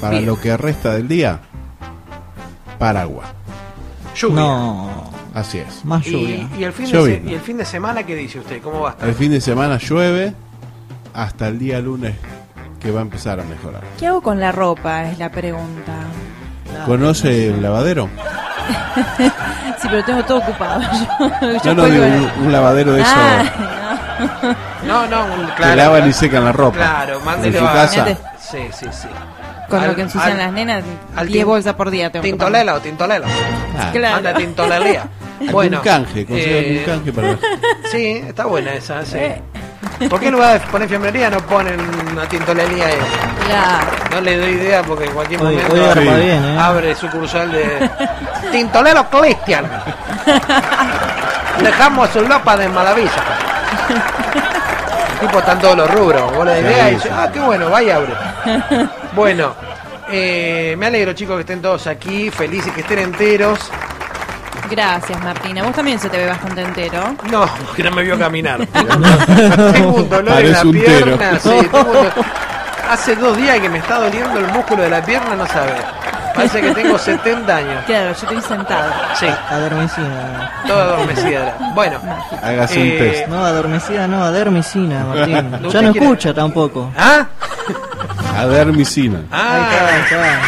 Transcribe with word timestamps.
para 0.00 0.14
Bien. 0.14 0.26
lo 0.26 0.40
que 0.40 0.56
resta 0.56 0.92
del 0.94 1.08
día, 1.08 1.38
paraguas. 2.78 3.28
Lluvia. 4.14 4.34
No, 4.36 5.10
Así 5.34 5.58
es. 5.58 5.84
más 5.84 6.04
lluvia. 6.04 6.48
Y, 6.56 6.60
y 6.60 6.64
el 6.64 6.72
fin 6.72 6.90
de 6.90 7.22
y 7.26 7.34
el 7.34 7.40
fin 7.40 7.56
de 7.58 7.64
semana, 7.64 8.02
¿qué 8.04 8.14
dice 8.16 8.40
usted? 8.40 8.60
¿Cómo 8.62 8.80
va 8.80 8.88
a 8.90 8.92
estar? 8.92 9.08
El 9.08 9.14
fin 9.14 9.30
de 9.30 9.40
semana 9.40 9.78
llueve 9.78 10.32
hasta 11.14 11.48
el 11.48 11.58
día 11.58 11.80
lunes 11.80 12.14
que 12.80 12.90
va 12.90 13.00
a 13.00 13.02
empezar 13.02 13.38
a 13.40 13.44
mejorar. 13.44 13.82
¿Qué 13.98 14.06
hago 14.06 14.20
con 14.20 14.40
la 14.40 14.52
ropa? 14.52 15.04
Es 15.10 15.18
la 15.18 15.30
pregunta. 15.30 15.92
¿Conoce 16.86 17.48
el 17.48 17.62
lavadero? 17.62 18.08
Sí, 19.80 19.86
pero 19.88 20.04
tengo 20.04 20.24
todo 20.24 20.38
ocupado. 20.38 20.80
Yo, 21.40 21.62
yo 21.62 21.74
No, 21.74 21.84
digo, 21.86 22.02
en- 22.04 22.14
un, 22.14 22.30
un 22.46 22.52
lavadero 22.52 22.92
de 22.94 23.00
eso 23.02 23.10
Ah, 23.14 24.54
No, 24.84 25.06
no, 25.06 25.24
un- 25.36 25.46
que 25.46 25.52
claro. 25.54 25.76
lavan 25.76 25.96
claro. 25.98 26.06
y 26.08 26.12
secan 26.12 26.44
la 26.44 26.52
ropa. 26.52 26.76
Claro, 26.76 27.18
en 27.20 27.24
mándele 27.24 27.58
su 27.60 27.64
a- 27.66 27.72
casa. 27.72 28.06
Sí, 28.50 28.58
sí, 28.72 28.86
sí. 28.92 29.08
con 29.68 29.80
Al- 29.80 29.88
lo 29.88 29.94
que 29.96 30.02
ensucian 30.02 30.32
al- 30.32 30.38
las 30.38 30.52
nenas, 30.52 30.82
al 31.16 31.26
10 31.26 31.44
tin- 31.44 31.46
bolsas 31.46 31.74
por 31.74 31.90
día 31.90 32.10
tengo 32.10 32.22
que 32.22 32.30
Tintolela 32.30 32.74
o 32.74 32.80
tintolela. 32.80 33.26
Ah, 33.78 33.90
Claro. 33.92 34.14
Manda 34.16 34.34
tintolelía. 34.34 35.02
algún 35.40 35.52
Bueno. 35.52 35.82
canje, 35.82 36.24
consigan 36.26 36.54
eh, 36.64 36.76
un 36.78 36.84
canje 36.92 37.12
para... 37.12 37.38
Sí, 37.92 38.06
está 38.26 38.46
buena 38.46 38.72
esa, 38.72 39.04
sí. 39.04 39.18
Eh. 39.18 39.42
¿Por 40.08 40.18
qué 40.20 40.26
en 40.28 40.32
lugar 40.34 40.60
de 40.60 40.66
poner 40.68 40.88
fiambrería 40.88 41.28
no 41.30 41.38
ponen 41.38 41.78
una 42.12 42.26
ahí? 42.86 42.94
Claro. 43.46 43.86
No 44.12 44.20
le 44.20 44.36
doy 44.38 44.50
idea 44.52 44.82
porque 44.82 45.04
en 45.04 45.12
cualquier 45.12 45.42
momento 45.42 45.74
Sí. 45.74 46.00
bien, 46.00 46.44
¿eh? 46.44 46.58
abre 46.58 46.94
sucursal 46.94 47.50
de 47.52 47.90
Tintolero 48.50 49.08
Cristian. 49.10 49.64
Dejamos 51.62 52.10
su 52.10 52.20
lopa 52.22 52.56
de 52.56 52.68
maravilla. 52.68 53.10
tipo 55.20 55.38
están 55.38 55.58
todos 55.58 55.76
los 55.76 55.90
rubros. 55.90 56.32
Vos 56.34 56.48
Sí, 56.48 56.60
idea 56.60 56.86
dices, 56.88 57.10
ah, 57.12 57.28
qué 57.32 57.40
bueno, 57.40 57.70
vaya 57.70 57.96
abre. 57.96 58.12
Bueno, 59.12 59.54
eh, 60.10 60.74
me 60.78 60.86
alegro 60.86 61.12
chicos 61.14 61.36
que 61.36 61.40
estén 61.40 61.60
todos 61.62 61.86
aquí, 61.86 62.30
felices 62.30 62.72
que 62.72 62.80
estén 62.82 62.98
enteros. 63.00 63.58
Gracias, 64.70 65.18
Martina. 65.22 65.62
Vos 65.62 65.72
también 65.74 65.98
se 65.98 66.08
te 66.10 66.18
ve 66.18 66.26
bastante 66.26 66.60
entero. 66.62 67.14
No, 67.30 67.46
porque 67.66 67.82
no 67.82 67.90
me 67.92 68.02
vio 68.02 68.18
caminar. 68.18 68.60
tengo 69.72 69.88
un 69.94 70.08
dolor 70.08 70.40
en 70.40 70.52
la 70.52 70.62
un 70.62 70.72
pierna. 70.72 71.38
sí, 71.40 71.48
tengo 71.48 71.78
un 71.90 71.92
do- 71.92 72.12
Hace 72.90 73.16
dos 73.16 73.36
días 73.36 73.58
que 73.60 73.68
me 73.68 73.78
está 73.78 73.98
doliendo 74.00 74.38
el 74.38 74.46
músculo 74.48 74.82
de 74.82 74.88
la 74.90 75.02
pierna, 75.02 75.34
no 75.34 75.46
sabes. 75.46 75.74
Parece 76.38 76.60
que 76.60 76.70
tengo 76.74 76.98
70 76.98 77.56
años. 77.56 77.84
Claro, 77.86 78.06
yo 78.06 78.12
estoy 78.12 78.40
sentado. 78.42 78.90
Sí, 79.18 79.26
Adormicina. 79.50 80.52
toda 80.66 80.84
adormecida. 80.84 81.72
Bueno, 81.74 81.98
Hágase 82.42 82.80
un 82.80 82.86
Eh, 82.86 82.98
test. 82.98 83.28
No, 83.28 83.44
adormecida, 83.44 84.06
no, 84.08 84.22
adermicina, 84.24 85.04
Martín. 85.04 85.54
¿Usted 85.66 85.68
Ya 85.70 85.82
no 85.82 85.92
quiere- 85.92 86.06
escucha 86.06 86.34
tampoco. 86.34 86.90
¿ah? 86.96 87.26
Adermicina. 88.36 89.18
Ahí 89.30 89.62
está, 89.62 89.88
ahí 89.88 90.02
Ah, 90.12 90.40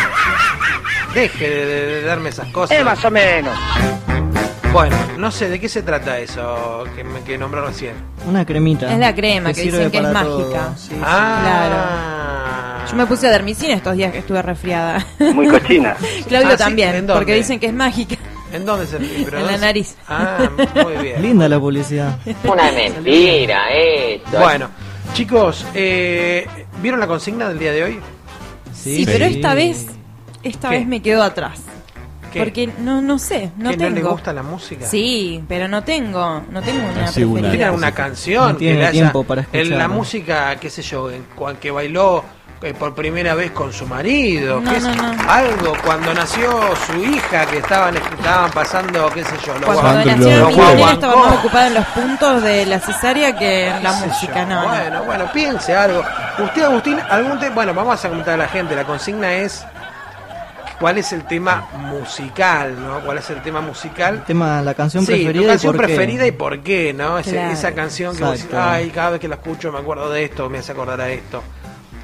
está. 1.07 1.15
deje 1.15 1.49
de, 1.49 1.67
de- 1.67 1.87
de 1.87 2.03
darme 2.03 2.29
esas 2.29 2.47
cosas. 2.49 2.77
Es 2.79 2.85
más 2.85 3.05
o 3.05 3.11
menos. 3.11 3.57
Bueno, 4.73 4.95
no 5.17 5.33
sé 5.33 5.49
de 5.49 5.59
qué 5.59 5.69
se 5.69 5.83
trata 5.83 6.17
eso 6.19 6.85
que, 6.95 7.03
me, 7.03 7.21
que 7.23 7.37
nombró 7.37 7.67
recién. 7.67 7.95
Una 8.25 8.45
cremita. 8.47 8.93
Es 8.93 8.99
la 9.01 9.13
crema 9.13 9.53
que 9.53 9.63
dicen 9.63 9.91
que 9.91 9.99
es 9.99 10.09
mágica. 10.13 10.69
Sí, 10.77 10.89
sí. 10.91 11.01
Ah, 11.05 12.20
Yo 12.89 12.97
me 12.97 13.07
puse 13.07 13.27
a 13.29 13.31
dermicina 13.31 13.75
estos 13.75 13.97
días 13.97 14.13
que 14.13 14.19
estuve 14.19 14.43
resfriada. 14.43 15.05
Muy 15.35 15.47
cochina. 15.49 15.97
Claudio 16.29 16.49
Ah, 16.49 16.51
sí, 16.51 16.53
¿en 16.53 16.59
también, 16.59 17.07
porque 17.07 17.35
dicen 17.35 17.61
que 17.61 17.67
es 17.67 17.73
mágica. 17.73 18.17
¿En 18.53 18.65
dónde 18.67 18.87
se 18.87 18.97
En 19.37 19.47
la 19.47 19.57
nariz. 19.59 19.97
Ah, 20.09 20.49
muy 20.83 20.97
bien. 21.05 21.23
Linda 21.23 21.49
la 21.49 21.61
publicidad. 21.61 22.19
Una 22.45 22.73
mentira 22.73 23.71
esto. 23.73 24.39
Bueno, 24.41 24.69
chicos, 25.15 25.65
eh, 25.75 26.47
¿vieron 26.83 26.99
la 26.99 27.07
consigna 27.07 27.49
del 27.49 27.59
día 27.61 27.73
de 27.73 27.85
hoy? 27.85 28.01
Sí, 28.75 29.05
pero 29.07 29.25
esta 29.27 29.55
vez, 29.55 29.87
esta 30.43 30.71
¿Qué? 30.71 30.79
vez 30.79 30.87
me 30.87 31.01
quedo 31.01 31.23
atrás. 31.23 31.61
¿Qué? 32.33 32.39
Porque 32.41 32.69
no, 32.79 33.03
no 33.03 33.19
sé, 33.19 33.51
no 33.57 33.71
¿Que 33.71 33.77
tengo. 33.77 33.91
no 33.91 33.97
le 33.97 34.03
gusta 34.03 34.33
la 34.33 34.43
música? 34.45 34.87
Sí, 34.87 35.43
pero 35.49 35.67
no 35.67 35.83
tengo, 35.83 36.43
no 36.51 36.63
tengo 36.63 36.79
una 36.89 37.05
Así 37.07 37.23
una. 37.25 37.33
preferida. 37.33 37.51
¿Tiene 37.51 37.65
alguna 37.65 37.93
canción 37.93 38.53
No 38.53 38.57
tiene 38.57 38.75
que 38.75 38.79
le 38.81 38.87
haya- 38.87 38.93
tiempo 38.93 39.25
para 39.25 39.47
en 39.53 39.77
la 39.79 39.89
música, 39.89 40.57
qué 40.61 40.71
sé 40.71 40.83
yo, 40.83 41.11
en 41.11 41.25
cual 41.35 41.59
que 41.59 41.73
bailó 41.73 42.25
eh, 42.63 42.75
por 42.75 42.95
primera 42.95 43.35
vez 43.35 43.51
con 43.53 43.73
su 43.73 43.87
marido? 43.87 44.61
No, 44.61 44.71
qué 44.71 44.81
no, 44.81 44.93
sé- 44.93 44.97
no. 44.97 45.31
Algo, 45.31 45.73
cuando 45.85 46.13
nació 46.13 46.51
su 46.87 47.03
hija 47.03 47.47
que 47.47 47.59
estaban, 47.59 47.97
estaban 47.97 48.51
pasando, 48.51 49.09
qué 49.15 49.25
sé 49.25 49.35
yo, 49.47 49.55
los 49.59 49.65
Cuando 49.65 50.05
nació 50.05 50.41
lo 50.41 50.49
mi 50.49 50.57
nena 50.57 50.93
estaba 50.93 51.17
más 51.17 51.39
ocupada 51.39 51.67
en 51.69 51.75
los 51.75 51.87
puntos 51.87 52.43
de 52.43 52.67
la 52.67 52.79
cesárea 52.81 53.37
que 53.37 53.69
en 53.69 53.83
la 53.83 53.99
qué 54.01 54.07
música, 54.07 54.43
yo. 54.43 54.47
no. 54.47 54.63
no. 54.63 54.69
Bueno, 54.69 55.05
bueno, 55.05 55.33
piense 55.33 55.75
algo. 55.75 56.03
Usted, 56.39 56.63
Agustín, 56.65 56.99
algún 57.09 57.39
te- 57.41 57.51
bueno, 57.51 57.73
vamos 57.75 58.05
a 58.05 58.09
comentar 58.09 58.35
a 58.35 58.37
la 58.39 58.49
gente. 58.49 58.75
La 58.77 58.85
consigna 58.85 59.33
es 59.33 59.65
cuál 60.79 60.99
es 60.99 61.13
el 61.13 61.25
tema 61.25 61.67
musical, 61.75 62.75
¿no? 62.83 63.01
¿Cuál 63.01 63.19
es 63.19 63.29
el 63.31 63.43
tema 63.43 63.61
musical? 63.61 64.25
Tema, 64.27 64.61
la 64.63 64.75
canción 64.75 65.05
Sí, 65.05 65.13
preferida 65.13 65.43
tu 65.43 65.49
canción 65.49 65.75
y 65.75 65.77
por 65.79 65.87
qué. 65.87 65.95
preferida 65.95 66.27
y 66.27 66.33
por 66.33 66.59
qué, 66.61 66.93
¿no? 66.93 67.19
Ese- 67.19 67.33
Claro. 67.33 67.51
Esa 67.53 67.73
canción 67.73 68.17
que 68.17 68.25
vos 68.25 68.33
decís, 68.39 68.55
ay, 68.55 68.91
cada 68.91 69.11
vez 69.11 69.21
que 69.21 69.29
la 69.29 69.37
escucho 69.37 69.71
me 69.73 69.79
acuerdo 69.79 70.11
de 70.11 70.25
esto, 70.25 70.49
me 70.51 70.59
hace 70.59 70.73
acordar 70.73 71.01
a 71.01 71.09
esto. 71.11 71.43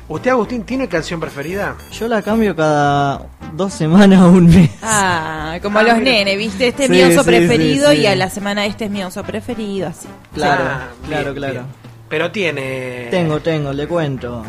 ¿Usted, 0.08 0.30
Agustín, 0.30 0.62
tiene 0.62 0.86
canción 0.88 1.18
preferida? 1.18 1.74
Yo 1.92 2.06
la 2.06 2.22
cambio 2.22 2.54
cada 2.54 3.22
dos 3.54 3.72
semanas 3.72 4.20
o 4.22 4.28
un 4.28 4.46
mes. 4.46 4.70
Ah, 4.82 5.58
como 5.60 5.80
Ah, 5.80 5.82
los 5.82 5.98
mira. 5.98 6.10
nenes, 6.12 6.38
¿viste? 6.38 6.68
Este 6.68 6.84
es 6.84 6.90
Sí, 6.90 6.94
mi 6.96 7.02
oso 7.02 7.24
sí, 7.24 7.26
preferido 7.30 7.90
sí, 7.90 7.96
sí. 7.96 8.02
y 8.02 8.06
a 8.06 8.14
la 8.14 8.30
semana 8.30 8.66
este 8.66 8.84
es 8.84 8.90
mi 8.92 9.02
oso 9.02 9.24
preferido, 9.24 9.88
así. 9.88 10.06
Claro, 10.32 10.64
Ah, 10.64 10.80
claro, 11.08 11.22
bien, 11.32 11.34
claro. 11.34 11.52
bien. 11.54 11.64
Pero 12.08 12.30
tiene... 12.30 13.08
Tengo, 13.10 13.40
tengo, 13.40 13.72
le 13.72 13.88
cuento. 13.88 14.44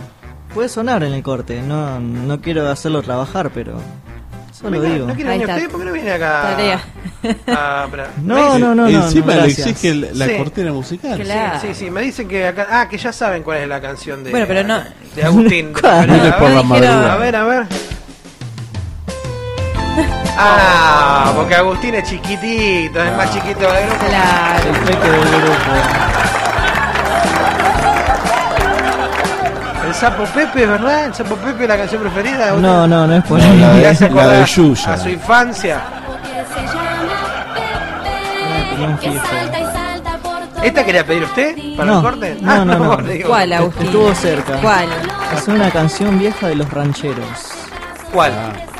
Puede 0.53 0.69
sonar 0.69 1.03
en 1.03 1.13
el 1.13 1.23
corte, 1.23 1.59
no, 1.63 1.99
no 1.99 2.39
quiero 2.39 2.67
hacerlo 2.69 3.01
trabajar, 3.01 3.49
pero 3.51 3.79
solo 4.59 4.79
Venga, 4.81 4.93
digo. 4.95 5.07
¿No 5.07 5.13
quiere 5.15 5.29
Ahí 5.31 5.39
venir 5.39 5.55
está. 5.55 5.69
¿Por 5.71 5.79
qué 5.79 5.85
no 5.85 5.91
viene 5.93 6.11
acá? 6.11 6.41
Tarea. 6.41 6.81
Ah, 7.47 7.87
me 7.91 7.97
No, 8.23 8.57
no, 8.59 8.73
no, 8.73 8.75
no. 8.75 8.87
Encima 8.87 9.25
no, 9.27 9.31
le 9.33 9.37
gracias. 9.43 9.67
exige 9.67 9.93
la 9.95 10.25
Sí. 10.25 10.37
cortina 10.37 10.71
musical. 10.73 11.19
Claro. 11.21 11.59
Sí, 11.61 11.67
sí, 11.67 11.85
sí, 11.85 11.91
me 11.91 12.01
dicen 12.01 12.27
que 12.27 12.47
acá... 12.47 12.67
Ah, 12.69 12.87
que 12.89 12.97
ya 12.97 13.13
saben 13.13 13.43
cuál 13.43 13.59
es 13.59 13.67
la 13.67 13.79
canción 13.81 14.23
de... 14.23 14.31
Bueno, 14.31 14.45
pero 14.47 14.63
no- 14.63 14.81
De 15.15 15.23
Agustín. 15.23 15.73
de 15.73 15.81
¿Cuál? 15.81 16.07
Viene 16.07 16.31
por 16.33 16.47
A 16.47 16.49
la 16.49 16.55
ver, 16.55 16.65
madrugada. 16.65 17.13
A 17.13 17.17
ver, 17.17 17.35
a 17.35 17.43
ver. 17.43 17.67
Ah, 20.39 21.33
porque 21.35 21.55
Agustín 21.55 21.95
es 21.95 22.07
chiquitito, 22.07 23.01
es 23.03 23.11
más 23.17 23.33
chiquito 23.33 23.59
del 23.73 23.87
grupo. 23.89 24.05
Claro. 24.05 24.69
El 24.69 24.75
peque 24.81 25.09
del 25.09 25.41
grupo. 25.41 26.16
Sapo 29.97 30.23
Pepe, 30.25 30.65
¿verdad? 30.65 31.05
El 31.07 31.13
sapo 31.13 31.35
Pepe 31.35 31.63
es 31.63 31.69
la 31.69 31.77
canción 31.77 32.01
preferida. 32.01 32.51
No, 32.53 32.87
no, 32.87 33.07
no 33.07 33.15
es 33.15 33.23
por 33.25 33.39
No, 33.39 33.45
ahí. 33.45 33.59
la 33.59 33.73
de- 33.93 34.09
la 34.09 34.27
de 34.27 34.45
Yuya. 34.45 34.93
A 34.93 34.97
su 34.97 35.09
infancia. 35.09 35.81
Ah. 35.83 36.03
¿Esta 40.63 40.83
quería 40.85 41.05
pedir 41.05 41.23
usted 41.23 41.55
para 41.77 41.91
No, 41.91 41.97
el 41.97 42.03
corte? 42.03 42.37
no, 42.41 42.65
no, 42.65 42.77
no. 42.77 42.97
digo, 42.97 43.29
¿Cuál, 43.29 43.53
Agustín? 43.53 43.85
Estuvo 43.87 44.13
cerca. 44.15 44.59
¿Cuál? 44.61 44.87
Es 45.35 45.47
una 45.47 45.69
canción 45.71 46.19
vieja 46.19 46.47
de 46.47 46.55
los 46.55 46.69
rancheros. 46.71 47.51
¿Cuál? 48.11 48.31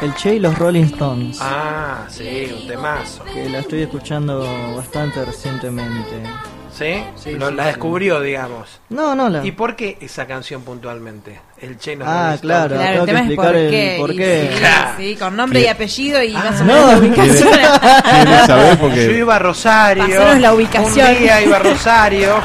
El 0.01 0.13
Che 0.15 0.35
y 0.35 0.39
los 0.39 0.57
Rolling 0.57 0.85
Stones. 0.85 1.39
Ah, 1.41 1.99
sí, 2.07 2.53
un 2.61 2.67
temazo. 2.67 3.23
Que 3.25 3.49
la 3.49 3.59
estoy 3.59 3.83
escuchando 3.83 4.45
bastante 4.75 5.23
recientemente. 5.25 6.23
¿Sí? 6.77 7.03
Sí, 7.15 7.31
Lo- 7.31 7.49
sí, 7.49 7.55
la 7.55 7.63
sí. 7.63 7.67
descubrió, 7.69 8.21
digamos. 8.21 8.79
No, 8.89 9.15
no 9.15 9.29
la. 9.29 9.43
¿Y 9.45 9.51
por 9.51 9.75
qué 9.75 9.97
esa 9.99 10.27
canción 10.27 10.61
puntualmente? 10.61 11.39
El 11.59 11.77
Che 11.79 11.95
no 11.95 12.05
Ah, 12.07 12.35
claro. 12.39 12.75
Claro, 12.75 12.91
tengo 12.91 12.93
el 12.93 12.99
que 12.99 13.05
tema 13.07 13.19
es 13.19 13.25
explicar 13.25 13.45
por 13.47 13.55
el 13.55 13.69
qué. 13.71 13.95
por 13.99 14.11
y 14.11 14.17
qué. 14.17 14.49
Sí, 14.53 14.59
Claro. 14.59 14.89
sí, 14.97 15.15
con 15.15 15.35
nombre 15.35 15.61
y 15.61 15.67
apellido 15.67 16.21
y 16.23 16.33
más 16.33 16.45
o 16.45 16.63
Ah. 16.63 16.63
menos 16.65 16.85
la 16.85 16.91
No. 16.93 16.97
ubicación. 16.99 17.49
¿Quiere 18.13 18.45
saber? 18.45 18.71
Yo 18.73 18.79
Porque 18.79 19.17
iba 19.17 19.35
a 19.35 19.39
Rosario. 19.39 20.35
La 20.35 20.53
ubicación. 20.53 21.07
Un 21.09 21.19
día 21.19 21.41
iba 21.41 21.55
a 21.55 21.59
Rosario. 21.59 22.35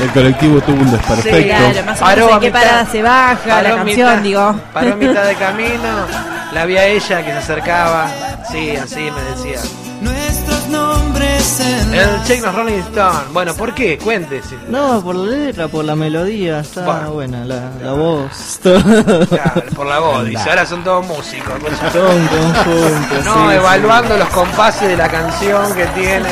el 0.00 0.10
colectivo 0.12 0.60
tuvo 0.60 0.80
un 0.82 0.90
desperfecto. 0.92 1.36
Sí, 1.38 1.44
Claro, 1.44 1.84
más 1.86 2.00
o 2.00 2.04
Paró 2.04 2.16
menos 2.26 2.32
en 2.34 2.40
qué 2.40 2.46
mitad- 2.46 2.60
parada 2.62 2.86
se 2.86 3.02
baja 3.02 3.36
paró 3.48 3.62
la 3.68 3.74
a 3.74 3.76
canción, 3.76 4.10
mitad- 4.10 4.22
digo. 4.22 4.60
Paró 4.72 4.92
a 4.92 4.96
mitad 4.96 5.24
de 5.24 5.34
camino. 5.46 6.06
La 6.52 6.64
vi 6.64 6.76
a 6.76 6.86
ella 6.86 7.24
que 7.24 7.32
se 7.32 7.38
acercaba. 7.38 8.08
Sí, 8.52 8.76
así 8.76 9.10
me 9.10 9.20
decía. 9.22 9.60
Nuestros 10.00 10.57
nombres 10.68 11.60
en 11.60 11.94
El 11.94 12.22
Che 12.24 12.40
nos 12.40 12.54
Rolling 12.54 12.78
Stone. 12.80 13.18
Bueno, 13.32 13.54
¿por 13.54 13.74
qué? 13.74 13.98
Cuéntese. 13.98 14.56
No, 14.68 15.02
por 15.02 15.14
la 15.16 15.30
letra, 15.36 15.68
por 15.68 15.84
la 15.84 15.94
melodía, 15.96 16.60
está 16.60 16.84
Bueno. 16.84 17.12
buena, 17.12 17.44
la, 17.44 17.70
la 17.82 17.92
voz, 17.92 18.60
todo, 18.62 19.26
Claro, 19.26 19.62
por 19.74 19.86
la 19.86 19.98
voz. 19.98 20.24
Dice, 20.26 20.48
ahora 20.50 20.66
son 20.66 20.84
todos 20.84 21.06
músicos. 21.06 21.52
escucha. 21.56 21.90
todo 21.92 22.10
un 22.10 22.26
conjunto. 22.26 23.14
No, 23.24 23.48
sí, 23.50 23.56
evaluando 23.56 24.16
los 24.16 24.28
compases 24.28 24.88
de 24.88 24.96
la 24.96 25.08
canción 25.08 25.74
que 25.74 25.86
tiene. 25.86 26.28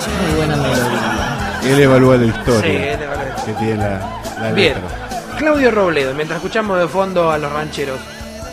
sí. 0.00 0.10
Muy 0.26 0.36
buena 0.36 0.56
melodía. 0.56 1.58
Él 1.64 1.80
evalúa 1.80 2.16
la 2.16 2.22
Sí, 2.24 2.28
historia 2.38 2.92
él 2.94 3.02
evalúa. 3.02 3.44
que 3.46 3.52
tiene 3.54 3.76
la, 3.76 4.00
la 4.40 4.52
Bien. 4.52 4.74
letra. 4.74 5.36
Claudio 5.38 5.70
Robledo, 5.70 6.14
mientras 6.14 6.36
escuchamos 6.38 6.78
de 6.78 6.86
fondo 6.88 7.30
a 7.30 7.38
los 7.38 7.50
rancheros, 7.52 7.98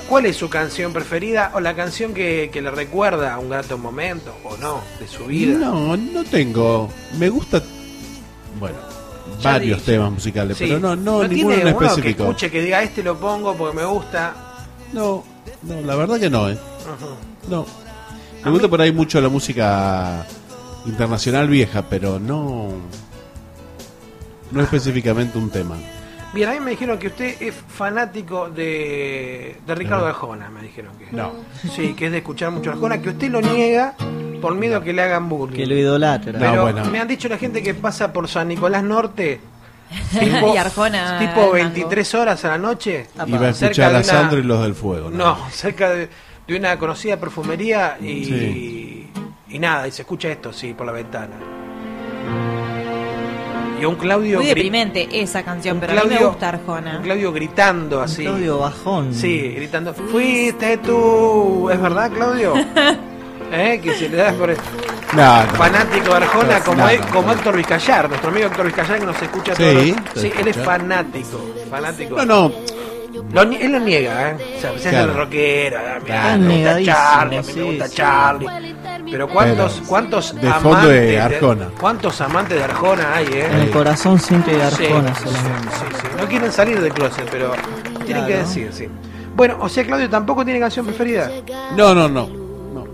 ¿cuál 0.09 0.25
es 0.25 0.35
su 0.35 0.49
canción 0.49 0.91
preferida 0.91 1.51
o 1.53 1.59
la 1.59 1.75
canción 1.75 2.13
que, 2.13 2.49
que 2.51 2.61
le 2.61 2.71
recuerda 2.71 3.35
a 3.35 3.39
un 3.39 3.49
grato 3.49 3.77
momento 3.77 4.35
o 4.43 4.57
no 4.57 4.81
de 4.99 5.07
su 5.07 5.25
vida? 5.25 5.57
No, 5.57 5.95
no 5.95 6.23
tengo. 6.25 6.89
Me 7.17 7.29
gusta. 7.29 7.61
Bueno, 8.59 8.77
Ya 9.39 9.51
varios 9.51 9.79
dije. 9.79 9.91
temas 9.93 10.11
musicales, 10.11 10.57
Sí. 10.57 10.65
pero 10.67 10.79
no, 10.79 10.95
no, 10.95 11.23
ninguno 11.27 11.55
tiene 11.55 11.69
en 11.69 11.77
uno 11.77 11.95
que 11.95 12.09
escuche 12.09 12.51
que 12.51 12.61
diga 12.61 12.81
este 12.83 13.03
lo 13.03 13.17
pongo 13.19 13.55
porque 13.55 13.77
me 13.77 13.85
gusta. 13.85 14.33
No, 14.91 15.23
no, 15.61 15.81
la 15.81 15.95
verdad 15.95 16.19
que 16.19 16.29
no, 16.29 16.49
¿eh? 16.49 16.57
No. 17.47 17.65
Me 18.43 18.51
gusta 18.51 18.67
por 18.67 18.81
ahí 18.81 18.91
mucho 18.91 19.21
la 19.21 19.29
música 19.29 20.25
internacional 20.85 21.47
vieja, 21.47 21.83
pero 21.89 22.19
no. 22.19 22.69
No 24.51 24.61
específicamente 24.61 25.37
un 25.37 25.49
tema. 25.51 25.75
Bien, 26.33 26.47
a 26.49 26.53
mí 26.53 26.59
me 26.59 26.71
dijeron 26.71 26.99
que 26.99 27.07
usted 27.07 27.41
es 27.41 27.55
fanático 27.55 28.49
de, 28.49 29.57
de 29.65 29.75
Ricardo 29.75 30.05
Arjona, 30.05 30.49
me 30.49 30.61
dijeron 30.61 30.91
que. 30.97 31.07
No. 31.15 31.31
Sí, 31.75 31.93
que 31.95 32.05
es 32.05 32.11
de 32.11 32.19
escuchar 32.19 32.51
mucho 32.51 32.69
Arjona, 32.69 33.01
que 33.01 33.09
usted 33.09 33.29
lo 33.31 33.41
niega 33.41 33.95
por 34.39 34.53
miedo 34.53 34.77
a 34.77 34.83
que 34.83 34.93
le 34.93 35.01
hagan 35.01 35.27
bullying. 35.27 35.57
Que 35.57 35.65
lo 35.65 35.75
idolatra. 35.75 36.33
No, 36.33 36.39
Pero 36.39 36.61
bueno. 36.61 36.85
me 36.85 36.99
han 36.99 37.07
dicho 37.07 37.27
la 37.29 37.37
gente 37.37 37.63
que 37.63 37.73
pasa 37.73 38.13
por 38.13 38.27
San 38.27 38.47
Nicolás 38.47 38.83
Norte, 38.83 39.39
tipo, 40.19 40.53
Y 40.53 40.57
Arjona 40.57 41.17
tipo 41.17 41.35
mango. 41.41 41.51
23 41.53 42.15
horas 42.15 42.45
a 42.45 42.49
la 42.49 42.57
noche. 42.59 43.07
Y 43.25 43.31
va 43.31 43.47
a 43.47 43.49
escuchar 43.49 43.95
a 43.95 44.03
Sandro 44.03 44.37
y 44.39 44.43
los 44.43 44.61
del 44.61 44.75
fuego. 44.75 45.09
No, 45.09 45.35
cerca 45.51 45.89
de, 45.89 46.09
de 46.47 46.55
una 46.57 46.77
conocida 46.77 47.17
perfumería 47.17 47.97
y, 47.99 48.23
Sí. 48.25 49.09
y 49.49 49.57
nada, 49.59 49.87
y 49.87 49.91
se 49.91 50.03
escucha 50.03 50.29
esto, 50.29 50.53
sí, 50.53 50.73
por 50.75 50.85
la 50.85 50.91
ventana. 50.91 51.33
Y 53.79 53.85
un 53.85 53.95
Claudio. 53.95 54.37
Muy 54.39 54.47
deprimente 54.47 55.07
esa 55.21 55.43
canción, 55.43 55.75
un 55.77 55.81
pero 55.81 55.93
a 55.93 55.95
mí 55.95 56.01
me 56.01 56.07
Claudio- 56.09 56.27
gusta 56.29 56.49
Arjona. 56.49 56.97
un 56.97 57.03
Claudio 57.03 57.31
gritando 57.31 57.97
Un 57.99 58.03
así. 58.03 58.23
Claudio 58.23 58.59
Bajón. 58.59 59.13
Sí, 59.13 59.53
gritando. 59.55 59.93
Fuiste 59.93 60.77
tú. 60.77 61.69
¿Es 61.71 61.81
verdad, 61.81 62.11
Claudio? 62.11 62.53
¿Eh? 63.51 63.79
Que 63.81 63.93
se 63.95 64.09
le 64.09 64.17
da 64.17 64.31
por. 64.33 64.49
No, 65.13 65.43
no. 65.43 65.53
Fanático 65.53 66.09
de 66.09 66.15
Arjona, 66.17 66.59
como, 66.59 66.77
No, 66.83 66.89
él- 66.89 66.99
no, 67.01 67.07
como 67.13 67.27
no. 67.29 67.33
Héctor 67.33 67.57
Vizcayar, 67.57 68.07
nuestro 68.09 68.29
amigo 68.29 68.47
Héctor 68.47 68.65
Vizcayar 68.67 68.99
que 68.99 69.05
nos 69.07 69.21
escucha 69.21 69.55
Sí, 69.55 69.63
todos 69.63 70.21
Sí, 70.21 70.27
él 70.37 70.47
es 70.47 70.57
escucha. 70.57 70.65
fanático. 70.65 71.41
Fanático. 71.69 72.15
No, 72.17 72.25
no. 72.25 72.51
Lo 73.31 73.41
él 73.41 73.71
lo 73.71 73.79
niega, 73.79 74.31
¿eh? 74.31 74.37
O 74.57 74.79
sea, 74.79 74.91
Claro. 74.91 75.11
el 75.11 75.17
rockero. 75.17 75.77
ah, 75.79 76.37
mirá, 76.37 76.37
me 76.37 76.55
gusta 76.57 76.81
Charlie, 76.83 77.37
a 77.37 77.41
mí 77.41 77.53
me 77.55 77.63
gusta 77.63 77.87
sí. 77.87 77.95
Charlie. 77.95 78.75
Pero 79.11 79.27
cuántos, 79.27 79.73
Pero, 79.73 79.87
cuántos 79.87 80.35
de 80.35 80.53
fondo 80.53 80.87
de 80.87 81.19
amantes 81.19 81.35
Arjona. 81.41 81.67
¿Cuántos 81.79 82.21
amantes 82.21 82.57
de 82.57 82.63
Arjona 82.63 83.15
hay, 83.15 83.25
eh? 83.25 83.47
En 83.51 83.59
el 83.61 83.71
corazón 83.71 84.19
siempre 84.19 84.53
Sí, 84.53 84.61
Arjona 84.85 85.15
sí, 85.15 85.23
solamente. 85.23 85.69
sí, 85.71 85.85
sí. 86.01 86.07
No 86.19 86.27
quieren 86.27 86.51
salir 86.51 86.79
del 86.81 86.93
closet, 86.93 87.27
pero 87.31 87.51
tienen 88.05 88.25
que 88.27 88.37
decir, 88.37 88.69
sí. 88.71 88.87
Bueno, 89.35 89.57
o 89.61 89.69
sea, 89.69 89.83
Claudio 89.85 90.09
tampoco 90.09 90.43
tiene 90.45 90.59
canción 90.59 90.85
preferida. 90.85 91.31
No, 91.75 91.95
no, 91.95 92.07
no. 92.07 92.27
no. 92.27 92.85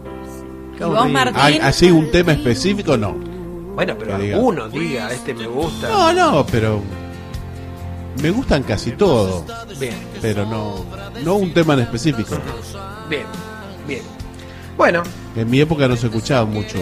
¿Y 0.80 0.84
vos. 0.84 1.10
Martín? 1.10 1.62
Así 1.62 1.92
un 1.92 2.10
tema 2.12 2.32
específico, 2.34 2.96
no. 2.96 3.12
Bueno, 3.76 3.96
pero 4.00 4.16
Que 4.16 4.24
diga. 4.24 4.36
alguno 4.38 4.70
diga, 4.70 5.12
este 5.12 5.34
me 5.34 5.48
gusta. 5.48 5.90
No, 5.90 6.14
no, 6.14 6.46
pero. 6.46 6.82
Me 8.22 8.30
gustan 8.32 8.64
casi 8.64 8.92
todos. 8.92 9.44
Bien, 9.80 9.94
Pero 10.22 10.46
no. 10.46 10.86
No 11.24 11.36
un 11.36 11.54
tema 11.54 11.74
en 11.74 11.82
específico. 11.82 12.38
bien, 13.10 13.26
bien. 13.88 14.02
Bueno, 14.78 15.04
En 15.36 15.50
mi 15.50 15.60
época 15.62 15.88
no 15.88 15.96
se 15.96 16.08
escuchaba 16.08 16.46
mucho. 16.46 16.78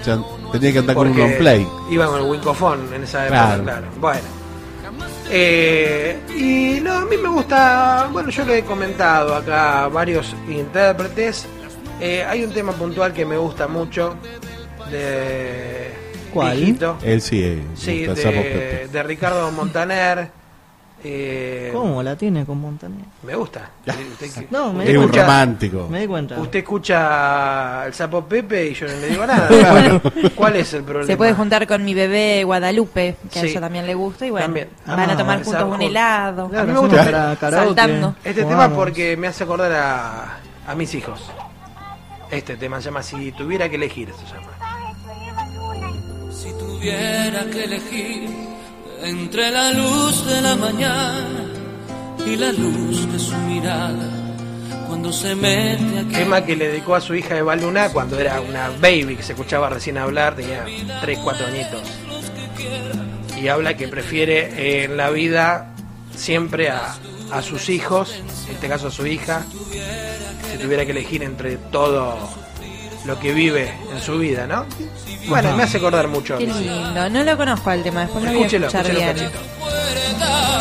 O 0.00 0.04
sea, 0.04 0.18
tenía 0.52 0.72
que 0.72 0.78
andar 0.78 0.96
con 0.96 1.08
un 1.08 1.12
porque 1.14 1.28
long 1.28 1.38
play. 1.38 1.68
iba 1.90 2.06
con 2.06 2.20
el 2.20 2.30
Wincofón 2.30 2.92
en 2.94 3.02
esa 3.04 3.26
época, 3.26 3.44
claro. 3.46 3.64
Claro. 3.64 3.86
Bueno. 4.00 4.20
Eh, 5.30 6.18
y 6.36 6.80
no, 6.80 6.92
a 6.94 7.04
mí 7.04 7.16
me 7.16 7.28
gusta, 7.28 8.08
bueno, 8.12 8.30
yo 8.30 8.44
le 8.46 8.58
he 8.58 8.62
comentado 8.64 9.34
acá 9.34 9.84
a 9.84 9.88
varios 9.88 10.34
intérpretes. 10.48 11.46
Eh, 12.00 12.24
hay 12.24 12.44
un 12.44 12.52
tema 12.52 12.72
puntual 12.72 13.12
que 13.12 13.26
me 13.26 13.36
gusta 13.36 13.68
mucho 13.68 14.14
de 14.90 15.92
¿Cuál? 16.38 16.56
Viejito. 16.56 16.96
Él 17.02 17.20
sí, 17.20 17.42
eh, 17.42 17.62
Sí, 17.74 18.06
gusta 18.06 18.22
Sapo 18.22 18.36
de, 18.36 18.42
Pepe. 18.42 18.88
de 18.88 19.02
Ricardo 19.02 19.50
Montaner. 19.52 20.38
Eh, 21.04 21.70
¿Cómo 21.72 22.02
la 22.02 22.16
tiene 22.16 22.44
con 22.44 22.58
Montaner? 22.60 23.04
Me 23.22 23.36
gusta. 23.36 23.70
Usted, 23.86 24.46
No, 24.50 24.72
me 24.72 24.90
Es 24.90 24.96
un 24.96 25.12
romántico. 25.12 25.86
Me 25.88 26.00
di 26.00 26.06
cuenta. 26.08 26.36
usted 26.40 26.58
escucha 26.58 27.86
el 27.86 27.94
sapo 27.94 28.24
Pepe 28.24 28.66
y 28.70 28.74
yo 28.74 28.88
no 28.88 28.94
le 28.94 29.08
digo 29.08 29.24
nada. 29.24 29.48
¿Cuál 30.34 30.56
es 30.56 30.74
el 30.74 30.82
problema? 30.82 31.06
Se 31.06 31.16
puede 31.16 31.34
juntar 31.34 31.68
con 31.68 31.84
mi 31.84 31.94
bebé 31.94 32.42
Guadalupe, 32.42 33.14
que 33.32 33.38
a 33.38 33.42
ella 33.44 33.60
también 33.60 33.86
le 33.86 33.94
gusta, 33.94 34.26
y 34.26 34.30
bueno, 34.30 34.46
También. 34.46 34.68
van 34.86 35.10
a 35.10 35.12
Ah, 35.12 35.16
tomar 35.16 35.44
juntos 35.44 35.62
un 35.72 35.82
helado. 35.82 36.50
A 36.52 36.64
mí 36.64 36.72
me 36.72 36.78
gusta 36.80 37.36
para 37.38 37.50
saltando. 37.50 38.16
Este 38.24 38.42
jugamos. 38.42 38.64
tema 38.66 38.76
porque 38.76 39.16
me 39.16 39.28
hace 39.28 39.44
acordar 39.44 39.70
a, 39.72 40.38
a 40.66 40.74
mis 40.74 40.92
hijos. 40.96 41.30
Este 42.32 42.56
tema 42.56 42.78
se 42.80 42.86
llama 42.86 43.04
Si 43.04 43.30
tuviera 43.32 43.68
que 43.68 43.76
elegir, 43.76 44.12
se 44.18 44.26
llama. 44.34 44.48
Tuviera 46.78 47.44
que 47.50 47.64
elegir 47.64 48.30
entre 49.02 49.50
la 49.50 49.72
luz 49.72 50.24
de 50.24 50.40
la 50.40 50.54
mañana 50.54 51.44
y 52.24 52.36
la 52.36 52.52
luz 52.52 53.12
de 53.12 53.18
su 53.18 53.34
mirada, 53.38 54.08
cuando 54.86 55.12
se 55.12 55.34
mete 55.34 55.98
aquí. 55.98 56.14
Tema 56.14 56.44
que 56.44 56.54
le 56.54 56.68
dedicó 56.68 56.94
a 56.94 57.00
su 57.00 57.16
hija 57.16 57.36
Eva 57.36 57.56
Luna 57.56 57.88
cuando 57.88 58.16
era 58.20 58.40
una 58.40 58.70
baby 58.80 59.16
que 59.16 59.24
se 59.24 59.32
escuchaba 59.32 59.68
recién 59.68 59.98
hablar, 59.98 60.36
tenía 60.36 60.64
3, 61.00 61.18
4 61.18 61.46
añitos. 61.48 61.82
Y 63.42 63.48
habla 63.48 63.76
que 63.76 63.88
prefiere 63.88 64.84
en 64.84 64.96
la 64.96 65.10
vida 65.10 65.74
siempre 66.14 66.70
a, 66.70 66.94
a 67.32 67.42
sus 67.42 67.70
hijos, 67.70 68.22
en 68.46 68.54
este 68.54 68.68
caso 68.68 68.86
a 68.86 68.92
su 68.92 69.04
hija, 69.04 69.44
si 70.52 70.58
tuviera 70.58 70.84
que 70.84 70.92
elegir 70.92 71.24
entre 71.24 71.56
todo 71.56 72.16
lo 73.08 73.18
que 73.18 73.32
vive 73.32 73.72
en 73.90 74.00
su 74.02 74.18
vida, 74.18 74.46
¿no? 74.46 74.66
Bueno, 75.28 75.56
me 75.56 75.62
hace 75.62 75.78
acordar 75.78 76.08
mucho 76.08 76.34
a 76.34 76.38
Qué 76.38 76.46
lindo. 76.46 77.08
No 77.08 77.24
lo 77.24 77.36
conozco 77.38 77.70
al 77.70 77.82
tema, 77.82 78.02
después 78.02 78.22
lo 78.22 78.30
voy 78.30 78.38
a 78.38 78.40
Escúchelo, 78.46 78.66
escuchar 78.66 78.94
bien. 78.94 79.08
cachito. 79.16 79.38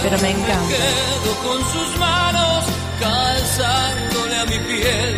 Pero 0.01 0.17
me 0.19 0.29
encanta. 0.29 0.67
quedo 0.69 1.33
con 1.45 1.59
sus 1.73 1.97
manos 1.99 2.63
calzándole 3.01 4.35
a 4.37 4.45
mi 4.45 4.59
piel. 4.59 5.15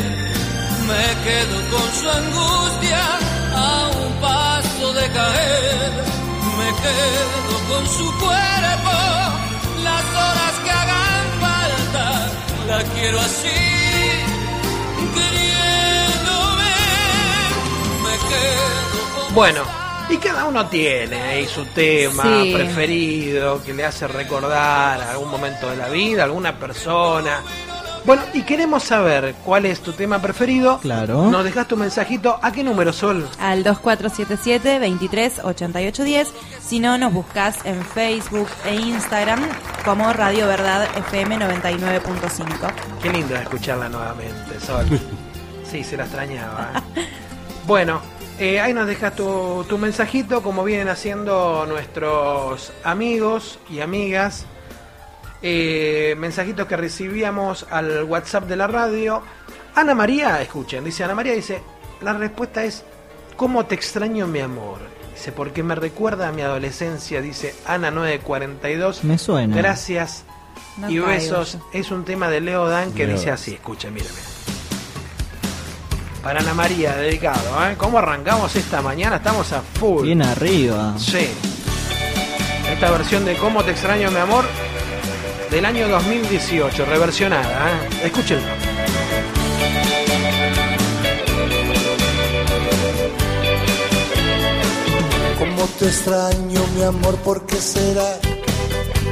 Me 0.90 1.06
quedo 1.24 1.58
con 1.70 1.88
su 2.00 2.10
angustia 2.10 3.04
a 3.54 3.90
un 4.04 4.14
paso 4.20 4.94
de 4.94 5.08
caer. 5.12 5.92
Me 6.58 6.70
quedo 6.84 7.54
con 7.70 7.86
su 7.88 8.06
cuerpo 8.18 8.96
las 9.84 10.06
horas 10.24 10.54
que 10.64 10.72
hagan 10.72 11.26
falta. 11.46 12.06
La 12.68 12.84
quiero 12.96 13.20
así, 13.20 13.60
queriéndome. 15.14 15.59
Bueno, 19.34 19.62
y 20.10 20.18
cada 20.18 20.46
uno 20.46 20.66
tiene 20.68 21.22
ahí 21.22 21.48
su 21.48 21.66
tema 21.66 22.24
Sí. 22.44 22.52
preferido 22.54 23.62
que 23.64 23.74
le 23.74 23.86
hace 23.86 24.08
recordar 24.08 25.00
algún 25.02 25.30
momento 25.30 25.70
de 25.70 25.78
la 25.78 25.88
vida, 25.90 26.24
alguna 26.24 26.58
persona. 26.58 27.42
Bueno, 28.06 28.24
y 28.34 28.42
queremos 28.44 28.84
saber 28.84 29.36
cuál 29.46 29.66
es 29.66 29.82
tu 29.82 29.92
tema 29.92 30.20
preferido. 30.22 30.80
Claro. 30.80 31.30
Nos 31.30 31.44
dejas 31.44 31.68
tu 31.68 31.76
mensajito. 31.78 32.40
¿A 32.42 32.52
qué 32.52 32.64
número, 32.64 32.92
Sol? 32.94 33.28
Al 33.40 33.62
2477 33.64 34.80
23 34.80 35.40
88 35.44 36.04
10. 36.04 36.28
Si 36.66 36.80
no, 36.80 36.98
nos 36.98 37.14
buscas 37.14 37.58
en 37.66 37.84
Facebook 37.86 38.48
e 38.66 38.76
Instagram 38.76 39.42
como 39.86 40.12
Radio 40.14 40.48
Verdad 40.48 40.88
FM 40.98 41.38
99.5. 41.38 42.72
Qué 43.04 43.10
lindo 43.12 43.36
escucharla 43.36 43.90
nuevamente, 43.90 44.60
Sol. 44.66 44.86
Sí, 45.70 45.84
se 45.84 45.96
la 45.98 46.06
extrañaba. 46.06 46.72
¿eh? 46.96 47.08
Bueno, 47.68 48.02
eh, 48.40 48.60
ahí 48.60 48.74
nos 48.74 48.88
dejas 48.88 49.16
tu, 49.16 49.66
tu 49.68 49.78
mensajito, 49.78 50.42
como 50.42 50.64
vienen 50.64 50.90
haciendo 50.90 51.66
nuestros 51.68 52.72
amigos 52.84 53.60
y 53.70 53.82
amigas. 53.82 54.46
Eh, 55.42 56.16
mensajitos 56.18 56.68
que 56.68 56.76
recibíamos 56.76 57.66
al 57.70 58.04
WhatsApp 58.04 58.46
de 58.46 58.56
la 58.56 58.68
radio. 58.68 59.22
Ana 59.76 59.96
María, 59.96 60.42
escuchen, 60.42 60.84
dice 60.84 61.04
Ana 61.04 61.16
María, 61.16 61.34
dice, 61.34 61.62
la 62.02 62.14
respuesta 62.14 62.64
es, 62.64 62.84
¿cómo 63.38 63.66
te 63.66 63.76
extraño 63.76 64.28
mi 64.28 64.40
amor? 64.40 64.80
Dice, 65.14 65.32
porque 65.32 65.64
me 65.64 65.76
recuerda 65.76 66.28
a 66.30 66.32
mi 66.32 66.42
adolescencia, 66.42 67.22
dice 67.22 67.56
Ana 67.66 67.92
942. 67.92 69.04
Me 69.04 69.18
suena. 69.18 69.56
Gracias 69.56 70.24
No 70.78 70.90
y 70.90 71.00
besos. 71.00 71.58
Es 71.74 71.92
un 71.92 72.04
tema 72.06 72.30
de 72.30 72.42
Leo 72.42 72.68
Dan 72.68 72.94
que 72.94 73.06
Leo. 73.06 73.16
dice 73.18 73.32
así, 73.32 73.54
escucha, 73.54 73.90
mira, 73.90 74.06
mira. 74.10 74.39
Para 76.24 76.42
Ana 76.42 76.54
María, 76.54 76.96
dedicado, 76.98 77.66
¿eh? 77.66 77.76
¿Cómo 77.78 77.98
arrancamos 77.98 78.54
esta 78.56 78.82
mañana? 78.82 79.18
Estamos 79.18 79.54
a 79.54 79.62
full. 79.62 80.04
Bien 80.04 80.22
arriba. 80.22 80.94
Sí. 80.98 81.30
Esta 82.70 82.92
versión 82.92 83.24
de 83.24 83.36
Cómo 83.38 83.64
te 83.64 83.72
extraño, 83.72 84.12
mi 84.12 84.18
amor, 84.18 84.44
del 85.50 85.66
año 85.66 85.88
2018, 85.88 86.86
reversionada, 86.86 87.70
¿eh? 87.70 88.06
Escúchenlo. 88.06 88.52
Cómo 95.40 95.66
te 95.80 95.86
extraño, 95.86 96.68
mi 96.76 96.84
amor, 96.84 97.16
¿por 97.20 97.46
qué 97.46 97.56
será? 97.56 98.20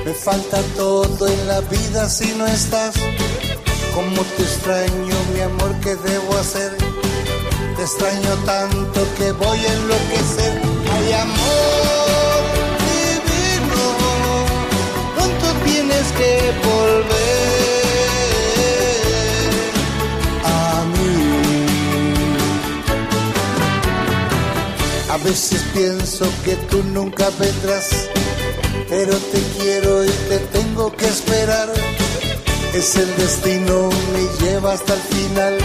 Me 0.06 0.14
falta 0.14 0.62
todo 0.76 1.28
en 1.28 1.48
la 1.48 1.62
vida 1.62 2.10
si 2.10 2.36
no 2.36 2.46
estás. 2.46 2.96
Cómo 3.98 4.22
te 4.38 4.44
extraño, 4.44 5.16
mi 5.34 5.40
amor, 5.40 5.74
¿qué 5.82 5.96
debo 5.96 6.38
hacer? 6.38 6.72
Te 7.76 7.82
extraño 7.82 8.30
tanto 8.46 9.08
que 9.18 9.32
voy 9.32 9.58
a 9.58 9.74
enloquecer. 9.74 10.62
Ay, 10.94 11.14
amor, 11.14 12.44
divino 12.86 13.86
que 16.16 16.54
volver 16.64 17.08
a 20.46 20.84
mí. 20.94 21.66
A 25.10 25.18
veces 25.24 25.64
pienso 25.74 26.32
que 26.46 26.56
tú 26.70 26.84
nunca 26.84 27.32
vendrás, 27.40 28.10
pero 28.90 29.18
te 29.18 29.42
quiero 29.60 30.06
y 30.06 30.12
te 30.30 30.38
tengo 30.54 30.96
que 30.96 31.08
esperar. 31.08 31.74
Es 32.74 32.96
el 32.96 33.16
destino, 33.18 33.90
me 34.14 34.46
lleva 34.46 34.74
hasta 34.74 34.94
el 34.94 35.00
final, 35.00 35.58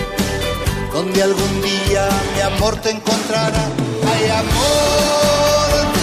donde 0.92 1.22
algún 1.22 1.62
día 1.62 2.08
mi 2.34 2.40
amor 2.40 2.76
te 2.76 2.90
encontrará. 2.90 3.68
Hay 4.06 4.30
amor 4.30 6.01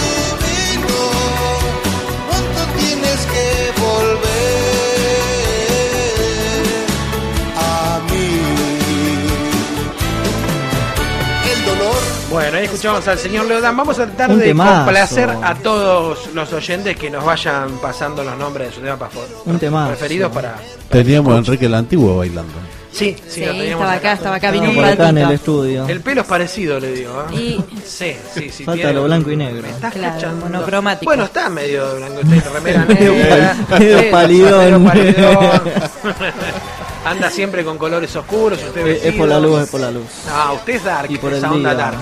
Bueno, 12.30 12.58
ahí 12.58 12.64
escuchamos 12.64 13.06
al 13.08 13.18
señor 13.18 13.46
Leodán. 13.46 13.76
Vamos 13.76 13.98
a 13.98 14.06
tratar 14.06 14.30
Un 14.30 14.38
de 14.38 14.44
temazo. 14.46 14.84
complacer 14.84 15.30
a 15.42 15.54
todos 15.56 16.28
los 16.32 16.52
oyentes 16.52 16.96
que 16.96 17.10
nos 17.10 17.24
vayan 17.24 17.70
pasando 17.82 18.22
los 18.22 18.36
nombres 18.38 18.68
de 18.68 18.74
sus 18.74 19.58
temas 19.58 19.88
preferidos 19.88 20.30
para. 20.32 20.54
Teníamos 20.88 21.34
a 21.34 21.38
Enrique 21.38 21.66
el 21.66 21.74
Antiguo 21.74 22.18
bailando. 22.18 22.52
Sí, 22.92 23.16
sí, 23.26 23.34
Sí, 23.34 23.40
lo 23.44 23.52
teníamos 23.52 23.70
estaba 23.84 23.92
acá, 23.92 24.12
estaba 24.12 24.36
acá, 24.36 24.50
vino 24.50 24.66
No, 24.72 24.78
un 24.80 24.84
acá 24.84 25.08
en 25.10 25.18
el 25.18 25.30
estudio. 25.30 25.86
El 25.88 26.00
pelo 26.00 26.20
es 26.22 26.26
parecido, 26.26 26.78
le 26.80 26.92
digo. 26.92 27.24
¿eh? 27.32 27.36
Y- 27.36 27.64
Sí, 27.86 28.16
sí, 28.34 28.50
sí. 28.50 28.64
Falta 28.64 28.78
tiene- 28.82 28.94
lo 28.94 29.04
blanco 29.04 29.30
y 29.30 29.36
negro. 29.36 29.62
Me 29.62 29.70
estás 29.70 29.92
Claro, 29.94 30.14
cachando. 30.14 30.46
monocromático. 30.46 31.08
Bueno, 31.08 31.24
está 31.24 31.48
medio 31.50 31.96
blanco, 31.96 32.20
está 32.20 32.34
en 32.34 32.42
remera 32.54 32.84
Medio 32.86 33.12
negra. 33.12 33.56
medio 33.78 34.10
palidón. 34.10 34.58
medio 34.58 34.84
palidón. 34.84 35.62
Anda 37.04 37.30
siempre 37.30 37.64
con 37.64 37.78
colores 37.78 38.14
oscuros. 38.16 38.62
Usted 38.62 38.86
Es, 38.86 39.04
es 39.06 39.14
por 39.14 39.26
la 39.28 39.40
luz, 39.40 39.62
es 39.62 39.68
por 39.70 39.80
la 39.80 39.90
luz. 39.90 40.04
Ah, 40.30 40.52
usted 40.54 40.74
es 40.74 40.84
dark, 40.84 41.10
Y 41.10 41.16
por 41.18 41.32
el 41.32 41.44
onda 41.44 41.70
día. 41.74 41.84
dark. 41.84 41.96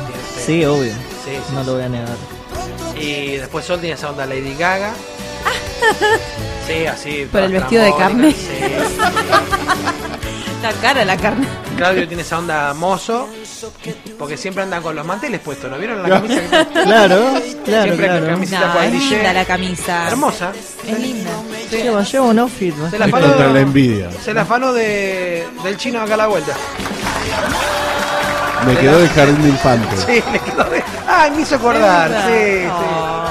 Sí, 0.44 0.64
obvio. 0.64 0.92
Sí, 1.24 1.30
sí, 1.46 1.54
No 1.54 1.60
sí. 1.60 1.66
lo 1.66 1.74
voy 1.74 1.82
a 1.82 1.88
negar. 1.88 2.16
Y 3.00 3.36
después 3.36 3.64
Sol 3.64 3.78
tiene 3.80 3.94
esa 3.94 4.10
onda 4.10 4.26
Lady 4.26 4.56
Gaga. 4.58 4.92
Sí, 6.66 6.84
así. 6.86 7.28
Por 7.30 7.42
el 7.42 7.52
vestido 7.52 7.84
de 7.84 7.94
carne. 7.96 8.32
sí. 8.32 8.48
Está 10.60 10.72
cara 10.80 11.04
la 11.04 11.16
carne. 11.16 11.46
Claudio 11.76 12.06
tiene 12.08 12.22
esa 12.22 12.38
onda 12.38 12.74
mozo. 12.74 13.28
Porque 14.18 14.36
siempre 14.36 14.64
andan 14.64 14.82
con 14.82 14.96
los 14.96 15.06
manteles 15.06 15.40
puestos, 15.40 15.70
¿no 15.70 15.78
vieron 15.78 16.02
la 16.02 16.08
camisa? 16.08 16.40
que- 16.40 16.48
Claro, 16.82 17.32
claro, 17.64 17.82
Siempre 17.84 18.08
con 18.08 18.16
claro. 18.18 18.26
camiseta 18.26 18.60
No, 18.60 18.66
es 18.66 18.72
cuadrille. 18.72 19.14
linda 19.16 19.32
la 19.32 19.44
camisa. 19.44 20.08
Hermosa. 20.08 20.52
Es 20.86 20.98
linda. 20.98 21.30
Lleva, 21.70 22.02
lleva 22.02 22.24
un 22.26 22.38
outfit. 22.40 22.74
¿no? 22.74 22.90
Se 22.90 22.98
la 22.98 23.06
Es 23.06 23.14
afanó, 23.14 23.26
contra 23.28 23.48
la 23.52 23.60
envidia. 23.60 24.10
se 24.24 24.34
la 24.34 24.42
afanó 24.42 24.72
de, 24.72 25.46
del 25.62 25.76
chino 25.76 26.00
acá 26.02 26.14
a 26.14 26.16
la 26.16 26.26
vuelta. 26.26 26.52
Me 28.66 28.76
quedó 28.76 28.98
el 29.00 29.08
jardín 29.10 29.42
de 29.42 29.48
infante. 29.50 29.96
Sí, 29.98 30.22
quedó 30.44 30.64
de... 30.70 30.82
Ay, 31.06 31.30
me 31.30 31.42
hizo 31.42 31.54
acordar. 31.54 32.10
Sí, 32.26 32.66
Oh. 32.70 33.24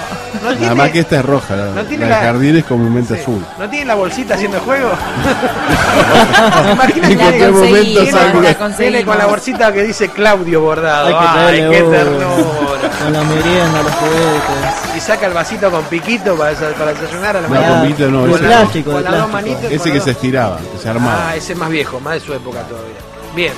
No 0.44 0.52
Nada 0.56 0.76
más 0.76 0.90
que 0.92 1.00
esta 1.00 1.18
es 1.20 1.26
roja. 1.26 1.56
La, 1.56 1.66
no 1.72 1.84
tiene 1.86 2.06
la 2.06 2.10
la- 2.12 2.20
de 2.20 2.26
jardín 2.28 2.56
es 2.58 2.64
comúnmente 2.66 3.16
sí. 3.16 3.22
azul. 3.22 3.46
¿No 3.60 3.70
tiene 3.70 3.86
la 3.86 3.96
bolsita 3.96 4.36
haciendo 4.36 4.58
el 4.58 4.64
juego? 4.64 4.90
Imagínate 6.74 7.14
¿En 7.14 7.20
que 7.40 7.52
momento 7.52 8.06
salgo? 8.12 8.40
viene 8.42 8.56
conseguimos. 8.56 9.04
con 9.06 9.18
la 9.18 9.26
bolsita 9.26 9.74
que 9.74 9.84
dice 9.84 10.10
Claudio 10.10 10.62
bordado. 10.62 11.08
Hay 11.08 11.14
que 11.14 11.20
Ay, 11.20 11.34
traerle 11.34 11.78
qué 11.78 11.84
uno. 11.84 11.92
ternura. 11.98 12.90
Con 13.04 13.14
la 13.14 13.24
merienda, 13.24 13.84
los 13.84 13.92
juguetes. 13.94 14.96
Y 14.96 15.00
saca 15.00 15.26
el 15.28 15.34
vasito 15.34 15.70
con 15.72 15.84
piquito 15.86 16.36
para, 16.36 16.52
desa- 16.52 16.74
para 16.74 16.94
desayunar 16.94 17.38
a 17.38 17.42
la 17.42 17.48
No, 17.48 17.54
mañana. 17.56 17.80
con 17.80 17.88
pito 17.88 18.12
no, 18.12 18.26
de 18.26 18.32
ese- 18.34 18.44
plástico, 18.46 18.92
con 18.92 19.04
de 19.04 19.10
las 19.10 19.20
dos 19.20 19.30
plástico. 19.30 19.54
manitos. 19.54 19.72
Ese 19.72 19.78
con 19.78 19.84
que 19.92 19.96
las 19.98 20.04
se 20.04 20.10
dos- 20.12 20.16
estiraba, 20.18 20.58
que 20.58 20.78
se 20.82 20.90
armaba. 20.90 21.30
Ah, 21.30 21.36
ese 21.36 21.54
es 21.54 21.60
más 21.60 21.70
viejo, 21.70 22.00
más 22.00 22.14
de 22.14 22.20
su 22.22 22.34
época 22.34 22.60
todavía. 22.64 22.96
Bien. 23.36 23.54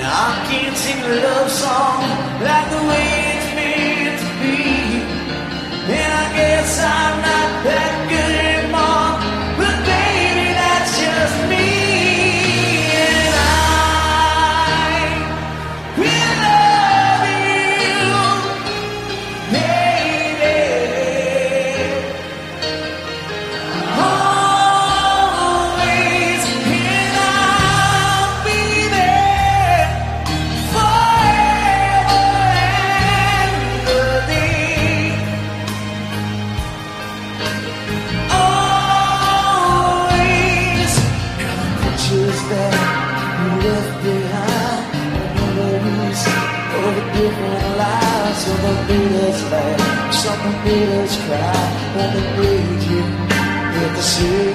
Now 0.01 0.27
I 0.27 0.35
can't 0.51 0.77
sing 0.77 1.01
a 1.03 1.15
love 1.25 1.51
song 1.51 2.03
like 2.43 2.67
the 2.75 2.83
way 2.91 3.07
it's 3.35 3.51
meant 3.59 4.19
to 4.23 4.29
be. 4.43 4.83
And 5.95 6.13
I 6.13 6.22
I'm 6.79 7.21
not 7.21 7.65
that 7.65 8.12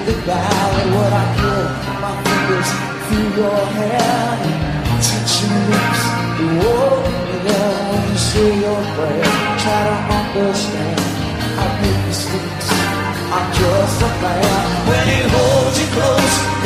What 0.08 1.12
I 1.12 1.24
get, 1.36 1.68
my 2.00 2.12
fingers 2.24 2.70
through 3.08 3.28
your 3.44 3.60
hair, 3.76 4.40
touch 5.04 5.32
your 5.44 5.52
lips, 5.68 6.02
you 6.40 6.48
hold 6.64 7.04
me 7.04 7.36
there 7.44 7.76
when 7.92 8.02
you 8.08 8.16
say 8.16 8.50
your 8.56 8.80
prayer. 8.96 9.28
Try 9.60 9.80
to 9.84 9.96
understand, 10.16 11.00
I 11.60 11.64
make 11.82 12.00
mistakes. 12.08 12.68
I'm 13.36 13.52
just 13.52 14.00
a 14.00 14.10
man. 14.24 14.88
When 14.88 15.04
he 15.12 15.20
holds 15.28 15.76
you 15.78 15.88
close, 15.92 16.57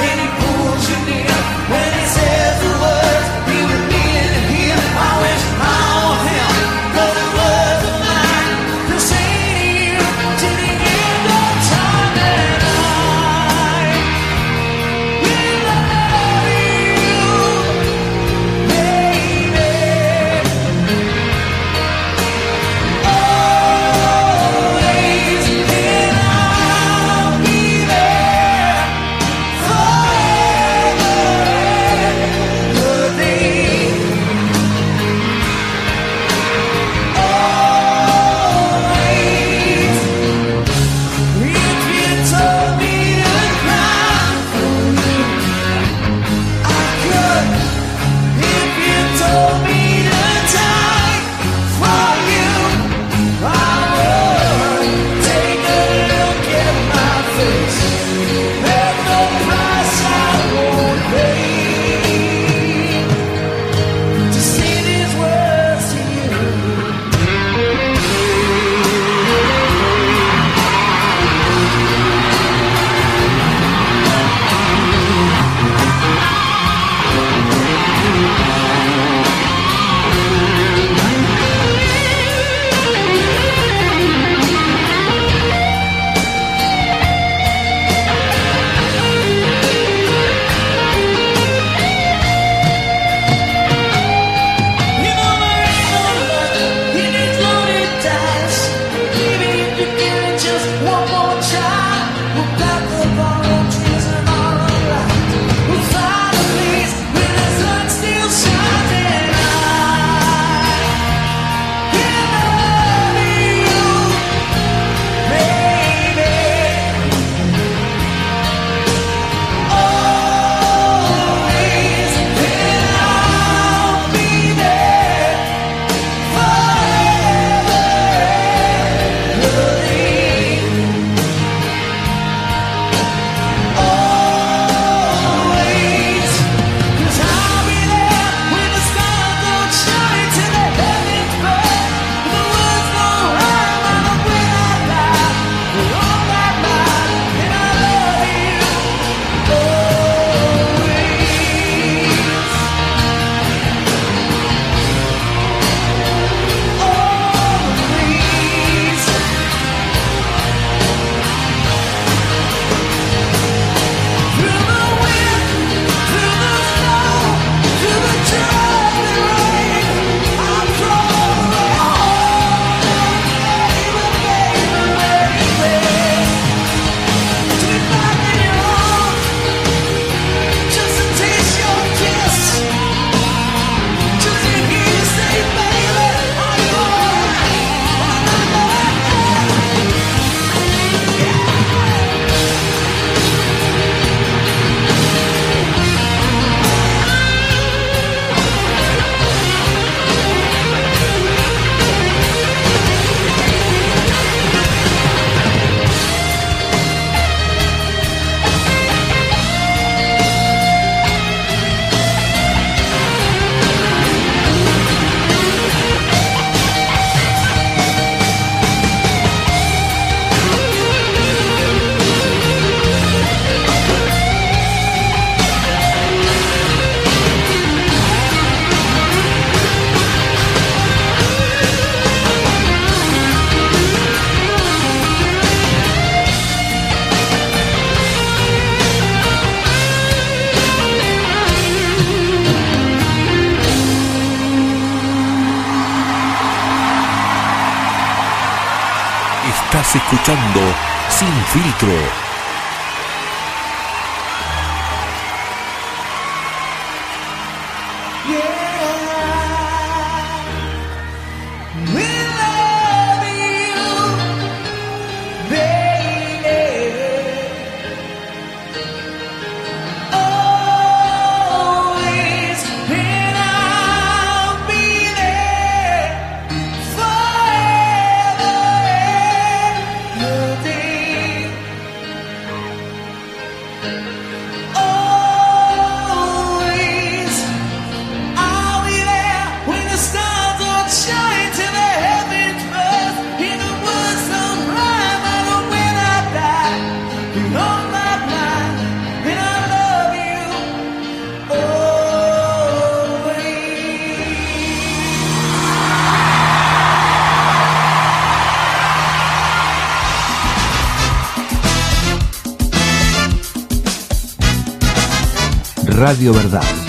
Radio 316.13 316.31
Verdad. 316.35 316.82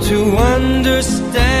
To 0.00 0.36
understand 0.36 1.53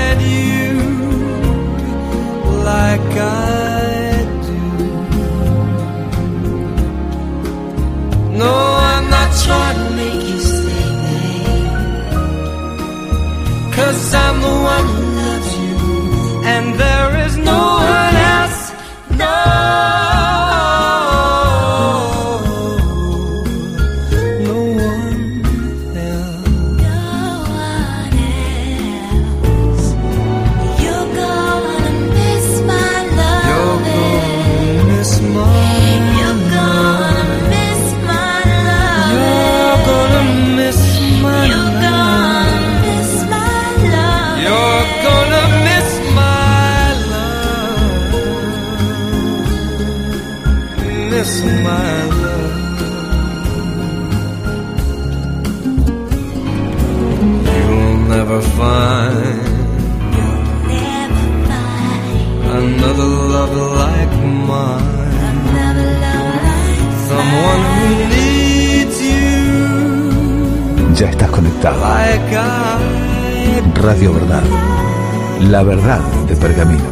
Radio 73.84 74.14
Verdad. 74.14 74.42
La 75.50 75.62
verdad 75.62 76.00
de 76.26 76.34
Pergamino. 76.36 76.84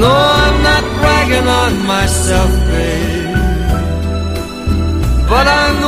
No, 0.00 0.08
I'm 0.08 0.62
not 0.62 0.84
bragging 1.00 1.46
on 1.46 1.86
myself, 1.86 2.50
babe. 2.70 3.36
But 5.28 5.46
I'm 5.46 5.80
the 5.82 5.87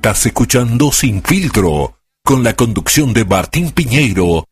Estás 0.00 0.24
escuchando 0.24 0.90
Sin 0.92 1.22
Filtro, 1.22 1.98
con 2.24 2.42
la 2.42 2.56
conducción 2.56 3.12
de 3.12 3.26
Martín 3.26 3.70
Piñeiro. 3.70 4.46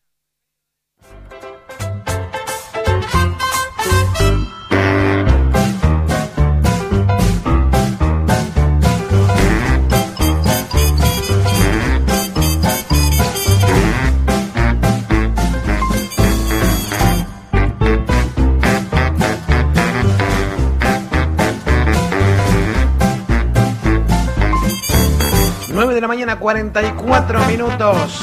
54 26.73 27.47
minutos. 27.47 28.21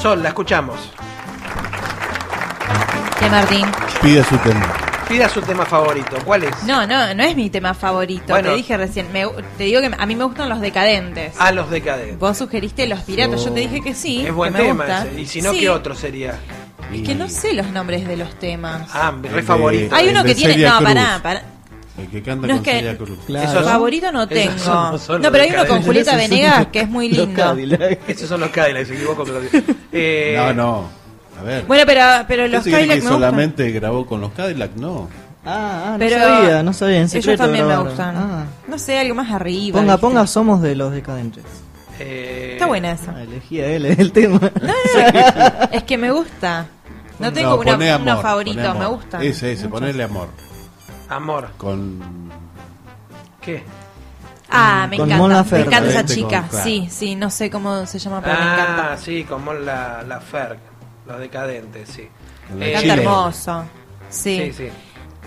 Sol, 0.00 0.22
la 0.22 0.28
escuchamos. 0.28 0.76
De 3.20 3.30
Martín. 3.30 3.66
Pida 4.00 4.22
su 4.22 4.36
tema. 4.38 4.72
Pida 5.08 5.28
su 5.28 5.42
tema 5.42 5.66
favorito. 5.66 6.16
¿Cuál 6.24 6.44
es? 6.44 6.62
No, 6.62 6.86
no, 6.86 7.14
no 7.14 7.22
es 7.24 7.34
mi 7.34 7.50
tema 7.50 7.74
favorito. 7.74 8.32
Te 8.34 8.54
dije 8.54 8.76
recién. 8.76 9.08
Te 9.58 9.64
digo 9.64 9.80
que 9.80 9.90
a 9.98 10.06
mí 10.06 10.14
me 10.14 10.22
gustan 10.24 10.48
los 10.48 10.60
decadentes. 10.60 11.34
Ah, 11.38 11.50
los 11.50 11.68
decadentes. 11.68 12.18
Vos 12.18 12.38
sugeriste 12.38 12.86
los 12.86 13.00
piratas. 13.00 13.44
Yo 13.44 13.52
te 13.52 13.60
dije 13.60 13.80
que 13.80 13.94
sí. 13.94 14.24
Es 14.24 14.32
buen 14.32 14.52
tema. 14.54 14.84
Ese. 14.86 15.20
Y 15.20 15.26
si 15.26 15.42
no, 15.42 15.52
¿qué 15.52 15.68
otro 15.68 15.96
sería? 15.96 16.38
Es 16.92 17.02
que 17.02 17.16
no 17.16 17.28
sé 17.28 17.54
los 17.54 17.66
nombres 17.70 18.06
de 18.06 18.16
los 18.16 18.38
temas. 18.38 18.88
Ah, 18.94 19.12
re 19.20 19.42
favorito. 19.42 19.94
Hay 19.96 20.10
uno 20.10 20.22
que 20.22 20.34
tiene. 20.36 20.58
No, 20.58 20.80
pará, 20.80 21.18
pará. 21.20 21.42
El 21.98 22.08
que 22.08 22.22
canta 22.22 22.46
No 22.46 22.52
es 22.54 22.58
con 22.58 22.64
que- 22.64 22.72
Celia 22.72 22.96
Cruz. 22.98 23.18
Claro. 23.26 23.50
Esos- 23.50 23.64
Favorito 23.64 24.12
no 24.12 24.28
tengo. 24.28 24.58
son- 24.58 24.92
no 25.08 25.18
No, 25.18 25.32
pero 25.32 25.44
hay 25.44 25.50
uno 25.50 25.66
con. 25.66 25.82
Julieta 25.82 26.10
Esos 26.16 26.28
Venegas 26.30 26.66
que 26.72 26.80
es 26.80 26.88
muy 26.88 27.08
lindo. 27.08 27.56
Esos 28.06 28.28
son 28.28 28.40
los 28.40 28.50
Cadillacs, 28.50 28.88
se 28.88 28.94
equivocó. 28.94 29.24
pero- 29.24 29.40
Eh, 29.92 30.34
No, 30.36 30.52
no. 30.52 30.88
A 31.40 31.42
ver. 31.42 31.64
Bueno, 31.66 31.84
pero, 31.86 32.02
pero 32.28 32.42
¿Qué 32.44 32.48
los 32.50 32.64
se 32.64 32.70
cree 32.70 32.80
Cadillac 32.80 32.96
que 32.96 33.00
gustan. 33.02 33.12
solamente 33.20 33.70
grabó 33.70 34.06
con 34.06 34.20
los 34.20 34.32
Cadillac? 34.32 34.70
No. 34.76 35.08
Ah, 35.44 35.84
ah, 35.86 35.90
no 35.92 35.98
Pero 35.98 36.18
sabía, 36.18 36.62
no 36.62 36.72
sabía, 36.72 36.98
en 37.00 37.08
secreto 37.08 37.30
ellos 37.44 37.46
también 37.46 37.68
me 37.68 37.76
gustan. 37.78 38.16
Ah. 38.16 38.44
No 38.66 38.78
sé, 38.78 38.98
algo 38.98 39.14
más 39.14 39.30
arriba. 39.30 39.78
Ponga, 39.78 39.94
¿viste? 39.94 40.00
ponga, 40.06 40.26
somos 40.26 40.60
de 40.60 40.74
los 40.74 40.92
decadentes. 40.92 41.44
eh, 42.00 42.50
Está 42.54 42.66
buena 42.66 42.92
esa. 42.92 43.14
Ah, 43.16 43.22
elegí 43.22 43.60
a 43.60 43.66
él 43.68 43.86
el 43.86 44.12
tema. 44.12 44.40
Es 45.72 45.82
que 45.84 45.96
me 45.96 46.10
gusta. 46.10 46.66
No 47.18 47.32
tengo 47.32 47.50
No, 47.64 47.74
una- 47.76 47.96
uno 47.96 48.20
favorito, 48.20 48.74
me 48.74 48.86
gusta. 48.86 49.22
Ese, 49.22 49.52
ese, 49.52 49.68
ponele 49.68 50.02
amor. 50.02 50.28
Amor. 51.08 51.50
Con. 51.58 52.00
¿Qué? 53.40 53.62
Ah, 54.50 54.86
me 54.88 54.96
Con 54.96 55.06
encanta. 55.10 55.22
Mon 55.36 55.50
Me 55.50 55.60
encanta 55.60 55.88
esa 55.90 56.04
Con- 56.06 56.14
chica. 56.14 56.44
claro. 56.48 56.64
Sí, 56.64 56.88
sí, 56.90 57.14
no 57.16 57.30
sé 57.30 57.50
cómo 57.50 57.84
se 57.86 57.98
llama, 57.98 58.20
pero 58.22 58.34
me 58.34 58.40
Ah, 58.44 58.54
encanta. 58.54 58.96
sí, 58.98 59.24
como 59.24 59.52
la, 59.52 60.02
la 60.02 60.20
Ferg, 60.20 60.58
los 61.06 61.18
decadentes, 61.18 61.88
sí. 61.88 62.08
La 62.56 62.66
Eh, 62.66 62.72
Canta 62.72 62.80
Chile. 62.90 63.02
hermoso. 63.02 63.64
Sí. 64.08 64.36
Sí, 64.46 64.52
sí. 64.52 64.64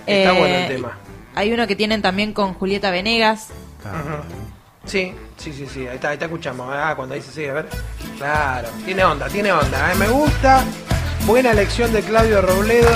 Está 0.05 0.33
Eh, 0.33 0.39
bueno 0.39 0.55
el 0.55 0.67
tema. 0.67 0.97
Hay 1.35 1.53
uno 1.53 1.67
que 1.67 1.75
tienen 1.75 2.01
también 2.01 2.33
con 2.33 2.53
Julieta 2.53 2.91
Venegas. 2.91 3.49
Ujú. 3.83 4.23
Sí, 4.85 5.13
sí, 5.37 5.53
sí, 5.53 5.67
sí, 5.67 5.85
ahí 5.87 5.95
está, 5.95 6.09
ahí 6.09 6.13
está 6.13 6.25
escuchamos. 6.25 6.73
Ah, 6.73 6.93
cuando 6.95 7.13
dice 7.15 7.31
sí, 7.31 7.45
a 7.45 7.53
ver. 7.53 7.69
Claro, 8.17 8.69
tiene 8.85 9.03
onda, 9.03 9.27
tiene 9.27 9.51
onda. 9.51 9.91
¿eh? 9.91 9.95
Me 9.95 10.07
gusta. 10.07 10.63
Buena 11.25 11.51
elección 11.51 11.91
de 11.93 12.01
Claudio 12.01 12.41
Robledo. 12.41 12.89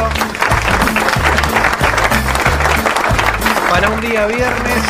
Para 3.74 3.90
un 3.90 4.02
día 4.02 4.28
viernes. 4.28 4.84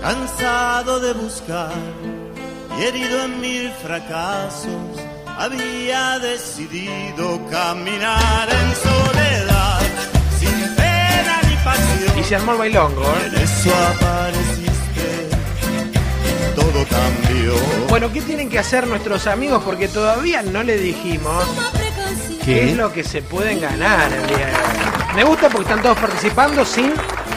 Cansado 0.00 1.00
de 1.00 1.12
buscar 1.14 1.72
y 2.78 2.84
herido 2.84 3.24
en 3.24 3.40
mil 3.40 3.72
fracasos, 3.82 4.68
había 5.26 6.20
decidido 6.20 7.44
caminar 7.50 8.48
en 8.48 8.76
soledad, 8.76 9.17
Y 12.18 12.22
se 12.24 12.36
armó 12.36 12.52
el 12.52 12.58
bailongo, 12.58 13.02
¿eh? 13.02 13.26
En 13.28 13.34
eso 13.42 13.70
apareciste, 13.74 15.28
todo 16.56 16.84
cambió. 16.90 17.54
Bueno, 17.88 18.12
¿qué 18.12 18.20
tienen 18.22 18.48
que 18.50 18.58
hacer 18.58 18.86
nuestros 18.86 19.26
amigos? 19.26 19.62
Porque 19.64 19.88
todavía 19.88 20.42
no 20.42 20.62
le 20.62 20.76
dijimos 20.78 21.44
qué 22.44 22.70
es 22.70 22.76
lo 22.76 22.92
que 22.92 23.04
se 23.04 23.22
pueden 23.22 23.60
ganar 23.60 24.12
el 24.12 24.26
día 24.26 24.46
de 24.46 24.52
hoy. 24.52 25.14
Me 25.14 25.24
gusta 25.24 25.48
porque 25.48 25.62
están 25.70 25.82
todos 25.82 25.98
participando 25.98 26.64
sin. 26.64 26.92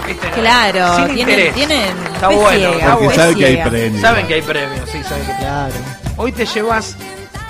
¿viste? 0.08 0.30
Claro, 0.32 0.96
sin 0.98 1.06
tienen- 1.16 1.20
interés. 1.30 1.54
tienen 1.54 1.96
Está 2.16 2.28
bueno, 2.30 2.50
ciega, 2.50 2.72
está 2.78 2.92
Porque 2.92 3.06
bueno. 3.06 3.22
saben 3.22 3.38
que 3.38 3.46
hay 3.46 3.58
premios. 3.70 4.02
Saben 4.02 4.28
que 4.28 4.34
hay 4.34 4.42
premios, 4.42 4.90
sí, 4.90 5.04
saben 5.04 5.26
que 5.26 5.36
Claro. 5.38 5.74
Hoy 6.18 6.32
te 6.32 6.46
llevas 6.46 6.96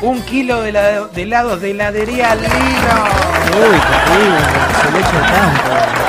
un 0.01 0.21
kilo 0.23 0.61
de, 0.61 0.69
helado- 0.69 1.07
de 1.09 1.21
helados 1.23 1.61
de 1.61 1.71
heladería 1.71 2.35
Lino. 2.35 2.49
Uy, 2.51 3.77
qué 3.79 4.15
rico, 4.15 4.81
se 4.83 4.91
le 4.91 4.99
echa 4.99 5.17
el 5.17 5.33
campo. 5.33 6.00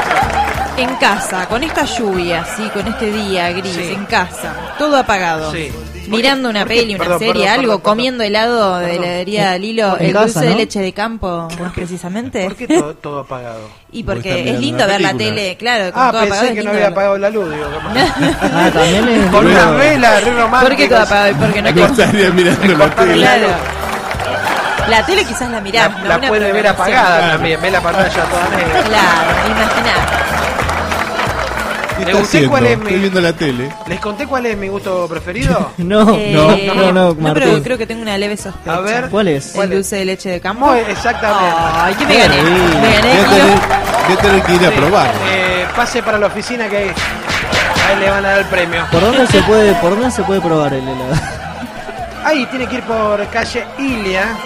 En 0.82 0.96
casa, 0.96 1.46
con 1.48 1.62
esta 1.62 1.84
lluvia, 1.84 2.40
así, 2.42 2.68
con 2.70 2.86
este 2.88 3.10
día 3.12 3.50
gris, 3.52 3.72
Sí. 3.72 3.92
en 3.94 4.04
casa, 4.06 4.52
todo 4.78 4.96
apagado. 4.96 5.52
Sí. 5.52 5.70
Mirando 6.08 6.48
una 6.50 6.64
peli, 6.66 6.94
una 6.96 7.04
Perdón, 7.04 7.18
serie, 7.20 7.32
perdón, 7.44 7.48
algo, 7.60 7.72
perdón, 7.78 7.80
comiendo 7.82 8.24
helado 8.24 8.78
de 8.78 8.96
heladería 8.96 9.56
Lilo, 9.58 9.96
En 10.00 10.06
el 10.06 10.12
casa, 10.12 10.24
dulce 10.24 10.40
de 10.40 10.50
¿no? 10.50 10.56
leche 10.56 10.80
de 10.80 10.92
campo, 10.92 11.46
precisamente. 11.74 12.42
¿Por 12.44 12.56
qué 12.56 12.66
todo, 12.66 12.94
todo 12.94 13.20
apagado? 13.20 13.60
Y 13.92 14.02
Porque 14.02 14.50
es 14.50 14.58
lindo 14.58 14.84
ver 14.86 15.00
la 15.00 15.14
tele, 15.14 15.56
claro, 15.56 15.92
con 15.92 16.02
Ah, 16.02 16.10
todo 16.10 16.20
apagado. 16.22 16.40
pensé 16.40 16.46
es 16.48 16.58
que 16.58 16.64
no 16.64 16.70
había 16.72 16.88
apagado 16.88 17.18
la 17.18 17.30
luz, 17.30 17.48
digo. 17.54 17.64
Ah, 18.42 18.70
también 18.74 19.08
es. 19.08 19.30
Con 19.30 19.46
una 19.46 19.70
vela, 19.70 20.20
re 20.20 20.30
romántico. 20.34 20.68
¿Por 20.68 20.76
qué 20.76 20.88
todo 20.88 21.00
apagado? 21.02 21.30
Y 21.30 21.34
porque 21.34 21.62
no 21.62 21.68
estaría 21.86 22.30
mirando 22.30 22.76
la 22.76 22.90
tele. 22.90 23.16
la 23.16 23.26
Claro. 23.36 23.48
La 24.88 25.06
tele 25.06 25.24
quizás 25.24 25.48
la 25.48 25.60
mirás, 25.60 25.88
La, 26.02 26.16
¿no? 26.16 26.22
la 26.22 26.28
puede 26.28 26.52
ver 26.52 26.66
apagada 26.66 27.32
también, 27.34 27.60
ve 27.62 27.70
la 27.70 27.80
pantalla 27.80 28.24
toda 28.24 28.48
negra. 28.56 28.82
Claro, 28.82 29.30
imaginar. 29.48 30.51
¿Qué 32.04 32.06
¿Le 32.06 32.12
está 32.12 32.22
haciendo? 32.24 32.50
cuál 32.50 32.66
es 32.66 32.72
Estoy 32.78 32.92
mi- 32.92 32.98
viendo 32.98 33.20
la 33.20 33.32
tele. 33.32 33.72
¿Les 33.86 34.00
conté 34.00 34.26
cuál 34.26 34.46
es 34.46 34.56
mi 34.56 34.68
gusto 34.68 35.06
preferido? 35.08 35.70
No, 35.78 36.14
Eh, 36.14 36.32
no, 36.34 36.74
no, 36.74 36.92
no, 36.92 37.08
No, 37.14 37.34
pero 37.34 37.46
Martín. 37.46 37.62
creo 37.62 37.78
que 37.78 37.86
tengo 37.86 38.02
una 38.02 38.18
leve 38.18 38.36
sospecha. 38.36 38.76
A 38.76 38.80
ver. 38.80 39.08
¿Cuál 39.10 39.28
es? 39.28 39.54
El 39.54 39.70
dulce 39.70 39.96
de 39.96 40.04
leche 40.04 40.28
de 40.30 40.40
campo. 40.40 40.66
Muy 40.66 40.78
exactamente. 40.80 41.56
Ay, 41.74 41.94
que 41.94 42.06
me 42.06 42.16
gané. 42.18 42.42
Me 42.42 42.92
gané. 42.92 43.14
Voy 43.14 43.24
a 43.24 43.28
tener, 43.28 43.58
voy 44.06 44.16
a 44.16 44.20
tener 44.20 44.42
que 44.42 44.52
ir 44.54 44.66
a 44.66 44.70
Sí. 44.70 44.76
probar. 44.76 45.10
Eh, 45.30 45.66
pase 45.76 46.02
para 46.02 46.18
la 46.18 46.26
oficina 46.26 46.68
que 46.68 46.76
ahí, 46.76 46.92
ahí 47.88 47.98
le 48.00 48.10
van 48.10 48.24
a 48.24 48.28
dar 48.30 48.38
el 48.40 48.44
premio. 48.46 48.84
¿Por 48.90 49.00
dónde 49.00 49.26
se 49.26 49.40
puede, 49.42 49.74
por 49.74 49.90
dónde 49.90 50.10
se 50.10 50.22
puede 50.24 50.40
probar 50.40 50.74
el 50.74 50.82
helado? 50.88 51.14
Ahí 52.24 52.46
tiene 52.46 52.66
que 52.68 52.76
ir 52.76 52.82
por 52.84 53.26
calle 53.28 53.64
Ilia. 53.78 54.36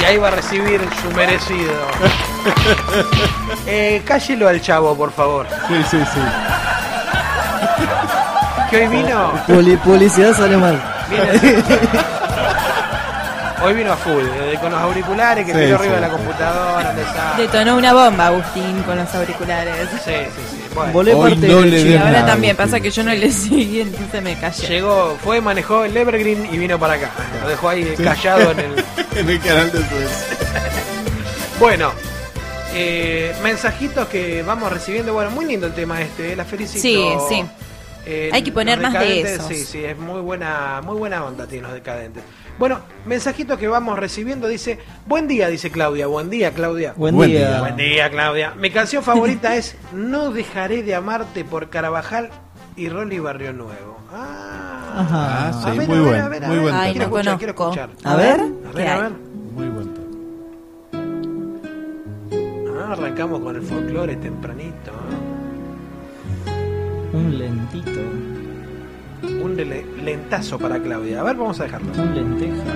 Y 0.00 0.04
ahí 0.04 0.16
va 0.18 0.28
a 0.28 0.32
recibir 0.32 0.80
su 1.02 1.10
merecido. 1.16 1.72
Eh, 3.66 4.02
cállelo 4.04 4.48
al 4.48 4.60
chavo, 4.60 4.94
por 4.96 5.10
favor. 5.12 5.46
Sí, 5.68 5.74
sí, 5.90 5.98
sí. 6.12 6.20
Que 8.70 8.76
hoy 8.78 8.88
vino. 8.88 9.32
Publi- 9.46 9.78
publicidad 9.78 10.34
sale 10.34 10.56
mal. 10.56 10.80
viene- 11.08 11.62
hoy 13.64 13.74
vino 13.74 13.92
a 13.92 13.96
full, 13.96 14.22
eh, 14.22 14.58
con 14.60 14.70
los 14.70 14.80
auriculares 14.80 15.46
que 15.46 15.52
Sí, 15.52 15.72
arriba 15.72 15.94
de 15.94 16.00
la 16.00 16.08
computadora. 16.10 16.94
Detonó 17.38 17.76
una 17.76 17.92
bomba, 17.94 18.26
Agustín, 18.26 18.82
con 18.82 18.96
los 18.98 19.14
auriculares. 19.14 19.88
Sí, 20.04 20.10
sí, 20.12 20.40
sí. 20.50 20.64
Bueno, 20.74 20.92
Volé 20.92 21.14
Hoy 21.14 21.30
parte 21.30 21.48
no 21.48 21.60
del 21.60 21.70
le 21.70 21.84
den 21.84 21.98
Ahora 22.02 22.10
nada, 22.12 22.26
también 22.26 22.56
pasa 22.56 22.80
que 22.80 22.90
yo 22.90 23.02
no 23.04 23.12
le 23.14 23.30
seguí, 23.32 23.80
entonces 23.80 24.22
me 24.22 24.36
callé. 24.38 24.66
llegó, 24.68 25.16
fue, 25.22 25.40
manejó 25.40 25.84
el 25.84 25.96
Evergreen 25.96 26.48
y 26.52 26.58
vino 26.58 26.78
para 26.78 26.94
acá. 26.94 27.10
Lo 27.42 27.48
dejó 27.48 27.68
ahí 27.70 27.94
callado 28.02 28.50
en 28.50 28.58
el. 28.60 28.84
en 29.16 29.30
el 29.30 29.40
canal 29.40 29.72
de 29.72 29.78
Suez. 29.78 30.26
Bueno, 31.60 31.92
eh, 32.74 33.34
mensajitos 33.42 34.08
que 34.08 34.42
vamos 34.42 34.72
recibiendo. 34.72 35.12
Bueno, 35.14 35.30
muy 35.30 35.44
lindo 35.46 35.66
el 35.66 35.74
tema 35.74 36.00
este, 36.02 36.32
eh, 36.32 36.36
la 36.36 36.44
felicito. 36.44 36.80
Sí, 36.82 37.08
sí. 37.28 37.44
Eh, 38.06 38.28
Hay 38.32 38.42
que 38.42 38.52
poner 38.52 38.78
los 38.78 38.92
más 38.92 39.00
de 39.00 39.06
decadentes, 39.06 39.32
esos. 39.32 39.46
Sí, 39.48 39.64
sí, 39.64 39.84
es 39.84 39.96
muy 39.96 40.20
buena, 40.20 40.82
muy 40.84 40.96
buena 40.98 41.24
onda 41.24 41.46
tiene 41.46 41.62
los 41.68 41.72
decadentes. 41.72 42.22
Bueno, 42.58 42.80
mensajitos 43.06 43.58
que 43.58 43.66
vamos 43.66 43.98
recibiendo 43.98 44.46
dice, 44.46 44.78
buen 45.06 45.26
día, 45.26 45.48
dice 45.48 45.70
Claudia, 45.70 46.06
buen 46.06 46.28
día, 46.28 46.52
Claudia. 46.52 46.92
Buen, 46.96 47.14
Buen 47.16 47.30
día. 47.30 47.48
día. 47.48 47.60
Buen 47.60 47.76
día, 47.76 48.10
Claudia. 48.10 48.52
Mi 48.56 48.70
canción 48.70 49.02
favorita 49.02 49.56
es 49.56 49.76
No 49.92 50.30
dejaré 50.32 50.82
de 50.82 50.94
amarte 50.94 51.44
por 51.44 51.70
Carabajal 51.70 52.28
y 52.76 52.88
Rolly 52.90 53.20
Barrio 53.20 53.52
Nuevo. 53.54 53.98
Ah, 54.12 54.96
Ajá. 54.98 55.48
Ah, 55.48 55.48
A 55.48 55.72
sí, 55.72 55.78
ver, 55.78 55.88
muy 55.88 55.96
a 55.96 56.00
ver, 56.02 56.08
buen, 56.10 56.20
a 56.20 56.28
ver, 56.28 56.44
a 56.44 56.46
muy 56.48 56.56
ver. 56.56 56.62
buen 56.64 56.74
Ay, 56.74 56.94
no 56.94 57.02
escuchar, 57.04 57.38
quiero 57.38 57.52
escuchar. 57.52 57.88
A 58.04 58.16
ver. 58.16 58.40
A 58.40 58.70
¿Qué 58.70 58.76
ver, 58.76 58.88
a 58.88 59.00
ver. 59.00 59.10
Muy 59.54 59.68
buen. 59.68 59.93
Ah, 62.86 62.92
arrancamos 62.92 63.40
con 63.40 63.56
el 63.56 63.62
folclore 63.62 64.16
tempranito. 64.16 64.90
¿eh? 64.90 66.50
Un 67.14 67.38
lentito. 67.38 68.00
Un 69.42 69.56
le- 69.56 69.86
lentazo 70.02 70.58
para 70.58 70.78
Claudia. 70.80 71.20
A 71.20 71.24
ver, 71.24 71.36
vamos 71.36 71.58
a 71.60 71.64
dejarlo. 71.64 71.90
Un 72.02 72.14
lenteja. 72.14 72.74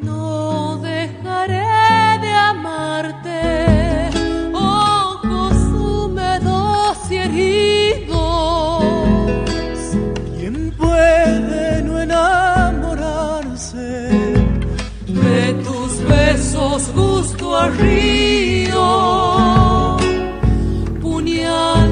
No 0.00 0.78
dejaré 0.78 2.18
de 2.20 2.32
amarte, 2.32 3.81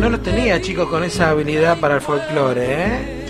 No 0.01 0.09
los 0.09 0.23
tenía, 0.23 0.61
chicos, 0.61 0.89
con 0.89 1.05
esa 1.05 1.31
habilidad 1.31 1.79
para 1.79 1.97
el 1.97 2.01
folclore, 2.01 2.65
¿eh? 2.67 3.27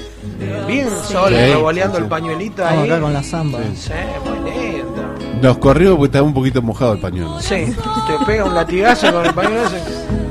Bien 0.66 0.88
sol, 1.08 1.30
Sí, 1.30 1.34
revoleando 1.34 1.96
sí, 1.96 2.02
el 2.04 2.08
pañuelito 2.08 2.64
ahí. 2.64 2.88
acá 2.90 3.00
con 3.00 3.12
la 3.12 3.22
samba. 3.22 3.58
Sí, 3.74 3.90
muy 4.24 4.50
lindo. 4.50 5.02
Nos 5.42 5.58
corrió 5.58 5.96
porque 5.96 6.06
estaba 6.06 6.24
un 6.26 6.34
poquito 6.34 6.62
mojado 6.62 6.92
el 6.94 7.00
pañuelo. 7.00 7.40
Sí, 7.40 7.74
te 8.06 8.24
pega 8.24 8.44
un 8.44 8.54
latigazo 8.54 9.12
con 9.12 9.26
el 9.26 9.34
pañuelo 9.34 9.66
ese, 9.66 9.80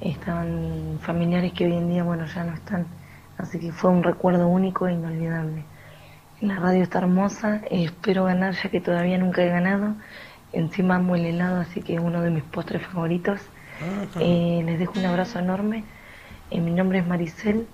Estaban 0.00 0.98
familiares 1.00 1.52
que 1.52 1.66
hoy 1.66 1.74
en 1.74 1.88
día, 1.88 2.02
bueno, 2.02 2.26
ya 2.26 2.42
no 2.42 2.54
están, 2.54 2.86
así 3.38 3.60
que 3.60 3.70
fue 3.70 3.90
un 3.90 4.02
recuerdo 4.02 4.48
único 4.48 4.88
e 4.88 4.94
inolvidable. 4.94 5.62
La 6.42 6.56
radio 6.56 6.82
está 6.82 6.98
hermosa, 6.98 7.60
eh, 7.70 7.84
espero 7.84 8.24
ganar 8.24 8.54
ya 8.54 8.68
que 8.68 8.80
todavía 8.80 9.16
nunca 9.16 9.42
he 9.44 9.48
ganado. 9.48 9.94
Encima 10.52 10.96
amo 10.96 11.14
el 11.14 11.24
helado, 11.24 11.60
así 11.60 11.82
que 11.82 11.94
es 11.94 12.00
uno 12.00 12.20
de 12.20 12.30
mis 12.30 12.42
postres 12.42 12.84
favoritos. 12.84 13.40
Eh, 14.18 14.60
les 14.64 14.80
dejo 14.80 14.98
un 14.98 15.06
abrazo 15.06 15.38
enorme. 15.38 15.84
Eh, 16.50 16.60
mi 16.60 16.72
nombre 16.72 16.98
es 16.98 17.06
Maricel 17.06 17.68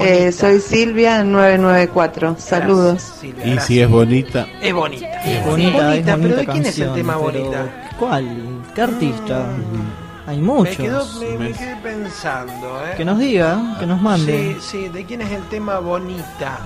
Eh, 0.02 0.32
soy 0.32 0.60
Silvia 0.60 1.24
994. 1.24 2.36
Saludos. 2.40 3.14
Y 3.46 3.58
si 3.60 3.80
es 3.80 3.90
bonita. 3.90 4.48
Es 4.62 4.74
bonita. 4.74 5.08
Es 5.24 5.46
bonita, 5.46 5.96
es 5.96 6.06
bonita 6.06 6.18
pero 6.22 6.36
¿de 6.36 6.46
quién 6.46 6.66
es 6.66 6.80
el 6.80 6.94
tema 6.94 7.14
pero 7.14 7.32
bonita? 7.32 7.83
¿Cuál? 8.00 8.62
¿Qué 8.76 8.82
artista? 8.82 9.46
Hay 10.26 10.38
Me, 10.38 10.44
muchos. 10.44 11.18
me, 11.20 11.38
me 11.38 11.52
quedé 11.52 11.76
pensando, 11.84 12.82
¿eh? 12.86 12.94
Que 12.96 13.04
nos 13.04 13.20
diga, 13.20 13.76
que 13.78 13.86
nos 13.86 14.02
mande. 14.02 14.56
Sí, 14.62 14.62
sí, 14.62 14.88
¿de 14.88 15.06
quién 15.06 15.22
es 15.22 15.32
el 15.32 15.44
tema 15.50 15.80
bonita? 15.80 16.60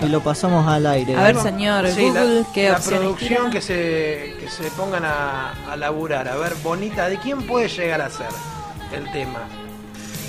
Y 0.00 0.06
lo 0.06 0.20
pasamos 0.20 0.66
al 0.66 0.84
aire. 0.86 1.16
A 1.16 1.22
ver, 1.22 1.36
señor 1.38 1.86
Sí, 1.88 2.08
Google, 2.08 2.40
la, 2.40 2.46
¿qué 2.52 2.68
la 2.70 2.76
opciones 2.76 3.00
producción 3.00 3.50
que 3.52 3.60
se, 3.60 4.34
que 4.40 4.48
se 4.50 4.64
pongan 4.72 5.04
a, 5.04 5.52
a 5.70 5.76
laburar. 5.76 6.26
A 6.26 6.34
ver, 6.36 6.54
bonita, 6.62 7.08
¿de 7.08 7.18
quién 7.18 7.46
puede 7.46 7.68
llegar 7.68 8.00
a 8.02 8.10
ser 8.10 8.26
el 8.92 9.10
tema? 9.12 9.40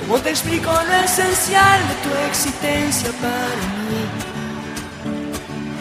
¿cómo 0.00 0.18
te 0.18 0.30
explico 0.30 0.70
lo 0.72 0.94
esencial 0.94 1.80
de 1.88 1.94
tu 1.94 2.10
existencia 2.28 3.10
para 3.20 3.54
mí? 3.88 4.04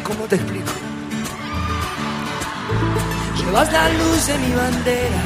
¿Cómo 0.03 0.25
te 0.25 0.35
explico? 0.35 0.71
Llevas 3.45 3.71
la 3.71 3.89
luz 3.89 4.27
de 4.27 4.37
mi 4.37 4.53
bandera 4.55 5.21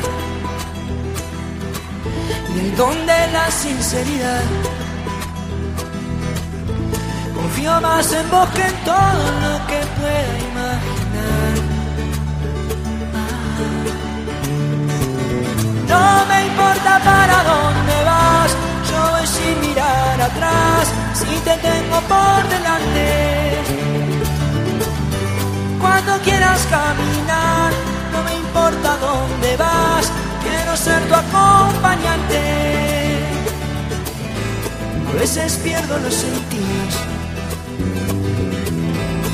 y 2.55 2.59
el 2.59 2.75
don 2.75 3.05
de 3.05 3.27
la 3.31 3.51
sinceridad. 3.51 4.43
Confío 7.35 7.81
más 7.81 8.11
en 8.11 8.29
vos 8.29 8.49
que 8.49 8.63
en 8.63 8.75
todo 8.83 9.23
lo 9.43 9.67
que 9.67 9.79
pueda 9.97 10.33
imaginar. 10.51 11.53
No 15.87 16.25
me 16.25 16.45
importa 16.47 16.99
para 17.09 17.43
dónde 17.51 17.95
vas, 18.05 18.51
yo 18.89 19.11
voy 19.11 19.27
sin 19.27 19.61
mirar 19.61 20.21
atrás, 20.21 20.87
si 21.13 21.33
te 21.47 21.55
tengo 21.57 22.01
por 22.13 22.49
delante. 22.49 23.07
Cuando 25.79 26.19
quieras 26.23 26.59
caminar 26.69 27.71
no 28.17 28.23
me 28.23 28.35
importa 28.35 28.97
dónde 28.97 29.57
vas, 29.57 30.11
quiero 30.43 30.75
ser 30.75 31.01
tu 31.07 31.13
acompañante. 31.13 32.41
A 35.09 35.11
veces 35.19 35.57
pierdo 35.63 35.97
los 35.99 36.13
sentidos, 36.13 36.93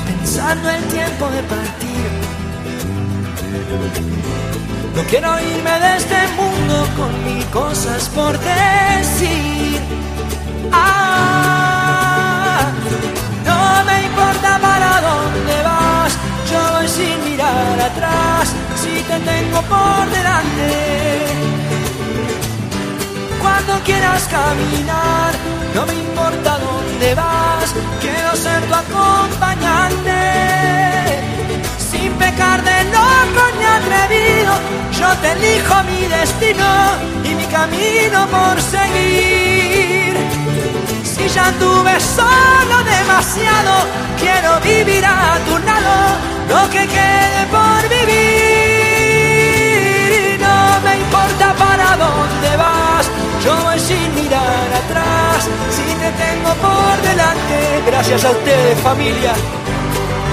pensando 0.06 0.70
el 0.70 0.84
tiempo 0.84 1.28
de 1.30 1.42
partir. 1.54 2.10
No 4.96 5.02
quiero 5.10 5.30
irme 5.40 5.80
de 5.84 5.96
este 5.96 6.28
mundo 6.38 6.74
con 6.96 7.24
mil 7.24 7.44
cosas 7.46 8.08
por 8.10 8.38
decir. 8.38 9.80
Ah, 10.72 12.60
no 13.48 13.84
me 13.88 13.96
importa 14.08 14.58
para 14.60 15.00
dónde 15.08 15.62
vas, 15.64 15.73
yo 16.50 16.60
voy 16.72 16.88
sin 16.88 17.24
mirar 17.24 17.80
atrás, 17.80 18.52
si 18.76 19.02
te 19.02 19.18
tengo 19.20 19.60
por 19.62 20.10
delante. 20.10 21.24
Cuando 23.40 23.72
quieras 23.84 24.22
caminar, 24.24 25.32
no 25.74 25.86
me 25.86 25.94
importa 25.94 26.58
dónde 26.58 27.14
vas, 27.14 27.74
quiero 28.00 28.36
ser 28.36 28.62
tu 28.68 28.74
acompañante. 28.74 30.20
Sin 31.90 32.12
pecar 32.14 32.62
de 32.62 32.84
loco 32.84 33.42
ni 33.58 33.64
atrevido, 33.64 34.52
yo 34.98 35.08
te 35.20 35.32
elijo 35.32 35.74
mi 35.84 36.06
destino 36.06 36.70
y 37.24 37.34
mi 37.34 37.46
camino 37.46 38.26
por 38.28 38.60
seguir. 38.60 40.14
Si 41.04 41.28
ya 41.28 41.52
tuve 41.58 42.00
solo 42.00 42.76
demasiado, 42.84 43.72
quiero 44.18 44.60
vivir 44.60 45.04
a 45.04 45.38
tu 45.46 45.58
lado, 45.58 46.03
por 56.54 57.02
delante. 57.02 57.82
Gracias 57.86 58.24
a 58.24 58.30
ustedes 58.30 58.78
familia. 58.80 59.32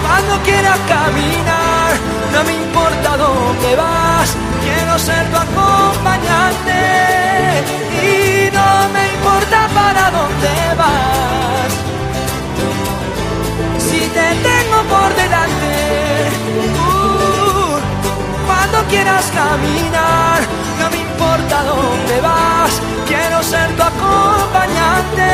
Cuando 0.04 0.44
quieras 0.44 0.80
caminar, 0.88 1.92
no 2.34 2.44
me 2.44 2.54
importa 2.54 3.18
dónde 3.18 3.76
vas, 3.76 4.36
quiero 4.64 5.00
ser 5.00 5.26
tu 5.32 5.38
acompañante. 5.38 6.80
Y 8.04 8.52
no 8.52 8.90
me 8.94 9.04
importa 9.14 9.68
para 9.74 10.12
dónde 10.12 10.54
vas, 10.78 11.72
si 13.80 14.00
te 14.00 14.28
tengo 14.50 14.78
por 14.94 15.10
delante. 15.16 15.72
Uh, 16.88 17.80
cuando 18.48 18.78
quieras 18.90 19.26
caminar, 19.32 20.40
importa 21.22 21.64
dónde 21.64 22.22
vas, 22.22 22.82
quiero 23.08 23.44
ser 23.44 23.76
tu 23.76 23.84
acompañante 23.84 25.30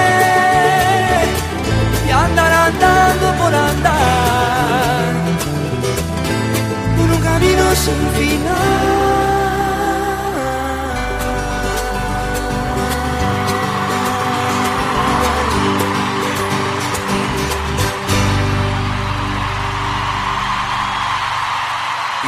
y 2.07 2.11
andar 2.11 2.51
andando 2.51 3.33
por 3.41 3.55
andar 3.55 5.13
por 6.97 7.09
un 7.09 7.21
camino 7.21 7.63
sin 7.75 8.01
final. 8.19 8.97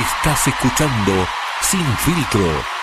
Estás 0.01 0.47
escuchando 0.47 1.27
Sin 1.61 1.85
Filtro. 1.97 2.78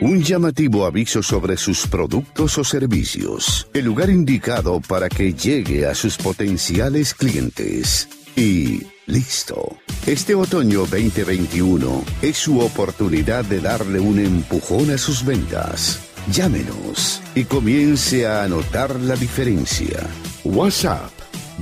Un 0.00 0.22
llamativo 0.22 0.86
aviso 0.86 1.22
sobre 1.22 1.58
sus 1.58 1.86
productos 1.86 2.56
o 2.56 2.64
servicios. 2.64 3.68
El 3.74 3.84
lugar 3.84 4.08
indicado 4.08 4.80
para 4.80 5.10
que 5.10 5.34
llegue 5.34 5.86
a 5.86 5.94
sus 5.94 6.16
potenciales 6.16 7.12
clientes. 7.12 8.08
Y 8.34 8.86
listo. 9.04 9.76
Este 10.06 10.34
otoño 10.34 10.86
2021 10.86 12.02
es 12.22 12.38
su 12.38 12.60
oportunidad 12.60 13.44
de 13.44 13.60
darle 13.60 14.00
un 14.00 14.18
empujón 14.18 14.90
a 14.90 14.96
sus 14.96 15.22
ventas. 15.22 16.00
Llámenos 16.32 17.20
y 17.34 17.44
comience 17.44 18.26
a 18.26 18.44
anotar 18.44 18.98
la 19.00 19.16
diferencia. 19.16 20.08
WhatsApp 20.44 21.12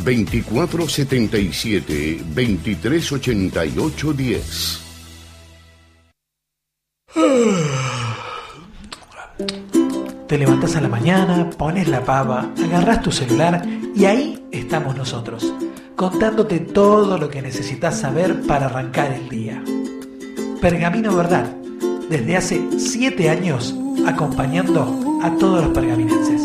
2477 0.04 2.22
2388 2.36 4.12
10. 4.12 4.88
Te 10.28 10.36
levantas 10.36 10.76
a 10.76 10.82
la 10.82 10.88
mañana, 10.88 11.48
pones 11.56 11.88
la 11.88 12.04
pava, 12.04 12.52
agarras 12.62 13.00
tu 13.00 13.10
celular 13.10 13.66
y 13.94 14.04
ahí 14.04 14.46
estamos 14.52 14.94
nosotros, 14.94 15.54
contándote 15.96 16.60
todo 16.60 17.16
lo 17.16 17.30
que 17.30 17.40
necesitas 17.40 17.98
saber 17.98 18.42
para 18.46 18.66
arrancar 18.66 19.10
el 19.10 19.26
día. 19.30 19.64
Pergamino 20.60 21.16
Verdad, 21.16 21.46
desde 22.10 22.36
hace 22.36 22.62
7 22.78 23.30
años 23.30 23.74
acompañando 24.06 25.20
a 25.22 25.30
todos 25.36 25.64
los 25.64 25.72
pergaminenses. 25.72 26.42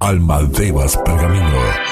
Almadevas 0.00 0.96
Pergamino. 0.96 1.87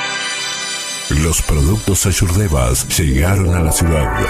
Los 1.11 1.41
productos 1.41 2.05
Ayurdevas 2.05 2.85
llegaron 2.99 3.55
a 3.55 3.61
la 3.61 3.71
ciudad. 3.71 4.27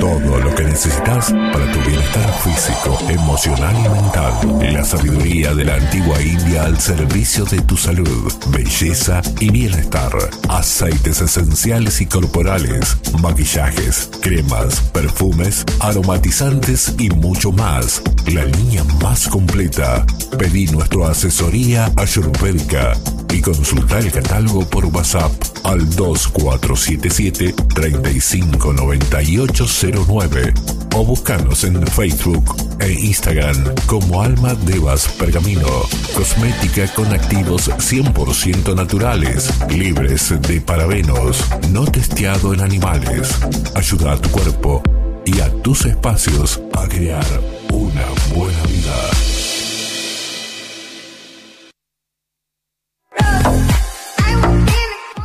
Todo 0.00 0.38
lo 0.38 0.54
que 0.54 0.64
necesitas 0.64 1.30
para 1.52 1.70
tu 1.70 1.78
bienestar 1.80 2.32
físico, 2.42 2.98
emocional 3.10 3.76
y 3.78 3.88
mental. 3.90 4.72
La 4.72 4.82
sabiduría 4.82 5.54
de 5.54 5.66
la 5.66 5.74
antigua 5.74 6.22
India 6.22 6.64
al 6.64 6.80
servicio 6.80 7.44
de 7.44 7.60
tu 7.62 7.76
salud, 7.76 8.32
belleza 8.48 9.20
y 9.40 9.50
bienestar. 9.50 10.12
Aceites 10.48 11.20
esenciales 11.20 12.00
y 12.00 12.06
corporales, 12.06 12.96
maquillajes, 13.20 14.08
cremas, 14.22 14.80
perfumes, 14.92 15.66
aromatizantes 15.80 16.94
y 16.98 17.10
mucho 17.10 17.52
más. 17.52 18.02
La 18.32 18.46
línea 18.46 18.84
más 19.02 19.28
completa. 19.28 20.06
Pedí 20.38 20.66
nuestra 20.68 21.10
asesoría 21.10 21.92
ayurvédica 21.96 22.94
y 23.32 23.40
consulta 23.40 23.98
el 23.98 24.12
catálogo 24.12 24.68
por 24.68 24.84
WhatsApp 24.86 25.32
al 25.64 25.88
2477 25.96 27.52
359809 27.74 30.54
o 30.94 31.04
búscanos 31.04 31.64
en 31.64 31.84
Facebook 31.86 32.54
e 32.80 32.92
Instagram 32.92 33.56
como 33.86 34.22
Alma 34.22 34.54
Devas 34.54 35.08
Pergamino. 35.18 35.66
Cosmética 36.14 36.86
con 36.94 37.12
activos 37.12 37.68
100% 37.70 38.74
naturales, 38.74 39.50
libres 39.70 40.34
de 40.42 40.60
parabenos, 40.60 41.46
no 41.70 41.86
testeado 41.86 42.52
en 42.52 42.60
animales. 42.60 43.30
Ayuda 43.74 44.12
a 44.12 44.18
tu 44.18 44.28
cuerpo 44.30 44.82
y 45.24 45.40
a 45.40 45.50
tus 45.62 45.86
espacios 45.86 46.60
a 46.74 46.86
crear 46.88 47.24
una 47.70 48.04
buena 48.34 48.62
vida. 48.64 49.31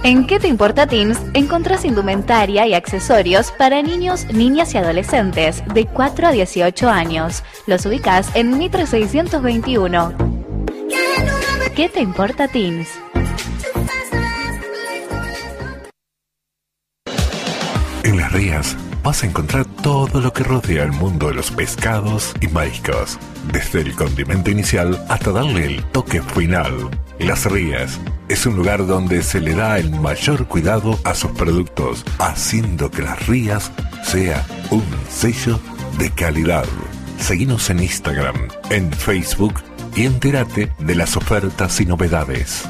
En 0.07 0.25
¿Qué 0.25 0.39
te 0.39 0.47
importa 0.47 0.87
Teens? 0.87 1.19
Encontrás 1.33 1.83
indumentaria 1.83 2.65
y 2.65 2.73
accesorios 2.73 3.51
para 3.51 3.81
niños, 3.81 4.25
niñas 4.33 4.73
y 4.73 4.77
adolescentes 4.77 5.61
de 5.73 5.85
4 5.85 6.27
a 6.27 6.31
18 6.31 6.89
años. 6.89 7.43
Los 7.65 7.85
ubicás 7.85 8.33
en 8.33 8.57
Mitre 8.57 8.87
621. 8.87 10.13
¿Qué 11.75 11.89
te 11.89 11.99
importa 11.99 12.47
Teens? 12.47 12.87
En 18.05 18.15
las 18.15 18.31
rías 18.31 18.77
vas 19.03 19.23
a 19.23 19.25
encontrar 19.25 19.65
todo 19.65 20.21
lo 20.21 20.31
que 20.31 20.43
rodea 20.43 20.85
el 20.85 20.93
mundo 20.93 21.27
de 21.27 21.33
los 21.33 21.51
pescados 21.51 22.33
y 22.39 22.47
mariscos, 22.47 23.19
desde 23.51 23.81
el 23.81 23.93
condimento 23.93 24.51
inicial 24.51 25.05
hasta 25.09 25.33
darle 25.33 25.65
el 25.65 25.83
toque 25.91 26.21
final. 26.21 26.89
Las 27.19 27.45
Rías 27.45 27.99
es 28.29 28.45
un 28.45 28.55
lugar 28.55 28.85
donde 28.85 29.23
se 29.23 29.39
le 29.39 29.55
da 29.55 29.79
el 29.79 29.89
mayor 29.89 30.47
cuidado 30.47 30.99
a 31.03 31.15
sus 31.15 31.31
productos, 31.31 32.05
haciendo 32.19 32.91
que 32.91 33.01
Las 33.01 33.25
Rías 33.27 33.71
sea 34.03 34.45
un 34.69 34.85
sello 35.09 35.59
de 35.97 36.11
calidad. 36.11 36.65
Seguinos 37.19 37.69
en 37.71 37.79
Instagram, 37.79 38.35
en 38.69 38.91
Facebook 38.91 39.55
y 39.95 40.05
entérate 40.05 40.71
de 40.77 40.95
las 40.95 41.17
ofertas 41.17 41.81
y 41.81 41.85
novedades. 41.85 42.65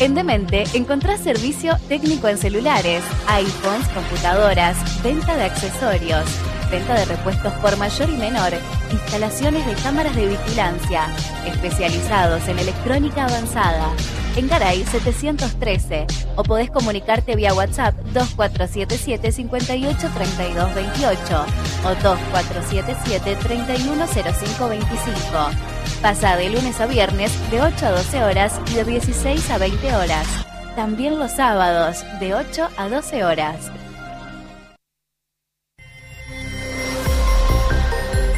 En 0.00 0.14
Demente 0.14 0.64
encontrás 0.72 1.20
servicio 1.20 1.76
técnico 1.86 2.26
en 2.26 2.38
celulares, 2.38 3.04
iPhones, 3.26 3.86
computadoras, 3.88 5.02
venta 5.02 5.36
de 5.36 5.44
accesorios, 5.44 6.24
venta 6.70 6.94
de 6.94 7.04
repuestos 7.04 7.52
por 7.60 7.76
mayor 7.76 8.08
y 8.08 8.16
menor, 8.16 8.54
instalaciones 8.90 9.66
de 9.66 9.74
cámaras 9.74 10.16
de 10.16 10.28
vigilancia, 10.28 11.04
especializados 11.44 12.48
en 12.48 12.58
electrónica 12.58 13.26
avanzada. 13.26 13.90
En 14.36 14.48
Garay 14.48 14.84
713 14.84 16.06
o 16.36 16.44
podés 16.44 16.70
comunicarte 16.70 17.36
vía 17.36 17.52
WhatsApp 17.52 17.94
2477 18.14 19.32
583228 19.32 21.44
o 21.84 21.88
2477 22.02 23.36
310525. 23.36 25.79
Pasa 26.02 26.34
de 26.36 26.48
lunes 26.48 26.80
a 26.80 26.86
viernes 26.86 27.30
de 27.50 27.60
8 27.60 27.86
a 27.86 27.90
12 27.90 28.24
horas 28.24 28.58
y 28.72 28.74
de 28.76 28.84
16 28.84 29.50
a 29.50 29.58
20 29.58 29.94
horas. 29.94 30.26
También 30.74 31.18
los 31.18 31.32
sábados 31.32 32.06
de 32.18 32.34
8 32.34 32.68
a 32.78 32.88
12 32.88 33.22
horas. 33.22 33.70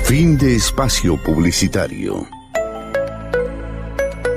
Fin 0.02 0.36
de 0.36 0.56
espacio 0.56 1.16
publicitario. 1.22 2.26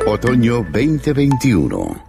Otoño 0.06 0.58
2021. 0.72 2.05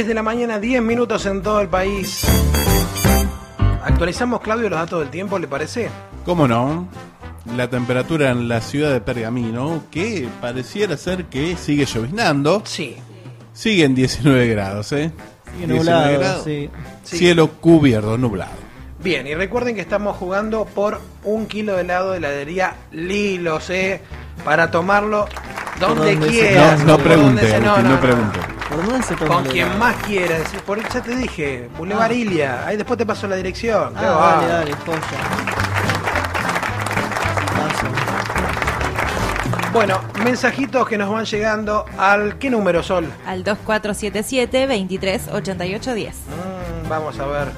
10 0.00 0.08
de 0.08 0.14
la 0.14 0.22
mañana, 0.22 0.58
10 0.58 0.80
minutos 0.80 1.26
en 1.26 1.42
todo 1.42 1.60
el 1.60 1.68
país. 1.68 2.24
Actualizamos, 3.84 4.40
Claudio, 4.40 4.70
los 4.70 4.78
datos 4.78 5.00
del 5.00 5.10
tiempo, 5.10 5.38
¿le 5.38 5.46
parece? 5.46 5.90
¿Cómo 6.24 6.48
no? 6.48 6.88
La 7.54 7.68
temperatura 7.68 8.30
en 8.30 8.48
la 8.48 8.62
ciudad 8.62 8.94
de 8.94 9.02
Pergamino, 9.02 9.84
que 9.90 10.26
pareciera 10.40 10.96
ser 10.96 11.26
que 11.26 11.54
sigue 11.54 11.84
lloviznando. 11.84 12.62
Sí. 12.64 12.96
Sigue 13.52 13.84
en 13.84 13.94
19 13.94 14.46
grados, 14.46 14.90
¿eh? 14.92 15.12
Sigue 15.44 15.66
19 15.66 15.78
nublado, 15.78 16.18
grados. 16.18 16.44
Sí. 16.44 16.70
Cielo 17.04 17.50
cubierto, 17.60 18.16
nublado. 18.16 18.52
Bien, 19.00 19.26
y 19.26 19.34
recuerden 19.34 19.74
que 19.74 19.82
estamos 19.82 20.16
jugando 20.16 20.64
por 20.64 20.98
un 21.24 21.44
kilo 21.44 21.74
de 21.74 21.82
helado 21.82 22.12
de 22.12 22.16
heladería 22.16 22.74
Lilos, 22.90 23.68
¿eh? 23.68 24.00
Para 24.46 24.70
tomarlo 24.70 25.28
donde 25.78 26.16
quieras. 26.18 26.84
No, 26.84 26.96
no 26.96 27.04
no, 27.04 27.60
no, 27.60 27.82
no, 27.82 28.00
pregunte. 28.00 28.49
¿Por 28.80 28.88
dónde 28.92 29.06
se 29.06 29.14
toma 29.14 29.34
Con 29.34 29.44
quien 29.44 29.78
más 29.78 29.94
quieras. 30.06 30.40
Por, 30.64 30.82
ya 30.88 31.02
te 31.02 31.14
dije, 31.14 31.68
Boulevard 31.76 32.10
Ah. 32.10 32.14
Ilia. 32.14 32.66
Ahí 32.66 32.76
después 32.78 32.96
te 32.96 33.04
paso 33.04 33.26
la 33.26 33.36
dirección. 33.36 33.92
Ah, 33.94 34.38
dale, 34.40 34.52
dale, 34.52 34.72
joya. 34.86 35.00
Bueno, 39.72 40.00
mensajitos 40.24 40.88
que 40.88 40.96
nos 40.98 41.10
van 41.10 41.24
llegando 41.26 41.84
al... 41.98 42.38
¿Qué 42.38 42.48
número, 42.50 42.82
Sol? 42.82 43.06
Al 43.26 43.44
2477 43.44 44.66
238810. 44.66 46.14
Mm, 46.14 46.88
vamos 46.88 47.18
a 47.20 47.26
ver 47.26 47.48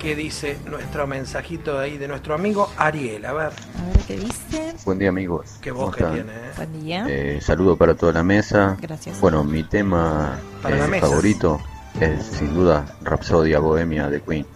qué 0.00 0.16
dice 0.16 0.58
nuestro 0.68 1.06
mensajito 1.06 1.78
de 1.78 1.84
ahí 1.84 1.98
de 1.98 2.08
nuestro 2.08 2.34
amigo 2.34 2.70
Ariel. 2.76 3.24
A 3.26 3.32
ver, 3.32 3.46
A 3.46 3.86
ver 3.86 3.98
qué 4.06 4.16
dice. 4.16 4.74
Buen 4.84 4.98
día 4.98 5.10
amigos. 5.10 5.58
qué 5.60 5.70
¿Cómo 5.70 5.86
voz 5.86 5.96
que 5.96 6.04
tiene. 6.04 6.32
¿eh? 6.32 6.50
Buen 6.56 6.80
día. 6.82 7.06
Eh, 7.08 7.38
saludo 7.42 7.76
para 7.76 7.94
toda 7.94 8.12
la 8.12 8.22
mesa. 8.22 8.76
Gracias. 8.80 9.20
Bueno, 9.20 9.44
mi 9.44 9.62
tema 9.62 10.38
Para 10.62 10.76
la 10.78 10.86
eh, 10.86 10.88
mesa. 10.88 11.06
favorito 11.06 11.60
es 12.00 12.24
sin 12.24 12.54
duda 12.54 12.86
Rapsodia 13.02 13.58
Bohemia 13.60 14.08
de 14.08 14.22
Queen. 14.22 14.46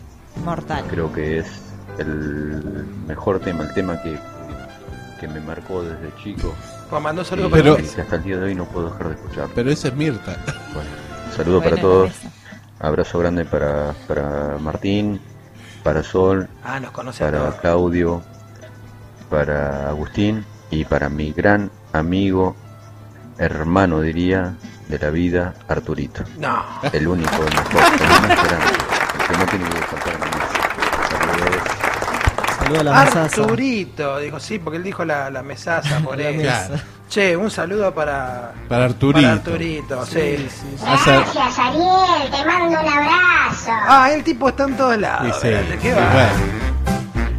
Mortal. 0.45 0.85
Creo 0.89 1.13
que 1.13 1.39
es 1.39 1.47
el 1.99 2.87
mejor 3.07 3.39
tema, 3.41 3.65
el 3.65 3.75
tema 3.75 4.03
que, 4.03 4.19
que 5.21 5.29
me 5.29 5.41
marcó 5.41 5.83
desde 5.83 6.11
chico. 6.23 6.55
Juan, 6.89 7.03
mandó 7.03 7.23
saludo 7.23 7.51
para 7.51 7.63
que 7.63 7.83
mesa. 7.83 8.03
hasta 8.03 8.17
el 8.17 8.23
día 8.25 8.37
de 8.39 8.45
hoy 8.45 8.55
no 8.55 8.65
puedo 8.65 8.91
dejar 8.91 9.09
de 9.09 9.15
escuchar. 9.15 9.49
Pero 9.55 9.71
esa 9.71 9.89
es 9.89 9.95
Mirta. 9.95 10.37
Bueno, 10.73 10.91
saludo 11.37 11.63
para 11.63 11.77
todos. 11.77 12.13
Abrazo 12.81 13.19
grande 13.19 13.45
para, 13.45 13.95
para 14.09 14.59
Martín, 14.59 15.21
para 15.85 16.03
Sol, 16.03 16.49
Ah, 16.65 16.81
nos 16.81 16.91
conoce 16.91 17.23
a 17.23 17.29
para 17.31 17.39
todos. 17.45 17.55
Claudio, 17.61 18.23
para 19.31 19.89
Agustín 19.89 20.45
y 20.71 20.85
para 20.85 21.09
mi 21.09 21.33
gran 21.33 21.71
amigo, 21.93 22.57
hermano 23.39 24.01
diría, 24.01 24.55
de 24.89 24.99
la 24.99 25.11
vida, 25.11 25.55
Arturito. 25.69 26.25
No. 26.39 26.63
El 26.93 27.07
único, 27.07 27.37
el 27.37 27.55
mejor, 27.55 27.83
el 28.01 28.09
más 28.09 28.45
grande, 28.45 28.73
el 29.21 29.27
que 29.27 29.39
no 29.39 29.47
tiene 29.47 29.65
que 29.71 29.79
faltar. 29.83 30.15
Saludos. 31.11 31.63
Saluda 32.59 32.81
a 32.81 32.85
la 32.85 33.05
mesaza. 33.05 33.41
Arturito, 33.43 34.19
dijo 34.19 34.41
sí, 34.41 34.59
porque 34.59 34.77
él 34.79 34.83
dijo 34.85 35.05
la, 35.05 35.31
la 35.31 35.43
mesaza 35.43 35.99
por 36.01 36.19
La 36.19 36.31
mesa. 36.33 36.67
Claro. 36.69 36.83
Che, 37.09 37.37
un 37.37 37.51
saludo 37.51 37.95
para, 37.95 38.53
Para 38.69 38.87
Arturito. 38.87 39.21
para 39.21 39.33
Arturito, 39.35 40.07
sí. 40.07 40.49
Hace- 40.87 41.13
Gracias, 41.13 41.59
Ariel, 41.59 42.31
te 42.31 42.45
mando 42.47 42.67
un 42.71 42.77
abrazo. 42.77 42.94
Ah, 43.87 44.11
el 44.13 44.25
tipo 44.25 44.49
está 44.49 44.65
en 44.65 44.77
todos 44.77 44.95
Sí, 44.95 45.01
lados. 45.01 45.39
sí. 45.41 45.49
bueno, 45.51 46.29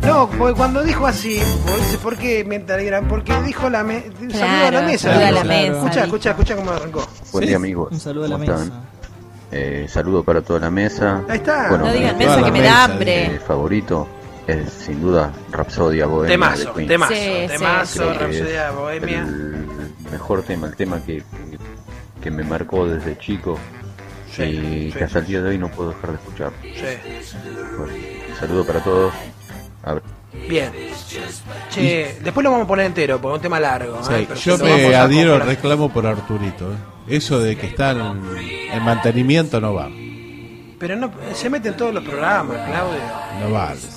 No, 0.05 0.29
porque 0.37 0.53
cuando 0.55 0.83
dijo 0.83 1.07
así, 1.07 1.33
dice, 1.39 1.97
¿por 2.01 2.15
qué 2.17 2.43
mientras 2.45 2.79
eran? 2.79 3.07
Porque 3.07 3.33
dijo 3.41 3.69
la 3.69 3.83
me 3.83 4.03
un 4.21 4.31
saludo 4.31 4.45
a 4.45 4.61
la 4.63 4.69
Claro, 4.69 4.87
mesa. 4.87 5.09
saludo 5.11 5.25
a 5.27 5.31
la 5.31 5.43
mesa, 5.43 5.71
Escucha, 5.77 6.03
escucha, 6.03 6.29
escucha 6.31 6.55
cómo 6.55 6.71
arrancó. 6.71 7.07
Buen 7.31 7.43
Sí. 7.43 7.47
día 7.47 7.57
amigos. 7.57 7.91
Un 7.91 7.99
saludo 7.99 8.25
a 8.25 8.27
la 8.27 8.35
¿Cómo 8.35 8.45
mesa. 8.47 8.63
están? 8.63 8.85
Eh, 9.51 9.85
saludo 9.89 10.23
para 10.23 10.41
toda 10.41 10.59
la 10.59 10.69
mesa. 10.71 11.23
Ahí 11.27 11.37
está. 11.37 11.69
Bueno, 11.69 11.85
No 11.85 11.91
mi 11.91 11.97
digan 11.99 12.17
toda 12.17 12.29
mesa 12.29 12.45
que 12.45 12.51
me 12.51 12.59
mesa, 12.61 12.73
da 12.73 12.79
eh, 12.79 12.91
hambre. 12.91 13.41
favorito 13.47 14.07
es 14.47 14.71
sin 14.73 15.01
duda 15.01 15.31
Rapsodia 15.51 16.05
Bohemia 16.05 16.27
de 16.27 16.33
Temazo, 16.33 16.73
Queen. 16.73 16.87
temazo, 16.87 17.13
Sí, 17.13 17.19
sí, 17.19 17.47
temazo, 17.57 18.13
Rhapsodia 18.13 18.67
es 18.69 18.75
Bohemia. 18.75 19.19
El 19.21 19.67
mejor 20.11 20.43
tema, 20.43 20.67
el 20.67 20.75
tema 20.75 20.99
que, 21.03 21.17
que, 21.17 21.57
que 22.21 22.31
me 22.31 22.43
marcó 22.43 22.85
desde 22.87 23.17
chico 23.17 23.57
Sí, 24.35 24.43
y 24.43 24.91
sí, 24.91 24.97
que 24.97 25.03
hasta 25.05 25.19
el 25.19 25.25
día 25.27 25.41
de 25.41 25.49
hoy 25.49 25.57
no 25.57 25.69
puedo 25.69 25.89
dejar 25.91 26.09
de 26.11 26.15
escuchar. 26.15 26.51
Sí. 26.61 27.37
Bueno, 27.77 27.93
saludo 28.39 28.65
para 28.65 28.83
todos. 28.83 29.13
Bien. 30.49 30.71
Che, 31.69 32.17
después 32.21 32.43
lo 32.43 32.51
vamos 32.51 32.65
a 32.65 32.67
poner 32.67 32.85
entero, 32.87 33.19
porque 33.21 33.35
es 33.35 33.37
un 33.39 33.41
tema 33.43 33.59
largo. 33.59 34.03
sí, 34.03 34.13
¿eh? 34.13 34.27
Yo 34.43 34.57
me 34.57 34.95
adhiero 34.95 35.35
al 35.35 35.41
reclamo 35.45 35.89
por 35.91 36.05
Arturito. 36.05 36.71
¿eh? 36.71 36.75
Eso 37.07 37.39
de 37.39 37.55
que 37.55 37.67
están 37.67 37.97
en 38.71 38.83
mantenimiento 38.83 39.61
no 39.61 39.73
va. 39.73 39.89
Pero 40.77 40.95
no, 40.97 41.11
se 41.33 41.49
mete 41.49 41.69
en 41.69 41.77
todos 41.77 41.93
los 41.93 42.03
programas, 42.03 42.57
Claudio. 42.67 42.99
No 43.41 43.51
vale. 43.51 43.77
eso. 43.77 43.87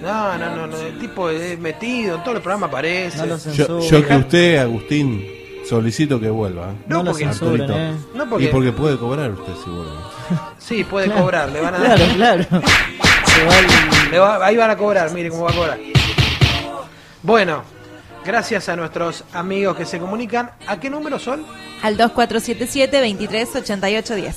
No, 0.00 0.38
no, 0.38 0.54
no, 0.54 0.66
no, 0.68 0.76
el 0.76 0.96
tipo 1.00 1.28
es 1.28 1.58
metido, 1.58 2.14
en 2.16 2.22
todos 2.22 2.34
los 2.34 2.42
programas 2.42 2.68
aparece. 2.68 3.18
No 3.18 3.26
lo 3.26 3.34
Yo, 3.36 3.38
censuren. 3.40 3.80
yo 3.90 4.06
que 4.06 4.16
usted, 4.16 4.58
Agustín, 4.58 5.26
solicito 5.68 6.18
que 6.20 6.30
vuelva. 6.30 6.72
No 6.86 7.04
porque- 7.04 7.26
Arturito. 7.26 7.72
eh. 7.76 7.92
No, 8.14 8.28
porque, 8.28 8.44
Y 8.46 8.48
porque 8.48 8.72
puede 8.72 8.96
cobrar 8.98 9.30
usted, 9.32 9.54
seguro. 9.62 9.90
sí, 10.58 10.84
puede 10.84 11.10
cobrar, 11.10 11.48
le 11.50 11.60
van 11.60 11.74
a 11.74 11.78
dar. 11.78 11.96
Claro, 11.98 12.14
claro. 12.14 12.44
Se 13.26 13.44
va 13.44 13.58
el- 13.58 14.10
Le 14.10 14.18
va- 14.18 14.44
ahí 14.46 14.56
van 14.56 14.70
a 14.70 14.76
cobrar, 14.76 15.10
mire 15.12 15.28
cómo 15.30 15.44
va 15.44 15.50
a 15.50 15.54
cobrar. 15.54 15.78
Bueno, 17.22 17.62
gracias 18.24 18.68
a 18.68 18.76
nuestros 18.76 19.24
amigos 19.32 19.76
que 19.76 19.84
se 19.84 19.98
comunican. 19.98 20.50
¿A 20.66 20.78
qué 20.80 20.88
número 20.90 21.18
son? 21.18 21.44
Al 21.82 21.96
2477 21.96 23.00
23 23.00 23.56
88 23.56 24.14
10. 24.14 24.36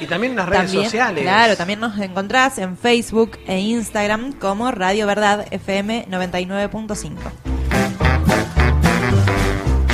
Y 0.00 0.06
también 0.06 0.32
en 0.32 0.36
las 0.38 0.48
redes 0.48 0.64
También, 0.66 0.84
sociales. 0.84 1.22
Claro, 1.22 1.56
también 1.56 1.80
nos 1.80 1.98
encontrás 1.98 2.58
en 2.58 2.76
Facebook 2.76 3.38
e 3.46 3.58
Instagram 3.60 4.32
como 4.34 4.70
Radio 4.70 5.06
Verdad 5.06 5.46
FM 5.50 6.06
99.5. 6.10 7.63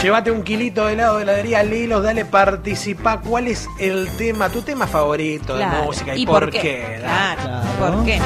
Llévate 0.02 0.30
un 0.30 0.42
kilito 0.42 0.86
de 0.86 0.94
helado 0.94 1.16
de 1.18 1.24
heladería 1.24 1.62
Lilos, 1.62 2.02
dale 2.02 2.24
participá. 2.24 3.20
¿Cuál 3.20 3.48
es 3.48 3.68
el 3.78 4.08
tema, 4.16 4.48
tu 4.48 4.62
tema 4.62 4.86
favorito 4.86 5.56
de 5.56 5.66
música 5.66 6.16
y, 6.16 6.22
¿Y 6.22 6.26
por, 6.26 6.44
por 6.44 6.50
qué? 6.50 6.96
Claro, 7.00 7.60
¿por 7.78 8.04
qué? 8.06 8.18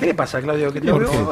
¿Qué 0.00 0.06
le 0.06 0.14
pasa, 0.14 0.40
Claudio? 0.40 0.72
Que 0.72 0.80
te 0.80 0.88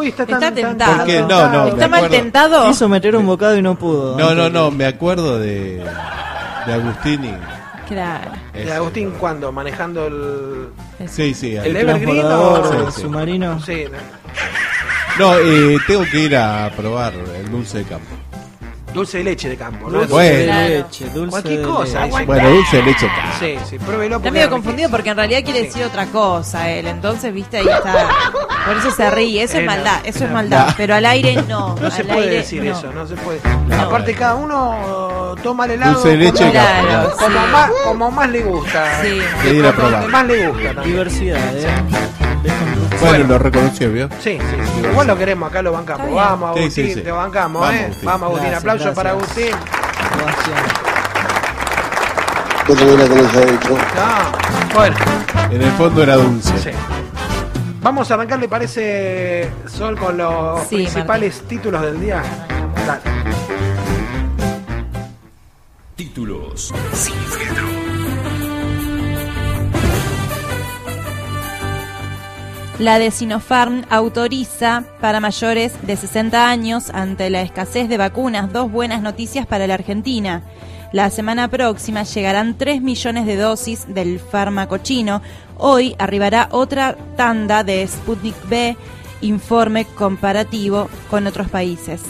está 0.09 0.27
tan, 0.27 0.35
Está 0.35 0.39
tan- 0.39 0.55
tentado. 0.55 0.97
¿Por 0.99 1.07
qué? 1.07 1.21
No, 1.21 1.49
no, 1.51 1.67
¿Está 1.69 1.89
mal 1.89 2.09
tentado? 2.09 2.69
Quiso 2.69 2.89
meter 2.89 3.17
un 3.17 3.27
bocado 3.27 3.57
y 3.57 3.63
no 3.63 3.77
pudo. 3.77 4.17
No, 4.17 4.35
no, 4.35 4.49
no, 4.51 4.71
me 4.71 4.87
acuerdo 4.87 5.39
de, 5.41 5.85
de 6.67 6.73
Agustini. 6.73 7.35
Claro. 7.89 8.31
¿De 8.53 8.73
Agustín 8.73 9.13
cuándo? 9.13 9.51
¿Manejando 9.53 10.07
el, 10.07 10.69
Sí, 11.09 11.35
sí. 11.35 11.57
el. 11.57 11.77
Evergreen 11.77 12.25
o...? 12.27 12.87
el 12.87 12.93
submarino. 12.93 13.61
Sí, 13.61 13.85
No, 15.19 15.37
eh, 15.39 15.77
tengo 15.87 16.03
que 16.11 16.19
ir 16.21 16.37
a 16.37 16.71
probar 16.77 17.15
el 17.15 17.51
dulce 17.51 17.79
de 17.79 17.85
campo. 17.85 18.07
Dulce 18.97 19.19
de 19.19 19.25
leche 19.25 19.49
de 19.51 19.57
campo, 19.57 19.91
¿no? 19.91 19.99
Dulce 19.99 20.13
Bueno. 20.13 20.37
de 20.39 20.45
Claro. 20.45 20.69
leche, 20.69 21.05
dulce 21.15 21.31
Cualquier 21.31 21.59
de 21.59 21.65
cosa. 21.67 22.07
leche. 22.07 22.25
Bueno, 22.25 22.51
dulce 22.51 22.77
de 22.79 22.83
leche. 22.83 23.09
Sí, 23.39 23.55
sí, 23.69 23.79
pruébelo. 23.79 24.17
Está 24.17 24.31
medio 24.31 24.51
confundido 24.51 24.91
porque 24.91 25.11
en 25.11 25.17
realidad 25.17 25.41
quiere 25.45 25.63
decir 25.65 25.85
otra 25.85 26.07
cosa 26.07 26.71
él. 26.71 26.87
Entonces, 26.87 27.33
viste, 27.33 27.59
ahí 27.59 27.67
está. 27.69 28.09
Por 28.67 28.77
eso 28.79 28.91
se 28.91 29.11
ríe. 29.11 29.43
Eso 29.43 29.59
Eh, 29.59 29.61
es 29.61 29.67
no. 29.67 29.71
maldad. 29.73 30.01
Eso 30.05 30.25
es 30.25 30.31
maldad. 30.31 30.67
No. 30.69 30.75
Pero 30.77 30.95
al 30.95 31.07
aire 31.07 31.37
no. 31.49 31.77
No 31.81 31.91
se 31.91 32.01
al 32.03 32.07
puede 32.09 32.23
aire, 32.23 32.35
decir 32.37 32.63
no. 32.65 32.73
eso, 32.73 32.93
no 32.93 33.07
se 33.07 33.15
puede. 33.17 33.41
Aparte, 33.79 34.15
cada 34.15 34.35
uno 34.35 35.35
toma 35.43 35.67
el 35.67 35.73
helado 35.73 35.93
Dulce 35.95 36.09
de 36.09 36.17
leche 36.17 36.39
como, 36.39 36.47
de 36.53 36.53
campo, 36.59 36.87
Claro, 36.87 37.11
como 37.17 37.29
sí. 37.41 37.53
más, 37.53 37.71
como 37.85 38.11
más 38.11 38.31
le 38.31 38.41
gusta. 38.41 39.03
Sí. 39.03 39.19
A 39.67 39.73
Como 39.73 40.09
más 40.09 40.27
le 40.27 40.47
gusta 40.49 40.75
también. 40.75 40.85
Diversidad, 40.97 41.57
¿eh? 41.57 41.67
Bueno, 43.01 43.25
lo 43.29 43.39
reconoció, 43.39 43.93
¿vio? 43.93 44.09
Sí, 44.21 44.39
sí, 44.41 44.57
sí. 44.75 44.87
Igual 44.91 45.07
lo 45.07 45.17
queremos, 45.17 45.51
acá 45.51 45.63
lo 45.63 45.73
bancamos. 45.73 46.13
Vamos, 46.13 46.51
Agustín, 46.57 46.71
sí, 46.71 46.95
sí. 46.95 47.01
te 47.03 47.11
bancamos, 47.11 47.61
Vamos, 47.63 47.77
¿eh? 47.77 47.85
Agustín. 47.85 48.05
Vamos, 48.07 48.23
Agustín. 48.29 48.51
Gracias, 48.51 48.61
Aplauso 48.63 48.95
para 48.95 49.13
gracias. 49.15 49.39
Agustín. 49.39 49.57
ovación. 50.23 50.57
Yo 52.69 52.75
también 52.75 52.99
la. 52.99 53.07
No, 53.97 54.75
bueno, 54.75 54.97
En 55.51 55.63
el 55.63 55.71
fondo 55.73 56.03
era 56.03 56.17
dulce. 56.17 56.59
sí. 56.59 56.71
Vamos 57.83 58.11
a 58.11 58.15
arrancar, 58.15 58.41
¿le 58.41 58.49
parece, 58.49 59.49
Sol, 59.69 59.97
con 59.97 60.17
los 60.17 60.61
Sí, 60.67 60.75
principales 60.77 61.43
títulos 61.47 61.83
del 61.83 62.01
día? 62.01 62.21
Dale. 62.85 63.01
Títulos 65.95 66.73
sin 66.93 67.15
filtro. 67.15 67.86
La 72.79 72.99
de 72.99 73.11
Sinopharm 73.11 73.85
autoriza 73.89 74.85
para 75.01 75.19
mayores 75.19 75.73
de 75.87 75.97
60 75.97 76.47
años 76.47 76.91
ante 76.91 77.31
la 77.31 77.41
escasez 77.41 77.89
de 77.89 77.97
vacunas 77.97 78.53
dos 78.53 78.71
buenas 78.71 79.01
noticias 79.01 79.47
para 79.47 79.67
la 79.67 79.75
Argentina. 79.75 80.43
La 80.93 81.09
semana 81.09 81.49
próxima 81.49 82.03
llegarán 82.03 82.59
3 82.59 82.83
millones 82.83 83.25
de 83.25 83.37
dosis 83.37 83.87
del 83.89 84.21
fármaco 84.21 84.77
chino. 84.77 85.23
Hoy 85.57 85.97
arribará 85.99 86.49
otra 86.53 86.99
tanda 87.17 87.65
de 87.65 87.87
Sputnik 87.87 88.37
B, 88.47 88.77
informe 89.23 89.87
comparativo 89.87 90.91
con 91.09 91.27
otros 91.27 91.49
países. 91.49 92.03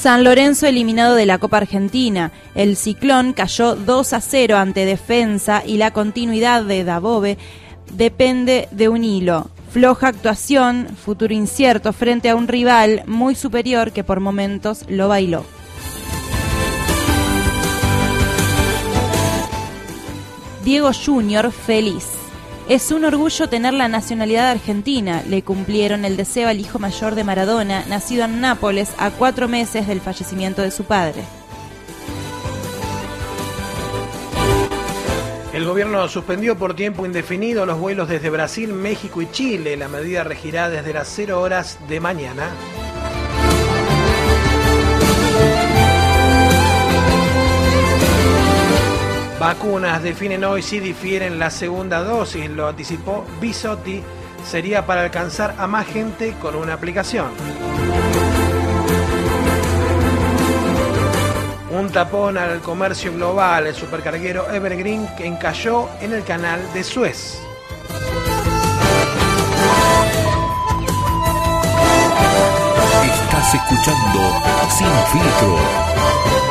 San 0.00 0.24
Lorenzo 0.24 0.66
eliminado 0.66 1.14
de 1.14 1.26
la 1.26 1.36
Copa 1.36 1.58
Argentina. 1.58 2.32
El 2.54 2.76
ciclón 2.76 3.34
cayó 3.34 3.76
2 3.76 4.14
a 4.14 4.22
0 4.22 4.56
ante 4.56 4.86
defensa 4.86 5.62
y 5.66 5.76
la 5.76 5.90
continuidad 5.90 6.64
de 6.64 6.84
Dabove 6.84 7.36
depende 7.92 8.66
de 8.70 8.88
un 8.88 9.04
hilo. 9.04 9.50
Floja 9.70 10.08
actuación, 10.08 10.88
futuro 11.04 11.34
incierto 11.34 11.92
frente 11.92 12.30
a 12.30 12.34
un 12.34 12.48
rival 12.48 13.02
muy 13.06 13.34
superior 13.34 13.92
que 13.92 14.02
por 14.02 14.20
momentos 14.20 14.86
lo 14.88 15.08
bailó. 15.08 15.44
Diego 20.64 20.92
Junior 20.94 21.52
feliz. 21.52 22.19
Es 22.70 22.92
un 22.92 23.04
orgullo 23.04 23.48
tener 23.48 23.74
la 23.74 23.88
nacionalidad 23.88 24.48
argentina. 24.48 25.24
Le 25.28 25.42
cumplieron 25.42 26.04
el 26.04 26.16
deseo 26.16 26.48
al 26.48 26.60
hijo 26.60 26.78
mayor 26.78 27.16
de 27.16 27.24
Maradona, 27.24 27.84
nacido 27.88 28.26
en 28.26 28.40
Nápoles 28.40 28.94
a 28.96 29.10
cuatro 29.10 29.48
meses 29.48 29.88
del 29.88 30.00
fallecimiento 30.00 30.62
de 30.62 30.70
su 30.70 30.84
padre. 30.84 31.24
El 35.52 35.64
gobierno 35.64 36.06
suspendió 36.06 36.56
por 36.56 36.76
tiempo 36.76 37.04
indefinido 37.04 37.66
los 37.66 37.76
vuelos 37.76 38.08
desde 38.08 38.30
Brasil, 38.30 38.72
México 38.72 39.20
y 39.20 39.28
Chile. 39.32 39.76
La 39.76 39.88
medida 39.88 40.22
regirá 40.22 40.70
desde 40.70 40.92
las 40.92 41.08
0 41.08 41.40
horas 41.40 41.76
de 41.88 41.98
mañana. 41.98 42.50
Vacunas 49.40 50.02
definen 50.02 50.44
hoy 50.44 50.60
si 50.60 50.80
difieren 50.80 51.38
la 51.38 51.48
segunda 51.48 52.02
dosis, 52.02 52.50
lo 52.50 52.68
anticipó 52.68 53.24
Bisotti, 53.40 54.02
sería 54.44 54.84
para 54.84 55.00
alcanzar 55.00 55.54
a 55.56 55.66
más 55.66 55.86
gente 55.86 56.34
con 56.42 56.54
una 56.54 56.74
aplicación. 56.74 57.28
Un 61.70 61.90
tapón 61.90 62.36
al 62.36 62.60
comercio 62.60 63.14
global, 63.14 63.66
el 63.66 63.74
supercarguero 63.74 64.52
Evergreen 64.52 65.08
que 65.16 65.24
encalló 65.24 65.88
en 66.02 66.12
el 66.12 66.22
canal 66.22 66.60
de 66.74 66.84
Suez. 66.84 67.40
Estás 73.24 73.54
escuchando 73.54 74.34
Sin 74.68 74.88
Filtro. 75.10 76.49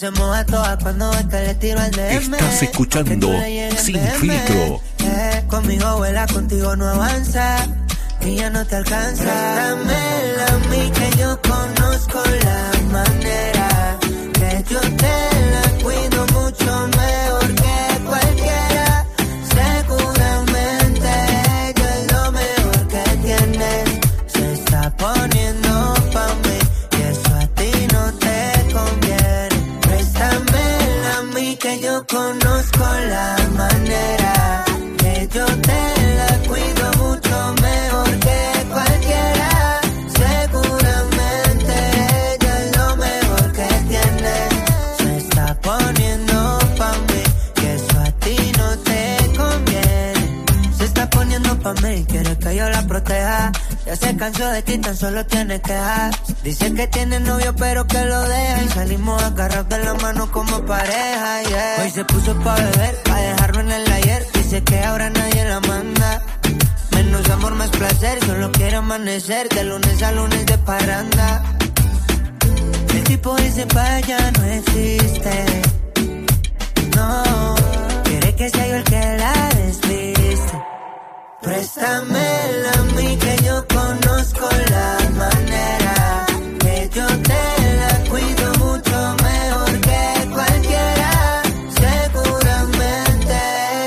Se 0.00 0.10
moja 0.12 0.46
toda 0.46 0.78
cuando 0.78 1.10
ve 1.10 1.28
que 1.28 1.40
le 1.42 1.54
tiro 1.56 1.78
al 1.78 1.90
DM. 1.90 2.34
Estás 2.34 2.62
escuchando 2.62 3.28
Sin 3.76 3.96
DM. 3.96 4.18
Filtro. 4.18 4.80
Eh, 5.04 5.44
conmigo 5.46 5.98
vuela, 5.98 6.26
contigo 6.26 6.74
no 6.74 6.88
avanza. 6.88 7.66
Y 8.22 8.36
ya 8.36 8.48
no 8.48 8.64
te 8.66 8.76
alcanza. 8.76 9.24
Dámela 9.24 10.46
a 10.46 10.58
mí 10.70 10.90
que 10.90 11.18
yo 11.18 11.38
conozco 11.42 12.22
la 12.44 12.72
manera. 12.90 13.98
Que 14.32 14.64
yo 14.72 14.80
te 14.80 15.29
de 54.52 54.62
ti, 54.62 54.78
tan 54.78 54.96
solo 54.96 55.24
tiene 55.26 55.60
quejas. 55.60 56.16
Dice 56.42 56.72
que 56.74 56.86
tiene 56.86 57.20
novio, 57.20 57.54
pero 57.56 57.86
que 57.86 58.04
lo 58.04 58.20
deja. 58.22 58.62
Y 58.62 58.68
salimos 58.68 59.22
agarrados 59.22 59.68
de 59.68 59.78
la 59.84 59.94
mano 59.94 60.30
como 60.30 60.64
pareja, 60.64 61.42
yeah. 61.42 61.76
Hoy 61.82 61.90
se 61.90 62.04
puso 62.04 62.34
pa' 62.40 62.54
beber, 62.54 63.02
pa' 63.04 63.20
dejarlo 63.20 63.60
en 63.60 63.72
el 63.72 63.92
ayer. 63.92 64.26
Dice 64.34 64.62
que 64.62 64.78
ahora 64.80 65.10
nadie 65.10 65.44
la 65.44 65.60
manda. 65.60 66.22
Menos 66.92 67.28
amor, 67.30 67.54
más 67.54 67.70
placer, 67.70 68.18
solo 68.24 68.50
quiere 68.52 68.76
amanecer. 68.76 69.48
De 69.48 69.64
lunes 69.64 70.02
a 70.02 70.12
lunes 70.12 70.46
de 70.46 70.58
parranda. 70.58 71.42
El 72.94 73.04
tipo 73.04 73.36
pa' 73.74 73.94
allá 73.96 74.30
no 74.32 74.44
existe. 74.44 75.62
No, 76.96 77.54
quiere 78.04 78.34
que 78.34 78.50
sea 78.50 78.66
yo 78.66 78.76
el 78.76 78.84
que 78.84 79.16
la 79.18 79.48
despiste. 79.56 80.09
Préstamela 81.42 82.72
a 82.72 82.82
mí 82.94 83.16
que 83.16 83.36
yo 83.42 83.66
conozco 83.68 84.46
la 84.70 84.98
manera. 85.16 86.26
Que 86.58 86.90
yo 86.92 87.06
te 87.06 87.42
la 87.80 88.10
cuido 88.10 88.52
mucho 88.64 89.16
mejor 89.24 89.80
que 89.80 90.28
cualquiera. 90.34 91.42
Seguramente 91.80 93.34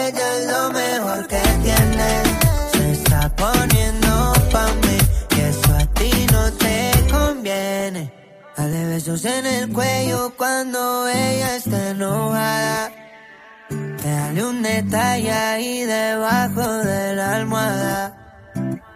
ella 0.07 0.37
es 0.37 0.47
lo 0.47 0.71
mejor 0.71 1.27
que 1.27 1.41
tienes. 1.61 2.27
Se 2.73 2.91
está 2.91 3.29
poniendo 3.35 4.33
pa' 4.51 4.73
mí. 4.83 4.97
Y 5.37 5.39
eso 5.41 5.73
a 5.75 5.85
ti 5.93 6.11
no 6.31 6.51
te 6.53 6.91
conviene. 7.11 8.11
Dale 8.57 8.87
besos 8.87 9.25
en 9.25 9.45
el 9.45 9.71
cuello 9.71 10.33
cuando 10.35 11.07
ella 11.07 11.55
está 11.57 11.89
enojada. 11.91 13.02
Dale 14.33 14.45
un 14.47 14.63
detalle 14.63 15.31
ahí 15.31 15.83
debajo 15.83 16.67
de 16.67 17.15
la 17.15 17.35
almohada. 17.35 18.51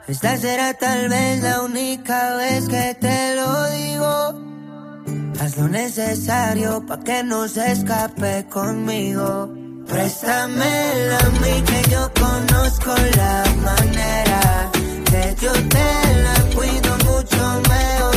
Esta 0.08 0.36
será 0.36 0.74
tal 0.74 1.10
vez 1.10 1.44
la 1.44 1.62
única 1.62 2.38
vez 2.38 2.68
que 2.68 2.98
te 3.00 3.36
lo 3.36 3.70
digo. 3.70 5.36
Haz 5.40 5.58
lo 5.58 5.68
necesario 5.68 6.84
pa' 6.88 7.00
que 7.02 7.24
no 7.24 7.48
se 7.48 7.72
escape 7.72 8.48
conmigo. 8.50 9.54
Préstamela 9.86 11.20
a 11.20 11.30
mí 11.30 11.56
que 11.70 11.92
yo 11.92 12.12
conozco 12.20 12.96
la 13.16 13.44
manera. 13.62 14.72
Que 15.12 15.36
yo 15.40 15.54
te 15.54 15.90
la 16.26 16.56
cuido 16.56 16.98
mucho 17.12 17.62
mejor 17.70 18.17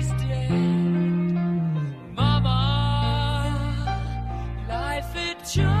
joy. 5.53 5.80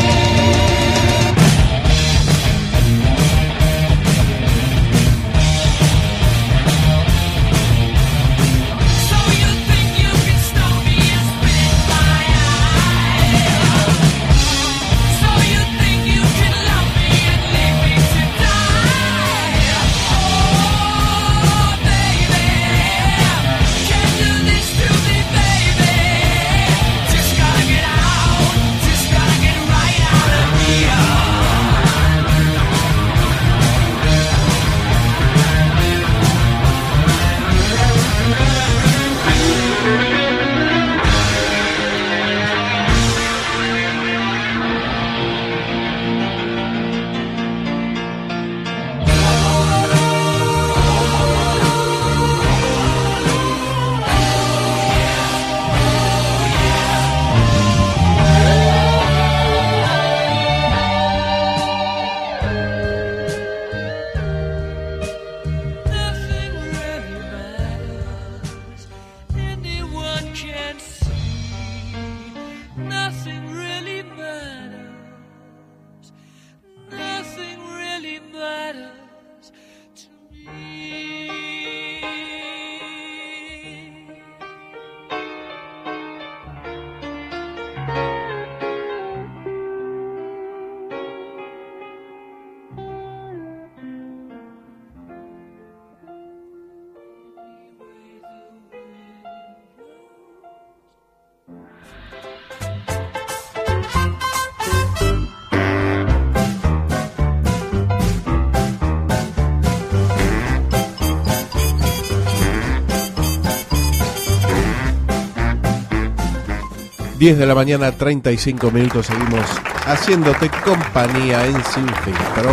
10 117.21 117.37
de 117.37 117.45
la 117.45 117.53
mañana, 117.53 117.91
35 117.91 118.71
minutos. 118.71 119.05
Seguimos 119.05 119.45
haciéndote 119.85 120.49
compañía 120.65 121.45
en 121.45 121.63
Sin 121.65 121.87
Filtro. 121.87 122.51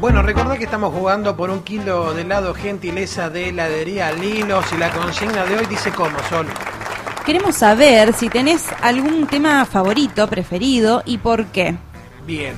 Bueno, 0.00 0.20
recordá 0.22 0.58
que 0.58 0.64
estamos 0.64 0.92
jugando 0.92 1.36
por 1.36 1.48
un 1.48 1.62
kilo 1.62 2.12
de 2.12 2.22
helado 2.22 2.54
gentileza 2.54 3.30
de 3.30 3.50
heladería 3.50 4.10
Lilos 4.10 4.64
y 4.72 4.78
la 4.78 4.90
consigna 4.90 5.44
de 5.44 5.58
hoy 5.58 5.66
dice 5.66 5.92
cómo, 5.92 6.18
Sol. 6.28 6.48
Queremos 7.24 7.54
saber 7.54 8.14
si 8.14 8.28
tenés 8.28 8.66
algún 8.82 9.28
tema 9.28 9.64
favorito, 9.64 10.26
preferido 10.26 11.04
y 11.06 11.18
por 11.18 11.46
qué. 11.46 11.76
Bien. 12.26 12.56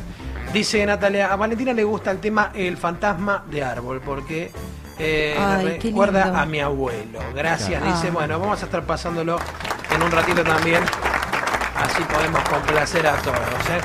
Dice 0.54 0.86
Natalia, 0.86 1.30
a 1.30 1.36
Valentina 1.36 1.74
le 1.74 1.84
gusta 1.84 2.10
el 2.12 2.18
tema 2.18 2.50
El 2.54 2.78
fantasma 2.78 3.44
de 3.50 3.62
árbol, 3.62 4.00
porque 4.02 4.50
eh, 4.98 5.36
Ay, 5.39 5.78
recuerda 5.82 6.40
a 6.40 6.47
mi 6.47 6.60
abuelo. 6.60 7.18
Gracias, 7.35 7.81
Claro. 7.81 7.94
dice. 7.97 8.09
Ah. 8.09 8.12
Bueno, 8.14 8.39
vamos 8.40 8.62
a 8.62 8.66
estar 8.66 8.85
pasándolo 8.85 9.39
en 9.94 10.02
un 10.02 10.10
ratito 10.10 10.43
también. 10.43 10.82
Así 11.77 12.02
podemos 12.05 12.40
complacer 12.48 13.06
a 13.06 13.16
todos. 13.16 13.36
¿eh? 13.39 13.81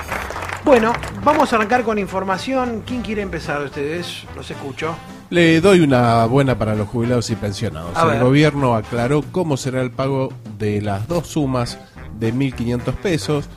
Bueno, 0.64 0.94
vamos 1.24 1.52
a 1.52 1.56
arrancar 1.58 1.84
con 1.84 1.98
información. 2.00 2.84
¿Quién 2.86 3.02
quiere 3.02 3.22
empezar 3.22 3.60
de 3.60 3.66
ustedes? 3.66 4.24
Los 4.36 4.50
escucho. 4.50 4.96
Le 5.30 5.60
doy 5.62 5.80
una 5.82 6.26
buena 6.26 6.58
para 6.58 6.76
los 6.76 6.88
jubilados 6.88 7.30
y 7.30 7.36
pensionados. 7.36 7.96
A 7.98 8.04
el 8.04 8.10
ver. 8.12 8.24
gobierno 8.24 8.76
aclaró 8.76 9.24
cómo 9.32 9.58
será 9.58 9.82
el 9.82 9.92
pago 9.92 10.32
de 10.58 10.82
las 10.82 11.08
dos 11.08 11.28
sumas 11.28 11.78
de 12.20 12.34
1.500 12.34 12.94
pesos. 12.96 13.50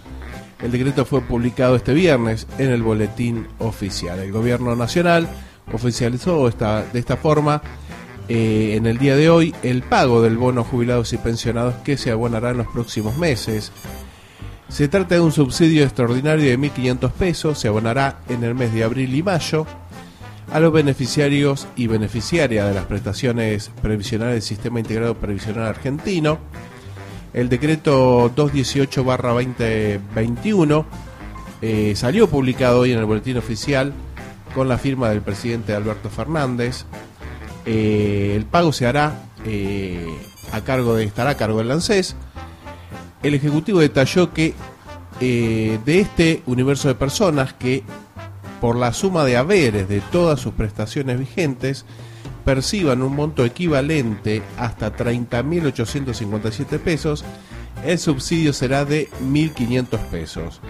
El 0.62 0.70
decreto 0.72 1.05
fue 1.05 1.20
publicado 1.20 1.76
este 1.76 1.93
viernes 1.93 2.47
en 2.59 2.70
el 2.70 2.82
boletín 2.82 3.48
oficial. 3.59 4.18
El 4.20 4.32
gobierno 4.32 4.74
nacional 4.76 5.28
oficializó 5.72 6.48
esta, 6.48 6.84
de 6.84 6.98
esta 6.98 7.16
forma 7.16 7.62
eh, 8.28 8.74
en 8.76 8.86
el 8.86 8.98
día 8.98 9.16
de 9.16 9.28
hoy 9.28 9.54
el 9.62 9.82
pago 9.82 10.22
del 10.22 10.38
bono 10.38 10.64
jubilados 10.64 11.12
y 11.12 11.18
pensionados 11.18 11.74
que 11.84 11.98
se 11.98 12.10
abonará 12.10 12.50
en 12.50 12.58
los 12.58 12.68
próximos 12.68 13.16
meses. 13.18 13.72
Se 14.68 14.88
trata 14.88 15.16
de 15.16 15.20
un 15.20 15.32
subsidio 15.32 15.84
extraordinario 15.84 16.46
de 16.46 16.58
1.500 16.58 17.12
pesos, 17.12 17.58
se 17.58 17.68
abonará 17.68 18.20
en 18.28 18.42
el 18.42 18.54
mes 18.54 18.72
de 18.72 18.82
abril 18.82 19.14
y 19.14 19.22
mayo 19.22 19.66
a 20.52 20.60
los 20.60 20.72
beneficiarios 20.72 21.66
y 21.76 21.86
beneficiarias 21.86 22.68
de 22.68 22.74
las 22.74 22.86
prestaciones 22.86 23.70
previsionales 23.82 24.34
del 24.34 24.42
Sistema 24.42 24.80
Integrado 24.80 25.16
Previsional 25.16 25.64
Argentino. 25.64 26.38
El 27.34 27.48
decreto 27.48 28.34
218-2021 28.34 30.84
eh, 31.60 31.92
salió 31.96 32.28
publicado 32.28 32.80
hoy 32.80 32.92
en 32.92 33.00
el 33.00 33.04
boletín 33.04 33.36
oficial 33.36 33.92
con 34.55 34.68
la 34.68 34.78
firma 34.78 35.10
del 35.10 35.20
presidente 35.20 35.74
Alberto 35.74 36.09
Fernández. 36.09 36.85
Eh, 37.66 38.35
el 38.36 38.44
pago 38.44 38.72
se 38.72 38.86
hará 38.86 39.24
eh, 39.44 40.06
a 40.52 40.60
cargo 40.62 40.94
de, 40.94 41.05
estará 41.05 41.31
a 41.31 41.36
cargo 41.36 41.59
del 41.59 41.70
ANSES. 41.70 42.16
El 43.22 43.35
Ejecutivo 43.35 43.81
detalló 43.81 44.32
que 44.32 44.55
eh, 45.20 45.78
de 45.85 46.01
este 46.01 46.43
universo 46.47 46.89
de 46.89 46.94
personas 46.94 47.55
que 47.55 47.82
por 48.60 48.76
la 48.76 48.93
suma 48.93 49.24
de 49.24 49.36
haberes 49.36 49.89
de 49.89 50.01
todas 50.01 50.40
sus 50.40 50.55
prestaciones 50.55 51.18
vigentes 51.18 51.85
perciban 52.44 53.02
un 53.02 53.14
monto 53.14 53.44
equivalente 53.44 54.43
hasta 54.59 54.94
30.857 54.94 56.78
pesos, 56.78 57.24
el 57.85 57.98
subsidio 57.98 58.52
será 58.52 58.85
de 58.85 59.09
1.500 59.23 59.98
pesos. 60.11 60.61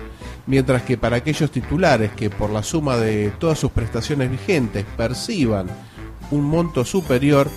Mientras 0.46 0.82
que 0.82 0.98
para 0.98 1.16
aquellos 1.16 1.50
titulares 1.50 2.12
que 2.12 2.30
por 2.30 2.50
la 2.50 2.62
suma 2.62 2.96
de 2.96 3.32
todas 3.38 3.58
sus 3.58 3.70
prestaciones 3.70 4.30
vigentes 4.30 4.84
perciban 4.96 5.66
un 6.30 6.42
monto 6.42 6.84
superior 6.84 7.50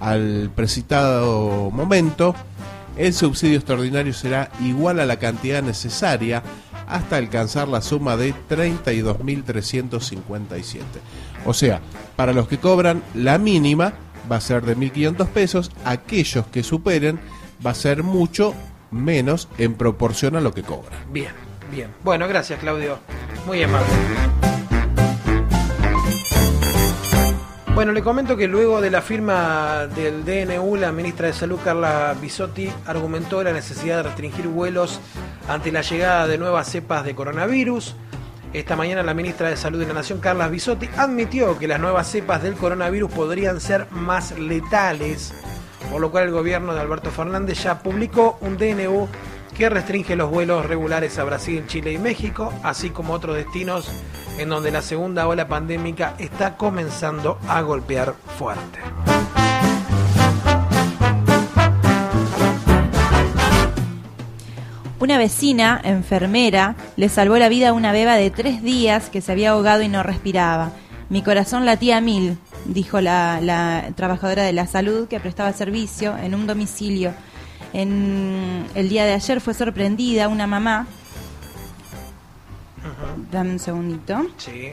al 0.00 0.50
precitado 0.54 1.70
momento, 1.70 2.34
el 2.96 3.14
subsidio 3.14 3.56
extraordinario 3.56 4.12
será 4.12 4.50
igual 4.60 5.00
a 5.00 5.06
la 5.06 5.18
cantidad 5.18 5.62
necesaria 5.62 6.42
hasta 6.86 7.16
alcanzar 7.16 7.68
la 7.68 7.80
suma 7.80 8.16
de 8.16 8.34
32.357. 8.50 10.82
O 11.46 11.54
sea, 11.54 11.80
para 12.16 12.32
los 12.32 12.48
que 12.48 12.58
cobran 12.58 13.02
la 13.14 13.38
mínima 13.38 13.94
va 14.30 14.36
a 14.36 14.40
ser 14.40 14.64
de 14.64 14.76
1.500 14.76 15.26
pesos, 15.28 15.70
aquellos 15.84 16.46
que 16.46 16.62
superen 16.62 17.18
va 17.64 17.70
a 17.70 17.74
ser 17.74 18.02
mucho 18.02 18.54
menos 18.92 19.48
en 19.58 19.74
proporción 19.74 20.36
a 20.36 20.40
lo 20.40 20.52
que 20.54 20.62
cobran. 20.62 21.00
Bien, 21.12 21.32
bien. 21.70 21.88
Bueno, 22.04 22.28
gracias, 22.28 22.60
Claudio. 22.60 22.98
Muy 23.46 23.62
amable. 23.62 23.88
Bueno, 27.74 27.92
le 27.92 28.02
comento 28.02 28.36
que 28.36 28.46
luego 28.46 28.82
de 28.82 28.90
la 28.90 29.00
firma 29.00 29.86
del 29.86 30.26
DNU, 30.26 30.76
la 30.76 30.92
ministra 30.92 31.28
de 31.28 31.32
Salud, 31.32 31.58
Carla 31.64 32.14
Bisotti, 32.20 32.70
argumentó 32.86 33.42
la 33.42 33.52
necesidad 33.52 33.96
de 33.96 34.02
restringir 34.04 34.46
vuelos 34.46 35.00
ante 35.48 35.72
la 35.72 35.80
llegada 35.80 36.26
de 36.26 36.36
nuevas 36.36 36.68
cepas 36.68 37.02
de 37.04 37.14
coronavirus. 37.14 37.96
Esta 38.52 38.76
mañana 38.76 39.02
la 39.02 39.14
ministra 39.14 39.48
de 39.48 39.56
Salud 39.56 39.80
de 39.80 39.86
la 39.86 39.94
Nación, 39.94 40.20
Carla 40.20 40.48
Bisotti, 40.48 40.86
admitió 40.98 41.58
que 41.58 41.66
las 41.66 41.80
nuevas 41.80 42.08
cepas 42.08 42.42
del 42.42 42.54
coronavirus 42.54 43.10
podrían 43.10 43.58
ser 43.58 43.86
más 43.90 44.38
letales, 44.38 45.32
por 45.90 46.00
lo 46.00 46.10
cual 46.10 46.24
el 46.24 46.32
gobierno 46.32 46.74
de 46.74 46.80
Alberto 46.80 47.10
Fernández 47.10 47.62
ya 47.62 47.80
publicó 47.80 48.38
un 48.40 48.56
DNU 48.56 49.08
que 49.56 49.68
restringe 49.68 50.16
los 50.16 50.30
vuelos 50.30 50.66
regulares 50.66 51.18
a 51.18 51.24
Brasil, 51.24 51.64
Chile 51.66 51.92
y 51.92 51.98
México, 51.98 52.52
así 52.62 52.90
como 52.90 53.12
otros 53.12 53.36
destinos 53.36 53.90
en 54.38 54.48
donde 54.48 54.70
la 54.70 54.82
segunda 54.82 55.28
ola 55.28 55.46
pandémica 55.46 56.14
está 56.18 56.56
comenzando 56.56 57.38
a 57.48 57.60
golpear 57.60 58.14
fuerte. 58.38 58.80
Una 64.98 65.18
vecina, 65.18 65.80
enfermera, 65.82 66.76
le 66.96 67.08
salvó 67.08 67.36
la 67.36 67.48
vida 67.48 67.70
a 67.70 67.72
una 67.72 67.90
beba 67.90 68.14
de 68.14 68.30
tres 68.30 68.62
días 68.62 69.10
que 69.10 69.20
se 69.20 69.32
había 69.32 69.50
ahogado 69.50 69.82
y 69.82 69.88
no 69.88 70.04
respiraba. 70.04 70.70
Mi 71.08 71.22
corazón 71.22 71.66
latía 71.66 71.96
a 71.96 72.00
mil, 72.00 72.38
dijo 72.66 73.00
la, 73.00 73.40
la 73.40 73.90
trabajadora 73.94 74.42
de 74.44 74.52
la 74.52 74.66
salud 74.66 75.08
que 75.08 75.20
prestaba 75.20 75.52
servicio 75.52 76.16
en 76.16 76.34
un 76.34 76.46
domicilio. 76.46 77.12
En 77.72 78.66
el 78.74 78.88
día 78.88 79.04
de 79.04 79.12
ayer 79.14 79.40
fue 79.40 79.54
sorprendida 79.54 80.28
una 80.28 80.46
mamá. 80.46 80.86
Dame 83.30 83.50
un 83.52 83.58
segundito. 83.58 84.26
Sí. 84.36 84.70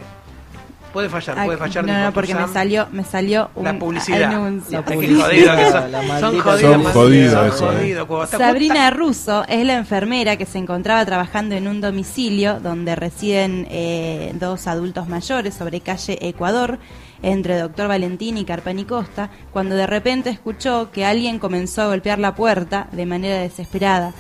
Puede 0.92 1.08
fallar, 1.08 1.46
puede 1.46 1.58
fallar. 1.60 1.86
no, 1.86 2.06
no, 2.06 2.14
porque 2.14 2.34
me 2.34 2.48
salió, 2.48 2.88
me 2.92 3.04
salió 3.04 3.52
un 3.54 3.64
La 3.64 3.78
publicidad. 3.78 4.24
anuncio. 4.34 4.80
La 4.80 4.86
que 4.86 5.72
son. 5.72 5.92
La 5.92 6.00
Son 6.00 6.08
maldita 6.08 6.44
jodidos. 6.44 6.62
Son 6.62 6.84
man. 6.84 6.94
jodidos 6.94 7.34
Son 7.34 7.48
eso, 7.48 7.72
eh. 7.72 7.76
jodidos. 8.06 8.30
Sabrina 8.32 8.90
Russo 8.90 9.46
es 9.48 9.66
la 9.68 9.76
enfermera 9.76 10.36
que 10.36 10.48
se 10.48 10.58
encontraba 10.58 11.06
trabajando 11.06 11.54
en 11.54 11.68
un 11.68 11.80
domicilio 11.80 12.60
donde 12.60 12.96
residen 12.96 13.68
eh, 13.70 14.32
dos 14.40 14.66
adultos 14.66 15.08
mayores 15.08 15.54
sobre 15.54 15.80
calle 15.82 16.18
Ecuador, 16.28 16.80
entre 17.22 17.58
Doctor 17.58 17.88
Valentín 17.88 18.38
y 18.38 18.46
Carpani 18.46 18.86
Costa, 18.86 19.30
cuando 19.52 19.76
de 19.76 19.88
repente 19.88 20.30
escuchó 20.30 20.92
que 20.92 21.06
alguien 21.06 21.40
comenzó 21.40 21.84
a 21.84 21.88
golpear 21.88 22.20
la 22.20 22.36
puerta 22.36 22.88
de 22.92 23.06
manera 23.06 23.40
desesperada. 23.40 24.14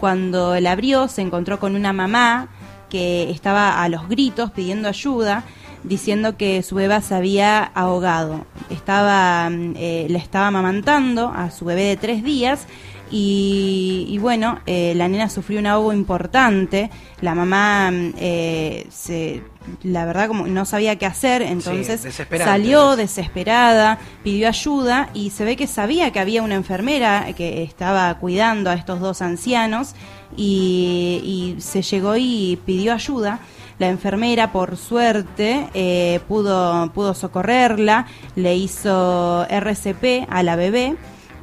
Cuando 0.00 0.58
la 0.60 0.72
abrió 0.72 1.08
se 1.08 1.22
encontró 1.22 1.60
con 1.60 1.76
una 1.76 1.92
mamá 1.92 2.48
que 2.88 3.30
estaba 3.30 3.82
a 3.82 3.88
los 3.88 4.08
gritos 4.08 4.50
pidiendo 4.50 4.88
ayuda 4.88 5.44
diciendo 5.82 6.36
que 6.36 6.62
su 6.62 6.74
beba 6.74 7.00
se 7.00 7.14
había 7.14 7.62
ahogado. 7.62 8.44
Estaba, 8.68 9.48
mm, 9.48 9.74
eh, 9.76 10.06
le 10.08 10.18
estaba 10.18 10.48
amamantando 10.48 11.28
a 11.28 11.50
su 11.50 11.64
bebé 11.64 11.84
de 11.84 11.96
tres 11.96 12.22
días 12.22 12.66
y, 13.10 14.06
y 14.08 14.18
bueno, 14.18 14.60
eh, 14.66 14.92
la 14.96 15.08
nena 15.08 15.28
sufrió 15.28 15.58
un 15.58 15.66
ahogo 15.66 15.92
importante. 15.92 16.90
La 17.20 17.34
mamá, 17.34 17.90
mm, 17.90 18.14
eh, 18.18 18.86
se, 18.90 19.42
la 19.82 20.04
verdad, 20.04 20.28
como 20.28 20.46
no 20.46 20.64
sabía 20.64 20.96
qué 20.96 21.06
hacer, 21.06 21.42
entonces 21.42 22.06
salió 22.38 22.96
desesperada, 22.96 23.98
pidió 24.22 24.48
ayuda 24.48 25.10
y 25.12 25.30
se 25.30 25.44
ve 25.44 25.56
que 25.56 25.66
sabía 25.66 26.12
que 26.12 26.20
había 26.20 26.42
una 26.42 26.54
enfermera 26.54 27.26
que 27.36 27.62
estaba 27.62 28.14
cuidando 28.18 28.70
a 28.70 28.74
estos 28.74 29.00
dos 29.00 29.22
ancianos 29.22 29.94
y, 30.36 31.56
y 31.56 31.60
se 31.60 31.82
llegó 31.82 32.16
y 32.16 32.58
pidió 32.64 32.94
ayuda. 32.94 33.40
La 33.78 33.88
enfermera, 33.88 34.52
por 34.52 34.76
suerte, 34.76 35.66
eh, 35.72 36.20
pudo, 36.28 36.92
pudo 36.92 37.14
socorrerla, 37.14 38.06
le 38.36 38.54
hizo 38.54 39.46
RCP 39.48 40.28
a 40.28 40.42
la 40.42 40.54
bebé 40.54 40.96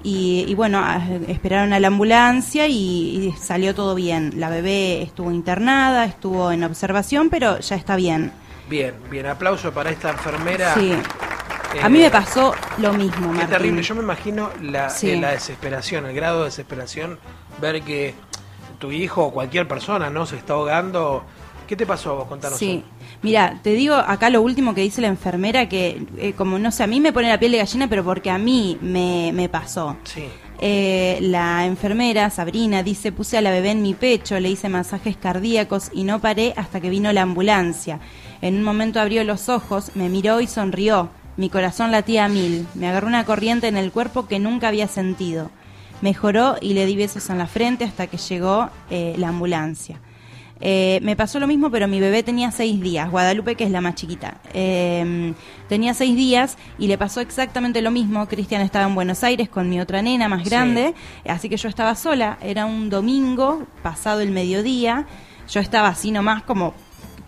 y, 0.08 0.46
y 0.48 0.56
bueno, 0.56 0.82
esperaron 1.28 1.74
a 1.74 1.80
la 1.80 1.88
ambulancia 1.88 2.66
y, 2.68 2.74
y 3.28 3.32
salió 3.40 3.76
todo 3.76 3.94
bien. 3.94 4.34
La 4.40 4.50
bebé 4.50 5.02
estuvo 5.02 5.32
internada, 5.32 6.06
estuvo 6.06 6.52
en 6.52 6.64
observación, 6.64 7.30
pero 7.30 7.60
ya 7.60 7.76
está 7.76 7.96
bien. 7.98 8.32
Bien, 8.70 8.94
bien. 9.12 9.26
Aplauso 9.26 9.74
para 9.74 9.90
esta 9.90 10.12
enfermera. 10.12 10.74
Sí. 10.76 10.92
Eh, 10.94 11.82
A 11.84 11.90
mí 11.90 12.00
me 12.00 12.10
pasó 12.10 12.54
lo 12.78 12.94
mismo, 12.94 13.28
Martín. 13.34 13.50
terrible. 13.50 13.82
Yo 13.84 13.96
me 13.96 14.02
imagino 14.02 14.50
la, 14.62 14.90
Sí. 14.90 15.10
eh, 15.12 15.20
la 15.20 15.32
desesperación, 15.32 16.06
el 16.06 16.16
grado 16.16 16.40
de 16.40 16.46
desesperación, 16.46 17.20
ver 17.60 17.82
que 17.82 18.16
tu 18.80 18.92
hijo 18.94 19.26
o 19.26 19.32
cualquier 19.34 19.68
persona 19.68 20.10
no 20.10 20.26
se 20.26 20.38
está 20.38 20.54
ahogando 20.54 21.24
¿Qué 21.68 21.76
te 21.76 21.86
pasó 21.86 22.12
a 22.12 22.14
vos? 22.14 22.28
Contanos. 22.30 22.58
Sí, 22.58 22.82
mira, 23.22 23.60
te 23.64 23.72
digo 23.72 23.96
acá 23.96 24.30
lo 24.30 24.42
último 24.42 24.74
que 24.74 24.82
dice 24.82 25.02
la 25.02 25.08
enfermera, 25.08 25.70
que 25.70 26.06
eh, 26.18 26.34
como 26.34 26.60
no 26.60 26.72
sé, 26.72 26.84
a 26.84 26.88
mí 26.88 27.00
me 27.00 27.14
pone 27.14 27.30
la 27.30 27.40
piel 27.40 27.52
de 27.52 27.60
gallina, 27.60 27.88
pero 27.88 28.04
porque 28.04 28.30
a 28.30 28.38
mí 28.38 28.78
me, 28.82 29.32
me 29.34 29.50
pasó. 29.50 29.98
Sí. 30.04 30.24
Eh, 30.60 31.20
la 31.22 31.66
enfermera, 31.66 32.30
Sabrina, 32.30 32.82
dice, 32.82 33.12
puse 33.12 33.38
a 33.38 33.42
la 33.42 33.52
bebé 33.52 33.72
en 33.72 33.84
mi 33.84 33.94
pecho, 33.94 34.40
le 34.40 34.50
hice 34.50 34.70
masajes 34.70 35.16
cardíacos 35.16 35.92
y 35.94 36.04
no 36.04 36.20
paré 36.20 36.54
hasta 36.58 36.82
que 36.82 36.90
vino 36.90 37.14
la 37.14 37.22
ambulancia. 37.22 38.00
En 38.42 38.56
un 38.56 38.64
momento 38.64 39.00
abrió 39.00 39.24
los 39.24 39.50
ojos, 39.50 39.92
me 39.96 40.10
miró 40.10 40.42
y 40.42 40.48
sonrió. 40.48 41.10
Mi 41.38 41.52
corazón 41.52 41.92
latía 41.92 42.26
a 42.26 42.30
mil. 42.30 42.66
Me 42.74 42.88
agarró 42.88 43.08
una 43.08 43.24
corriente 43.24 43.68
en 43.68 43.78
el 43.78 43.92
cuerpo 43.92 44.28
que 44.28 44.40
nunca 44.40 44.70
había 44.70 44.88
sentido. 44.88 45.52
Mejoró 46.02 46.56
y 46.62 46.74
le 46.74 46.88
di 46.88 46.96
besos 46.96 47.30
en 47.30 47.38
la 47.38 47.48
frente 47.48 47.86
hasta 47.86 48.08
que 48.08 48.18
llegó 48.18 48.70
eh, 48.90 49.14
la 49.18 49.30
ambulancia. 49.30 50.00
Eh, 50.60 51.00
me 51.04 51.16
pasó 51.16 51.40
lo 51.40 51.48
mismo, 51.48 51.70
pero 51.70 51.88
mi 51.88 52.00
bebé 52.00 52.24
tenía 52.24 52.52
seis 52.52 52.82
días, 52.82 53.10
Guadalupe, 53.12 53.56
que 53.56 53.64
es 53.64 53.72
la 53.72 53.82
más 53.82 53.96
chiquita. 53.96 54.38
Eh, 54.54 55.34
tenía 55.70 55.94
seis 55.94 56.16
días 56.16 56.58
y 56.80 56.88
le 56.88 56.98
pasó 56.98 57.22
exactamente 57.22 57.82
lo 57.82 57.92
mismo. 57.92 58.26
Cristian 58.28 58.62
estaba 58.62 58.86
en 58.88 58.96
Buenos 58.96 59.24
Aires 59.24 59.50
con 59.50 59.70
mi 59.70 59.80
otra 59.80 60.02
nena 60.02 60.28
más 60.28 60.44
Sí. 60.44 60.50
grande, 60.50 60.96
así 61.28 61.48
que 61.50 61.58
yo 61.58 61.70
estaba 61.70 61.94
sola. 61.96 62.38
Era 62.42 62.66
un 62.66 62.90
domingo, 62.90 63.64
pasado 63.84 64.22
el 64.22 64.32
mediodía. 64.32 65.06
Yo 65.50 65.60
estaba 65.60 65.90
así 65.90 66.12
nomás 66.12 66.42
como 66.44 66.74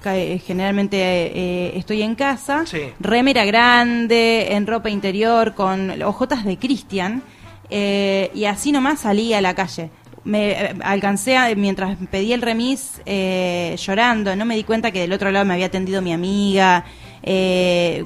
eh, 0.06 0.42
generalmente 0.46 0.98
eh, 0.98 1.78
estoy 1.78 2.02
en 2.02 2.16
casa, 2.16 2.66
Sí. 2.66 2.80
remera 3.02 3.44
grande, 3.46 4.54
en 4.54 4.66
ropa 4.66 4.90
interior, 4.90 5.54
con 5.56 6.02
ojotas 6.04 6.46
de 6.46 6.58
Cristian, 6.58 7.22
eh, 7.70 8.32
y 8.34 8.46
así 8.46 8.72
nomás 8.72 9.02
salí 9.02 9.34
a 9.34 9.42
la 9.42 9.54
calle. 9.54 9.90
Me 10.30 10.52
eh, 10.52 10.76
alcancé, 10.84 11.36
a- 11.38 11.54
mientras 11.56 11.98
pedí 12.12 12.34
el 12.34 12.42
remis, 12.42 13.02
eh, 13.06 13.76
llorando, 13.78 14.36
no 14.36 14.46
me 14.46 14.56
di 14.56 14.64
cuenta 14.64 14.92
que 14.92 15.00
del 15.02 15.12
otro 15.14 15.32
lado 15.32 15.44
me 15.46 15.54
había 15.56 15.66
atendido 15.66 16.02
mi 16.02 16.14
amiga, 16.14 16.86
eh, 17.24 18.06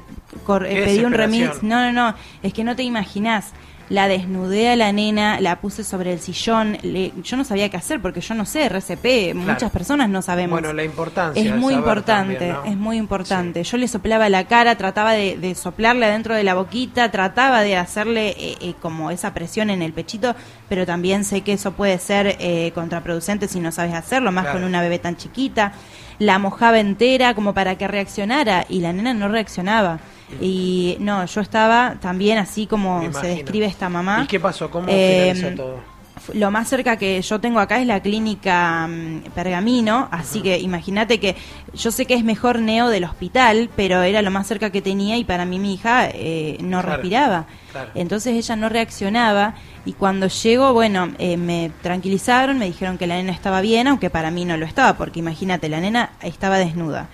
eh, 0.66 0.76
pedí 0.86 1.04
un 1.06 1.12
remis, 1.14 1.42
no, 1.64 1.92
no, 1.92 1.92
no, 2.12 2.16
es 2.42 2.54
que 2.54 2.64
no 2.64 2.76
te 2.76 2.84
imaginás. 2.84 3.52
La 3.90 4.08
desnudé 4.08 4.70
a 4.70 4.76
la 4.76 4.92
nena, 4.94 5.40
la 5.42 5.60
puse 5.60 5.84
sobre 5.84 6.14
el 6.14 6.20
sillón. 6.20 6.78
le- 6.84 7.12
yo 7.22 7.38
no 7.38 7.44
sabía 7.44 7.70
qué 7.70 7.78
hacer 7.78 8.02
porque 8.02 8.22
yo 8.22 8.34
no 8.34 8.46
sé 8.46 8.64
RCP. 8.66 9.34
Muchas 9.36 9.72
personas 9.72 10.10
no 10.10 10.22
sabemos. 10.22 10.60
Bueno, 10.60 10.74
la 10.74 10.84
importancia. 10.84 11.44
Es 11.44 11.54
muy 11.56 11.74
importante, 11.74 12.36
también, 12.36 12.54
¿no? 12.64 12.72
es 12.72 12.78
muy 12.78 12.98
importante. 12.98 13.64
Yo 13.64 13.78
le 13.78 13.88
soplaba 13.88 14.30
la 14.30 14.46
cara, 14.46 14.76
trataba 14.78 15.12
de, 15.12 15.38
de 15.38 15.54
soplarle 15.54 16.06
adentro 16.06 16.34
de 16.34 16.44
la 16.44 16.54
boquita, 16.56 17.12
trataba 17.12 17.62
de 17.62 17.76
hacerle 17.76 18.30
eh, 18.30 18.58
eh, 18.62 18.74
como 18.82 19.12
esa 19.12 19.34
presión 19.34 19.70
en 19.70 19.82
el 19.82 19.92
pechito, 19.94 20.34
pero 20.70 20.86
también 20.86 21.24
sé 21.26 21.42
que 21.42 21.54
eso 21.54 21.74
puede 21.74 22.00
ser 22.00 22.38
eh, 22.40 22.72
contraproducente 22.74 23.48
si 23.48 23.60
no 23.60 23.72
sabes 23.72 23.94
hacerlo, 23.94 24.32
más 24.32 24.46
Claro. 24.46 24.60
con 24.60 24.68
una 24.68 24.82
bebé 24.82 24.98
tan 25.00 25.18
chiquita. 25.18 25.74
La 26.20 26.40
mojaba 26.40 26.80
entera 26.80 27.34
como 27.36 27.54
para 27.54 27.78
que 27.78 27.88
reaccionara 27.88 28.66
y 28.70 28.80
la 28.80 28.94
nena 28.94 29.14
no 29.14 29.28
reaccionaba. 29.28 30.00
Y 30.42 30.98
no, 31.00 31.26
yo 31.26 31.42
estaba 31.42 31.96
también 32.02 32.38
así 32.38 32.68
como 32.68 33.02
se 33.14 33.28
describe 33.28 33.66
esta 33.66 33.90
mamá. 33.90 34.22
¿Y 34.24 34.28
qué 34.28 34.40
pasó? 34.40 34.70
¿Cómo 34.70 34.88
Eh, 34.90 35.54
todo? 35.56 35.94
lo 36.36 36.52
más 36.52 36.70
cerca 36.70 36.96
que 36.96 37.22
yo 37.22 37.40
tengo 37.42 37.60
acá 37.60 37.82
es 37.82 37.88
la 37.88 38.00
clínica 38.00 38.88
mm, 38.88 39.32
Pergamino, 39.36 40.08
así 40.10 40.42
que 40.42 40.58
imagínate 40.60 41.20
que 41.20 41.36
yo 41.74 41.92
sé 41.92 42.06
que 42.06 42.14
es 42.14 42.24
mejor 42.24 42.60
neo 42.60 42.88
del 42.88 43.04
hospital, 43.04 43.70
pero 43.76 44.02
era 44.04 44.22
lo 44.22 44.32
más 44.32 44.48
cerca 44.48 44.70
que 44.70 44.82
tenía 44.82 45.18
y 45.18 45.26
para 45.26 45.44
mí 45.44 45.60
mi 45.60 45.74
hija 45.74 46.08
eh, 46.14 46.58
no 46.62 46.80
Claro, 46.82 46.94
respiraba. 46.98 47.46
claro. 47.72 47.90
Entonces 47.96 48.36
ella 48.36 48.56
no 48.56 48.70
reaccionaba 48.70 49.56
y 49.86 49.94
cuando 49.94 50.28
llego, 50.28 50.72
bueno, 50.72 51.10
eh, 51.18 51.36
me 51.36 51.72
tranquilizaron, 51.82 52.58
me 52.58 52.66
dijeron 52.68 52.98
que 52.98 53.08
la 53.08 53.16
nena 53.16 53.34
estaba 53.34 53.60
bien, 53.60 53.88
aunque 53.88 54.10
para 54.10 54.32
mí 54.32 54.46
no 54.46 54.56
lo 54.56 54.66
estaba, 54.66 54.94
porque 54.96 55.20
imagínate, 55.20 55.68
la 55.68 55.82
nena 55.82 56.12
estaba 56.22 56.58
desnuda. 56.58 57.10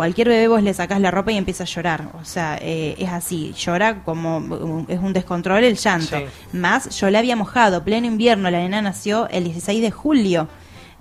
Cualquier 0.00 0.28
bebé 0.28 0.48
vos 0.48 0.62
le 0.62 0.72
sacás 0.72 0.98
la 0.98 1.10
ropa 1.10 1.30
y 1.30 1.36
empieza 1.36 1.64
a 1.64 1.66
llorar, 1.66 2.08
o 2.18 2.24
sea, 2.24 2.58
eh, 2.62 2.94
es 2.98 3.10
así, 3.10 3.52
llora 3.54 4.02
como 4.02 4.86
es 4.88 4.98
un 4.98 5.12
descontrol 5.12 5.62
el 5.62 5.76
llanto. 5.76 6.16
Sí. 6.18 6.24
Más, 6.56 6.88
yo 6.98 7.10
la 7.10 7.18
había 7.18 7.36
mojado, 7.36 7.84
pleno 7.84 8.06
invierno, 8.06 8.50
la 8.50 8.60
nena 8.60 8.80
nació 8.80 9.28
el 9.28 9.44
16 9.44 9.82
de 9.82 9.90
julio. 9.90 10.48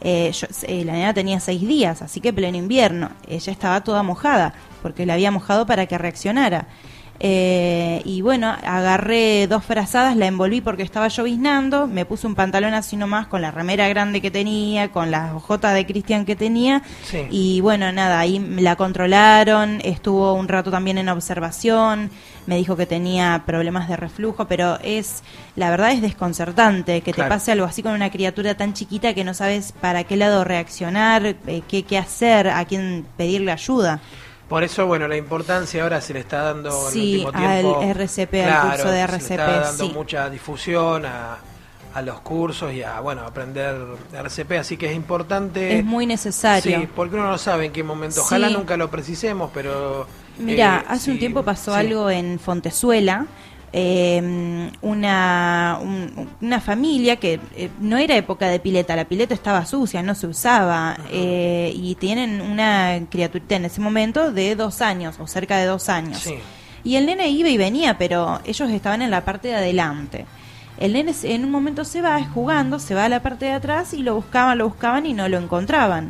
Eh, 0.01 0.31
yo- 0.33 0.47
eh, 0.63 0.83
la 0.83 0.91
nena 0.93 1.13
tenía 1.13 1.39
seis 1.39 1.61
días, 1.65 2.01
así 2.01 2.19
que 2.19 2.33
pleno 2.33 2.57
invierno. 2.57 3.11
Ella 3.25 3.53
estaba 3.53 3.81
toda 3.85 4.03
mojada, 4.03 4.53
porque 4.81 5.05
la 5.05 5.13
había 5.13 5.31
mojado 5.31 5.65
para 5.65 5.85
que 5.85 5.97
reaccionara. 5.97 6.67
Eh, 7.21 8.01
y 8.05 8.21
bueno, 8.21 8.55
agarré 8.63 9.45
dos 9.47 9.65
frazadas, 9.65 10.15
la 10.15 10.25
envolví 10.27 10.61
porque 10.61 10.83
estaba 10.83 11.09
lloviznando, 11.09 11.85
me 11.85 12.05
puse 12.05 12.25
un 12.27 12.33
pantalón 12.35 12.73
así 12.73 12.95
nomás 12.95 13.27
con 13.27 13.41
la 13.41 13.51
remera 13.51 13.89
grande 13.89 14.21
que 14.21 14.31
tenía, 14.31 14.89
con 14.91 15.11
las 15.11 15.33
hojotas 15.33 15.73
de 15.73 15.85
Cristian 15.85 16.23
que 16.25 16.37
tenía. 16.37 16.81
Sí. 17.03 17.27
Y 17.29 17.59
bueno, 17.61 17.91
nada, 17.91 18.19
ahí 18.19 18.39
la 18.59 18.77
controlaron, 18.77 19.81
estuvo 19.83 20.33
un 20.33 20.47
rato 20.47 20.71
también 20.71 20.97
en 20.97 21.09
observación, 21.09 22.09
me 22.45 22.55
dijo 22.55 22.77
que 22.77 22.85
tenía 22.85 23.43
problemas 23.45 23.89
de 23.89 23.97
reflujo, 23.97 24.45
pero 24.47 24.79
es, 24.81 25.21
la 25.57 25.69
verdad 25.69 25.91
es 25.91 26.01
desconcertante 26.01 27.01
que 27.01 27.11
Claro. 27.11 27.29
te 27.29 27.35
pase 27.35 27.51
algo 27.51 27.65
así 27.65 27.83
con 27.83 27.91
una 27.91 28.09
criatura 28.11 28.55
tan 28.55 28.73
chiquita 28.73 29.13
que 29.13 29.25
no 29.25 29.33
sabes 29.33 29.73
para 29.73 30.05
qué 30.05 30.15
lado 30.15 30.45
reaccionar, 30.45 31.25
eh, 31.25 31.61
qué, 31.67 31.83
qué 31.83 31.97
hacer, 31.97 32.47
a 32.49 32.63
quién 32.65 33.05
pedirle 33.17 33.51
ayuda. 33.51 33.99
Por 34.49 34.63
eso, 34.63 34.87
bueno, 34.87 35.07
la 35.07 35.15
importancia 35.15 35.83
ahora 35.83 36.01
se 36.01 36.13
le 36.13 36.21
está 36.21 36.41
dando 36.41 36.69
en 36.87 36.91
Sí, 36.93 37.21
el 37.21 37.25
último 37.27 37.31
tiempo. 37.47 37.79
al 37.81 37.89
RCP, 37.91 38.33
al 38.33 38.47
Claro, 38.49 38.69
curso 38.71 38.87
de 38.87 38.91
Se 38.91 38.95
le 38.97 39.03
RCP, 39.03 39.31
está 39.31 39.59
dando 39.61 39.85
sí. 39.85 39.91
mucha 39.93 40.29
difusión 40.29 41.05
a, 41.05 41.37
a 41.93 42.01
los 42.01 42.19
cursos 42.21 42.73
y 42.73 42.81
a, 42.81 42.99
bueno, 42.99 43.21
aprender 43.21 43.75
RCP, 44.11 44.53
así 44.59 44.75
que 44.75 44.87
es 44.87 44.95
importante. 44.95 45.77
Es 45.79 45.85
muy 45.85 46.05
necesario. 46.07 46.79
Sí, 46.79 46.87
porque 46.95 47.15
uno 47.15 47.27
no 47.29 47.37
sabe 47.37 47.65
en 47.67 47.71
qué 47.71 47.83
momento. 47.83 48.21
Ojalá 48.21 48.47
Sí. 48.47 48.53
nunca 48.55 48.75
lo 48.75 48.89
precisemos, 48.89 49.51
pero. 49.53 50.07
Mira, 50.39 50.79
eh, 50.83 50.85
hace 50.89 51.11
un 51.11 51.19
tiempo 51.19 51.43
pasó 51.43 51.73
algo 51.75 52.09
en 52.09 52.39
Fontezuela. 52.39 53.27
Eh, 53.73 54.71
una, 54.81 55.79
un- 55.81 56.29
una 56.41 56.59
familia 56.61 57.15
que 57.17 57.39
eh, 57.55 57.69
no 57.79 57.97
era 57.97 58.15
época 58.15 58.47
de 58.47 58.59
pileta, 58.59 58.95
la 58.95 59.05
pileta 59.05 59.33
estaba 59.33 59.65
sucia, 59.65 60.01
no 60.03 60.15
se 60.15 60.27
usaba, 60.27 60.97
eh, 61.11 61.71
y 61.75 61.95
tienen 61.95 62.41
una 62.41 62.99
criaturita 63.09 63.55
en 63.55 63.65
ese 63.65 63.81
momento 63.81 64.31
de 64.31 64.55
dos 64.55 64.81
años 64.81 65.15
o 65.19 65.27
cerca 65.27 65.57
de 65.57 65.65
dos 65.65 65.89
años. 65.89 66.19
Sí. 66.19 66.35
Y 66.83 66.95
el 66.95 67.05
nene 67.05 67.29
iba 67.29 67.49
y 67.49 67.57
venía, 67.57 67.97
pero 67.97 68.39
ellos 68.45 68.69
estaban 68.69 69.01
en 69.01 69.11
la 69.11 69.25
parte 69.25 69.49
de 69.49 69.55
adelante. 69.55 70.25
El 70.77 70.93
nene 70.93 71.13
en 71.23 71.43
un 71.43 71.51
momento 71.51 71.83
se 71.83 72.01
va 72.01 72.23
jugando, 72.23 72.79
se 72.79 72.95
va 72.95 73.05
a 73.05 73.09
la 73.09 73.21
parte 73.21 73.45
de 73.45 73.51
atrás 73.51 73.93
y 73.93 74.01
lo 74.01 74.15
buscaban, 74.15 74.57
lo 74.57 74.69
buscaban 74.69 75.05
y 75.05 75.13
no 75.13 75.27
lo 75.27 75.37
encontraban. 75.37 76.09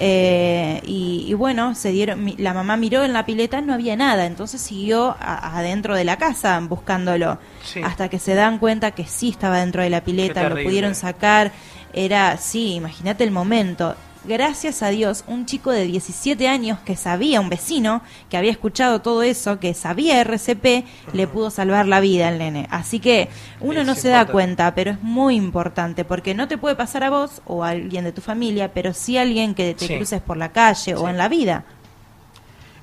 Eh, 0.00 0.80
y, 0.86 1.24
y 1.26 1.34
bueno, 1.34 1.74
se 1.74 1.90
dieron, 1.90 2.32
la 2.38 2.54
mamá 2.54 2.76
miró 2.76 3.04
en 3.04 3.12
la 3.12 3.26
pileta, 3.26 3.60
no 3.60 3.74
había 3.74 3.96
nada, 3.96 4.26
entonces 4.26 4.60
siguió 4.60 5.16
a- 5.18 5.58
adentro 5.58 5.96
de 5.96 6.04
la 6.04 6.16
casa 6.16 6.60
buscándolo, 6.60 7.38
Sí. 7.64 7.80
hasta 7.82 8.08
que 8.08 8.20
se 8.20 8.34
dan 8.34 8.58
cuenta 8.58 8.92
que 8.92 9.04
sí 9.06 9.30
estaba 9.30 9.58
dentro 9.58 9.82
de 9.82 9.90
la 9.90 10.02
pileta, 10.04 10.48
lo 10.48 10.54
pudieron 10.62 10.94
sacar, 10.94 11.50
era, 11.92 12.36
sí, 12.36 12.74
imagínate 12.74 13.24
el 13.24 13.32
momento. 13.32 13.96
Gracias 14.24 14.82
a 14.82 14.88
Dios, 14.88 15.24
un 15.26 15.46
chico 15.46 15.70
de 15.70 15.84
17 15.84 16.48
años 16.48 16.78
que 16.80 16.96
sabía, 16.96 17.40
un 17.40 17.48
vecino 17.48 18.02
que 18.28 18.36
había 18.36 18.50
escuchado 18.50 19.00
todo 19.00 19.22
eso, 19.22 19.58
que 19.58 19.72
sabía 19.74 20.20
RCP, 20.20 20.84
le 21.14 21.26
pudo 21.28 21.50
salvar 21.50 21.86
la 21.86 22.00
vida 22.00 22.28
al 22.28 22.38
nene. 22.38 22.66
Así 22.70 23.00
que 23.00 23.28
uno 23.60 23.80
Es 23.80 23.86
no 23.86 23.94
se 23.94 24.08
da 24.08 24.26
cuenta, 24.26 24.74
pero 24.74 24.90
es 24.90 25.02
muy 25.02 25.36
importante, 25.36 26.04
porque 26.04 26.34
no 26.34 26.46
te 26.48 26.58
puede 26.58 26.74
pasar 26.74 27.04
a 27.04 27.10
vos 27.10 27.40
o 27.46 27.64
a 27.64 27.70
alguien 27.70 28.04
de 28.04 28.12
tu 28.12 28.20
familia, 28.20 28.72
pero 28.74 28.92
sí 28.92 29.16
a 29.16 29.22
alguien 29.22 29.54
que 29.54 29.74
te 29.74 29.86
Sí. 29.86 29.96
cruces 29.96 30.20
por 30.20 30.36
la 30.36 30.50
calle 30.52 30.94
o 30.94 31.08
en 31.08 31.16
la 31.16 31.28
vida. 31.28 31.64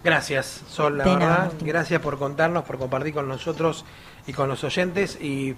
Gracias, 0.03 0.61
Sol, 0.69 0.97
la 0.97 1.03
De 1.03 1.15
verdad. 1.15 1.51
Gracias 1.61 2.01
por 2.01 2.17
contarnos, 2.17 2.63
por 2.63 2.77
compartir 2.77 3.13
con 3.13 3.27
nosotros 3.27 3.85
y 4.25 4.33
con 4.33 4.47
los 4.47 4.63
oyentes 4.63 5.17
y, 5.21 5.55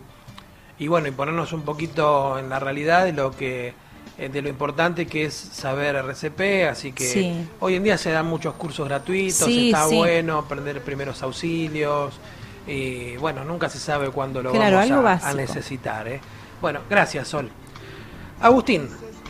y 0.80 0.88
bueno, 0.88 1.08
y 1.08 1.12
ponernos 1.12 1.54
un 1.54 1.62
poquito 1.62 2.40
en 2.40 2.50
la 2.50 2.60
realidad 2.60 3.06
de 3.06 3.14
lo 3.14 3.32
que 3.32 3.74
de 4.18 4.42
lo 4.42 4.50
importante 4.50 5.06
que 5.06 5.26
es 5.26 5.34
saber 5.34 5.96
RCP, 5.96 6.68
así 6.70 6.92
que 6.92 7.06
Sí. 7.08 7.48
hoy 7.60 7.76
en 7.76 7.84
día 7.84 7.98
se 7.98 8.10
dan 8.12 8.26
muchos 8.26 8.56
cursos 8.56 8.88
gratuitos, 8.88 9.46
Sí, 9.48 9.68
está 9.70 9.88
sí. 9.88 9.96
bueno 9.96 10.40
aprender 10.40 10.82
primeros 10.82 11.22
auxilios 11.22 12.16
y 12.66 13.16
bueno, 13.18 13.44
nunca 13.44 13.70
se 13.70 13.78
sabe 13.80 14.10
cuándo 14.10 14.42
lo 14.42 14.52
Claro, 14.52 14.78
vamos 14.78 15.24
a, 15.24 15.30
a 15.30 15.34
necesitar. 15.34 16.08
¿eh? 16.08 16.20
Bueno, 16.62 16.80
gracias, 16.90 17.28
Sol. 17.28 17.50
Agustín, 18.42 18.90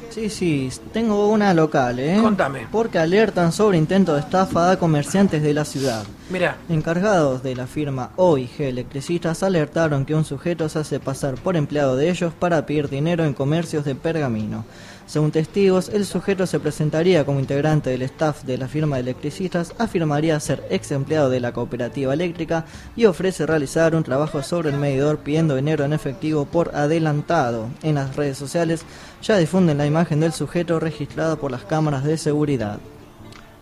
Sí, 0.09 0.29
sí, 0.29 0.69
tengo 0.93 1.29
una 1.29 1.53
local, 1.53 1.99
¿eh? 1.99 2.17
Contame. 2.21 2.67
Porque 2.71 2.97
alertan 2.97 3.51
sobre 3.51 3.77
intento 3.77 4.13
de 4.13 4.21
estafa 4.21 4.71
a 4.71 4.79
comerciantes 4.79 5.43
de 5.43 5.53
la 5.53 5.65
ciudad. 5.65 6.03
mira, 6.29 6.57
Encargados 6.69 7.43
de 7.43 7.55
la 7.55 7.67
firma 7.67 8.11
OIG 8.15 8.61
Electricistas 8.61 9.43
alertaron 9.43 10.05
que 10.05 10.15
un 10.15 10.25
sujeto 10.25 10.67
se 10.69 10.79
hace 10.79 10.99
pasar 10.99 11.35
por 11.35 11.55
empleado 11.55 11.95
de 11.95 12.09
ellos 12.09 12.33
para 12.33 12.65
pedir 12.65 12.89
dinero 12.89 13.25
en 13.25 13.33
comercios 13.33 13.85
de 13.85 13.95
pergamino. 13.95 14.65
Según 15.07 15.31
testigos, 15.31 15.87
el 15.87 16.05
sujeto 16.05 16.45
se 16.45 16.59
presentaría 16.59 17.25
como 17.25 17.39
integrante 17.39 17.89
del 17.89 18.01
staff 18.01 18.43
de 18.43 18.57
la 18.57 18.67
firma 18.67 18.97
de 18.97 19.03
electricistas, 19.03 19.73
afirmaría 19.77 20.37
ser 20.41 20.65
ex 20.69 20.91
empleado 20.91 21.29
de 21.29 21.39
la 21.39 21.53
cooperativa 21.53 22.13
eléctrica 22.13 22.65
y 22.93 23.05
ofrece 23.05 23.45
realizar 23.45 23.95
un 23.95 24.03
trabajo 24.03 24.43
sobre 24.43 24.69
el 24.69 24.77
medidor 24.77 25.19
pidiendo 25.19 25.55
dinero 25.55 25.85
en 25.85 25.93
efectivo 25.93 26.45
por 26.45 26.75
adelantado. 26.75 27.69
En 27.83 27.95
las 27.95 28.17
redes 28.17 28.37
sociales 28.37 28.83
ya 29.23 29.37
difunden 29.37 29.77
la 29.77 29.85
imagen 29.85 30.19
del 30.19 30.33
sujeto 30.33 30.77
registrada 30.77 31.37
por 31.37 31.51
las 31.51 31.63
cámaras 31.63 32.03
de 32.03 32.17
seguridad. 32.17 32.79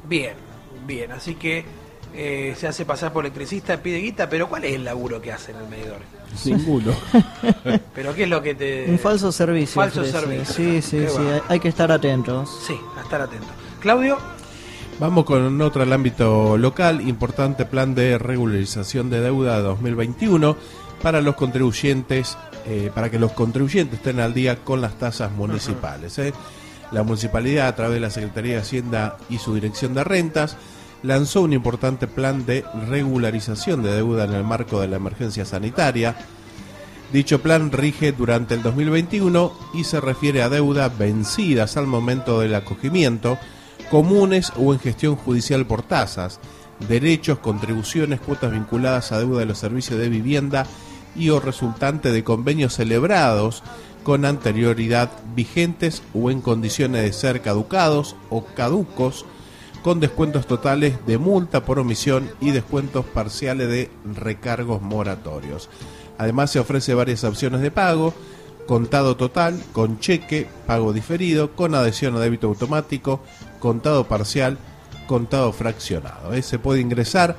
Bien, 0.09 0.33
bien. 0.87 1.11
Así 1.11 1.35
que 1.35 1.63
eh, 2.15 2.55
se 2.57 2.67
hace 2.67 2.85
pasar 2.85 3.11
por 3.13 3.25
electricista, 3.25 3.77
pide 3.81 3.97
guita, 3.99 4.29
pero 4.29 4.47
¿cuál 4.49 4.65
es 4.65 4.73
el 4.73 4.83
laburo 4.83 5.21
que 5.21 5.31
hace 5.31 5.51
en 5.51 5.57
el 5.57 5.67
medidor? 5.67 5.99
Ninguno. 6.45 6.91
¿Pero 7.93 8.13
qué 8.15 8.23
es 8.23 8.29
lo 8.29 8.41
que 8.41 8.55
te...? 8.55 8.85
Un 8.89 8.99
falso 8.99 9.31
servicio. 9.31 9.81
Falso 9.81 10.01
ofrece. 10.01 10.19
servicio. 10.19 10.53
Sí, 10.55 10.81
sí, 10.81 10.97
Qué 10.97 11.09
sí. 11.09 11.17
va. 11.17 11.41
hay- 11.47 11.59
que 11.59 11.67
estar 11.69 11.91
atentos. 11.91 12.49
Sí, 12.67 12.75
a 12.97 13.01
estar 13.01 13.21
atento. 13.21 13.47
Claudio, 13.79 14.17
Vamos 14.97 15.25
con 15.25 15.61
otro 15.61 15.83
al 15.83 15.91
ámbito 15.91 16.57
local, 16.57 17.01
importante 17.01 17.65
plan 17.65 17.93
de 17.95 18.17
regularización 18.17 19.09
de 19.09 19.19
deuda 19.19 19.59
2021 19.59 20.55
para 21.01 21.19
los 21.19 21.35
contribuyentes, 21.35 22.37
eh, 22.65 22.89
para 22.95 23.11
que 23.11 23.19
los 23.19 23.33
contribuyentes 23.33 23.97
estén 23.99 24.21
al 24.21 24.33
día 24.33 24.63
con 24.63 24.79
las 24.79 24.97
tasas 24.97 25.33
municipales. 25.33 26.17
¿eh? 26.19 26.31
La 26.93 27.03
municipalidad, 27.03 27.67
a 27.67 27.75
través 27.75 27.95
de 27.95 27.99
la 27.99 28.09
Secretaría 28.09 28.53
de 28.55 28.61
Hacienda 28.61 29.17
y 29.29 29.37
su 29.37 29.53
Dirección 29.53 29.93
de 29.93 30.05
Rentas, 30.05 30.55
lanzó 31.03 31.41
un 31.41 31.53
importante 31.53 32.07
plan 32.07 32.45
de 32.45 32.63
regularización 32.89 33.83
de 33.83 33.93
deuda 33.93 34.25
en 34.25 34.33
el 34.33 34.43
marco 34.43 34.81
de 34.81 34.87
la 34.87 34.97
emergencia 34.97 35.45
sanitaria. 35.45 36.15
Dicho 37.13 37.41
plan 37.41 37.71
rige 37.71 38.11
durante 38.11 38.55
el 38.55 38.63
2021 38.63 39.53
y 39.73 39.83
se 39.83 40.01
refiere 40.01 40.41
a 40.41 40.49
deudas 40.49 40.97
vencidas 40.97 41.77
al 41.77 41.87
momento 41.87 42.39
del 42.39 42.55
acogimiento, 42.55 43.37
comunes 43.89 44.51
o 44.57 44.73
en 44.73 44.79
gestión 44.79 45.15
judicial 45.15 45.65
por 45.65 45.83
tasas, 45.83 46.39
derechos, 46.87 47.39
contribuciones, 47.39 48.19
cuotas 48.19 48.51
vinculadas 48.51 49.11
a 49.11 49.19
deuda 49.19 49.39
de 49.39 49.45
los 49.45 49.59
servicios 49.59 49.99
de 49.99 50.09
vivienda 50.09 50.65
y 51.15 51.29
o 51.29 51.39
resultante 51.39 52.11
de 52.11 52.23
convenios 52.23 52.73
celebrados 52.73 53.63
con 54.03 54.25
anterioridad 54.25 55.11
vigentes 55.35 56.03
o 56.13 56.29
en 56.29 56.41
condiciones 56.41 57.03
de 57.03 57.13
ser 57.13 57.41
caducados 57.41 58.15
o 58.29 58.45
caducos 58.45 59.25
con 59.85 59.99
descuentos 59.99 60.47
totales 60.47 60.95
de 61.05 61.19
multa 61.19 61.63
por 61.63 61.77
omisión 61.77 62.27
y 62.41 62.49
descuentos 62.49 63.05
parciales 63.05 63.69
de 63.69 63.91
recargos 64.15 64.81
moratorios. 64.81 65.69
Además 66.17 66.49
se 66.49 66.59
ofrece 66.59 66.95
varias 66.95 67.23
opciones 67.23 67.61
de 67.61 67.69
pago, 67.69 68.11
contado 68.65 69.15
total, 69.15 69.61
con 69.73 69.99
cheque, 69.99 70.47
pago 70.65 70.91
diferido, 70.91 71.51
con 71.51 71.75
adhesión 71.75 72.15
a 72.15 72.19
débito 72.19 72.47
automático, 72.47 73.19
contado 73.59 74.07
parcial, 74.07 74.57
contado 75.05 75.53
fraccionado. 75.53 76.33
Eh, 76.33 76.41
Se 76.41 76.57
puede 76.57 76.81
ingresar 76.81 77.35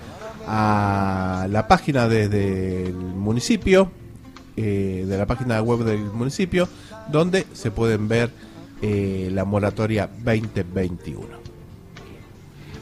a 0.46 1.48
la 1.50 1.66
página 1.66 2.06
de- 2.06 2.28
del 2.28 2.94
municipio, 2.94 3.90
eh, 4.56 5.04
de 5.04 5.18
la 5.18 5.26
página 5.26 5.60
web 5.62 5.80
del 5.80 5.98
municipio, 6.12 6.68
donde 7.10 7.44
se 7.54 7.72
pueden 7.72 8.06
ver 8.06 8.30
eh, 8.82 9.30
la 9.32 9.44
moratoria 9.44 10.08
2021. 10.22 11.45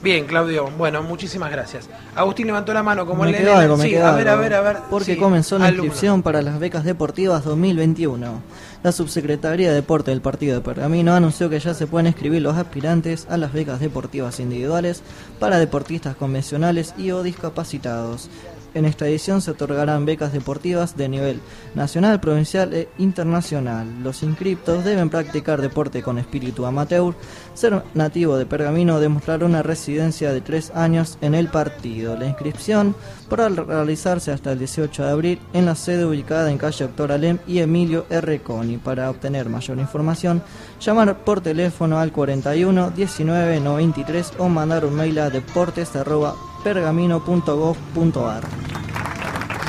Bien, 0.04 0.26
Claudio. 0.26 0.70
Bueno, 0.78 1.02
muchísimas 1.02 1.50
gracias. 1.50 1.88
Agustín 2.14 2.46
levantó 2.46 2.72
la 2.72 2.84
mano 2.84 3.04
como 3.04 3.24
me 3.24 3.32
quedó 3.34 3.56
algo, 3.56 3.76
me 3.76 3.84
sí, 3.84 3.90
quedó 3.90 4.06
a 4.06 4.12
ver, 4.14 4.28
a 4.28 4.36
ver, 4.36 4.54
a 4.54 4.60
ver. 4.60 4.76
Porque 4.88 5.14
Sí, 5.14 5.18
comenzó 5.18 5.58
la 5.58 5.66
alumno. 5.66 5.84
inscripción 5.86 6.22
para 6.22 6.42
las 6.42 6.60
becas 6.60 6.84
deportivas 6.84 7.42
2021. 7.44 8.40
La 8.84 8.92
Subsecretaría 8.92 9.70
de 9.70 9.74
Deporte 9.76 10.10
del 10.10 10.20
Partido 10.20 10.54
de 10.56 10.60
Pergamino 10.60 11.14
anunció 11.14 11.48
que 11.50 11.58
ya 11.58 11.74
se 11.74 11.86
pueden 11.86 12.06
escribir 12.06 12.42
los 12.42 12.56
aspirantes 12.56 13.26
a 13.30 13.36
las 13.38 13.52
becas 13.52 13.80
deportivas 13.80 14.38
individuales 14.40 15.02
para 15.40 15.58
deportistas 15.58 16.14
convencionales 16.16 16.94
y 16.98 17.10
o 17.10 17.22
discapacitados. 17.22 18.28
En 18.74 18.84
esta 18.84 19.06
edición 19.06 19.40
se 19.40 19.52
otorgarán 19.52 20.04
becas 20.04 20.32
deportivas 20.32 20.96
de 20.96 21.08
nivel 21.08 21.40
nacional, 21.74 22.20
provincial 22.20 22.74
e 22.74 22.88
internacional. 22.98 23.86
Los 24.02 24.22
inscriptos 24.24 24.84
deben 24.84 25.10
practicar 25.10 25.60
deporte 25.60 26.02
con 26.02 26.18
espíritu 26.18 26.66
amateur, 26.66 27.14
ser 27.54 27.84
nativo 27.94 28.36
de 28.36 28.46
Pergamino 28.46 28.98
demostrar 28.98 29.44
una 29.44 29.62
residencia 29.62 30.32
de 30.32 30.40
tres 30.40 30.72
años 30.74 31.18
en 31.20 31.34
el 31.34 31.48
partido. 31.48 32.16
La 32.16 32.26
inscripción 32.26 32.96
podrá 33.28 33.48
realizarse 33.48 34.32
hasta 34.32 34.52
el 34.52 34.58
18 34.58 35.04
de 35.04 35.10
abril 35.10 35.40
en 35.52 35.66
la 35.66 35.76
sede 35.76 36.04
ubicada 36.04 36.50
en 36.50 36.58
calle 36.58 36.86
Doctor 36.86 37.12
Alem 37.12 37.38
y 37.46 37.58
Emilio 37.58 38.06
R. 38.10 38.40
Coni. 38.40 38.78
Para 38.78 39.08
obtener 39.08 39.48
mayor 39.48 39.78
información, 39.78 40.42
llamar 40.80 41.16
por 41.18 41.40
teléfono 41.40 41.98
al 41.98 42.12
41 42.12 42.90
19 42.90 43.60
93 43.60 44.32
o 44.38 44.48
mandar 44.48 44.84
un 44.84 44.94
mail 44.94 45.18
a 45.18 45.30
deportes 45.30 45.94
arroba 45.96 46.34
pergamino.gov.ar. 46.62 48.42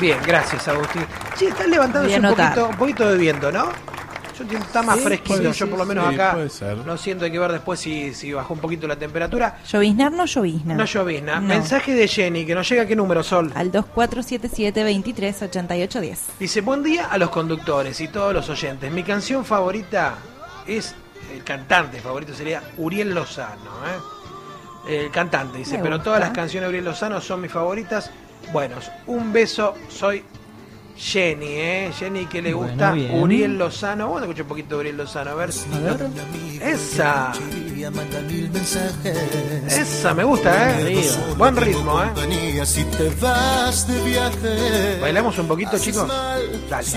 Bien, 0.00 0.18
gracias, 0.26 0.68
Agustín. 0.68 1.02
Sí, 1.36 1.46
están 1.46 1.70
levantándose 1.70 2.18
un 2.20 2.26
poquito, 2.34 2.68
un 2.68 2.76
poquito 2.76 3.08
de 3.10 3.16
viento, 3.18 3.50
¿no? 3.50 3.64
Yo 4.36 4.42
entiendo, 4.42 4.66
está 4.66 4.82
más 4.82 4.98
Sí, 4.98 5.04
fresquito. 5.04 5.38
puede 5.38 5.52
Yo 5.54 5.70
por 5.70 5.78
lo 5.78 5.86
menos 5.86 6.08
sí, 6.10 6.14
acá 6.14 6.32
puede 6.34 6.50
ser. 6.50 6.76
no 6.78 6.98
siento, 6.98 7.24
hay 7.24 7.30
que 7.32 7.38
ver 7.38 7.52
después 7.52 7.80
si, 7.80 8.12
si 8.12 8.34
bajó 8.34 8.52
un 8.52 8.60
poquito 8.60 8.86
la 8.86 8.96
temperatura. 8.96 9.56
Lloviznar 9.72 10.12
no 10.12 10.26
llovizna. 10.26 10.74
No 10.74 10.84
llovizna. 10.84 11.36
No. 11.40 11.46
Mensaje 11.48 11.94
de 11.94 12.06
Jenny, 12.06 12.44
que 12.44 12.54
nos 12.54 12.68
llega 12.68 12.82
a 12.82 12.86
qué 12.86 12.94
número, 12.94 13.22
Sol. 13.22 13.50
Al 13.54 13.72
2477 13.72 14.84
23 14.84 15.42
88 15.42 16.00
10. 16.02 16.20
Dice, 16.38 16.60
buen 16.60 16.82
día 16.82 17.06
a 17.06 17.16
los 17.16 17.30
conductores 17.30 17.98
y 18.02 18.08
todos 18.08 18.34
los 18.34 18.50
oyentes. 18.50 18.92
Mi 18.92 19.02
canción 19.02 19.42
favorita 19.46 20.16
es, 20.66 20.94
el 21.34 21.42
cantante 21.44 22.00
favorito 22.00 22.34
sería 22.34 22.62
Uriel 22.78 23.14
Lozano. 23.14 23.70
¿eh? 23.86 24.96
El 25.04 25.10
cantante, 25.10 25.58
dice, 25.58 25.76
Me 25.78 25.82
pero 25.82 25.96
gusta. 25.96 26.04
todas 26.04 26.20
las 26.20 26.30
canciones 26.30 26.66
de 26.66 26.68
Uriel 26.70 26.84
Lozano 26.84 27.20
son 27.20 27.40
mis 27.40 27.50
favoritas. 27.52 28.10
Bueno, 28.52 28.76
un 29.06 29.32
beso, 29.32 29.74
soy 29.88 30.22
Jenny, 30.96 31.46
¿eh? 31.48 31.92
Jenny 31.98 32.26
que 32.26 32.40
le 32.40 32.54
Bueno, 32.54 32.70
gusta 32.70 32.92
bien. 32.92 33.20
Uriel 33.20 33.58
Lozano. 33.58 34.04
Vamos 34.06 34.22
a 34.22 34.24
escuchar 34.24 34.42
un 34.44 34.48
poquito 34.48 34.76
de 34.76 34.80
Uriel 34.82 34.96
Lozano, 34.96 35.32
a 35.32 35.34
ver. 35.34 35.50
A 35.50 35.78
ver. 35.78 36.06
Esa, 36.62 37.32
esa 39.68 40.14
me 40.14 40.24
gusta, 40.24 40.80
¿eh? 40.80 41.04
Buen 41.36 41.56
ritmo, 41.56 42.02
¿eh? 42.02 42.06
Compañía, 42.14 42.64
si 42.64 42.84
te 42.84 43.10
vas 43.20 43.86
de 43.88 44.00
viaje. 44.04 44.98
¿Bailamos 45.00 45.36
un 45.38 45.48
poquito, 45.48 45.78
chicos? 45.78 46.08
Dale. 46.70 46.84
Si 46.84 46.96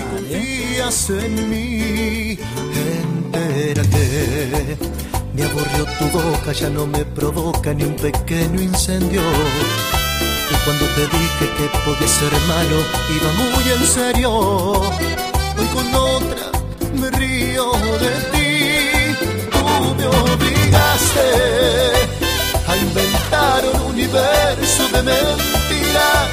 entérate. 3.70 4.76
Me 5.34 5.44
aburrió 5.44 5.84
tu 5.98 6.04
boca, 6.06 6.52
ya 6.52 6.68
no 6.70 6.86
me 6.86 7.04
provoca 7.04 7.72
ni 7.72 7.84
un 7.84 7.96
pequeño 7.96 8.60
incendio. 8.60 9.22
Y 10.50 10.54
cuando 10.64 10.86
te 10.96 11.02
dije 11.02 11.46
que 11.56 11.78
podía 11.84 12.08
ser 12.08 12.32
malo, 12.48 12.78
iba 13.16 13.32
muy 13.32 13.64
en 13.70 13.86
serio. 13.86 14.30
Hoy 14.32 15.66
con 15.74 15.94
otra 15.94 16.50
me 16.94 17.10
río 17.10 17.72
de 18.04 18.12
ti. 18.32 18.48
Tú 19.52 19.94
me 19.96 20.06
obligaste 20.06 21.26
a 22.66 22.76
inventar 22.76 23.64
un 23.74 23.80
universo 23.92 24.82
de 24.92 25.02
mentiras. 25.02 26.28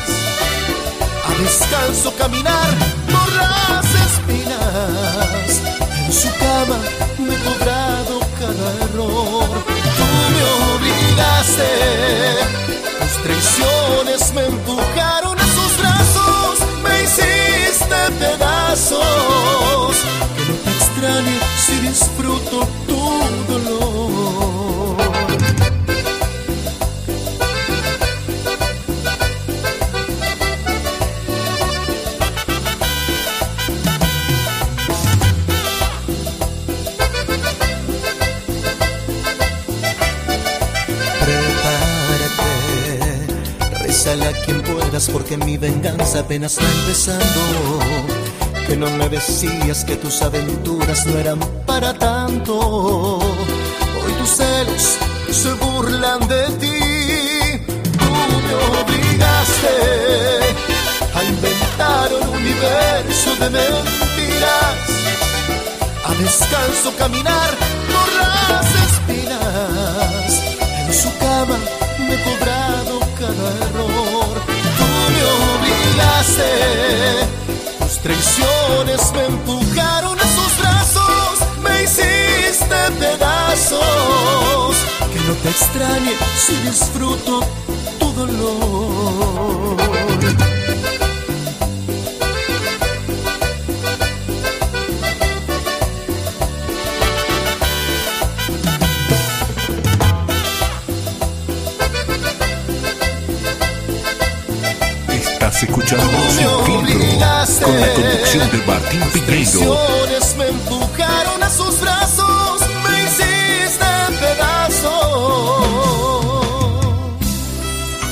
A 1.28 1.42
descanso 1.42 2.14
caminar 2.18 2.74
por 3.12 3.34
las 3.36 3.86
espinas. 3.86 5.77
Su 6.18 6.30
cama 6.40 6.80
me 7.20 7.32
he 7.32 7.38
cobrado 7.44 8.20
cada 8.40 8.68
error. 8.86 9.50
Tú 9.98 10.08
me 10.34 10.44
obligaste. 10.74 11.70
Tus 13.00 13.14
traiciones 13.22 14.34
me 14.34 14.46
empujaron 14.46 15.40
a 15.40 15.46
sus 15.46 15.78
brazos. 15.78 16.60
Me 16.82 17.04
hiciste 17.04 18.00
pedazos. 18.18 19.96
Que 20.36 20.44
no 20.50 20.56
te 20.64 20.72
extrañe 20.72 21.40
si 21.64 21.76
disfruto 21.88 22.68
tu 22.88 23.54
dolor. 23.54 24.57
A 44.28 44.34
quien 44.46 44.62
puedas 44.62 45.10
porque 45.10 45.38
mi 45.38 45.58
venganza 45.58 46.20
apenas 46.20 46.58
está 46.58 46.70
empezando. 46.80 47.80
Que 48.68 48.76
no 48.76 48.90
me 48.92 49.08
decías 49.08 49.86
que 49.86 49.96
tus 49.96 50.22
aventuras 50.22 51.06
no 51.06 51.18
eran 51.18 51.40
para 51.66 51.94
tanto. 51.94 53.20
Hoy 53.20 54.12
tus 54.20 54.30
celos 54.30 54.98
se 55.32 55.54
burlan 55.54 56.28
de 56.28 56.44
ti. 56.62 56.80
Tú 58.00 58.10
me 58.46 58.54
obligaste 58.82 59.76
a 61.16 61.24
inventar 61.24 62.10
un 62.22 62.30
universo 62.36 63.30
de 63.40 63.50
mentiras 63.50 64.78
a 66.06 66.14
descanso 66.22 66.94
caminar 66.98 67.52
por 67.92 68.08
las 68.22 68.66
espinas. 68.88 70.30
En 70.86 70.94
su 70.94 71.18
cama 71.18 71.58
me 72.00 72.14
he 72.14 72.24
cobrado 72.24 72.97
cada 73.20 73.50
error. 73.66 74.36
Tú 74.78 74.88
me 75.14 75.24
obligaste, 75.54 76.50
tus 77.80 77.96
traiciones 78.00 79.02
me 79.14 79.24
empujaron 79.26 80.20
a 80.20 80.24
sus 80.24 80.58
brazos, 80.60 81.40
me 81.62 81.84
hiciste 81.84 82.78
pedazos. 83.00 84.76
Que 85.12 85.20
no 85.28 85.34
te 85.34 85.50
extrañe 85.50 86.14
si 86.46 86.56
disfruto 86.68 87.42
tu 88.00 88.14
dolor. 88.14 89.78
Escuchando 105.88 106.20
Sin 106.32 106.48
Me 106.48 106.66
Filtro 106.66 107.00
con 107.66 107.80
la 107.80 107.88
conducción 107.94 108.52
de 108.52 108.58
Martín 108.66 109.02
Piñeiro. 109.14 109.78
Me 110.38 110.48
empujaron 110.48 111.42
a 111.42 111.50
sus 111.50 111.80
brazos, 111.80 112.62
me 112.84 113.04
hiciste 113.04 113.86
pedazos. 114.20 114.88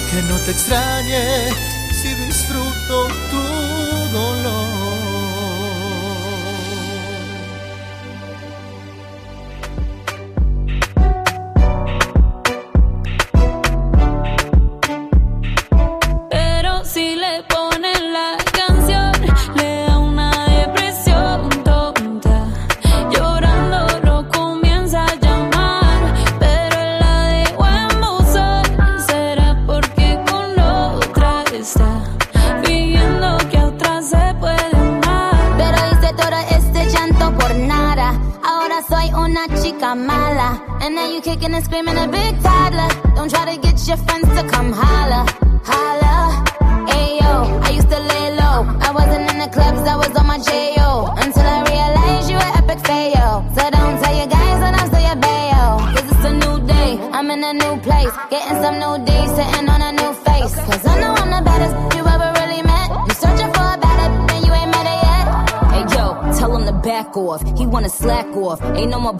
Que 0.09 0.21
no 0.23 0.37
te 0.45 0.51
extrañe 0.51 1.54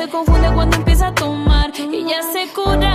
se 0.00 0.08
confunde 0.08 0.48
cuando 0.54 0.76
empieza 0.76 1.08
a 1.08 1.14
tomar. 1.14 1.72
Y 1.78 2.08
ya 2.08 2.22
se 2.22 2.48
cura 2.54 2.89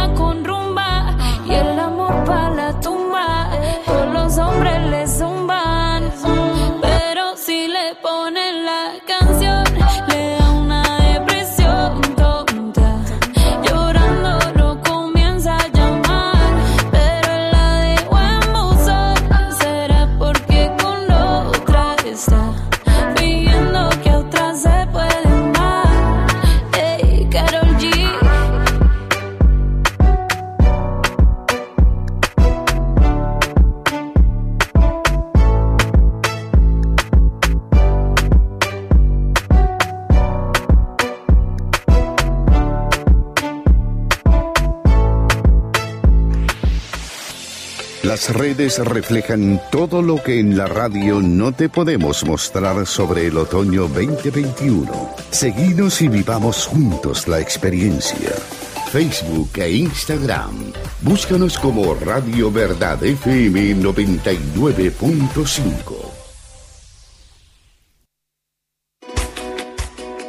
Reflejan 48.57 49.59
todo 49.69 50.01
lo 50.01 50.23
que 50.23 50.39
en 50.39 50.55
la 50.55 50.65
radio 50.65 51.21
no 51.21 51.51
te 51.51 51.67
podemos 51.67 52.23
mostrar 52.23 52.87
sobre 52.87 53.27
el 53.27 53.37
otoño 53.37 53.89
2021. 53.89 55.09
Seguinos 55.29 56.01
y 56.01 56.07
vivamos 56.07 56.65
juntos 56.65 57.27
la 57.27 57.41
experiencia. 57.41 58.29
Facebook 58.93 59.49
e 59.55 59.71
Instagram. 59.71 60.71
Búscanos 61.01 61.59
como 61.59 61.95
Radio 61.95 62.49
Verdad 62.49 63.03
FM 63.03 63.75
99.5. 63.75 65.73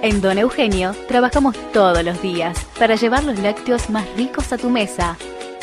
En 0.02 0.20
Don 0.20 0.38
Eugenio 0.38 0.96
trabajamos 1.06 1.54
todos 1.72 2.02
los 2.02 2.20
días 2.20 2.58
para 2.76 2.96
llevar 2.96 3.22
los 3.22 3.38
lácteos 3.38 3.88
más 3.88 4.04
ricos 4.16 4.52
a 4.52 4.58
tu 4.58 4.68
mesa. 4.68 5.16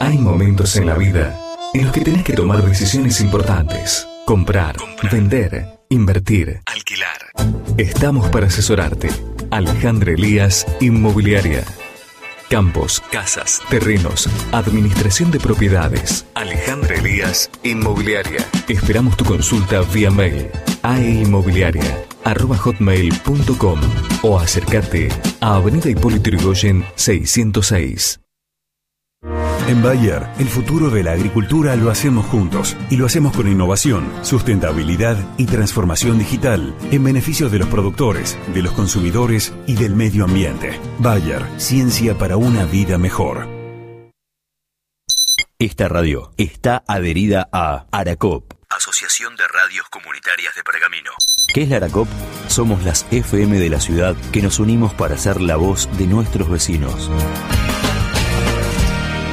Hay 0.00 0.18
momentos 0.18 0.76
en 0.76 0.86
la 0.86 0.94
vida 0.94 1.38
en 1.72 1.84
los 1.84 1.92
que 1.92 2.00
tenés 2.00 2.24
que 2.24 2.32
tomar 2.32 2.62
decisiones 2.62 3.20
importantes. 3.20 4.06
Comprar, 4.26 4.76
vender, 5.10 5.78
invertir, 5.88 6.60
alquilar. 6.66 7.18
Estamos 7.76 8.28
para 8.28 8.46
asesorarte. 8.46 9.08
Alejandra 9.50 10.12
Elías, 10.12 10.66
Inmobiliaria. 10.80 11.64
Campos, 12.48 13.02
casas, 13.10 13.60
terrenos, 13.68 14.28
administración 14.52 15.30
de 15.30 15.40
propiedades. 15.40 16.26
Alejandra 16.34 16.96
Elías, 16.96 17.50
Inmobiliaria. 17.62 18.46
Esperamos 18.68 19.16
tu 19.16 19.24
consulta 19.24 19.80
vía 19.82 20.10
mail 20.10 20.48
aeinmobiliaria 20.84 22.04
arroba 22.24 22.56
hotmail.com 22.56 23.80
o 24.22 24.38
acércate 24.38 25.08
a 25.40 25.56
Avenida 25.56 25.88
Hipólito 25.88 26.30
Yrigoyen 26.30 26.84
606. 26.94 28.23
En 29.66 29.82
Bayer, 29.82 30.28
el 30.38 30.48
futuro 30.48 30.90
de 30.90 31.02
la 31.02 31.12
agricultura 31.12 31.74
lo 31.76 31.90
hacemos 31.90 32.26
juntos 32.26 32.76
y 32.90 32.96
lo 32.96 33.06
hacemos 33.06 33.34
con 33.34 33.48
innovación, 33.48 34.12
sustentabilidad 34.22 35.16
y 35.38 35.46
transformación 35.46 36.18
digital 36.18 36.76
en 36.90 37.02
beneficio 37.02 37.48
de 37.48 37.58
los 37.58 37.68
productores, 37.68 38.38
de 38.52 38.62
los 38.62 38.72
consumidores 38.72 39.54
y 39.66 39.76
del 39.76 39.94
medio 39.94 40.24
ambiente. 40.24 40.78
Bayer, 40.98 41.42
ciencia 41.56 42.18
para 42.18 42.36
una 42.36 42.66
vida 42.66 42.98
mejor. 42.98 43.48
Esta 45.58 45.88
radio 45.88 46.32
está 46.36 46.84
adherida 46.86 47.48
a 47.50 47.86
Aracop, 47.90 48.52
Asociación 48.68 49.36
de 49.36 49.44
Radios 49.48 49.88
Comunitarias 49.88 50.54
de 50.56 50.62
Pergamino. 50.62 51.12
¿Qué 51.54 51.62
es 51.62 51.68
la 51.70 51.76
Aracop? 51.76 52.08
Somos 52.48 52.84
las 52.84 53.06
FM 53.10 53.58
de 53.58 53.70
la 53.70 53.80
ciudad 53.80 54.14
que 54.32 54.42
nos 54.42 54.58
unimos 54.58 54.92
para 54.92 55.16
ser 55.16 55.40
la 55.40 55.56
voz 55.56 55.88
de 55.96 56.06
nuestros 56.06 56.50
vecinos. 56.50 57.10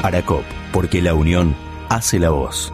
Aracop, 0.04 0.44
porque 0.72 1.02
la 1.02 1.14
unión 1.14 1.56
hace 1.90 2.20
la 2.20 2.30
voz. 2.30 2.72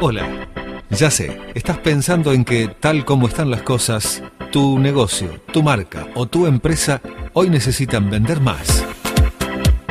Hola, 0.00 0.48
ya 0.90 1.10
sé, 1.10 1.40
estás 1.54 1.78
pensando 1.78 2.32
en 2.32 2.44
que 2.44 2.68
tal 2.68 3.04
como 3.04 3.26
están 3.28 3.50
las 3.50 3.62
cosas, 3.62 4.22
tu 4.52 4.78
negocio, 4.78 5.40
tu 5.52 5.62
marca 5.62 6.06
o 6.14 6.26
tu 6.26 6.46
empresa 6.46 7.00
hoy 7.32 7.50
necesitan 7.50 8.08
vender 8.08 8.40
más. 8.40 8.84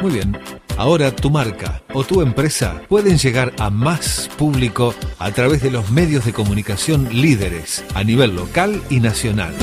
Muy 0.02 0.12
bien, 0.12 0.38
ahora 0.78 1.16
tu 1.16 1.30
marca 1.30 1.82
o 1.94 2.04
tu 2.04 2.22
empresa 2.22 2.82
pueden 2.88 3.18
llegar 3.18 3.54
a 3.60 3.70
más 3.70 4.30
público 4.38 4.94
a 5.20 5.32
través 5.32 5.62
de 5.62 5.72
los 5.72 5.92
medios 5.92 6.26
de 6.26 6.34
comunicación 6.34 7.10
líderes 7.12 7.84
a 7.94 8.04
nivel 8.04 8.36
local 8.36 8.82
y 8.90 9.00
nacional. 9.00 9.54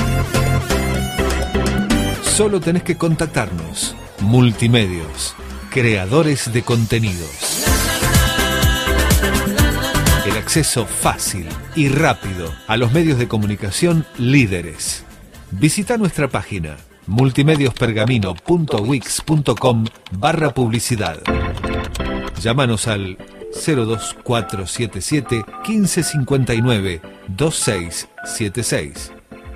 Solo 2.35 2.59
tenés 2.59 2.83
que 2.83 2.97
contactarnos. 2.97 3.95
Multimedios, 4.19 5.33
creadores 5.69 6.51
de 6.51 6.63
contenidos. 6.63 7.63
El 10.25 10.35
acceso 10.35 10.85
fácil 10.85 11.47
y 11.77 11.87
rápido 11.87 12.53
a 12.67 12.75
los 12.75 12.91
medios 12.91 13.17
de 13.19 13.29
comunicación 13.29 14.05
líderes. 14.17 15.05
Visita 15.51 15.97
nuestra 15.97 16.27
página 16.27 16.75
multimediospergamino.wix.com 17.07 19.85
barra 20.11 20.53
publicidad. 20.53 21.21
Llámanos 22.41 22.89
al 22.89 23.17
02477 23.65 25.45
1559 25.65 27.01
2676 27.29 29.14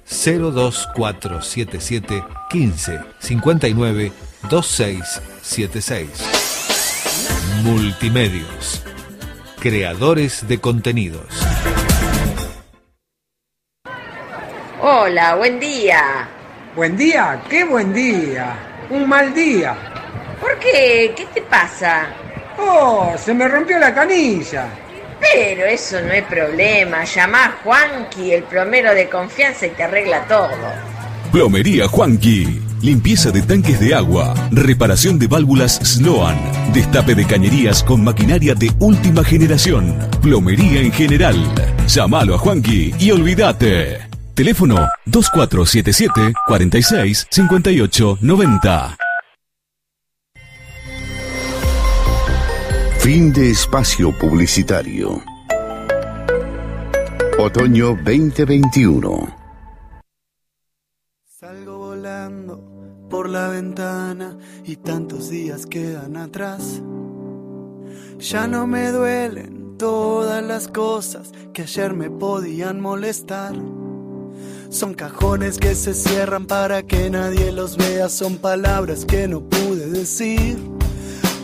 02477 0.09 2.23
15 2.49 2.99
59 3.19 4.11
2676. 4.49 6.09
Multimedios. 7.63 8.83
Creadores 9.59 10.47
de 10.47 10.59
contenidos. 10.59 11.27
Hola, 14.81 15.35
buen 15.35 15.59
día. 15.59 16.27
Buen 16.75 16.97
día, 16.97 17.43
qué 17.49 17.65
buen 17.65 17.93
día. 17.93 18.87
Un 18.89 19.07
mal 19.07 19.33
día. 19.33 19.75
¿Por 20.39 20.57
qué? 20.59 21.13
¿Qué 21.15 21.25
te 21.33 21.41
pasa? 21.41 22.07
Oh, 22.57 23.13
se 23.17 23.33
me 23.33 23.47
rompió 23.47 23.77
la 23.77 23.93
canilla. 23.93 24.67
Pero 25.19 25.65
eso 25.65 25.99
no 26.01 26.11
es 26.11 26.23
problema. 26.23 27.03
Llama 27.03 27.45
a 27.45 27.51
Juanqui, 27.63 28.31
el 28.31 28.43
plomero 28.43 28.93
de 28.93 29.09
confianza, 29.09 29.67
y 29.67 29.71
te 29.71 29.83
arregla 29.83 30.25
todo. 30.27 30.49
Plomería 31.31 31.87
Juanqui. 31.87 32.61
Limpieza 32.81 33.29
de 33.29 33.41
tanques 33.41 33.77
de 33.81 33.93
agua, 33.93 34.33
reparación 34.51 35.19
de 35.19 35.27
válvulas 35.27 35.81
Sloan, 35.83 36.37
destape 36.71 37.13
de 37.13 37.25
cañerías 37.25 37.83
con 37.83 38.01
maquinaria 38.05 38.55
de 38.55 38.71
última 38.79 39.21
generación, 39.21 39.97
plomería 40.21 40.79
en 40.79 40.93
general. 40.93 41.35
Llámalo 41.87 42.35
a 42.35 42.37
Juanqui 42.37 42.95
y 42.97 43.11
olvídate. 43.11 43.99
Teléfono 44.33 44.87
2477 45.05 46.33
46 46.47 47.27
58 47.29 48.17
90. 48.21 49.08
Fin 53.11 53.33
de 53.33 53.49
espacio 53.49 54.15
publicitario. 54.15 55.23
Otoño 57.39 57.97
2021. 58.05 59.35
Salgo 61.25 61.77
volando 61.79 63.07
por 63.09 63.27
la 63.27 63.47
ventana 63.47 64.37
y 64.63 64.75
tantos 64.75 65.31
días 65.31 65.65
quedan 65.65 66.17
atrás. 66.17 66.83
Ya 68.19 68.45
no 68.45 68.67
me 68.67 68.91
duelen 68.91 69.75
todas 69.79 70.43
las 70.43 70.67
cosas 70.67 71.31
que 71.51 71.63
ayer 71.63 71.95
me 71.95 72.11
podían 72.11 72.79
molestar. 72.79 73.55
Son 74.69 74.93
cajones 74.93 75.57
que 75.57 75.73
se 75.73 75.95
cierran 75.95 76.45
para 76.45 76.83
que 76.83 77.09
nadie 77.09 77.51
los 77.51 77.75
vea, 77.75 78.07
son 78.07 78.37
palabras 78.37 79.03
que 79.03 79.27
no 79.27 79.41
pude 79.41 79.89
decir. 79.89 80.78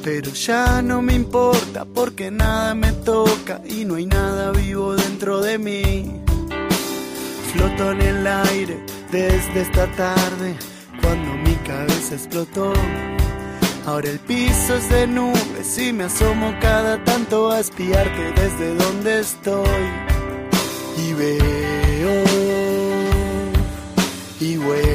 Pero 0.05 0.31
ya 0.33 0.83
no 0.83 1.01
me 1.01 1.15
importa 1.15 1.83
porque 1.83 2.29
nada 2.29 2.75
me 2.75 2.91
toca 2.91 3.59
y 3.65 3.85
no 3.85 3.95
hay 3.95 4.05
nada 4.05 4.51
vivo 4.51 4.95
dentro 4.95 5.41
de 5.41 5.57
mí. 5.57 6.21
Floto 7.51 7.89
en 7.89 8.01
el 8.03 8.27
aire 8.27 8.85
desde 9.11 9.61
esta 9.61 9.91
tarde 9.93 10.55
cuando 11.01 11.33
mi 11.37 11.55
cabeza 11.67 12.13
explotó. 12.13 12.71
Ahora 13.87 14.11
el 14.11 14.19
piso 14.19 14.75
es 14.75 14.87
de 14.89 15.07
nubes 15.07 15.75
y 15.79 15.91
me 15.91 16.03
asomo 16.03 16.53
cada 16.61 17.03
tanto 17.03 17.49
a 17.49 17.59
espiarte 17.61 18.31
desde 18.39 18.75
donde 18.75 19.21
estoy. 19.21 19.85
Y 21.03 21.13
veo 21.13 22.23
y 24.39 24.57
vuelo 24.57 24.94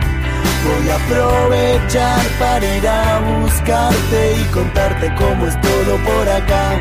Voy 0.63 0.89
a 0.89 0.95
aprovechar 0.95 2.25
para 2.39 2.75
ir 2.77 2.87
a 2.87 3.19
buscarte 3.19 4.37
y 4.41 4.43
contarte 4.51 5.13
cómo 5.15 5.47
es 5.47 5.59
todo 5.61 5.97
por 5.97 6.29
acá. 6.29 6.77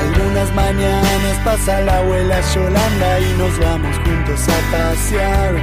Algunas 0.00 0.54
mañanas 0.54 1.38
pasa 1.44 1.80
la 1.82 1.98
abuela 1.98 2.40
Yolanda 2.54 3.20
y 3.20 3.34
nos 3.34 3.58
vamos 3.58 3.96
juntos 3.98 4.40
a 4.48 4.72
pasear. 4.72 5.54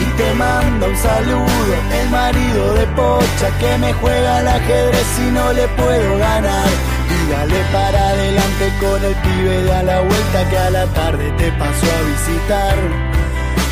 Y 0.00 0.04
te 0.16 0.34
manda 0.34 0.86
un 0.86 0.96
saludo 0.96 1.74
el 2.00 2.10
marido 2.10 2.74
de 2.74 2.86
Pocha 2.88 3.58
que 3.58 3.78
me 3.78 3.92
juega 3.94 4.38
al 4.38 4.48
ajedrez 4.48 5.18
y 5.18 5.30
no 5.30 5.52
le 5.52 5.68
puedo 5.68 6.18
ganar. 6.18 6.68
Y 7.10 7.30
dale 7.30 7.60
para 7.72 8.08
adelante 8.08 8.72
con 8.80 9.04
el 9.04 9.14
pibe 9.14 9.62
de 9.62 9.72
a 9.72 9.82
la 9.82 10.00
vuelta 10.00 10.48
que 10.48 10.58
a 10.58 10.70
la 10.70 10.86
tarde 10.86 11.30
te 11.32 11.52
pasó 11.52 11.86
a 11.86 12.02
visitar. 12.08 13.09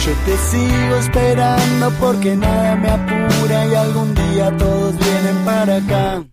Yo 0.09 0.15
te 0.25 0.39
sigo 0.39 0.97
esperando 0.97 1.91
porque 2.01 2.35
nada 2.35 2.77
me 2.77 2.89
apura 2.89 3.67
y 3.67 3.75
algún 3.75 4.15
día 4.15 4.57
todos 4.57 4.97
vienen 4.99 5.45
para 5.45 5.77
acá. 5.77 6.25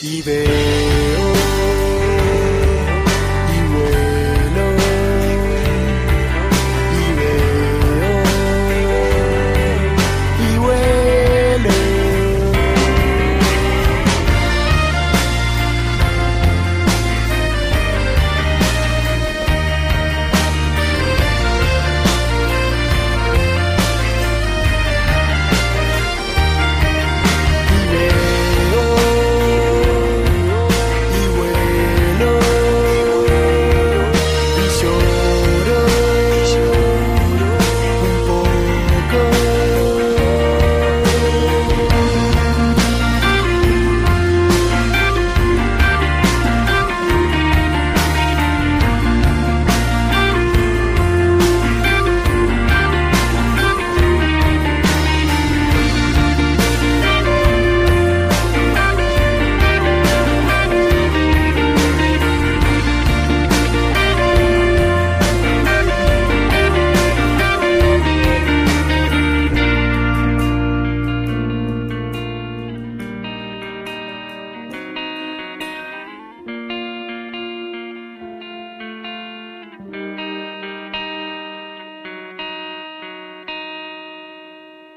Y 0.00 0.22
veo 0.22 1.43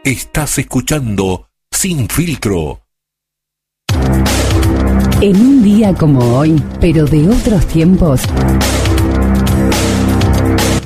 Estás 0.08 0.58
escuchando 0.58 1.50
Sin 1.70 2.08
Filtro. 2.08 2.80
En 5.20 5.36
un 5.36 5.62
día 5.62 5.94
como 5.94 6.38
hoy, 6.38 6.64
pero 6.80 7.06
de 7.06 7.28
otros 7.28 7.68
tiempos, 7.68 8.22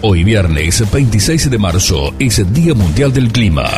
Hoy 0.01 0.23
viernes 0.23 0.91
26 0.91 1.51
de 1.51 1.57
marzo 1.59 2.15
es 2.17 2.39
el 2.39 2.51
Día 2.51 2.73
Mundial 2.73 3.13
del 3.13 3.31
Clima. 3.31 3.69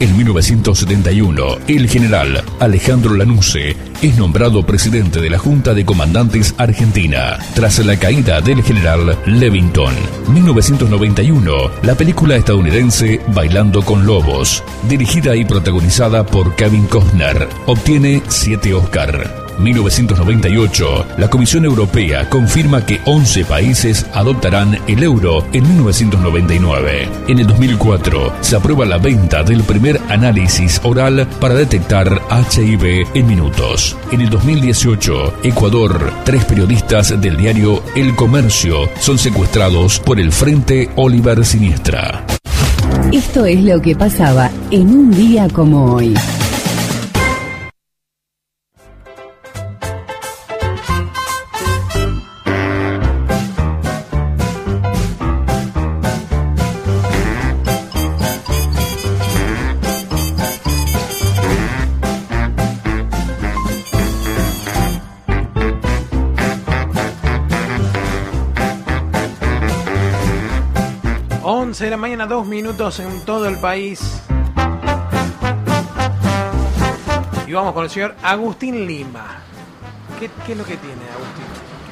En 0.00 0.16
1971, 0.16 1.58
el 1.68 1.88
general 1.88 2.42
Alejandro 2.58 3.14
Lanusse 3.14 3.76
es 4.02 4.16
nombrado 4.18 4.66
presidente 4.66 5.20
de 5.20 5.30
la 5.30 5.38
Junta 5.38 5.72
de 5.72 5.84
Comandantes 5.84 6.54
Argentina, 6.58 7.38
tras 7.54 7.78
la 7.84 7.96
caída 7.96 8.40
del 8.40 8.62
general 8.62 9.16
Levington. 9.26 9.94
1991, 10.28 11.52
la 11.82 11.94
película 11.94 12.36
estadounidense 12.36 13.20
Bailando 13.28 13.82
con 13.82 14.04
Lobos, 14.04 14.64
dirigida 14.88 15.36
y 15.36 15.44
protagonizada 15.44 16.26
por 16.26 16.54
Kevin 16.56 16.86
Costner, 16.86 17.48
obtiene 17.66 18.22
7 18.28 18.74
Oscar. 18.74 19.43
1998, 19.58 21.06
la 21.18 21.28
Comisión 21.28 21.64
Europea 21.64 22.28
confirma 22.28 22.84
que 22.84 23.00
11 23.04 23.44
países 23.44 24.06
adoptarán 24.14 24.78
el 24.86 25.02
euro 25.02 25.44
en 25.52 25.62
1999. 25.68 27.08
En 27.28 27.38
el 27.38 27.46
2004, 27.46 28.32
se 28.40 28.56
aprueba 28.56 28.84
la 28.84 28.98
venta 28.98 29.42
del 29.42 29.62
primer 29.62 30.00
análisis 30.08 30.80
oral 30.84 31.26
para 31.40 31.54
detectar 31.54 32.20
HIV 32.30 33.06
en 33.14 33.26
minutos. 33.26 33.96
En 34.12 34.20
el 34.20 34.30
2018, 34.30 35.40
Ecuador, 35.42 36.12
tres 36.24 36.44
periodistas 36.44 37.20
del 37.20 37.36
diario 37.36 37.82
El 37.94 38.14
Comercio 38.14 38.88
son 39.00 39.18
secuestrados 39.18 40.00
por 40.00 40.20
el 40.20 40.32
Frente 40.32 40.90
Oliver 40.96 41.44
Siniestra. 41.44 42.24
esto 43.12 43.44
es 43.44 43.62
lo 43.62 43.80
que 43.80 43.94
pasaba 43.94 44.50
en 44.70 44.88
un 44.88 45.10
día 45.10 45.48
como 45.48 45.94
hoy. 45.94 46.14
De 71.78 71.90
la 71.90 71.96
mañana, 71.96 72.26
dos 72.26 72.46
minutos 72.46 73.00
en 73.00 73.20
todo 73.22 73.46
el 73.48 73.58
país. 73.58 74.20
Y 77.46 77.52
vamos 77.52 77.72
con 77.74 77.84
el 77.84 77.90
señor 77.90 78.14
Agustín 78.22 78.86
Lima. 78.86 79.40
¿Qué, 80.18 80.30
qué 80.46 80.52
es 80.52 80.58
lo 80.58 80.64
que 80.64 80.76
tiene 80.76 80.94
Agustín? 80.94 81.44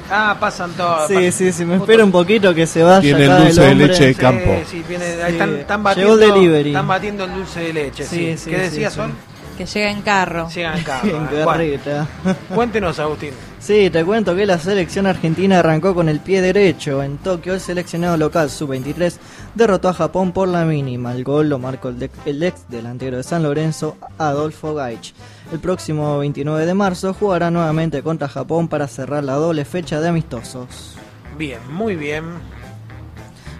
Ah, 0.09 0.37
pasan 0.39 0.71
todos. 0.73 1.07
Sí, 1.07 1.31
sí, 1.31 1.51
sí, 1.51 1.65
me 1.65 1.75
espera 1.77 2.03
un 2.03 2.11
poquito 2.11 2.53
que 2.53 2.65
se 2.65 2.83
vaya. 2.83 3.01
Tiene 3.01 3.25
el 3.25 3.37
dulce 3.37 3.61
de 3.61 3.75
leche 3.75 4.05
de 4.07 4.15
campo. 4.15 4.55
Sí, 4.65 4.77
sí, 4.77 4.83
viene, 4.87 5.05
ahí 5.05 5.13
Sí. 5.27 5.31
están, 5.33 5.55
están 5.55 5.77
Llegó 5.79 5.83
batiendo, 5.83 6.13
el 6.13 6.19
delivery. 6.33 6.69
están 6.69 6.87
batiendo 6.87 7.23
el 7.25 7.33
dulce 7.33 7.59
de 7.61 7.73
leche. 7.73 8.03
Sí, 8.05 8.15
Sí, 8.15 8.37
sí, 8.37 8.49
¿Qué 8.49 8.55
sí, 8.57 8.61
decía 8.63 8.89
sí. 8.89 8.95
Sol? 8.97 9.11
Que 9.57 9.65
llega 9.67 9.91
en 9.91 10.01
carro. 10.01 10.49
Llega 10.49 10.75
en 10.77 10.83
carro. 10.83 11.09
En 11.09 11.23
eh. 11.39 11.43
Carreta. 11.45 12.07
cuéntenos, 12.53 12.97
Agustín. 12.99 13.31
Sí, 13.59 13.89
te 13.91 14.03
cuento 14.03 14.35
que 14.35 14.45
la 14.45 14.57
selección 14.57 15.05
argentina 15.05 15.59
arrancó 15.59 15.93
con 15.93 16.09
el 16.09 16.19
pie 16.19 16.41
derecho. 16.41 17.03
En 17.03 17.17
Tokio, 17.17 17.53
el 17.53 17.59
seleccionado 17.59 18.17
local 18.17 18.49
sub-23 18.49 19.15
derrotó 19.55 19.89
a 19.89 19.93
Japón 19.93 20.31
por 20.31 20.47
la 20.47 20.65
mínima. 20.65 21.11
El 21.13 21.23
gol 21.23 21.49
lo 21.49 21.59
marcó 21.59 21.89
el, 21.89 21.99
de- 21.99 22.09
el 22.25 22.41
ex 22.43 22.67
delantero 22.67 23.17
de 23.17 23.23
San 23.23 23.43
Lorenzo, 23.43 23.95
Adolfo 24.17 24.73
Gaich. 24.73 25.13
El 25.51 25.59
próximo 25.59 26.17
29 26.17 26.65
de 26.65 26.73
marzo 26.73 27.13
jugará 27.13 27.51
nuevamente 27.51 28.01
contra 28.01 28.27
Japón 28.27 28.67
para 28.67 28.87
cerrar 28.87 29.23
la 29.23 29.33
doble 29.35 29.65
fecha 29.65 30.01
de 30.01 30.09
amistosos. 30.09 30.95
Bien, 31.37 31.59
muy 31.71 31.95
bien. 31.95 32.23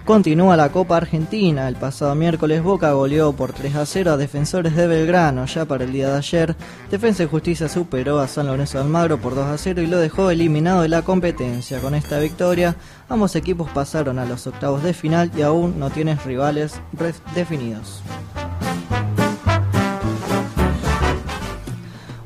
Continúa 0.06 0.58
la 0.58 0.70
Copa 0.70 0.98
Argentina. 0.98 1.70
El 1.70 1.78
pasado 1.78 2.14
miércoles 2.14 2.62
Boca 2.62 2.92
goleó 2.92 3.32
por 3.32 3.54
3 3.54 3.76
a 3.76 3.86
0 3.86 4.12
a 4.12 4.18
Defensores 4.18 4.76
de 4.76 4.86
Belgrano. 4.86 5.46
Ya 5.46 5.64
para 5.64 5.86
el 5.86 5.94
día 5.94 6.10
de 6.10 6.18
ayer, 6.18 6.58
Defensa 6.92 7.24
y 7.24 7.28
Justicia 7.28 7.70
superó 7.70 8.20
a 8.20 8.28
San 8.28 8.48
Lorenzo 8.48 8.80
de 8.80 8.84
Almagro 8.84 9.18
por 9.18 9.34
2 9.34 9.46
a 9.46 9.58
0 9.58 9.82
y 9.82 9.88
lo 9.88 10.00
dejó 10.00 10.30
eliminado 10.30 10.82
de 10.82 10.90
la 10.90 11.04
competencia. 11.04 11.80
Con 11.80 11.96
esta 11.96 12.20
victoria, 12.20 12.76
ambos 13.08 13.38
equipos 13.38 13.70
pasaron 13.70 14.20
a 14.20 14.26
los 14.26 14.46
octavos 14.46 14.84
de 14.84 14.94
final 14.94 15.32
y 15.38 15.42
aún 15.42 15.80
no 15.80 15.90
tienen 15.90 16.20
rivales 16.26 16.82
definidos. 17.34 18.04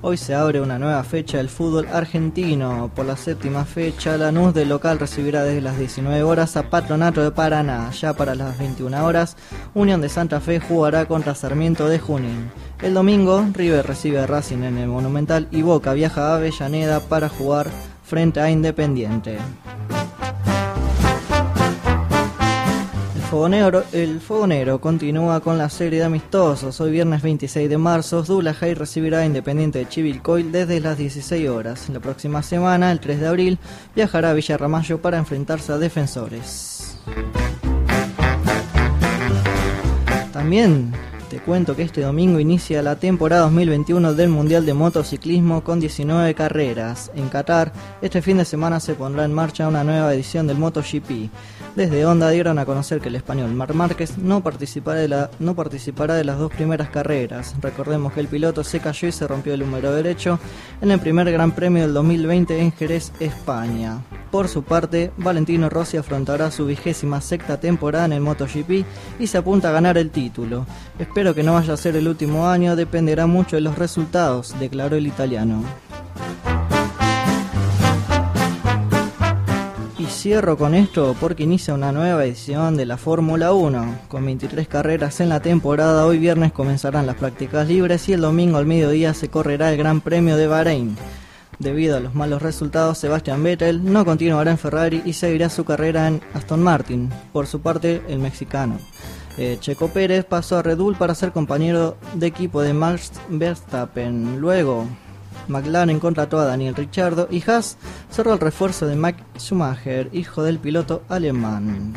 Hoy 0.10 0.16
se 0.16 0.34
abre 0.34 0.62
una 0.62 0.80
nueva 0.80 1.04
fecha 1.04 1.36
del 1.36 1.50
fútbol 1.50 1.86
argentino. 1.92 2.90
Por 2.96 3.06
la 3.06 3.18
séptima 3.18 3.66
fecha, 3.66 4.16
Lanús 4.16 4.54
del 4.54 4.70
local 4.70 5.00
recibirá 5.00 5.44
desde 5.44 5.60
las 5.60 5.78
19 5.78 6.24
horas 6.24 6.56
a 6.56 6.70
Patronato 6.70 7.22
de 7.22 7.32
Paraná. 7.32 7.92
Ya 7.92 8.14
para 8.14 8.34
las 8.34 8.58
21 8.58 9.06
horas, 9.06 9.36
Unión 9.74 10.00
de 10.00 10.08
Santa 10.08 10.40
Fe 10.40 10.62
jugará 10.62 11.08
contra 11.08 11.36
Sarmiento 11.36 11.90
de 11.90 12.00
Junín. 12.00 12.50
El 12.82 12.94
domingo, 12.94 13.46
River 13.52 13.86
recibe 13.86 14.20
a 14.20 14.28
Racing 14.28 14.64
en 14.64 14.78
el 14.78 14.88
Monumental 14.88 15.50
y 15.52 15.62
Boca 15.62 15.92
viaja 15.92 16.32
a 16.32 16.36
Avellaneda 16.38 17.02
para 17.02 17.28
jugar 17.28 17.68
frente 18.06 18.40
a 18.40 18.50
Independiente. 18.50 19.40
Fogonero, 23.30 23.84
el 23.92 24.22
Fogonero 24.22 24.80
continúa 24.80 25.42
con 25.42 25.58
la 25.58 25.70
serie 25.70 26.00
de 26.00 26.06
amistosos. 26.06 26.80
Hoy 26.80 26.92
viernes 26.92 27.22
26 27.22 27.70
de 27.70 27.78
marzo, 27.78 28.24
Dulajay 28.24 28.74
recibirá 28.74 29.20
a 29.20 29.26
Independiente 29.26 29.80
de 29.80 29.90
Chivilcoy 29.90 30.44
desde 30.44 30.80
las 30.80 30.98
16 30.98 31.50
horas. 31.50 31.90
La 31.90 32.00
próxima 32.00 32.42
semana, 32.42 32.90
el 32.90 33.02
3 33.02 33.20
de 33.20 33.28
abril, 33.28 33.60
viajará 33.94 34.30
a 34.30 34.34
Villarramayo 34.34 35.02
para 35.02 35.18
enfrentarse 35.18 35.74
a 35.74 35.78
Defensores. 35.78 36.98
También 40.32 40.94
te 41.30 41.40
cuento 41.40 41.76
que 41.76 41.84
este 41.84 42.00
domingo 42.00 42.40
inicia 42.40 42.82
la 42.82 42.96
temporada 42.96 43.42
2021 43.44 44.14
del 44.14 44.30
Mundial 44.30 44.66
de 44.66 44.74
Motociclismo 44.74 45.62
con 45.62 45.82
19 45.82 46.34
carreras. 46.34 47.12
En 47.14 47.28
Qatar, 47.28 47.74
este 48.02 48.22
fin 48.22 48.38
de 48.38 48.46
semana 48.46 48.80
se 48.80 48.96
pondrá 48.96 49.26
en 49.26 49.34
marcha 49.34 49.68
una 49.68 49.84
nueva 49.84 50.14
edición 50.14 50.48
del 50.48 50.58
MotoGP. 50.58 51.30
Desde 51.78 52.08
Honda 52.08 52.32
dieron 52.32 52.58
a 52.58 52.66
conocer 52.66 53.00
que 53.02 53.10
el 53.10 53.18
español 53.18 53.54
Marc 53.54 53.76
Márquez 53.76 54.18
no 54.18 54.42
participará, 54.42 55.00
de 55.00 55.28
no 55.38 55.54
participará 55.54 56.16
de 56.16 56.24
las 56.24 56.40
dos 56.40 56.52
primeras 56.52 56.90
carreras. 56.90 57.54
Recordemos 57.62 58.14
que 58.14 58.20
el 58.20 58.28
piloto 58.28 58.64
se 58.64 58.80
cayó 58.80 59.08
y 59.08 59.12
se 59.12 59.28
rompió 59.28 59.54
el 59.54 59.62
húmero 59.62 59.94
derecho 59.94 60.40
en 60.82 60.90
el 60.90 61.00
primer 61.00 61.32
Gran 61.32 61.52
Premio 61.52 61.84
del 61.84 61.94
2020 61.94 62.60
en 62.60 62.72
Jerez, 62.72 63.12
España. 63.20 64.02
Por 64.32 64.48
su 64.48 64.64
parte, 64.64 65.12
Valentino 65.18 65.70
Rossi 65.70 65.98
afrontará 65.98 66.50
su 66.50 66.66
vigésima 66.66 67.22
sexta 67.22 67.60
temporada 67.60 68.06
en 68.06 68.14
el 68.14 68.22
MotoGP 68.22 68.84
y 69.20 69.28
se 69.28 69.38
apunta 69.38 69.70
a 69.70 69.74
ganar 69.74 70.00
el 70.00 70.10
título. 70.10 70.66
Espero 70.98 71.36
que 71.36 71.44
no 71.44 71.54
vaya 71.54 71.76
a 71.76 71.78
ser 71.78 71.96
el 71.96 72.08
último 72.08 72.48
año, 72.48 72.76
dependerá 72.76 73.28
mucho 73.28 73.56
de 73.56 73.62
los 73.62 73.78
resultados, 73.78 74.60
declaró 74.60 74.96
el 74.96 75.06
italiano. 75.06 75.62
Cierro 80.10 80.58
con 80.58 80.74
esto 80.74 81.16
porque 81.20 81.44
inicia 81.44 81.74
una 81.74 81.92
nueva 81.92 82.26
edición 82.26 82.78
de 82.78 82.86
la 82.86 82.98
Fórmula 82.98 83.54
1. 83.54 84.00
Con 84.08 84.26
23 84.26 84.68
carreras 84.68 85.20
en 85.20 85.30
la 85.30 85.40
temporada, 85.42 86.06
hoy 86.06 86.18
viernes 86.18 86.52
comenzarán 86.52 87.06
las 87.06 87.16
prácticas 87.16 87.68
libres 87.68 88.08
y 88.10 88.14
el 88.14 88.22
domingo 88.22 88.58
al 88.58 88.66
mediodía 88.66 89.14
se 89.14 89.30
correrá 89.30 89.72
el 89.72 89.78
Gran 89.78 90.02
Premio 90.02 90.38
de 90.38 90.48
Bahrein. 90.48 90.98
Debido 91.60 91.98
a 91.98 92.00
los 92.00 92.14
malos 92.14 92.42
resultados, 92.42 92.98
Sebastian 93.00 93.44
Vettel 93.44 93.84
no 93.84 94.06
continuará 94.06 94.52
en 94.52 94.58
Ferrari 94.58 95.02
y 95.06 95.14
seguirá 95.14 95.50
su 95.50 95.66
carrera 95.66 96.08
en 96.08 96.22
Aston 96.34 96.62
Martin. 96.62 97.10
Por 97.34 97.48
su 97.48 97.62
parte, 97.62 98.02
el 98.08 98.20
mexicano. 98.20 98.78
eh, 99.38 99.58
Checo 99.60 99.88
Pérez 99.90 100.26
pasó 100.26 100.58
a 100.58 100.64
Red 100.64 100.78
Bull 100.78 100.96
para 100.96 101.16
ser 101.16 101.32
compañero 101.32 101.98
de 102.14 102.28
equipo 102.28 102.62
de 102.62 102.74
Max 102.74 103.12
Verstappen. 103.30 104.40
Luego, 104.40 104.86
McLaren 105.48 106.00
contrató 106.00 106.40
a 106.40 106.46
Daniel 106.46 106.76
Ricciardo 106.76 107.28
y 107.32 107.44
Haas 107.50 107.78
cerró 108.12 108.34
el 108.34 108.40
refuerzo 108.40 108.88
de 108.88 108.96
Max 108.96 109.24
Schumacher, 109.38 110.10
hijo 110.14 110.44
del 110.44 110.60
piloto 110.60 111.04
alemán. 111.10 111.96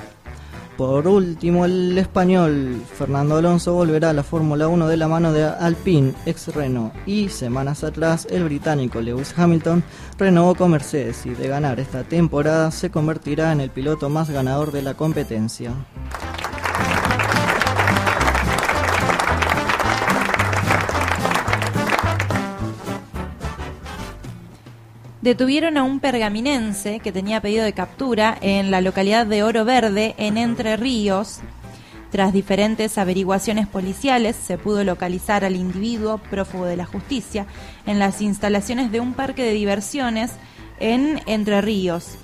Por 0.80 1.06
último, 1.08 1.66
el 1.66 1.98
español 1.98 2.82
Fernando 2.96 3.36
Alonso 3.36 3.74
volverá 3.74 4.08
a 4.08 4.12
la 4.14 4.22
Fórmula 4.22 4.66
1 4.66 4.88
de 4.88 4.96
la 4.96 5.08
mano 5.08 5.30
de 5.30 5.44
Alpine, 5.44 6.14
ex 6.24 6.48
Renault, 6.54 6.94
y 7.04 7.28
semanas 7.28 7.84
atrás 7.84 8.26
el 8.30 8.44
británico 8.44 9.02
Lewis 9.02 9.34
Hamilton 9.36 9.84
renovó 10.16 10.54
con 10.54 10.70
Mercedes 10.70 11.26
y 11.26 11.30
de 11.34 11.48
ganar 11.48 11.80
esta 11.80 12.04
temporada 12.04 12.70
se 12.70 12.90
convertirá 12.90 13.52
en 13.52 13.60
el 13.60 13.68
piloto 13.68 14.08
más 14.08 14.30
ganador 14.30 14.72
de 14.72 14.80
la 14.80 14.94
competencia. 14.94 15.74
Detuvieron 25.22 25.76
a 25.76 25.82
un 25.82 26.00
pergaminense 26.00 27.00
que 27.00 27.12
tenía 27.12 27.42
pedido 27.42 27.64
de 27.64 27.74
captura 27.74 28.38
en 28.40 28.70
la 28.70 28.80
localidad 28.80 29.26
de 29.26 29.42
Oro 29.42 29.66
Verde, 29.66 30.14
en 30.16 30.38
Entre 30.38 30.78
Ríos. 30.78 31.40
Tras 32.10 32.32
diferentes 32.32 32.96
averiguaciones 32.96 33.66
policiales, 33.66 34.34
se 34.34 34.56
pudo 34.56 34.82
localizar 34.82 35.44
al 35.44 35.56
individuo 35.56 36.16
prófugo 36.30 36.64
de 36.64 36.76
la 36.76 36.86
justicia 36.86 37.44
en 37.84 37.98
las 37.98 38.22
instalaciones 38.22 38.90
de 38.92 39.00
un 39.00 39.12
parque 39.12 39.44
de 39.44 39.52
diversiones 39.52 40.32
en 40.80 41.20
Entre 41.26 41.60
Ríos. 41.60 42.16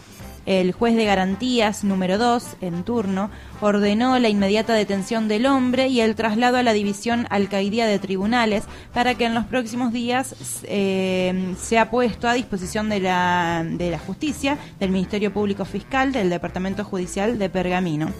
El 0.47 0.71
juez 0.71 0.95
de 0.95 1.05
garantías 1.05 1.83
número 1.83 2.19
2, 2.19 2.59
en 2.61 2.85
turno, 2.85 3.31
ordenó 3.61 4.17
la 4.21 4.29
inmediata 4.29 4.75
detención 4.75 5.27
del 5.27 5.45
hombre 5.45 5.89
y 5.89 6.01
el 6.01 6.15
traslado 6.15 6.57
a 6.57 6.63
la 6.63 6.73
división 6.73 7.27
alcaidía 7.31 7.87
de 7.87 7.99
tribunales 7.99 8.63
para 8.95 9.17
que 9.17 9.25
en 9.25 9.35
los 9.35 9.45
próximos 9.45 9.93
días 9.93 10.63
eh, 10.63 11.55
sea 11.61 11.91
puesto 11.91 12.29
a 12.29 12.35
disposición 12.35 12.89
de 12.89 13.01
la, 13.01 13.67
de 13.69 13.91
la 13.91 13.99
justicia, 13.99 14.57
del 14.79 14.91
Ministerio 14.91 15.33
Público 15.33 15.65
Fiscal, 15.65 16.13
del 16.13 16.31
Departamento 16.31 16.85
Judicial 16.85 17.41
de 17.41 17.51
Pergamino. 17.51 18.13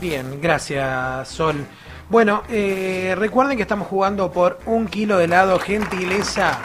Bien, 0.00 0.40
gracias 0.40 1.28
Sol. 1.28 1.66
Bueno, 2.08 2.42
eh, 2.48 3.14
recuerden 3.18 3.56
que 3.56 3.62
estamos 3.62 3.88
jugando 3.88 4.32
por 4.32 4.60
un 4.66 4.86
kilo 4.86 5.18
de 5.18 5.24
helado 5.24 5.58
gentileza 5.58 6.60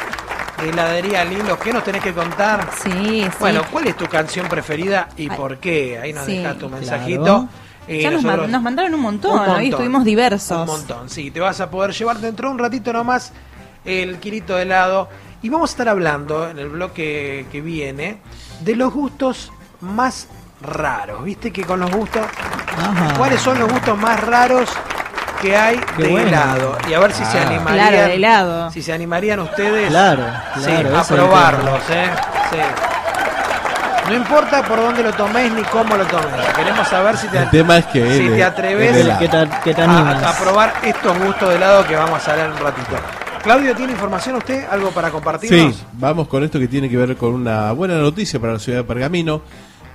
de 0.61 0.69
heladería 0.69 1.23
Lilo. 1.25 1.57
¿Qué 1.59 1.71
nos 1.73 1.83
tenés 1.83 2.01
que 2.01 2.13
contar? 2.13 2.69
Sí, 2.81 2.89
sí. 3.23 3.29
Bueno, 3.39 3.61
¿cuál 3.71 3.87
es 3.87 3.97
tu 3.97 4.05
canción 4.07 4.47
preferida 4.47 5.09
y 5.17 5.29
Ay, 5.29 5.37
por 5.37 5.57
qué? 5.57 5.99
Ahí 5.99 6.13
nos 6.13 6.25
sí, 6.25 6.37
dejas 6.37 6.53
tu 6.53 6.67
claro. 6.67 6.75
mensajito. 6.77 7.47
Eh, 7.87 8.01
ya 8.01 8.09
nos, 8.11 8.23
nos 8.23 8.61
mandaron 8.61 8.93
un 8.95 9.01
montón, 9.01 9.31
Un 9.31 9.37
montón. 9.45 9.61
estuvimos 9.61 10.03
diversos. 10.05 10.57
Un 10.59 10.65
montón, 10.65 11.09
sí. 11.09 11.29
Te 11.31 11.39
vas 11.39 11.61
a 11.61 11.69
poder 11.69 11.91
llevar 11.91 12.17
dentro 12.17 12.47
de 12.47 12.53
un 12.53 12.59
ratito 12.59 12.91
nomás 12.93 13.31
el 13.83 14.17
kilito 14.19 14.55
de 14.55 14.63
helado. 14.63 15.09
Y 15.43 15.49
vamos 15.49 15.69
a 15.69 15.73
estar 15.73 15.89
hablando 15.89 16.49
en 16.49 16.57
el 16.57 16.69
bloque 16.69 17.45
que 17.51 17.61
viene 17.61 18.17
de 18.61 18.75
los 18.75 18.91
gustos 18.91 19.51
más 19.81 20.27
raros. 20.61 21.23
¿Viste 21.23 21.51
que 21.51 21.63
con 21.63 21.79
los 21.79 21.91
gustos... 21.91 22.25
¿Cuáles 23.17 23.39
son 23.41 23.59
los 23.59 23.71
gustos 23.71 23.97
más 23.97 24.19
raros 24.23 24.69
que 25.45 25.55
hay 25.55 25.79
Qué 25.95 26.03
de 26.03 26.09
bueno. 26.09 26.27
helado? 26.27 26.77
Y 26.89 26.93
a 26.93 26.99
ver 26.99 27.11
si 27.13 27.23
se 27.25 27.37
Ah. 27.37 27.47
animarían... 27.47 27.87
Claro, 27.89 28.07
de 28.07 28.13
helado. 28.15 28.71
Si 28.71 28.81
se 28.81 28.93
animarían 28.93 29.39
ustedes 29.41 29.89
Claro, 29.89 30.23
claro, 30.63 30.97
a 30.97 31.03
probarlos, 31.03 31.81
¿eh? 31.91 32.09
Sí. 32.51 32.57
No 34.09 34.13
importa 34.15 34.61
por 34.63 34.79
dónde 34.79 35.01
lo 35.03 35.11
tomes 35.13 35.51
ni 35.51 35.63
cómo 35.63 35.95
lo 35.95 36.05
tomes. 36.05 36.29
Queremos 36.55 36.87
saber 36.87 37.17
si 37.17 37.27
te, 37.27 37.39
El 37.39 37.49
tema 37.49 37.77
es 37.77 37.85
que 37.87 38.01
si 38.11 38.19
él- 38.23 38.29
te 38.29 38.35
él 38.35 38.43
atreves 38.43 38.95
helado. 38.95 39.19
¿Qué 39.19 39.27
te- 39.27 39.49
qué 39.63 39.73
te 39.73 39.81
a- 39.81 40.29
a, 40.29 40.33
probar 40.33 40.73
estos 40.83 41.17
gustos 41.19 41.49
de 41.49 41.55
helado 41.55 41.85
que 41.87 41.95
vamos 41.95 42.27
a 42.27 42.31
hablar 42.31 42.47
en 42.47 42.51
un 42.53 42.59
ratito. 42.59 42.95
Claudio, 43.43 43.75
¿tiene 43.75 43.91
información 43.93 44.35
usted? 44.35 44.65
¿Algo 44.71 44.89
para 44.91 45.09
compartirnos? 45.11 45.75
Sí, 45.75 45.83
vamos 45.93 46.27
con 46.27 46.43
esto 46.43 46.59
que 46.59 46.67
tiene 46.67 46.89
que 46.89 46.97
ver 46.97 47.15
con 47.17 47.33
una 47.33 47.71
buena 47.71 47.95
noticia 47.95 48.39
para 48.39 48.53
la 48.53 48.59
ciudad 48.59 48.79
de 48.79 48.83
Pergamino. 48.83 49.41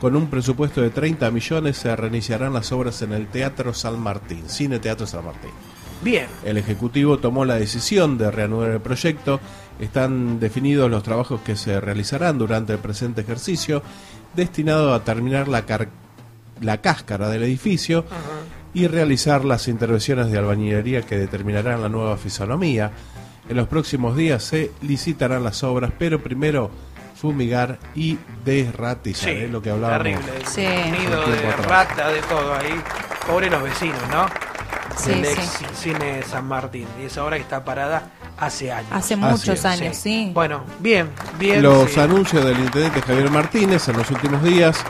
Con 0.00 0.16
un 0.16 0.28
presupuesto 0.28 0.80
de 0.80 0.90
30 0.90 1.30
millones 1.30 1.76
se 1.76 1.94
reiniciarán 1.94 2.54
las 2.54 2.72
obras 2.72 3.02
en 3.02 3.12
el 3.12 3.26
Teatro 3.26 3.74
San 3.74 3.98
Martín, 4.00 4.44
Cine 4.48 4.78
Teatro 4.78 5.06
San 5.06 5.24
Martín. 5.24 5.50
Bien. 6.02 6.26
El 6.44 6.56
Ejecutivo 6.56 7.18
tomó 7.18 7.44
la 7.44 7.56
decisión 7.56 8.16
de 8.16 8.30
reanudar 8.30 8.70
el 8.70 8.80
proyecto. 8.80 9.38
Están 9.78 10.40
definidos 10.40 10.90
los 10.90 11.02
trabajos 11.02 11.42
que 11.42 11.54
se 11.56 11.78
realizarán 11.80 12.38
durante 12.38 12.72
el 12.72 12.78
presente 12.78 13.20
ejercicio, 13.20 13.82
destinado 14.34 14.94
a 14.94 15.04
terminar 15.04 15.48
la, 15.48 15.66
car- 15.66 15.88
la 16.62 16.78
cáscara 16.80 17.28
del 17.28 17.42
edificio 17.42 18.06
y 18.72 18.86
realizar 18.86 19.44
las 19.44 19.68
intervenciones 19.68 20.30
de 20.30 20.38
albañilería 20.38 21.02
que 21.02 21.18
determinarán 21.18 21.82
la 21.82 21.90
nueva 21.90 22.16
fisonomía. 22.16 22.90
En 23.50 23.56
los 23.56 23.68
próximos 23.68 24.16
días 24.16 24.42
se 24.44 24.70
licitarán 24.80 25.44
las 25.44 25.62
obras, 25.64 25.92
pero 25.98 26.22
primero 26.22 26.70
fumigar 27.20 27.78
y 27.94 28.18
desratizar, 28.44 29.28
Sí, 29.30 29.36
es 29.44 29.50
lo 29.50 29.60
que 29.62 29.70
hablábamos. 29.70 30.02
terrible. 30.02 30.32
Sí. 30.46 30.66
Nido 30.90 31.26
de 31.26 31.48
atrás. 31.48 31.66
rata, 31.66 32.08
de 32.08 32.20
todo 32.22 32.54
ahí. 32.54 32.80
Pobre 33.26 33.50
los 33.50 33.62
vecinos, 33.62 34.00
¿no? 34.10 34.26
Sí, 34.96 35.10
Del 35.10 35.24
sí. 35.36 35.64
ex 35.64 35.78
cine 35.78 36.22
San 36.22 36.46
Martín. 36.46 36.86
Y 37.00 37.04
esa 37.06 37.24
obra 37.24 37.36
que 37.36 37.42
está 37.42 37.64
parada 37.64 38.10
hace 38.38 38.72
años. 38.72 38.90
Hace 38.92 39.16
muchos 39.16 39.64
años, 39.64 39.96
sí. 39.96 40.30
Bueno, 40.34 40.64
bien, 40.80 41.08
bien. 41.38 41.62
Los 41.62 41.90
sí. 41.92 42.00
anuncios 42.00 42.44
del 42.44 42.58
intendente 42.58 43.00
Javier 43.02 43.30
Martínez 43.30 43.88
en 43.88 43.96
los 43.98 44.10
últimos 44.10 44.42
días, 44.42 44.82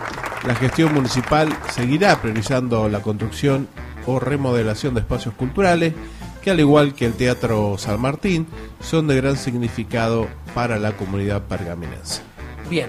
la 0.46 0.54
gestión 0.54 0.94
municipal 0.94 1.52
seguirá 1.72 2.20
priorizando 2.20 2.88
la 2.88 3.00
construcción 3.00 3.68
o 4.06 4.18
remodelación 4.18 4.94
de 4.94 5.00
espacios 5.00 5.34
culturales 5.34 5.92
que 6.40 6.50
al 6.50 6.60
igual 6.60 6.94
que 6.94 7.06
el 7.06 7.14
Teatro 7.14 7.76
San 7.78 8.00
Martín 8.00 8.46
son 8.80 9.06
de 9.06 9.16
gran 9.16 9.36
significado 9.36 10.28
para 10.54 10.78
la 10.78 10.92
comunidad 10.92 11.42
pergaminense. 11.42 12.22
Bien, 12.68 12.88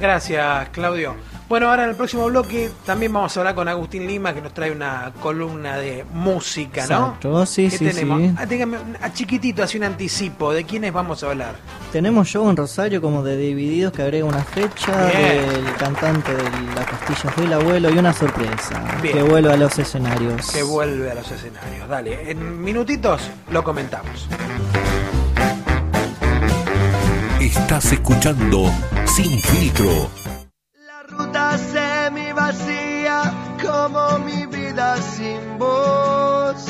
gracias 0.00 0.68
Claudio. 0.70 1.14
Bueno, 1.52 1.68
ahora 1.68 1.84
en 1.84 1.90
el 1.90 1.96
próximo 1.96 2.24
bloque 2.28 2.70
también 2.86 3.12
vamos 3.12 3.36
a 3.36 3.40
hablar 3.40 3.54
con 3.54 3.68
Agustín 3.68 4.06
Lima 4.06 4.32
que 4.32 4.40
nos 4.40 4.54
trae 4.54 4.70
una 4.70 5.12
columna 5.20 5.76
de 5.76 6.02
música, 6.10 6.86
¿no? 6.86 7.08
Exacto, 7.08 7.44
sí, 7.44 7.68
¿Qué 7.68 7.76
sí, 7.76 7.84
tenemos? 7.84 8.22
sí. 8.22 8.34
Ah, 8.38 8.46
dígame, 8.46 8.78
a 9.02 9.12
chiquitito, 9.12 9.62
así 9.62 9.76
un 9.76 9.84
anticipo, 9.84 10.54
¿de 10.54 10.64
quiénes 10.64 10.94
vamos 10.94 11.22
a 11.22 11.28
hablar? 11.28 11.56
Tenemos 11.92 12.26
show 12.26 12.48
en 12.48 12.56
Rosario 12.56 13.02
como 13.02 13.22
de 13.22 13.36
Divididos 13.36 13.92
que 13.92 14.00
agrega 14.00 14.24
una 14.24 14.42
fecha 14.42 15.10
Bien. 15.10 15.46
del 15.46 15.74
cantante 15.74 16.34
de 16.34 16.42
La 16.74 16.86
Castilla 16.86 17.30
Fue 17.32 17.44
el 17.44 17.52
Abuelo 17.52 17.90
y 17.90 17.98
una 17.98 18.14
sorpresa 18.14 18.82
Bien. 19.02 19.14
que 19.14 19.22
vuelve 19.22 19.52
a 19.52 19.56
los 19.58 19.78
escenarios. 19.78 20.50
Que 20.50 20.62
vuelve 20.62 21.10
a 21.10 21.14
los 21.16 21.30
escenarios. 21.30 21.86
Dale, 21.86 22.30
en 22.30 22.62
minutitos 22.62 23.30
lo 23.50 23.62
comentamos. 23.62 24.26
Estás 27.38 27.92
escuchando 27.92 28.72
Sin 29.04 29.38
Filtro. 29.38 30.21
Ruta 31.22 31.56
semi 31.58 32.32
vacía 32.32 33.32
como 33.62 34.18
mi 34.26 34.46
vida 34.46 34.96
sin 34.96 35.58
voz. 35.58 36.64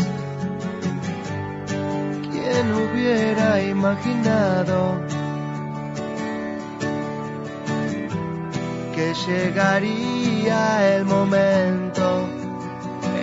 ¿Quién 2.30 2.74
hubiera 2.74 3.62
imaginado 3.62 5.00
que 8.94 9.14
llegaría 9.26 10.96
el 10.96 11.04
momento, 11.04 12.28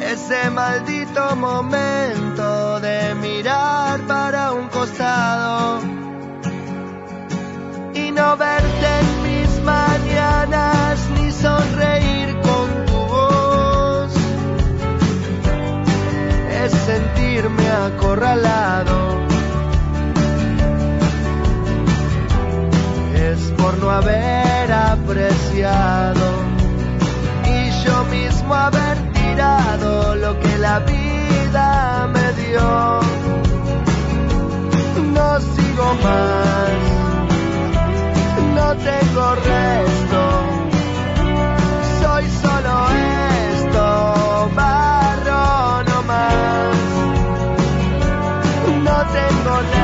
ese 0.01 0.49
maldito 0.49 1.35
momento 1.35 2.79
de 2.79 3.13
mirar 3.15 3.99
para 4.01 4.51
un 4.53 4.67
costado 4.69 5.79
y 7.93 8.11
no 8.11 8.35
verte 8.35 8.87
en 8.99 9.23
mis 9.23 9.61
mañanas 9.63 10.78
sentirme 17.39 17.69
acorralado. 17.69 19.17
Es 23.15 23.39
por 23.57 23.77
no 23.77 23.89
haber 23.89 24.71
apreciado 24.71 26.25
y 27.45 27.85
yo 27.85 28.03
mismo 28.05 28.53
haber 28.53 28.97
tirado 29.13 30.15
lo 30.15 30.39
que 30.39 30.57
la 30.57 30.79
vida 30.79 32.09
me 32.13 32.33
dio. 32.33 32.99
No 35.13 35.39
sigo 35.39 35.93
más 36.03 36.89
no 38.55 38.75
tengo 38.75 39.35
resto. 39.35 40.21
Soy 42.01 42.25
solo 42.41 42.87
esto, 43.53 44.49
tengo 49.11 49.63
nada, 49.63 49.78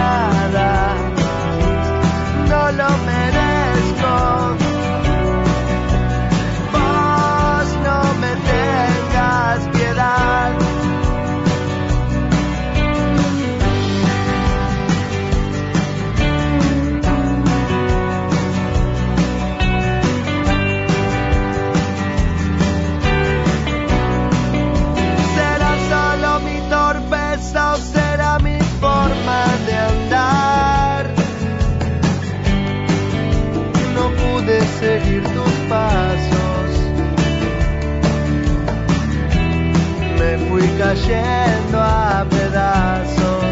cayendo 40.95 41.79
a 41.79 42.25
pedazos. 42.29 43.45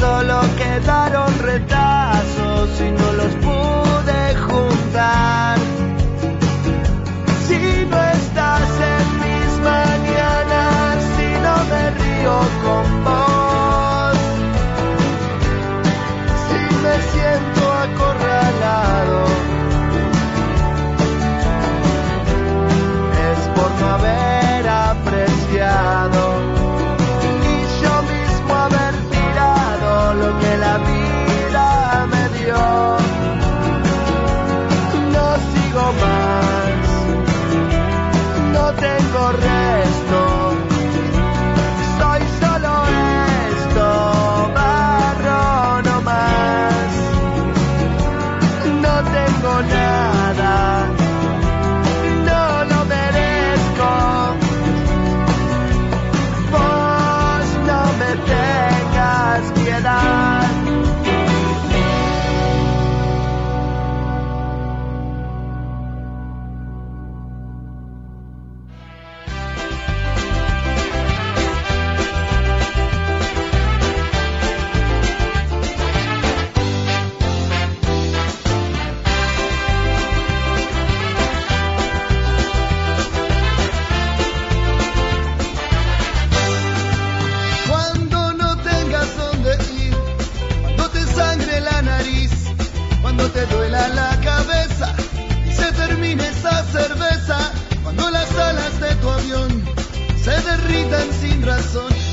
Solo 0.00 0.40
quedaron 0.56 1.38
retazos 1.40 2.80
y 2.80 2.90
no 2.90 3.12
los 3.12 3.34
pude 3.36 4.34
juntar. 4.36 5.57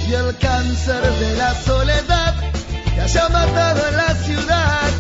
y 0.08 0.14
el 0.14 0.38
cáncer 0.38 1.02
de 1.02 1.36
la 1.36 1.54
soledad 1.56 2.36
que 2.94 3.02
haya 3.02 3.30
matado 3.30 3.88
en 3.88 3.98
la 3.98 4.14
ciudad. 4.16 4.95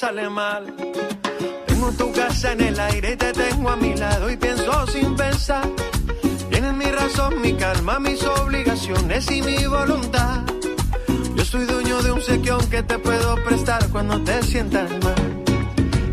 Sale 0.00 0.30
mal. 0.30 0.64
Tengo 1.66 1.92
tu 1.92 2.10
casa 2.12 2.52
en 2.52 2.62
el 2.62 2.80
aire 2.80 3.18
te 3.18 3.32
tengo 3.34 3.68
a 3.68 3.76
mi 3.76 3.94
lado 3.94 4.30
y 4.30 4.36
pienso 4.38 4.86
sin 4.86 5.14
pensar. 5.14 5.68
Tienes 6.48 6.72
mi 6.72 6.86
razón, 6.86 7.38
mi 7.42 7.52
calma, 7.52 8.00
mis 8.00 8.22
obligaciones 8.24 9.30
y 9.30 9.42
mi 9.42 9.66
voluntad. 9.66 10.40
Yo 11.36 11.44
soy 11.44 11.66
dueño 11.66 12.00
de 12.02 12.12
un 12.12 12.22
sequión 12.22 12.62
que 12.70 12.82
te 12.82 12.98
puedo 12.98 13.34
prestar 13.44 13.86
cuando 13.90 14.18
te 14.22 14.42
sientas 14.42 14.90
mal. 15.04 15.44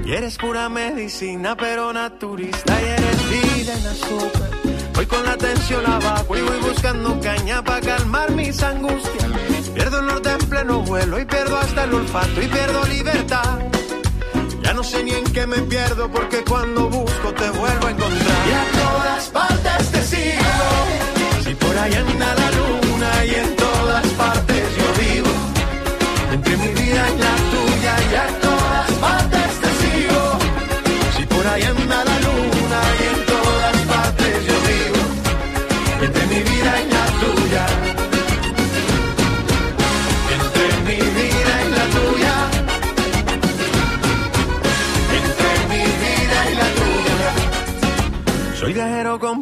Y 0.05 0.11
eres 0.11 0.37
pura 0.37 0.67
medicina, 0.67 1.55
pero 1.55 1.93
naturista. 1.93 2.81
Y 2.81 2.85
eres 2.85 3.19
vida 3.29 3.73
en 3.79 3.87
azúcar. 3.87 4.49
Voy 4.95 5.05
con 5.05 5.23
la 5.23 5.37
tensión 5.37 5.85
abajo 5.85 6.35
y 6.35 6.41
voy 6.41 6.59
buscando 6.59 7.17
caña 7.21 7.63
para 7.63 7.79
calmar 7.79 8.31
mis 8.31 8.61
angustias. 8.61 9.31
Pierdo 9.73 9.99
el 10.01 10.07
norte 10.07 10.29
en 10.31 10.49
pleno 10.49 10.81
vuelo 10.81 11.19
y 11.21 11.25
pierdo 11.25 11.55
hasta 11.55 11.85
el 11.85 11.93
olfato 11.93 12.41
y 12.41 12.47
pierdo 12.47 12.85
libertad. 12.87 13.76
Ya 14.67 14.73
no 14.73 14.83
sé 14.83 15.01
ni 15.01 15.11
en 15.11 15.23
qué 15.31 15.47
me 15.47 15.59
pierdo 15.59 16.11
porque 16.11 16.43
cuando 16.43 16.89
busco 16.89 17.33
te 17.33 17.49
vuelvo 17.51 17.87
a 17.87 17.91
encontrar. 17.91 18.47
Y 18.49 18.51
a 18.51 18.65
todas 18.81 19.29
partes 19.29 19.91
te 19.93 20.03
sigo. 20.03 21.41
Si 21.45 21.55
por 21.55 21.77
ahí 21.77 21.93
anda 21.93 22.35
la 22.35 22.51
luna 22.51 23.25
y 23.25 23.35
en 23.35 23.56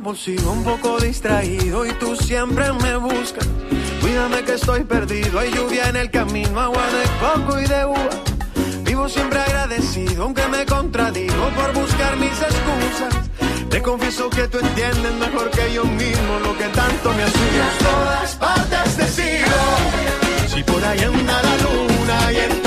viajero 0.05 0.45
compulsivo, 0.45 0.51
un 0.51 0.63
poco 0.63 0.99
distraído 0.99 1.85
y 1.85 1.91
tú 1.93 2.15
siempre 2.15 2.71
me 2.73 2.97
buscas. 2.97 3.47
Cuídame 4.01 4.43
que 4.43 4.53
estoy 4.53 4.83
perdido, 4.83 5.39
hay 5.39 5.51
lluvia 5.51 5.89
en 5.89 5.95
el 5.95 6.11
camino, 6.11 6.59
agua 6.59 6.83
de 6.91 7.03
coco 7.19 7.59
y 7.59 7.65
de 7.65 7.85
uva. 7.85 8.09
Vivo 8.83 9.09
siempre 9.09 9.39
agradecido, 9.39 10.23
aunque 10.23 10.47
me 10.47 10.65
contradigo 10.65 11.49
por 11.55 11.73
buscar 11.73 12.17
mis 12.17 12.39
excusas. 12.39 13.15
Te 13.69 13.81
confieso 13.81 14.29
que 14.29 14.47
tú 14.47 14.59
entiendes 14.59 15.13
mejor 15.13 15.49
que 15.49 15.73
yo 15.73 15.83
mismo 15.85 16.39
lo 16.43 16.55
que 16.57 16.65
tanto 16.65 17.11
me 17.13 17.23
asusta. 17.23 17.63
En 17.71 17.85
todas 17.85 18.35
partes 18.35 18.97
te 18.97 19.07
sigo, 19.07 19.61
si 20.53 20.63
por 20.63 20.83
ahí 20.83 20.99
anda 20.99 21.41
la 21.43 21.57
luna 21.57 22.31
y 22.31 22.37
en 22.37 22.64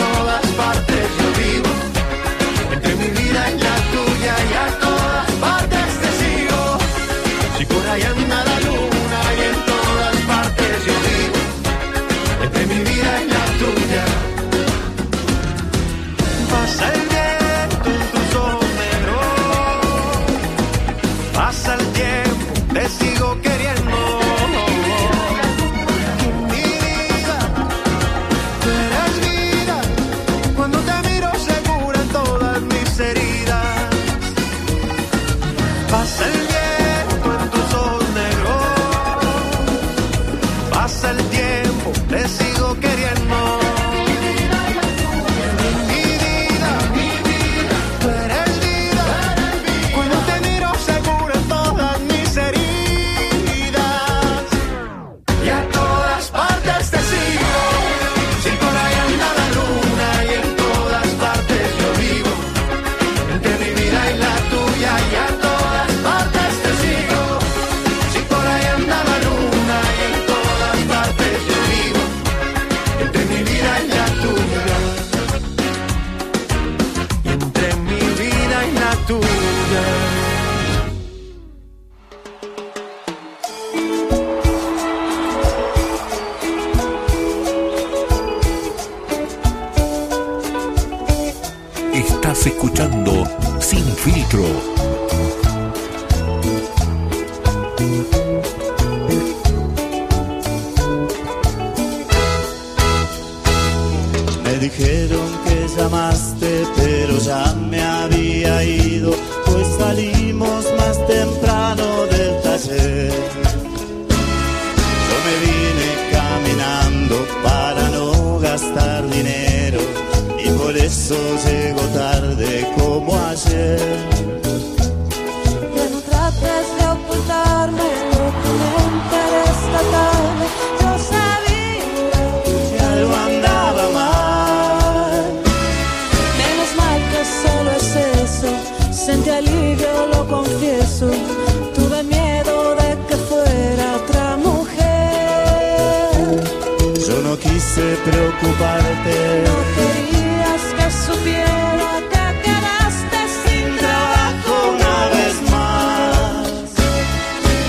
no 147.29 147.39
quise 147.39 147.85
preocuparte. 148.09 149.17
No 149.49 149.57
querías 149.77 150.63
que 150.77 150.87
supiera 151.07 151.91
que 152.13 152.27
quedaste 152.45 153.21
sin 153.43 153.67
trabajo 153.85 154.53
una 154.77 154.97
vez 155.17 155.35
más. 155.55 156.67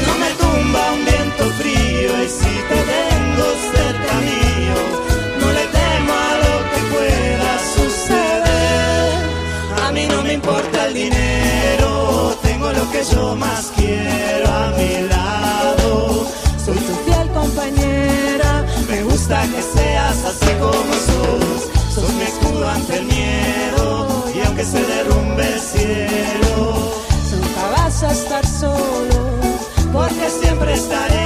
No 0.05 0.13
me 0.23 0.29
tumba 0.41 0.81
un 0.95 1.01
viento 1.11 1.43
frío 1.59 2.11
y 2.25 2.29
si 2.39 2.53
te 2.69 2.79
tengo 2.95 3.45
cerca 3.73 4.13
mío, 4.29 4.77
no 5.41 5.47
le 5.57 5.65
temo 5.77 6.11
a 6.29 6.33
lo 6.45 6.55
que 6.71 6.81
pueda 6.93 7.51
suceder. 7.75 9.13
A 9.85 9.91
mí 9.91 10.03
no 10.13 10.23
me 10.23 10.33
importa 10.39 10.85
el 10.87 10.93
dinero, 10.93 11.89
tengo 12.47 12.71
lo 12.71 12.85
que 12.91 13.01
yo 13.11 13.35
más 13.35 13.73
quiero 13.75 14.48
así 20.29 20.51
como 20.59 20.93
sos, 20.93 21.93
sos 21.95 22.13
mi 22.13 22.21
escudo 22.23 22.67
ante 22.67 22.97
el 22.97 23.05
miedo 23.05 24.25
y 24.35 24.45
aunque 24.45 24.63
se 24.63 24.79
derrumbe 24.85 25.53
el 25.53 25.59
cielo, 25.59 26.93
nunca 27.31 27.69
vas 27.71 28.03
a 28.03 28.11
estar 28.11 28.45
solo 28.45 29.39
porque 29.91 30.29
siempre 30.29 30.73
estaré. 30.73 31.18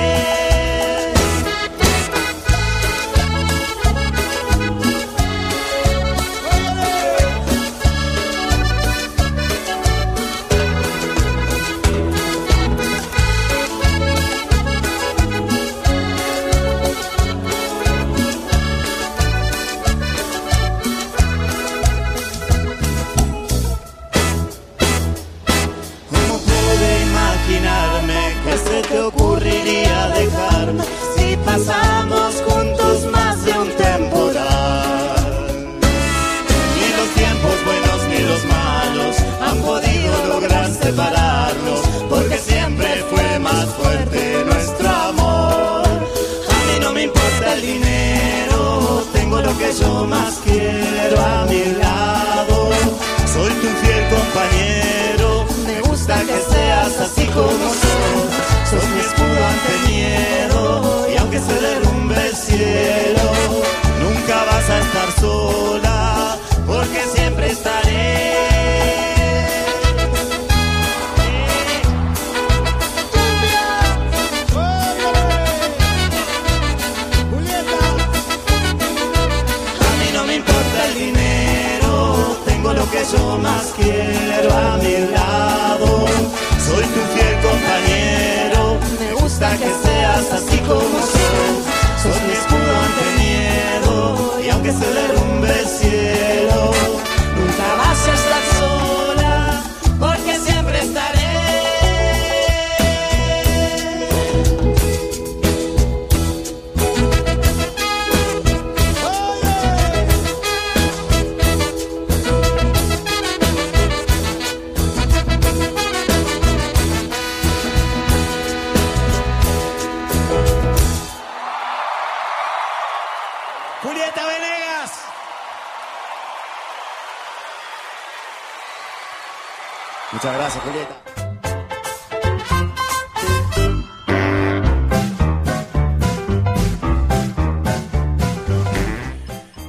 Gracias, 130.53 130.63
Julieta. 130.63 130.99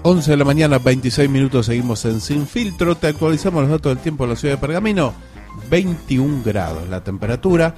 11 0.07 0.31
de 0.31 0.37
la 0.37 0.45
mañana, 0.45 0.79
26 0.79 1.31
minutos, 1.31 1.67
seguimos 1.67 2.05
en 2.05 2.21
Sin 2.21 2.47
Filtro. 2.47 2.95
Te 2.95 3.07
actualizamos 3.07 3.63
los 3.63 3.71
datos 3.71 3.95
del 3.95 4.03
tiempo 4.03 4.25
en 4.25 4.31
la 4.31 4.37
ciudad 4.37 4.57
de 4.57 4.61
Pergamino. 4.61 5.15
21 5.71 6.43
grados 6.45 6.87
la 6.91 7.03
temperatura. 7.03 7.75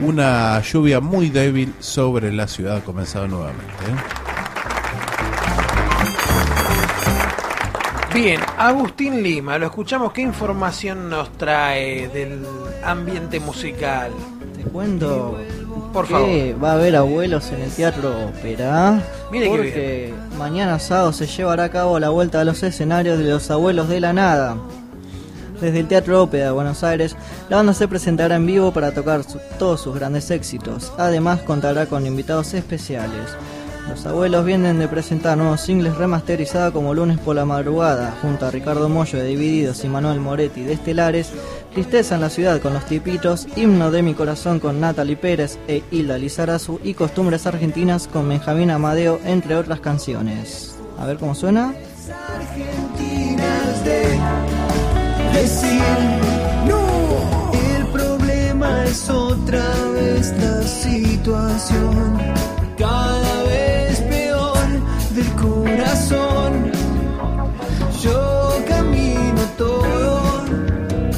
Una 0.00 0.60
lluvia 0.60 1.00
muy 1.00 1.30
débil 1.30 1.72
sobre 1.78 2.30
la 2.32 2.46
ciudad 2.46 2.78
ha 2.78 2.84
comenzado 2.84 3.26
nuevamente. 3.26 3.84
¿eh? 3.84 4.21
Bien, 8.14 8.40
Agustín 8.58 9.22
Lima, 9.22 9.56
lo 9.58 9.66
escuchamos. 9.66 10.12
¿Qué 10.12 10.20
información 10.20 11.08
nos 11.08 11.32
trae 11.38 12.08
del 12.08 12.44
ambiente 12.84 13.40
musical? 13.40 14.10
Te 14.54 14.62
cuento 14.64 15.38
Por 15.94 16.06
que 16.06 16.54
va 16.62 16.72
a 16.72 16.74
haber 16.74 16.94
abuelos 16.96 17.50
en 17.52 17.62
el 17.62 17.70
Teatro 17.70 18.12
Ópera. 18.28 19.02
Mire 19.30 19.48
porque 19.48 20.14
mañana 20.38 20.78
sábado 20.78 21.12
se 21.14 21.26
llevará 21.26 21.64
a 21.64 21.70
cabo 21.70 21.98
la 21.98 22.10
vuelta 22.10 22.40
a 22.40 22.44
los 22.44 22.62
escenarios 22.62 23.18
de 23.18 23.24
los 23.24 23.50
abuelos 23.50 23.88
de 23.88 24.00
la 24.00 24.12
nada. 24.12 24.56
Desde 25.60 25.80
el 25.80 25.86
Teatro 25.88 26.22
Ópera 26.22 26.46
de 26.46 26.50
Buenos 26.50 26.82
Aires, 26.84 27.16
la 27.48 27.56
banda 27.56 27.72
se 27.72 27.88
presentará 27.88 28.34
en 28.36 28.44
vivo 28.46 28.72
para 28.72 28.92
tocar 28.92 29.22
su- 29.24 29.38
todos 29.58 29.80
sus 29.80 29.94
grandes 29.94 30.30
éxitos. 30.30 30.92
Además, 30.98 31.40
contará 31.42 31.86
con 31.86 32.04
invitados 32.04 32.52
especiales. 32.52 33.36
Los 33.88 34.06
abuelos 34.06 34.44
vienen 34.44 34.78
de 34.78 34.88
presentar 34.88 35.36
nuevos 35.36 35.60
singles 35.60 35.96
remasterizados 35.96 36.72
como 36.72 36.94
Lunes 36.94 37.18
por 37.18 37.36
la 37.36 37.44
Madrugada, 37.44 38.14
junto 38.22 38.46
a 38.46 38.50
Ricardo 38.50 38.88
Mollo 38.88 39.18
de 39.18 39.26
Divididos 39.26 39.84
y 39.84 39.88
Manuel 39.88 40.20
Moretti 40.20 40.62
de 40.62 40.74
Estelares, 40.74 41.30
Tristeza 41.74 42.14
en 42.14 42.20
la 42.20 42.30
Ciudad 42.30 42.60
con 42.60 42.74
Los 42.74 42.84
Tipitos, 42.86 43.46
Himno 43.56 43.90
de 43.90 44.02
mi 44.02 44.14
Corazón 44.14 44.60
con 44.60 44.80
Natalie 44.80 45.16
Pérez 45.16 45.58
e 45.68 45.82
Hilda 45.90 46.18
Lizarazu 46.18 46.80
y 46.84 46.94
Costumbres 46.94 47.46
Argentinas 47.46 48.08
con 48.08 48.28
Benjamín 48.28 48.70
Amadeo, 48.70 49.18
entre 49.24 49.56
otras 49.56 49.80
canciones. 49.80 50.76
A 50.98 51.06
ver 51.06 51.16
cómo 51.16 51.34
suena. 51.34 51.74
argentinas 52.36 53.84
de 53.84 54.18
decir 55.32 55.82
no. 56.68 57.50
El 57.76 57.86
problema 57.86 58.84
es 58.84 59.08
otra 59.10 59.64
vez 59.94 60.32
la 60.38 60.62
situación, 60.62 62.18
corazón. 65.40 66.72
Yo 68.02 68.64
camino 68.68 69.40
todo 69.56 70.44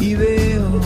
y 0.01 0.15
veo 0.15 0.81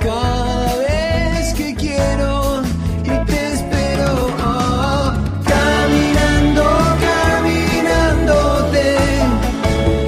cada 0.00 0.76
vez 0.76 1.54
que 1.54 1.74
quiero 1.74 2.62
y 3.04 3.24
te 3.26 3.52
espero. 3.54 4.30
Ah, 4.40 5.16
caminando, 5.46 6.64
caminándote 7.08 8.96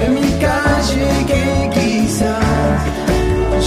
en 0.05 0.13
mi 0.13 0.31
calle 0.39 1.25
que 1.27 1.69
quizás 1.73 2.79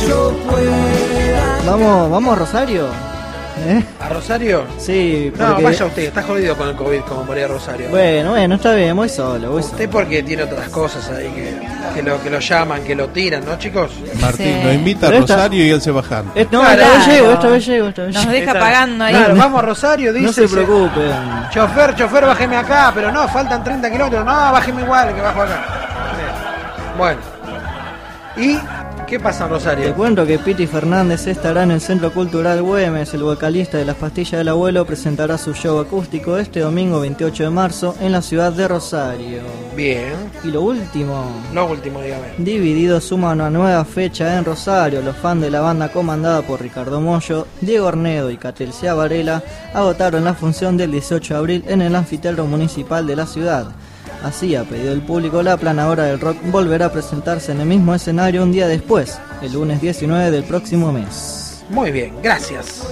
yo 0.07 0.33
pueda. 0.49 1.63
Vamos, 1.67 2.11
vamos 2.11 2.39
Rosario. 2.39 2.87
¿Eh? 3.67 3.85
¿A 4.11 4.13
Rosario? 4.15 4.65
Sí, 4.77 5.33
No, 5.39 5.47
porque- 5.51 5.63
vaya 5.65 5.85
usted, 5.87 6.03
está 6.03 6.23
jodido 6.25 6.57
con 6.57 6.69
el 6.69 6.75
COVID 6.75 7.01
como 7.03 7.23
por 7.23 7.39
ir 7.39 7.45
a 7.45 7.49
Rosario. 7.49 7.89
Bueno, 7.91 8.31
bueno, 8.31 8.57
está 8.57 8.75
bien, 8.75 8.97
voy 8.97 9.09
solo, 9.09 9.53
voy 9.53 9.63
solo. 9.63 9.73
Usted 9.75 9.89
porque 9.89 10.23
tiene 10.25 10.43
otras 10.43 10.69
cosas 10.69 11.09
ahí 11.11 11.29
que, 11.29 11.61
que, 11.95 12.03
lo, 12.03 12.21
que 12.21 12.29
lo 12.29 12.41
llaman, 12.41 12.83
que 12.83 12.97
lo 12.97 13.07
tiran, 13.11 13.45
¿no, 13.45 13.57
chicos? 13.57 13.93
Martín 14.21 14.65
nos 14.65 14.75
invita 14.75 15.07
a 15.07 15.11
Pero 15.11 15.21
esta- 15.23 15.37
Rosario 15.37 15.65
y 15.65 15.71
él 15.71 15.81
se 15.81 15.93
baja. 15.93 16.25
Eh, 16.35 16.45
no, 16.51 16.61
Claro. 16.61 16.83
esta 16.83 16.97
vez 16.97 17.07
llego, 17.07 17.33
esta 17.33 17.47
vez 17.49 17.67
llego, 17.67 17.89
esta 17.89 18.03
vez 18.03 18.15
Nos 18.15 18.25
llego. 18.27 18.35
deja 18.47 18.53
pagando 18.59 19.05
ahí. 19.05 19.15
Claro, 19.15 19.37
vamos 19.37 19.59
a 19.63 19.67
Rosario, 19.67 20.13
dice. 20.13 20.27
No 20.27 20.33
se 20.33 20.49
preocupen. 20.49 21.13
Chofer, 21.53 21.95
chofer, 21.95 22.27
bájeme 22.27 22.57
acá, 22.57 22.91
pero 22.93 23.13
no, 23.13 23.29
faltan 23.29 23.63
30 23.63 23.91
kilómetros. 23.93 24.25
No, 24.25 24.33
bájeme 24.33 24.83
igual, 24.83 25.15
que 25.15 25.21
bajo 25.21 25.43
acá. 25.43 25.65
Bueno. 26.99 27.21
¿Y 28.37 28.59
qué 29.11 29.19
pasa 29.19 29.43
en 29.43 29.49
Te 29.49 29.55
Rosario? 29.55 29.95
cuento 29.97 30.25
que 30.25 30.39
Piti 30.39 30.69
Fernández 30.69 31.27
estará 31.27 31.65
en 31.65 31.73
el 31.73 31.81
Centro 31.81 32.13
Cultural 32.13 32.63
Güemes. 32.63 33.13
El 33.13 33.25
vocalista 33.25 33.77
de 33.77 33.85
Las 33.85 33.97
Pastillas 33.97 34.39
del 34.39 34.49
Abuelo 34.49 34.87
presentará 34.87 35.37
su 35.37 35.53
show 35.53 35.81
acústico 35.81 36.39
este 36.39 36.61
domingo 36.61 37.01
28 37.01 37.43
de 37.43 37.51
marzo 37.51 37.97
en 38.01 38.13
la 38.13 38.23
ciudad 38.23 38.53
de 38.53 38.69
Rosario. 38.69 39.41
Bien. 39.75 40.15
Y 40.45 40.53
lo 40.53 40.63
último, 40.63 41.25
Lo 41.53 41.67
último, 41.67 42.01
dígame. 42.01 42.35
Dividido 42.39 43.01
suma 43.01 43.33
una 43.33 43.51
nueva 43.51 43.85
fecha 43.85 44.39
en 44.39 44.45
Rosario. 44.45 45.03
Los 45.03 45.17
fans 45.17 45.43
de 45.43 45.51
la 45.51 45.61
banda 45.61 45.89
comandada 45.89 46.43
por 46.43 46.63
Ricardo 46.63 47.01
Mollo, 47.01 47.49
Diego 47.61 47.87
Ornedo 47.87 48.31
y 48.31 48.37
Catelcia 48.37 48.95
Varela 48.95 49.43
agotaron 49.75 50.23
la 50.23 50.35
función 50.35 50.77
del 50.77 50.93
18 50.93 51.35
de 51.35 51.39
abril 51.39 51.65
en 51.67 51.83
el 51.83 51.97
anfiteatro 51.97 52.47
municipal 52.47 53.09
de 53.09 53.17
la 53.17 53.27
ciudad. 53.27 53.73
Así, 54.23 54.55
a 54.55 54.65
pedido 54.65 54.91
del 54.91 55.01
público, 55.01 55.43
la 55.43 55.57
planadora 55.57 56.05
del 56.05 56.21
rock 56.21 56.37
volverá 56.51 56.87
a 56.87 56.93
presentarse 56.93 57.53
en 57.53 57.61
el 57.61 57.67
mismo 57.67 57.95
escenario 57.95 58.43
un 58.43 58.53
día 58.53 58.69
después, 58.69 59.19
el 59.41 59.55
lunes 59.55 59.81
19 59.81 60.31
del 60.31 60.45
próximo 60.45 60.93
mes. 60.93 61.65
Muy 61.71 61.91
bien, 61.91 62.15
gracias. 62.23 62.87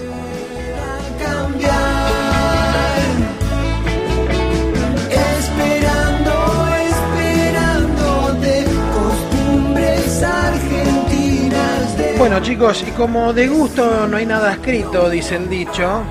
Esperando, 5.11 6.67
esperando 6.89 8.33
de 8.41 8.65
costumbres 8.95 10.23
argentinas 10.23 11.99
de 11.99 12.15
Bueno, 12.17 12.41
chicos, 12.41 12.85
y 12.87 12.91
como 12.93 13.35
de 13.35 13.49
gusto 13.49 14.07
no 14.07 14.17
hay 14.17 14.25
nada 14.25 14.53
escrito, 14.53 15.11
dice 15.11 15.37
el 15.37 15.51
dicho, 15.51 16.03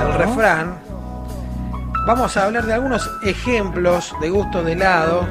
el 0.00 0.14
refrán, 0.14 0.89
vamos 2.06 2.36
a 2.36 2.44
hablar 2.44 2.66
de 2.66 2.74
algunos 2.74 3.10
ejemplos 3.22 4.14
de 4.20 4.30
gustos 4.30 4.64
de 4.64 4.72
helado 4.72 5.26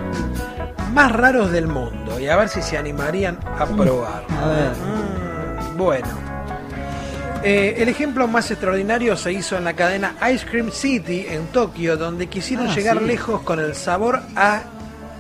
más 0.94 1.12
raros 1.12 1.52
del 1.52 1.68
mundo 1.68 2.20
y 2.20 2.28
a 2.28 2.36
ver 2.36 2.50
si 2.50 2.62
se 2.62 2.78
animarían 2.78 3.38
a 3.58 3.66
probar. 3.66 4.24
A 4.42 4.48
ver. 4.48 4.72
Mm, 5.74 5.78
bueno, 5.78 6.08
Eh, 7.42 7.76
el 7.82 7.88
ejemplo 7.88 8.28
más 8.28 8.52
extraordinario 8.52 9.16
se 9.16 9.32
hizo 9.32 9.56
en 9.56 9.64
la 9.64 9.74
cadena 9.74 10.14
Ice 10.34 10.46
Cream 10.46 10.72
City 10.74 11.26
en 11.30 11.46
Tokio, 11.48 11.96
donde 11.96 12.28
quisieron 12.28 12.68
Ah, 12.68 12.76
llegar 12.76 12.98
sí. 13.00 13.06
lejos 13.06 13.42
con 13.44 13.60
el 13.62 13.76
sabor 13.76 14.20
a 14.36 14.64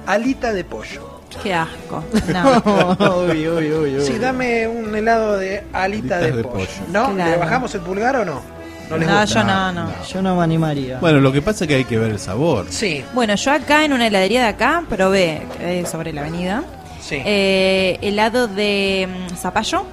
alita 0.05 0.51
de 0.51 0.65
pollo. 0.65 1.21
Qué 1.41 1.53
asco. 1.53 2.03
uy, 3.29 3.47
uy, 3.47 3.71
uy, 3.71 3.95
uy. 3.99 4.01
Sí, 4.05 4.17
dame 4.19 4.67
un 4.67 4.93
helado 4.93 5.37
de 5.37 5.63
alita 5.71 6.17
Alitas 6.17 6.21
de, 6.21 6.31
de 6.33 6.43
pollo. 6.43 6.55
pollo. 6.55 6.67
¿No? 6.91 7.13
Claro. 7.13 7.31
¿Le 7.31 7.37
bajamos 7.37 7.73
el 7.75 7.81
pulgar 7.81 8.15
o 8.17 8.25
no? 8.25 8.41
No 8.89 8.97
les 8.97 9.07
No, 9.07 9.19
gusta. 9.21 9.39
yo 9.41 9.43
no, 9.47 9.71
no. 9.71 9.91
Yo 10.11 10.21
no 10.21 10.35
me 10.35 10.43
animaría. 10.43 10.97
Bueno, 10.99 11.19
lo 11.19 11.31
que 11.31 11.41
pasa 11.41 11.63
es 11.63 11.67
que 11.67 11.75
hay 11.75 11.85
que 11.85 11.97
ver 11.97 12.11
el 12.11 12.19
sabor. 12.19 12.65
Sí, 12.69 13.03
Bueno, 13.13 13.35
yo 13.35 13.51
acá 13.51 13.85
en 13.85 13.93
una 13.93 14.07
heladería 14.07 14.41
de 14.41 14.47
acá 14.47 14.83
probé 14.89 15.41
eh, 15.59 15.85
sobre 15.89 16.11
la 16.13 16.21
avenida 16.21 16.63
sí. 17.01 17.21
eh, 17.23 17.97
helado 18.01 18.47
de 18.47 19.07
mm, 19.31 19.35
zapallo, 19.35 19.85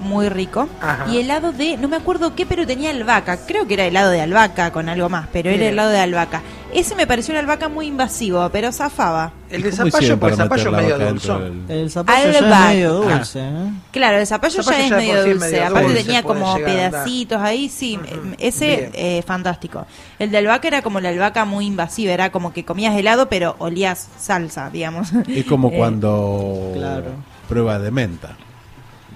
muy 0.00 0.28
rico. 0.28 0.68
Ajá. 0.80 1.06
Y 1.10 1.18
helado 1.18 1.52
de, 1.52 1.76
no 1.76 1.88
me 1.88 1.96
acuerdo 1.96 2.34
qué, 2.34 2.46
pero 2.46 2.66
tenía 2.66 2.90
albahaca. 2.90 3.38
Creo 3.46 3.66
que 3.66 3.74
era 3.74 3.84
helado 3.84 4.10
de 4.10 4.20
albahaca 4.20 4.72
con 4.72 4.88
algo 4.88 5.08
más, 5.08 5.28
pero 5.32 5.50
era 5.50 5.66
helado 5.66 5.90
de 5.90 6.00
albahaca. 6.00 6.42
Ese 6.72 6.94
me 6.94 7.04
pareció 7.06 7.32
una 7.32 7.40
albahaca 7.40 7.68
muy 7.68 7.86
invasivo, 7.88 8.48
pero 8.50 8.70
zafaba. 8.70 9.32
el 9.50 9.62
de 9.62 9.70
¿Cómo 9.70 9.90
zapallo, 9.90 10.20
porque 10.20 10.34
el 10.34 10.42
zapallo 10.42 10.70
medio 10.72 10.98
dulzón. 10.98 11.64
El 11.68 11.90
zapallo 11.90 12.30
ya 12.30 12.38
es 12.38 12.68
medio 12.68 12.92
dulce, 12.94 13.40
¿eh? 13.40 13.70
Claro, 13.90 14.18
el 14.18 14.26
zapallo, 14.28 14.62
Zapallo 14.62 14.78
ya 14.78 14.84
es 14.84 14.90
ya 14.90 14.96
medio 14.96 15.16
es 15.16 15.24
dulce. 15.40 15.64
Aparte 15.64 15.94
tenía 15.94 16.22
como 16.22 16.54
pedacitos 16.54 17.42
ahí, 17.42 17.68
sí. 17.68 17.98
Ese 18.38 18.90
eh, 18.94 19.22
fantástico. 19.26 19.84
El 20.20 20.30
de 20.30 20.38
albahaca 20.38 20.68
era 20.68 20.82
como 20.82 21.00
la 21.00 21.08
albahaca 21.08 21.44
muy 21.44 21.66
invasiva, 21.66 22.12
era 22.12 22.30
como 22.30 22.52
que 22.52 22.64
comías 22.64 22.94
helado 22.96 23.28
pero 23.28 23.56
olías 23.58 24.08
salsa, 24.18 24.70
digamos. 24.70 25.08
Es 25.28 25.44
como 25.46 25.70
Eh, 25.72 25.76
cuando 25.76 26.72
Claro. 26.74 27.10
prueba 27.48 27.78
de 27.80 27.90
menta. 27.90 28.36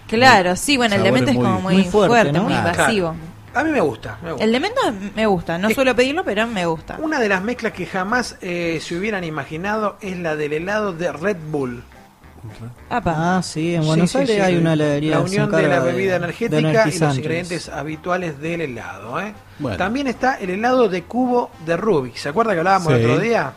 Claro, 0.09 0.55
sí, 0.57 0.77
bueno, 0.77 0.95
el 0.97 1.03
de 1.03 1.09
Sabores 1.09 1.27
menta 1.27 1.31
es 1.33 1.37
como 1.47 1.61
muy- 1.61 1.85
fuerte, 1.85 2.09
fuerte, 2.09 2.33
¿no? 2.33 2.43
muy 2.45 2.53
Ah, 2.55 2.59
invasivo. 2.71 3.15
A 3.55 3.63
mí 3.65 3.71
me 3.71 3.81
gusta, 3.81 4.19
me 4.23 4.31
gusta. 4.33 4.45
El 4.45 4.53
de 4.53 4.61
menta 4.61 4.81
me 5.15 5.27
gusta, 5.27 5.59
no 5.59 5.69
Eh, 5.69 5.75
suelo 5.75 5.95
pedirlo, 5.95 6.25
pero 6.25 6.47
me 6.47 6.67
gusta. 6.67 6.97
Una 7.01 7.21
de 7.21 7.29
las 7.29 7.43
mezclas 7.43 7.73
que 7.73 7.87
jamás 7.87 8.37
eh, 8.43 8.81
se 8.83 8.97
hubieran 8.97 9.23
imaginado 9.25 9.97
es 10.01 10.19
la 10.19 10.35
del 10.37 10.53
helado 10.55 10.93
de 10.93 11.13
Red 11.13 11.37
Bull. 11.51 11.83
Apa. 12.91 13.15
Ah, 13.39 13.43
sí, 13.43 13.75
en 13.75 13.87
Buenos 13.87 14.11
Sí, 14.11 14.19
sí, 14.19 14.21
Aires 14.23 14.37
sí. 14.37 14.43
hay 14.43 14.57
una 14.57 14.75
heladería 14.75 15.17
La 15.19 15.23
que 15.25 15.31
se 15.31 15.37
unión 15.37 15.51
de 15.51 15.67
la 15.69 15.81
bebida 15.81 16.11
de 16.11 16.17
energética 16.19 16.59
y 16.59 16.63
los 16.63 16.73
energizantes. 16.75 17.19
ingredientes 17.19 17.69
habituales 17.71 18.39
del 18.41 18.61
helado. 18.61 19.19
¿eh? 19.21 19.33
Bueno. 19.59 19.79
También 19.79 20.09
está 20.09 20.35
el 20.35 20.51
helado 20.51 20.89
de 20.91 21.05
cubo 21.05 21.51
de 21.65 21.77
Rubik. 21.79 22.17
¿Se 22.17 22.29
acuerda 22.29 22.53
que 22.53 22.59
hablábamos 22.59 22.93
el 22.93 22.99
Sí. 22.99 23.05
otro 23.07 23.19
día? 23.21 23.53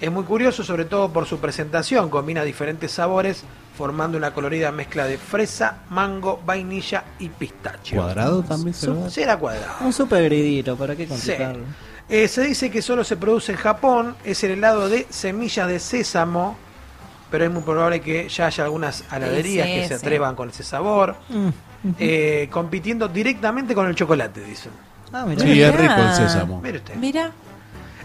Es 0.00 0.12
muy 0.12 0.22
curioso, 0.24 0.62
sobre 0.62 0.84
todo 0.84 1.10
por 1.12 1.26
su 1.26 1.38
presentación. 1.38 2.08
Combina 2.08 2.44
diferentes 2.44 2.92
sabores, 2.92 3.42
formando 3.76 4.16
una 4.18 4.32
colorida 4.32 4.72
mezcla 4.72 5.04
de 5.06 5.18
fresa, 5.18 5.78
mango, 5.90 6.40
vainilla 6.44 7.04
y 7.18 7.28
pistacho. 7.28 7.96
¿Cuadrado 7.96 8.42
también 8.42 8.74
se 8.74 8.86
lo 8.86 8.94
da? 9.02 9.10
Será 9.10 9.36
cuadrado. 9.36 9.74
Un 9.80 9.92
super 9.92 10.22
gridito, 10.24 10.76
¿para 10.76 10.96
qué 10.96 11.04
Sí. 11.04 11.10
complicarlo? 11.10 11.64
Eh, 12.08 12.28
se 12.28 12.42
dice 12.44 12.70
que 12.70 12.82
solo 12.82 13.02
se 13.04 13.16
produce 13.16 13.52
en 13.52 13.58
Japón, 13.58 14.14
es 14.24 14.42
el 14.44 14.52
helado 14.52 14.88
de 14.88 15.06
semillas 15.10 15.66
de 15.68 15.78
sésamo, 15.80 16.56
pero 17.30 17.44
es 17.44 17.50
muy 17.50 17.62
probable 17.62 18.00
que 18.00 18.28
ya 18.28 18.46
haya 18.46 18.64
algunas 18.64 19.02
heladerías 19.12 19.66
Sí, 19.66 19.74
que 19.74 19.82
sí, 19.82 19.88
se 19.88 19.98
sí. 19.98 20.06
atrevan 20.06 20.36
con 20.36 20.48
ese 20.50 20.62
sabor, 20.62 21.16
Mm. 21.28 21.48
eh, 21.98 22.48
compitiendo 22.50 23.08
directamente 23.08 23.74
con 23.74 23.86
el 23.88 23.94
chocolate, 23.94 24.40
dicen. 24.42 24.72
Ah, 25.12 25.24
mirá. 25.26 25.42
Sí, 25.42 25.60
es 25.62 25.74
rico 25.76 25.94
el 25.98 26.14
sésamo. 26.14 26.56
Usted. 26.58 26.94
Mira, 26.96 27.32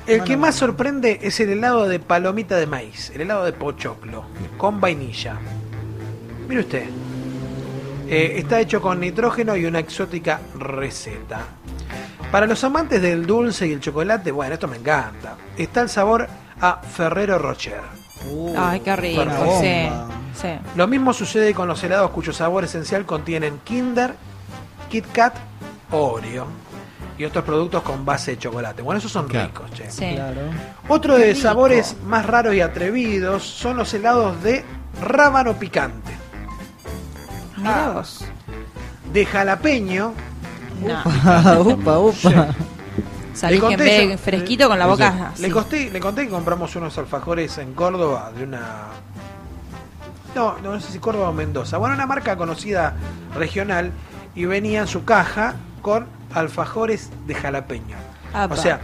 El 0.08 0.24
que 0.24 0.36
más 0.36 0.56
sorprende 0.56 1.20
es 1.22 1.40
el 1.40 1.52
helado 1.52 1.88
de 1.88 2.00
palomita 2.00 2.56
de 2.58 2.66
maíz, 2.66 3.12
el 3.14 3.22
helado 3.22 3.46
de 3.46 3.54
pochoclo, 3.54 4.26
con 4.58 4.82
vainilla. 4.82 5.36
Mire 6.52 6.64
usted. 6.64 6.84
Eh, 8.10 8.34
está 8.40 8.60
hecho 8.60 8.82
con 8.82 9.00
nitrógeno 9.00 9.56
y 9.56 9.64
una 9.64 9.80
exótica 9.80 10.42
receta. 10.60 11.40
Para 12.30 12.46
los 12.46 12.62
amantes 12.66 13.02
del 13.02 13.26
dulce 13.26 13.68
y 13.68 13.72
el 13.72 13.80
chocolate, 13.80 14.32
bueno, 14.32 14.54
esto 14.56 14.68
me 14.68 14.76
encanta. 14.76 15.38
Está 15.58 15.80
el 15.80 15.88
sabor 15.88 16.28
a 16.60 16.82
Ferrero 16.82 17.40
Rocher. 17.40 17.80
Uh, 18.30 18.54
ay, 18.58 18.82
qué 18.82 18.96
rico. 18.98 19.24
Sí, 19.62 19.88
sí. 20.42 20.50
Lo 20.76 20.88
mismo 20.88 21.14
sucede 21.14 21.54
con 21.54 21.70
los 21.70 21.82
helados 21.86 22.12
cuyo 22.12 22.34
sabor 22.34 22.66
esencial 22.66 23.06
contienen 23.06 23.60
Kinder, 23.64 24.14
Kit 24.90 25.06
Kat, 25.14 25.34
Oreo 25.92 26.48
y 27.18 27.24
otros 27.24 27.46
productos 27.46 27.82
con 27.82 28.04
base 28.04 28.32
de 28.32 28.40
chocolate. 28.40 28.82
Bueno, 28.82 29.00
esos 29.00 29.12
son 29.14 29.30
Claro. 29.30 29.48
ricos, 29.48 29.72
che. 29.72 29.90
sí. 29.90 30.16
Claro. 30.16 30.42
Otro 30.90 31.16
Qué 31.16 31.22
de 31.28 31.28
rico. 31.34 31.44
sabores 31.44 31.96
más 32.04 32.26
raros 32.26 32.54
y 32.56 32.60
atrevidos 32.60 33.42
son 33.44 33.78
los 33.78 33.94
helados 33.94 34.44
de 34.44 34.66
rábano 35.02 35.54
picante, 35.58 36.12
Mirá 37.62 37.86
Ah. 37.86 37.92
vos. 37.94 38.26
de 39.14 39.26
jalapeño. 39.26 40.14
No. 40.82 41.62
Upa, 41.62 42.00
upa. 42.00 42.48
Le 43.50 43.60
que 43.60 43.74
en 43.74 43.80
de 43.80 44.18
fresquito 44.18 44.68
con 44.68 44.78
la 44.78 44.88
boca 44.88 45.32
Le 45.38 45.46
así. 45.48 45.50
conté, 45.52 45.90
le 45.90 46.00
conté 46.00 46.26
que 46.26 46.30
compramos 46.32 46.76
unos 46.76 46.98
alfajores 46.98 47.58
en 47.60 47.74
Córdoba 47.74 48.32
de 48.36 48.44
una. 48.44 48.62
No, 50.36 50.58
no 50.60 50.80
sé 50.80 50.92
si 50.94 51.00
Córdoba 51.00 51.30
o 51.30 51.34
Mendoza. 51.34 51.78
Bueno, 51.78 51.96
una 51.96 52.06
marca 52.06 52.36
conocida 52.38 52.94
regional 53.36 53.92
y 54.36 54.46
venía 54.46 54.82
en 54.82 54.88
su 54.88 55.04
caja 55.06 55.56
con 55.82 56.08
alfajores 56.34 57.10
de 57.28 57.36
jalapeño. 57.36 57.98
Apa. 58.34 58.54
O 58.54 58.58
sea, 58.58 58.80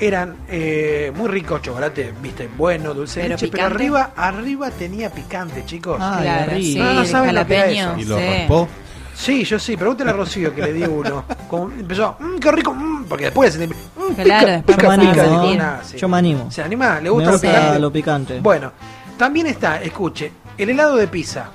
eran 0.00 0.36
eh, 0.48 1.12
muy 1.14 1.28
ricos, 1.28 1.62
chocolate, 1.62 2.12
viste, 2.20 2.48
bueno, 2.56 2.94
dulce 2.94 3.20
de 3.20 3.26
Pero 3.26 3.36
leche, 3.36 3.48
pero 3.48 3.64
arriba, 3.66 4.10
arriba 4.16 4.70
tenía 4.70 5.10
picante, 5.10 5.64
chicos. 5.64 5.98
Ah, 6.00 6.18
Claro, 6.22 6.52
sí, 6.56 6.76
No, 6.78 7.04
saben 7.04 7.34
lo 7.34 7.46
que 7.46 7.54
era 7.54 7.62
jalapeño. 7.64 7.90
eso. 7.92 8.00
¿Y 8.00 8.04
lo 8.04 8.18
sí. 8.18 8.24
raspó? 8.26 8.68
Sí, 9.14 9.44
yo 9.44 9.58
sí, 9.60 9.76
pregúntale 9.76 10.10
a 10.10 10.12
Rocío 10.14 10.52
que 10.52 10.60
le 10.62 10.72
di 10.72 10.82
uno. 10.82 11.24
Como 11.48 11.70
empezó, 11.70 12.16
mmm, 12.18 12.38
qué 12.38 12.50
rico, 12.50 12.74
mm", 12.74 13.04
porque 13.04 13.24
después 13.26 13.52
se 13.52 13.60
le- 13.60 13.68
mm, 13.68 14.14
Claro, 14.24 14.46
después 14.50 14.76
Yo 14.76 14.82
me 14.88 14.88
Pica, 14.88 14.92
animo, 14.94 15.12
pica, 15.12 15.26
¿no? 15.26 15.50
pica, 15.52 15.80
sí. 15.84 15.96
Yo 15.98 16.08
me 16.08 16.18
animo. 16.18 16.50
¿Se 16.50 16.62
anima? 16.62 16.96
¿Le 16.96 17.02
Me 17.02 17.10
gusta, 17.10 17.30
lo 17.32 17.38
picante? 17.40 17.78
lo 17.78 17.92
picante. 17.92 18.40
Bueno, 18.40 18.72
también 19.16 19.46
está, 19.46 19.80
escuche, 19.80 20.32
el 20.58 20.70
helado 20.70 20.96
de 20.96 21.06
pizza. 21.06 21.46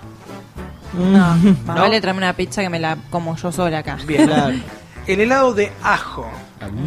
No, 0.94 1.11
más 1.11 1.76
¿No? 1.76 1.82
vale 1.82 1.99
traerme 2.02 2.20
una 2.20 2.34
pizza 2.34 2.61
que 2.61 2.70
me 2.70 2.80
la 2.80 2.98
como 3.10 3.36
yo 3.36 3.52
sola 3.52 3.80
acá. 3.80 3.98
Bien. 4.07 4.26
Claro. 4.26 4.56
El 5.07 5.22
helado 5.22 5.53
de 5.53 5.72
ajo. 5.84 6.30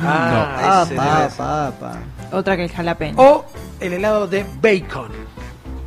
Ah, 0.02 0.84
Ah, 0.84 0.86
pa, 0.94 1.28
pa, 1.36 1.72
pa. 1.80 2.36
Otra 2.36 2.56
que 2.56 2.64
el 2.64 2.70
jalapeño. 2.70 3.14
O 3.18 3.44
el 3.80 3.92
helado 3.94 4.26
de 4.26 4.44
bacon. 4.60 5.10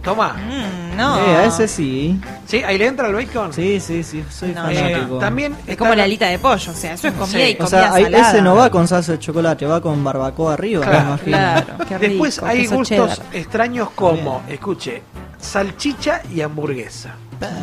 Toma. 0.03 0.33
Mm, 0.33 0.97
no. 0.97 1.17
Eh, 1.19 1.35
a 1.35 1.45
ese 1.45 1.67
sí. 1.67 2.19
¿Sí? 2.45 2.61
¿Ahí 2.63 2.77
le 2.77 2.85
entra 2.85 3.07
el 3.07 3.15
bacon? 3.15 3.51
Sí, 3.51 3.79
sí, 3.79 4.03
sí, 4.03 4.23
soy 4.29 4.49
No, 4.53 4.69
Eh, 4.69 4.75
fanático. 4.75 5.17
también 5.17 5.55
Es 5.65 5.77
como 5.77 5.95
la 5.95 6.03
alita 6.03 6.27
de 6.27 6.37
pollo, 6.37 6.71
o 6.71 6.75
sea, 6.75 6.93
eso 6.93 7.07
es 7.07 7.13
comida 7.15 7.39
Sí. 7.39 7.51
y 7.51 7.53
o 7.53 7.57
comida 7.57 7.69
sea, 7.69 7.93
ahí- 7.93 8.03
salada. 8.03 8.29
ese 8.29 8.41
no 8.43 8.55
va 8.55 8.69
con 8.69 8.87
salsa 8.87 9.13
de 9.13 9.19
chocolate, 9.19 9.65
va 9.65 9.81
con 9.81 10.03
barbacoa 10.03 10.53
arriba, 10.53 10.85
Claro, 10.85 10.99
me 10.99 11.07
imagino. 11.09 11.37
Claro, 11.37 11.65
qué 11.89 11.97
rico. 11.97 12.23
Después 12.23 12.43
hay 12.43 12.67
gustos 12.67 12.87
cheddar. 12.87 13.17
extraños 13.33 13.89
como, 13.95 14.43
escuche, 14.47 15.01
salchicha 15.39 16.21
y 16.33 16.41
hamburguesa. 16.41 17.15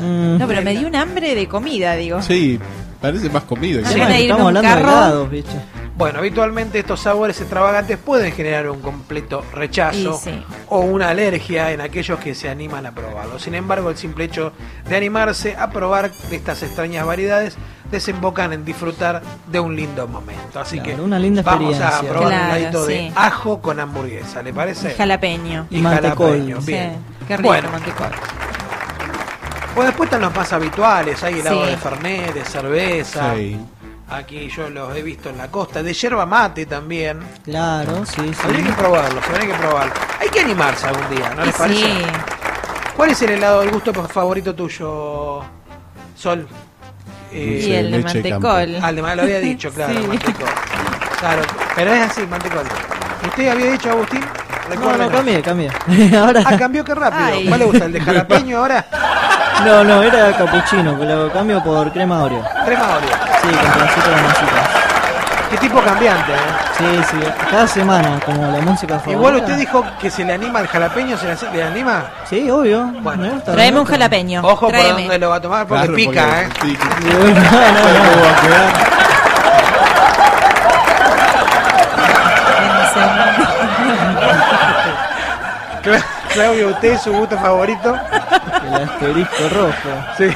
Mm. 0.02 0.38
No, 0.38 0.46
pero 0.48 0.62
me 0.62 0.76
dio 0.76 0.88
un 0.88 0.96
hambre 0.96 1.36
de 1.36 1.46
comida, 1.46 1.94
digo. 1.94 2.20
Sí, 2.22 2.58
parece 3.00 3.30
más 3.30 3.44
comido. 3.44 3.80
Sí. 3.86 4.00
Estamos 4.00 4.46
hablando 4.48 4.60
de 4.62 4.66
carro. 4.66 4.88
helados, 4.90 5.30
¿viste? 5.30 5.52
Bueno, 5.94 6.20
habitualmente 6.20 6.78
estos 6.78 7.00
sabores 7.00 7.38
extravagantes 7.40 7.98
pueden 7.98 8.32
generar 8.32 8.68
un 8.70 8.80
completo 8.80 9.44
rechazo 9.52 10.18
sí. 10.22 10.42
o 10.68 10.80
una 10.80 11.10
alergia 11.10 11.70
en 11.70 11.82
aquellos 11.82 12.18
que 12.18 12.34
se 12.34 12.48
animan 12.48 12.86
a 12.86 12.92
probarlo. 12.92 13.38
Sin 13.38 13.54
embargo, 13.54 13.90
el 13.90 13.98
simple 13.98 14.24
hecho 14.24 14.52
de 14.88 14.96
animarse 14.96 15.54
a 15.56 15.70
probar 15.70 16.10
estas 16.30 16.62
extrañas 16.62 17.04
variedades 17.04 17.56
desembocan 17.90 18.54
en 18.54 18.64
disfrutar 18.64 19.20
de 19.48 19.60
un 19.60 19.76
lindo 19.76 20.08
momento. 20.08 20.60
Así 20.60 20.78
Claro, 20.80 20.96
que 20.96 21.02
una 21.02 21.18
linda 21.18 21.42
vamos 21.42 21.78
a 21.78 22.00
probar 22.00 22.26
un 22.26 22.32
heladito 22.32 22.86
de 22.86 23.12
ajo 23.14 23.60
con 23.60 23.78
hamburguesa, 23.78 24.42
¿le 24.42 24.54
parece? 24.54 24.92
Y 24.92 24.94
jalapeño. 24.94 25.66
Y 25.68 25.82
jalapeño, 25.82 26.60
Sí, 26.62 26.72
bien. 26.72 26.96
qué 27.28 27.36
rico 27.36 27.48
Bueno. 27.50 27.70
mantecol. 27.70 28.08
Pues 29.74 29.86
después 29.88 30.06
están 30.06 30.20
los 30.22 30.34
más 30.34 30.52
habituales, 30.52 31.22
hay 31.22 31.40
helado 31.40 31.64
Sí. 31.64 31.70
de 31.70 31.76
fernet, 31.76 32.34
de 32.34 32.44
cerveza. 32.44 33.34
Sí. 33.34 33.58
Aquí 34.12 34.48
yo 34.54 34.68
los 34.68 34.94
he 34.96 35.02
visto 35.02 35.30
en 35.30 35.38
la 35.38 35.48
costa, 35.48 35.82
de 35.82 35.92
yerba 35.94 36.26
mate 36.26 36.66
también. 36.66 37.20
Claro, 37.44 38.04
sí, 38.04 38.20
sí. 38.32 38.40
Habría 38.44 38.64
que 38.66 38.72
probarlos, 38.72 39.24
habría 39.28 39.46
que 39.48 39.54
probarlos. 39.54 39.98
Hay 40.20 40.28
que 40.28 40.40
animarse 40.40 40.86
algún 40.86 41.08
día, 41.16 41.32
¿no 41.34 41.44
les 41.44 41.54
parece? 41.54 41.80
Sí. 41.80 42.02
¿Cuál 42.96 43.10
es 43.10 43.22
el 43.22 43.30
helado, 43.30 43.62
el 43.62 43.70
gusto 43.70 43.92
favorito 44.06 44.54
tuyo, 44.54 45.42
Sol? 46.16 46.46
Eh, 47.32 47.64
Y 47.66 47.72
el 47.72 47.90
de 47.90 47.98
mantecol. 48.02 48.76
Ah, 48.82 48.90
el 48.90 48.96
de 48.96 49.02
lo 49.02 49.08
había 49.22 49.40
dicho, 49.40 49.70
claro, 49.74 49.94
Sí. 49.98 50.06
mantecol. 50.06 50.48
Claro, 51.18 51.42
pero 51.74 51.94
es 51.94 52.02
así, 52.10 52.26
mantecol. 52.26 52.64
¿Usted 53.26 53.48
había 53.48 53.70
dicho, 53.72 53.90
Agustín? 53.90 54.20
No, 54.20 54.74
Recuérdenos. 54.74 55.10
no, 55.10 55.16
cambié, 55.16 55.42
cambié. 55.42 55.70
ahora... 56.18 56.42
Ah, 56.44 56.56
cambió 56.58 56.84
qué 56.84 56.94
rápido. 56.94 57.24
Ay. 57.24 57.46
¿Cuál 57.48 57.60
le 57.60 57.64
gusta? 57.66 57.84
¿El 57.86 57.92
de 57.92 58.00
jalapeño 58.04 58.58
ahora? 58.58 58.86
No, 59.64 59.84
no, 59.84 60.02
era 60.02 60.32
capuchino, 60.36 60.98
que 60.98 61.04
lo 61.04 61.30
cambio 61.32 61.62
por 61.62 61.90
crema 61.92 62.22
Oreo. 62.24 62.42
Crema 62.64 62.84
Oreo. 62.96 63.10
Sí, 63.42 63.48
con 63.48 63.72
pedacito 63.72 64.10
de 64.10 64.22
masita. 64.22 64.62
Qué 65.50 65.58
tipo 65.58 65.80
cambiante, 65.82 66.32
¿eh? 66.32 66.36
Sí, 66.78 66.84
sí, 67.10 67.16
cada 67.50 67.66
semana, 67.66 68.18
como 68.24 68.50
la 68.50 68.60
música 68.60 68.94
favorita. 68.98 69.12
Igual 69.12 69.36
usted 69.36 69.56
dijo 69.58 69.84
que 70.00 70.10
se 70.10 70.24
le 70.24 70.32
anima 70.32 70.60
al 70.60 70.66
jalapeño, 70.66 71.16
¿se 71.18 71.26
le, 71.26 71.36
le 71.52 71.62
anima? 71.62 72.04
Sí, 72.28 72.50
obvio. 72.50 72.86
Bueno, 73.00 73.22
me 73.22 73.30
gusta, 73.30 73.52
Traeme 73.52 73.72
me 73.72 73.78
un 73.78 73.82
gusta. 73.84 73.94
jalapeño. 73.96 74.40
Ojo 74.42 74.60
por 74.60 74.70
Tráeme. 74.70 75.00
dónde 75.02 75.18
lo 75.18 75.28
va 75.28 75.36
a 75.36 75.40
tomar 75.40 75.66
porque 75.66 75.82
Claro, 75.82 75.94
pica, 75.94 76.24
porque- 76.24 76.40
¿eh? 76.40 76.48
sí, 76.62 76.76
que- 76.76 77.12
No, 77.12 77.18
no, 77.18 77.28
no. 77.28 78.22
va 78.22 78.30
a 78.30 78.40
quedar? 78.40 78.92
Cla- 85.82 86.04
Claudio, 86.32 86.68
¿usted 86.68 86.98
su 86.98 87.12
gusto 87.12 87.36
favorito? 87.38 87.96
El 88.74 88.82
asterisco 88.88 89.48
rojo. 89.50 90.04
Sí. 90.18 90.30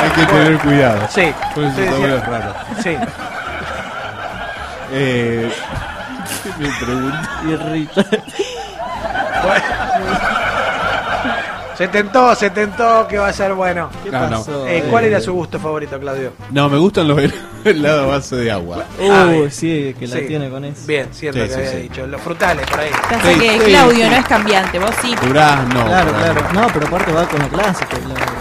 Hay 0.00 0.10
que 0.10 0.26
tener 0.26 0.58
cuidado. 0.58 1.08
Sí. 1.10 1.32
Por 1.54 1.64
eso 1.64 1.70
Usted 1.72 1.90
también 1.90 2.10
decía- 2.10 2.16
es 2.16 2.26
raro. 2.26 2.54
Sí. 2.82 2.98
Eh, 4.92 5.52
me 6.58 6.68
pregunto. 6.84 7.18
Irrita. 7.48 8.04
Se 11.76 11.88
tentó, 11.88 12.34
se 12.34 12.50
tentó 12.50 13.06
que 13.08 13.18
va 13.18 13.28
a 13.28 13.32
ser 13.32 13.54
bueno. 13.54 13.88
¿Qué 14.04 14.10
No, 14.10 14.20
no. 14.28 14.36
pasó? 14.38 14.66
Eh, 14.66 14.84
¿Cuál 14.90 15.04
era 15.04 15.20
su 15.20 15.32
gusto 15.32 15.58
favorito, 15.58 15.98
Claudio? 15.98 16.32
No, 16.50 16.68
me 16.68 16.78
gustan 16.78 17.08
los 17.08 17.20
helados 17.64 18.04
a 18.04 18.06
base 18.06 18.36
de 18.36 18.50
agua. 18.52 18.84
Ah, 19.10 19.26
Uh, 19.28 19.30
bien. 19.32 19.50
sí, 19.50 19.94
que 19.98 20.06
la 20.06 20.16
Sí. 20.16 20.24
tiene 20.28 20.50
con 20.50 20.64
eso. 20.64 20.86
Bien, 20.86 21.08
cierto 21.12 21.40
Sí, 21.40 21.46
que 21.48 21.52
sí, 21.54 21.58
había 21.60 21.70
sí. 21.70 21.76
dicho. 21.78 22.06
Los 22.06 22.20
frutales, 22.20 22.66
por 22.70 22.80
ahí. 22.80 22.90
Pasa 22.90 23.32
Sí, 23.32 23.38
que 23.40 23.50
sí, 23.58 23.58
Claudio 23.70 24.04
sí. 24.04 24.10
no 24.10 24.16
es 24.16 24.26
cambiante, 24.26 24.78
vos 24.78 24.90
sí. 25.00 25.14
Durazno. 25.26 25.84
Claro, 25.86 26.12
claro. 26.12 26.40
No, 26.52 26.66
pero 26.72 26.86
aparte 26.86 27.12
va 27.12 27.24
con 27.26 27.40
lo 27.40 27.48
clásico. 27.48 27.90
Claudio. 27.90 28.31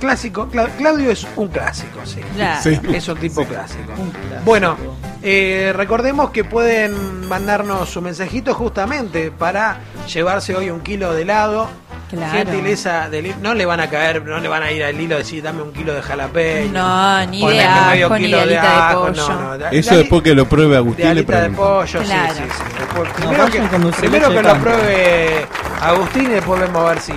Clásico. 0.00 0.48
Cla- 0.50 0.68
Claudio 0.78 1.10
es 1.10 1.26
un 1.36 1.48
clásico, 1.48 2.00
sí. 2.04 2.20
Claro. 2.34 2.60
Sí. 2.62 2.80
Es 2.92 3.06
un 3.08 3.18
tipo 3.18 3.44
clásico. 3.44 3.92
Un 3.98 4.10
clásico. 4.10 4.40
Bueno, 4.44 4.76
eh, 5.22 5.72
recordemos 5.76 6.30
que 6.30 6.42
pueden 6.44 7.28
mandarnos 7.28 7.88
su 7.90 8.00
mensajito 8.00 8.54
justamente 8.54 9.30
para 9.30 9.78
llevarse 10.12 10.56
hoy 10.56 10.70
un 10.70 10.80
kilo 10.80 11.12
de 11.14 11.22
helado. 11.22 11.68
Claro. 12.10 12.32
Gentileza 12.32 13.08
del 13.08 13.40
no 13.40 13.54
le 13.54 13.64
van 13.64 13.78
a 13.78 13.88
caer, 13.88 14.24
no 14.24 14.40
le 14.40 14.48
van 14.48 14.64
a 14.64 14.72
ir 14.72 14.82
al 14.82 15.00
hilo 15.00 15.14
y 15.14 15.18
decir 15.18 15.44
dame 15.44 15.62
un 15.62 15.72
kilo 15.72 15.94
de 15.94 16.02
jalapeño. 16.02 16.72
No, 16.72 17.26
ni 17.26 17.46
de 17.46 17.60
ajo, 17.62 18.16
ni 18.16 18.24
kilo 18.24 18.38
de 18.40 18.46
de 18.46 18.58
ajo, 18.58 19.06
pollo. 19.06 19.28
no, 19.28 19.40
no, 19.42 19.58
de- 19.58 19.78
Eso 19.78 19.92
de- 19.92 19.98
después 19.98 20.22
que 20.22 20.34
lo 20.34 20.48
pruebe 20.48 20.72
de 20.72 20.76
Agustín 20.78 21.04
le 21.04 21.10
alita 21.12 21.32
de 21.34 21.38
pregunto. 21.50 21.62
pollo, 21.62 22.02
Claro. 22.02 22.34
sí, 22.34 22.40
sí, 22.42 22.50
sí. 22.56 22.62
Después- 22.80 23.08
No, 23.10 23.14
primero 23.30 23.46
que, 23.46 23.92
primero 24.00 24.28
que 24.28 24.34
de 24.34 24.42
lo 24.42 24.58
pruebe 24.58 25.46
Agustín 25.82 26.22
y 26.22 26.26
después 26.30 26.60
vemos 26.60 26.82
a 26.84 26.88
ver 26.88 27.00
si. 27.00 27.12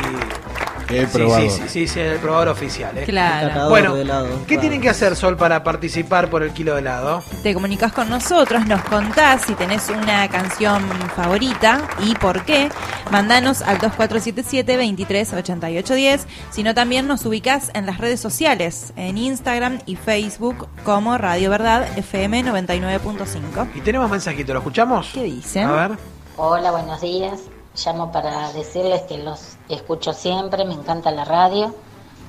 He 0.93 1.07
Sí, 1.07 1.17
probado. 1.17 1.41
sí, 1.41 1.49
sí, 1.49 1.63
sí, 1.69 1.87
sí, 1.87 1.99
el 1.99 2.19
probador 2.19 2.49
oficial. 2.49 2.95
¿eh? 2.97 3.03
Claro. 3.05 3.69
Bueno, 3.69 3.95
de 3.95 4.01
helado, 4.03 4.27
¿qué 4.41 4.45
claro. 4.55 4.61
tienen 4.61 4.81
que 4.81 4.89
hacer, 4.89 5.15
Sol, 5.15 5.35
para 5.37 5.63
participar 5.63 6.29
por 6.29 6.43
el 6.43 6.51
kilo 6.53 6.73
de 6.75 6.81
helado? 6.81 7.23
Te 7.41 7.53
comunicas 7.53 7.91
con 7.93 8.09
nosotros, 8.09 8.65
nos 8.67 8.83
contás 8.83 9.43
si 9.45 9.53
tenés 9.55 9.89
una 9.89 10.27
canción 10.29 10.83
favorita 11.15 11.87
y 12.03 12.13
por 12.15 12.43
qué. 12.45 12.69
Mandanos 13.11 13.61
al 13.61 13.79
2477-238810, 13.79 16.21
sino 16.51 16.73
también 16.73 17.07
nos 17.07 17.25
ubicás 17.25 17.69
en 17.73 17.85
las 17.85 17.97
redes 17.97 18.19
sociales, 18.19 18.93
en 18.95 19.17
Instagram 19.17 19.79
y 19.85 19.95
Facebook 19.95 20.67
como 20.83 21.17
Radio 21.17 21.49
Verdad 21.49 21.97
FM 21.97 22.43
99.5. 22.45 23.69
Y 23.75 23.81
tenemos 23.81 24.09
mensajito, 24.09 24.53
¿lo 24.53 24.59
escuchamos? 24.59 25.09
¿Qué 25.13 25.23
dice? 25.23 25.61
A 25.61 25.71
ver. 25.71 25.91
Hola, 26.37 26.71
buenos 26.71 27.01
días. 27.01 27.39
Llamo 27.85 28.11
para 28.11 28.51
decirles 28.53 29.01
que 29.03 29.17
los 29.17 29.52
escucho 29.69 30.13
siempre, 30.13 30.65
me 30.65 30.73
encanta 30.73 31.11
la 31.11 31.25
radio. 31.25 31.75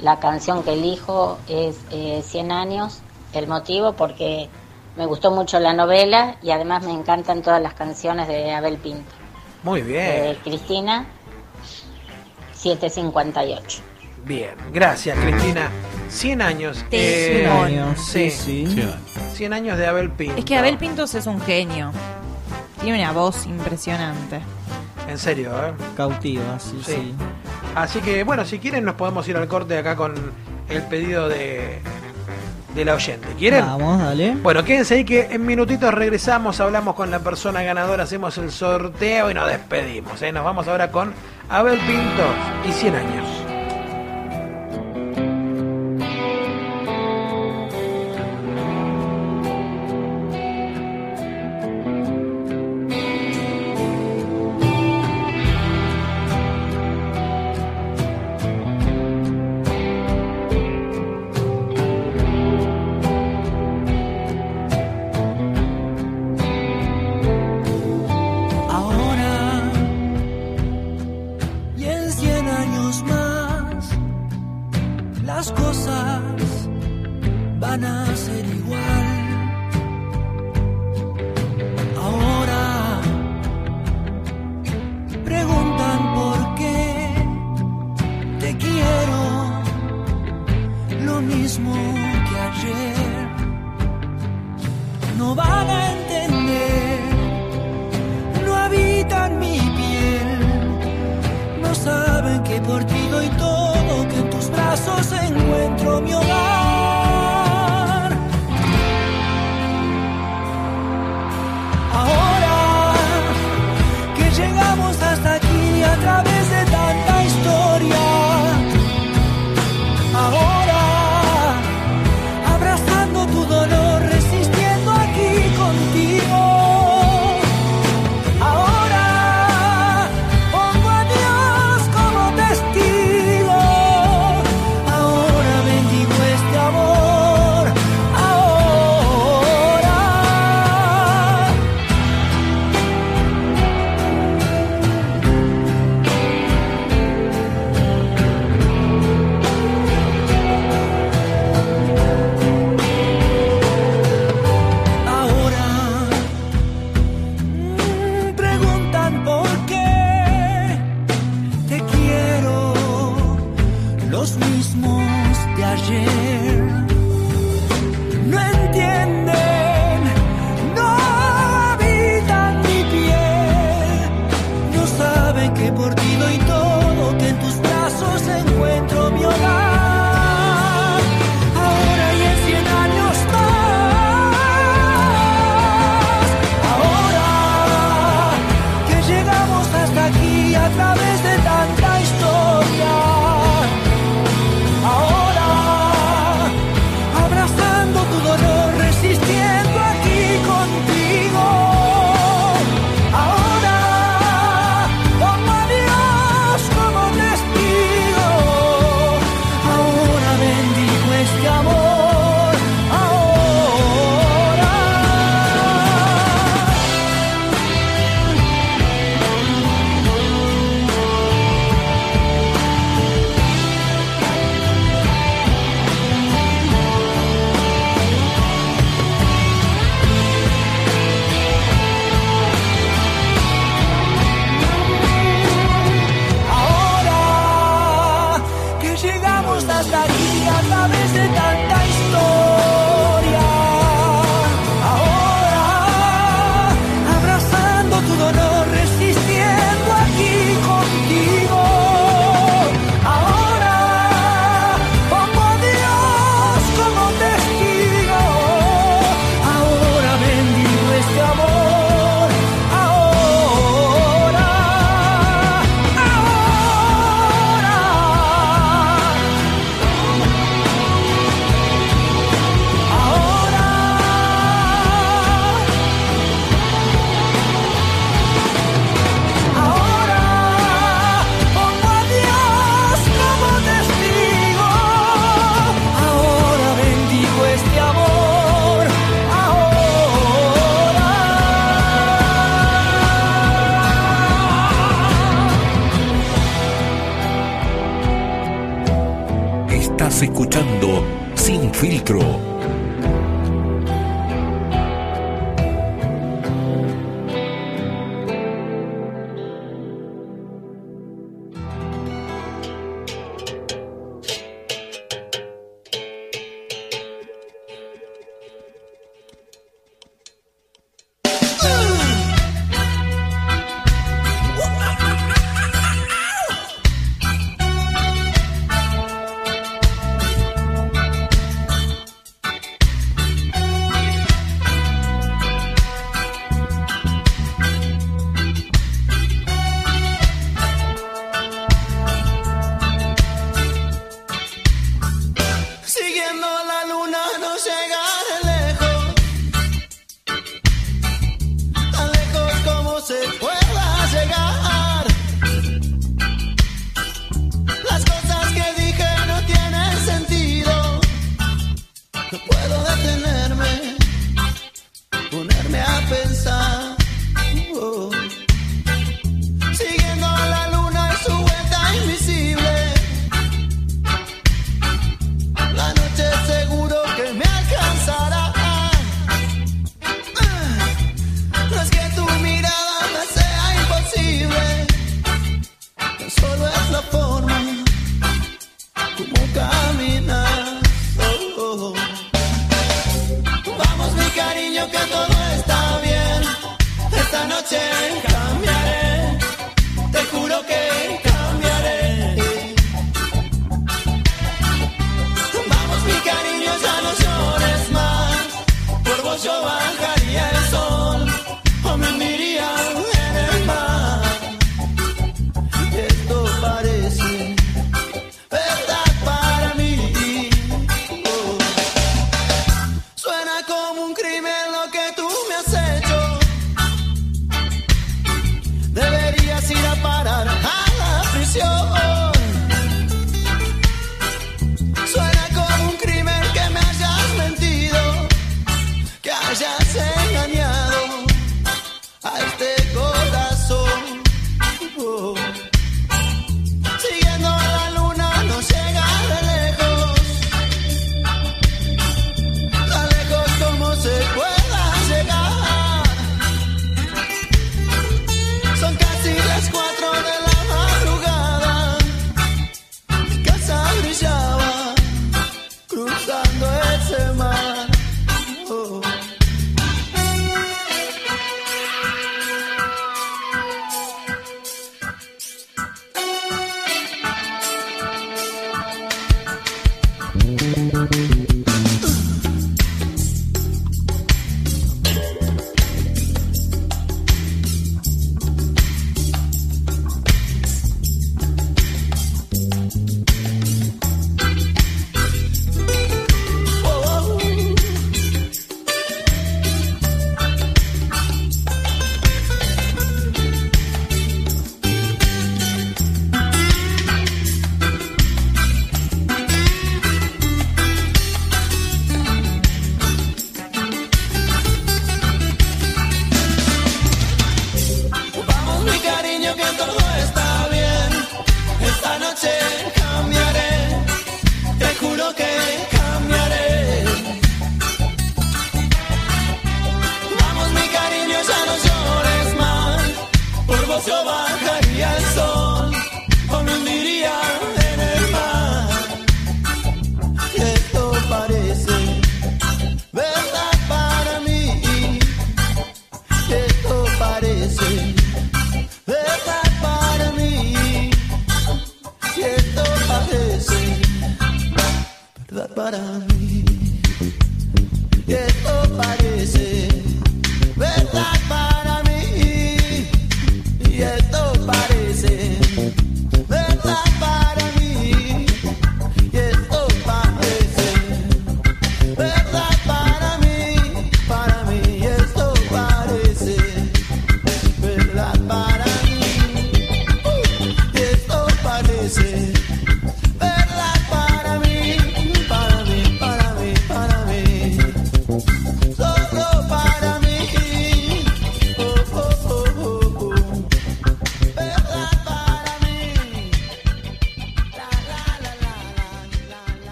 La 0.00 0.18
canción 0.18 0.62
que 0.62 0.72
elijo 0.72 1.38
es 1.48 1.76
eh, 1.90 2.22
100 2.26 2.52
años. 2.52 3.00
El 3.32 3.46
motivo 3.46 3.92
porque 3.92 4.48
me 4.96 5.06
gustó 5.06 5.30
mucho 5.30 5.60
la 5.60 5.72
novela 5.72 6.36
y 6.42 6.50
además 6.50 6.84
me 6.84 6.92
encantan 6.92 7.42
todas 7.42 7.60
las 7.62 7.74
canciones 7.74 8.26
de 8.28 8.52
Abel 8.52 8.76
Pinto. 8.78 9.10
Muy 9.62 9.82
bien. 9.82 10.04
Eh, 10.06 10.38
Cristina, 10.42 11.06
758. 12.54 13.82
Bien, 14.24 14.54
gracias, 14.72 15.18
Cristina. 15.18 15.70
100 16.08 16.42
años. 16.42 16.84
Te- 16.90 17.42
eh, 17.42 17.46
100 17.46 17.50
años, 17.50 18.00
sí. 18.00 18.30
sí, 18.30 18.66
sí. 18.66 18.82
100 19.34 19.52
años 19.52 19.78
de 19.78 19.86
Abel 19.86 20.10
Pinto. 20.10 20.36
Es 20.36 20.44
que 20.44 20.56
Abel 20.56 20.76
Pintos 20.76 21.14
es 21.14 21.26
un 21.26 21.40
genio. 21.40 21.92
Tiene 22.82 22.98
una 23.02 23.12
voz 23.12 23.46
impresionante. 23.46 24.40
En 25.10 25.18
serio, 25.18 25.50
¿eh? 25.50 25.72
Cautiva, 25.96 26.58
sí, 26.58 26.80
Sí. 26.84 26.92
sí. 26.92 27.14
Así 27.74 28.00
que, 28.00 28.24
bueno, 28.24 28.44
si 28.44 28.58
quieren 28.58 28.84
nos 28.84 28.94
podemos 28.94 29.26
ir 29.28 29.36
al 29.36 29.48
corte 29.48 29.76
acá 29.76 29.96
con 29.96 30.14
el 30.68 30.82
pedido 30.84 31.28
de, 31.28 31.80
de 32.74 32.84
la 32.84 32.94
oyente. 32.94 33.28
¿Quieren? 33.38 33.64
Vamos, 33.66 34.00
dale. 34.00 34.34
Bueno, 34.36 34.64
quédense 34.64 34.94
ahí 34.94 35.04
que 35.04 35.28
en 35.30 35.44
minutitos 35.44 35.92
regresamos, 35.92 36.60
hablamos 36.60 36.94
con 36.94 37.10
la 37.10 37.18
persona 37.20 37.62
ganadora, 37.62 38.04
hacemos 38.04 38.38
el 38.38 38.50
sorteo 38.52 39.30
y 39.30 39.34
nos 39.34 39.48
despedimos. 39.48 40.20
¿eh? 40.22 40.32
Nos 40.32 40.44
vamos 40.44 40.66
ahora 40.68 40.90
con 40.90 41.12
Abel 41.48 41.78
Pinto 41.80 42.24
y 42.68 42.72
100 42.72 42.94
años. 42.94 43.26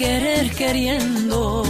Querer 0.00 0.50
queriendo. 0.54 1.62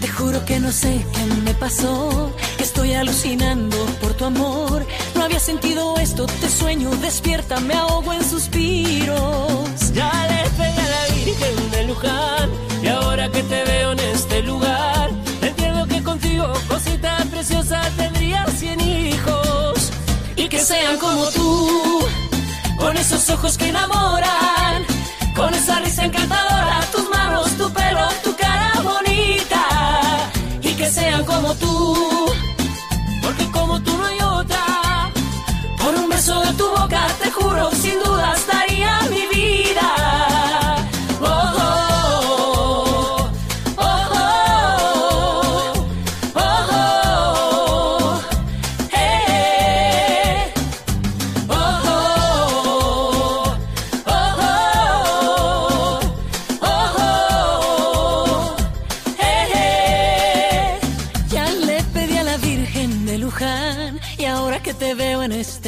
Te 0.00 0.06
juro 0.06 0.44
que 0.44 0.60
no 0.60 0.70
sé 0.70 1.04
qué 1.12 1.24
me 1.42 1.54
pasó, 1.54 2.32
estoy 2.60 2.94
alucinando 2.94 3.76
por 4.00 4.14
tu 4.14 4.26
amor. 4.26 4.86
No 5.16 5.24
había 5.24 5.40
sentido 5.40 5.96
esto, 5.98 6.26
te 6.26 6.48
sueño, 6.48 6.88
despierta, 7.02 7.58
me 7.58 7.74
ahogo 7.74 8.12
en 8.12 8.22
suspiros. 8.22 9.92
Ya 9.92 10.12
le 10.30 10.40
a 10.84 10.88
la 10.94 11.14
Virgen 11.16 11.70
de 11.72 11.82
Luján 11.88 12.48
y 12.80 12.86
ahora 12.86 13.28
que 13.28 13.42
te 13.42 13.64
veo 13.64 13.90
en 13.90 14.00
este 14.16 14.42
lugar, 14.42 15.10
entiendo 15.42 15.84
que 15.88 16.00
contigo, 16.04 16.46
cosita 16.68 17.26
preciosa, 17.28 17.82
tendría 17.96 18.46
cien 18.56 18.80
hijos. 18.80 19.90
y 20.36 20.48
que 20.48 20.60
sean 20.60 20.96
como 20.98 21.28
tú, 21.30 22.06
con 22.78 22.96
esos 22.96 23.28
ojos 23.30 23.58
que 23.58 23.70
enamoran, 23.70 24.84
con 25.34 25.52
esa 25.52 25.80
risa 25.80 26.04
encantadora, 26.04 26.37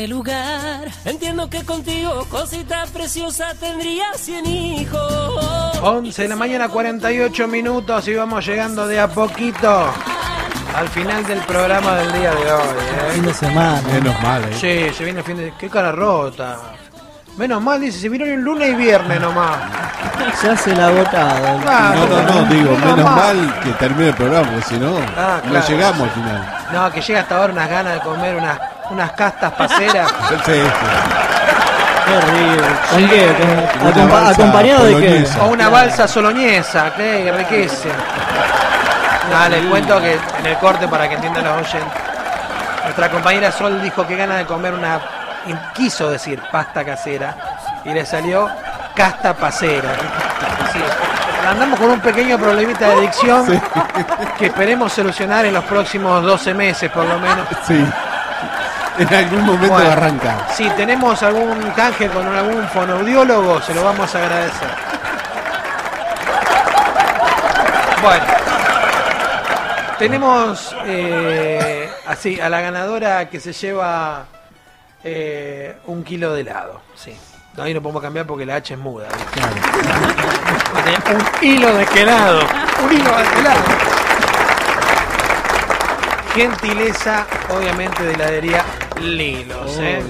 este 0.01 0.09
lugar, 0.09 0.89
Entiendo 1.05 1.51
que 1.51 1.63
contigo, 1.63 2.25
cosita 2.31 2.85
preciosa, 2.91 3.53
tendría 3.61 4.07
cien 4.15 4.47
hijos. 4.47 5.79
11 5.83 6.23
de 6.23 6.29
la 6.29 6.37
mañana, 6.37 6.69
48 6.71 7.47
minutos 7.47 8.09
y 8.09 8.15
vamos 8.15 8.47
llegando 8.47 8.87
de 8.87 8.99
a 8.99 9.09
poquito 9.09 9.93
al 10.75 10.89
final 10.89 11.27
del 11.27 11.41
programa 11.41 11.97
del 11.97 12.13
día 12.15 12.31
de 12.31 12.51
hoy. 12.53 12.63
¿eh? 12.63 13.11
Fin 13.13 13.27
de 13.27 13.35
semana. 13.35 13.83
Menos 13.93 14.23
mal, 14.23 14.43
¿eh? 14.45 14.55
Sí, 14.59 14.95
se 14.97 15.05
viene 15.05 15.19
el 15.21 15.25
fin 15.27 15.37
de... 15.37 15.53
¡Qué 15.59 15.69
cara 15.69 15.93
rota! 15.93 16.57
Menos 17.37 17.61
mal, 17.63 17.79
dice, 17.81 17.99
se 18.01 18.09
vino 18.09 18.25
el 18.25 18.41
lunes 18.41 18.71
y 18.71 18.75
viernes 18.77 19.21
nomás. 19.21 19.59
Se 20.41 20.49
hace 20.49 20.73
el 20.73 20.81
agotado. 20.81 21.61
Ah, 21.67 21.93
No, 21.95 22.07
no, 22.07 22.23
no, 22.23 22.45
digo, 22.55 22.71
menos 22.71 22.97
menos 22.97 23.05
mal. 23.05 23.37
mal 23.37 23.61
que 23.63 23.71
termine 23.73 24.09
el 24.09 24.15
programa, 24.15 24.49
porque 24.51 24.65
si 24.67 24.79
no, 24.79 24.97
Ah, 25.17 25.41
no 25.45 25.51
claro. 25.51 25.67
llegamos 25.69 26.01
al 26.03 26.11
final. 26.11 26.57
No, 26.73 26.91
que 26.91 27.01
llega 27.03 27.21
hasta 27.21 27.37
ahora 27.37 27.53
unas 27.53 27.69
ganas 27.71 27.95
de 27.95 28.01
comer 28.01 28.37
unas, 28.37 28.59
unas 28.91 29.13
castas 29.13 29.53
paseras. 29.53 30.11
Sí, 30.31 30.53
sí. 30.53 30.61
Qué 32.07 32.21
rico. 32.21 32.65
¿Con 32.91 33.09
qué? 33.09 33.27
¿Con- 33.79 33.87
Una 33.89 33.95
acompa- 34.03 34.11
balsa 34.11 34.31
¿Acompañado 34.43 34.85
de 34.87 34.97
qué? 34.97 35.27
O 35.41 35.47
una 35.47 35.69
balsa 35.69 36.09
soloñesa, 36.09 36.93
que 36.95 37.29
enriquece. 37.29 37.89
Nada, 39.31 39.49
les 39.51 39.65
cuento 39.67 40.01
que 40.01 40.15
en 40.41 40.47
el 40.47 40.57
corte, 40.57 40.89
para 40.89 41.09
que 41.09 41.15
entiendan 41.15 41.45
los 41.45 41.55
oyentes, 41.59 41.93
nuestra 42.83 43.11
compañera 43.11 43.53
Sol 43.53 43.81
dijo 43.81 44.05
que 44.07 44.17
gana 44.17 44.37
de 44.39 44.45
comer 44.47 44.75
una. 44.75 45.01
quiso 45.73 46.11
decir 46.11 46.43
pasta 46.51 46.85
casera 46.85 47.35
y 47.85 47.93
le 47.93 48.05
salió 48.05 48.49
casta 48.95 49.33
pasera. 49.35 49.91
Sí. 50.73 50.81
Andamos 51.49 51.79
con 51.79 51.91
un 51.91 52.01
pequeño 52.01 52.39
problemita 52.39 52.89
de 52.89 52.95
adicción 52.95 53.63
que 54.39 54.47
esperemos 54.47 54.93
solucionar 54.93 55.45
en 55.47 55.55
los 55.55 55.65
próximos 55.65 56.23
12 56.25 56.55
meses, 56.55 56.91
por 56.91 57.05
lo 57.05 57.19
menos. 57.21 57.47
Sí. 57.67 57.85
En 59.09 59.15
algún 59.15 59.47
momento 59.47 59.73
Bueno. 59.75 59.91
arranca. 59.93 60.47
Si 60.55 60.69
tenemos 60.71 61.23
algún 61.23 61.59
canje 61.71 62.09
con 62.09 62.27
algún 62.27 62.69
fonoaudiólogo, 62.69 63.61
se 63.63 63.73
lo 63.75 63.83
vamos 63.85 64.15
a 64.15 64.19
agradecer. 64.19 64.69
Bueno, 68.03 68.25
tenemos 69.99 70.75
eh, 70.87 71.91
así 72.07 72.41
a 72.41 72.49
la 72.49 72.61
ganadora 72.61 73.29
que 73.29 73.41
se 73.41 73.53
lleva 73.55 74.25
eh, 75.05 75.77
un 75.87 76.03
kilo 76.05 76.35
de 76.35 76.43
helado. 76.43 76.81
Sí. 76.95 77.17
No, 77.57 77.63
ahí 77.65 77.75
no 77.75 77.81
podemos 77.83 78.03
cambiar 78.03 78.27
porque 78.27 78.47
la 78.47 78.57
H 78.57 78.75
es 78.75 78.81
muda. 78.81 79.09
tener 80.85 81.01
un 81.17 81.45
hilo 81.45 81.75
de 81.75 81.85
helado. 82.01 82.41
Un 82.85 82.93
hilo 82.93 83.17
de 83.17 83.41
helado. 83.41 83.61
Gentileza, 86.35 87.27
obviamente, 87.51 88.03
de 88.05 88.13
heladería 88.15 88.65
Lilos. 89.01 89.79
¿eh? 89.79 90.03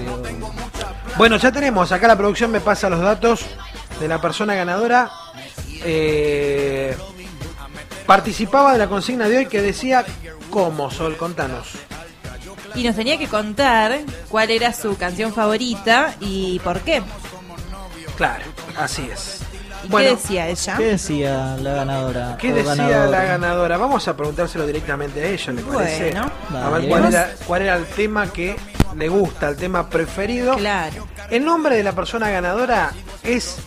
Bueno, 1.17 1.37
ya 1.37 1.51
tenemos. 1.51 1.91
Acá 1.91 2.07
la 2.07 2.17
producción 2.17 2.51
me 2.51 2.61
pasa 2.61 2.89
los 2.89 2.99
datos 2.99 3.41
de 3.99 4.07
la 4.07 4.19
persona 4.19 4.55
ganadora. 4.55 5.09
Eh, 5.83 6.95
participaba 8.05 8.73
de 8.73 8.79
la 8.79 8.87
consigna 8.87 9.27
de 9.27 9.39
hoy 9.39 9.45
que 9.47 9.61
decía 9.61 10.05
¿Cómo, 10.51 10.91
Sol? 10.91 11.15
Contanos. 11.15 11.69
Y 12.75 12.83
nos 12.83 12.95
tenía 12.95 13.17
que 13.17 13.27
contar 13.27 14.01
cuál 14.29 14.51
era 14.51 14.73
su 14.73 14.97
canción 14.97 15.33
favorita 15.33 16.15
y 16.19 16.59
por 16.59 16.81
qué. 16.81 17.01
Claro, 18.17 18.45
así 18.77 19.09
es. 19.11 19.41
¿Y 19.83 19.87
Bueno, 19.87 20.09
qué 20.09 20.15
decía 20.15 20.47
ella? 20.47 20.77
¿Qué 20.77 20.83
decía 20.85 21.57
la 21.61 21.73
ganadora? 21.73 22.37
¿Qué 22.37 22.53
decía 22.53 22.75
ganador? 22.75 23.09
la 23.09 23.23
ganadora? 23.23 23.77
Vamos 23.77 24.07
a 24.07 24.15
preguntárselo 24.15 24.65
directamente 24.67 25.21
a 25.23 25.27
ella, 25.27 25.53
¿le 25.53 25.61
parece? 25.63 26.11
Bueno. 26.11 26.31
a 26.65 26.69
ver 26.69 26.87
cuál 26.87 27.05
era, 27.05 27.31
cuál 27.47 27.61
era 27.63 27.75
el 27.77 27.85
tema 27.85 28.27
que 28.31 28.55
le 28.95 29.07
gusta, 29.09 29.49
el 29.49 29.57
tema 29.57 29.89
preferido. 29.89 30.55
Claro. 30.57 31.07
El 31.29 31.45
nombre 31.45 31.75
de 31.75 31.83
la 31.83 31.93
persona 31.93 32.29
ganadora 32.29 32.91
es 33.23 33.57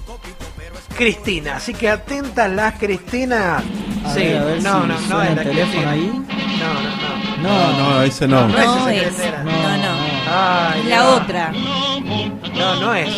Cristina, 0.96 1.56
así 1.56 1.74
que 1.74 1.88
atentas 1.90 2.50
las 2.50 2.74
Cristina. 2.78 3.56
A 4.04 4.12
sí, 4.14 4.20
ver, 4.20 4.36
a 4.38 4.44
ver 4.44 4.62
no, 4.62 4.82
si 4.82 4.86
no, 4.88 5.00
no 5.08 5.22
es 5.22 5.28
el 5.30 5.36
la 5.36 5.42
teléfono 5.42 5.72
Cristina. 5.72 5.90
ahí. 5.90 6.12
No, 6.60 6.74
no, 6.74 6.96
no. 6.96 7.74
No, 7.74 7.78
No, 7.96 8.02
ese 8.02 8.28
no. 8.28 8.48
No 8.48 8.58
es 8.58 8.64
No 8.66 8.88
esa 8.88 8.94
es. 8.94 9.44
No, 9.44 9.76
no. 9.76 9.94
Ay, 10.30 10.82
La 10.84 10.98
no. 10.98 11.14
otra. 11.16 11.52
No, 11.52 12.74
no 12.80 12.94
es. 12.94 13.08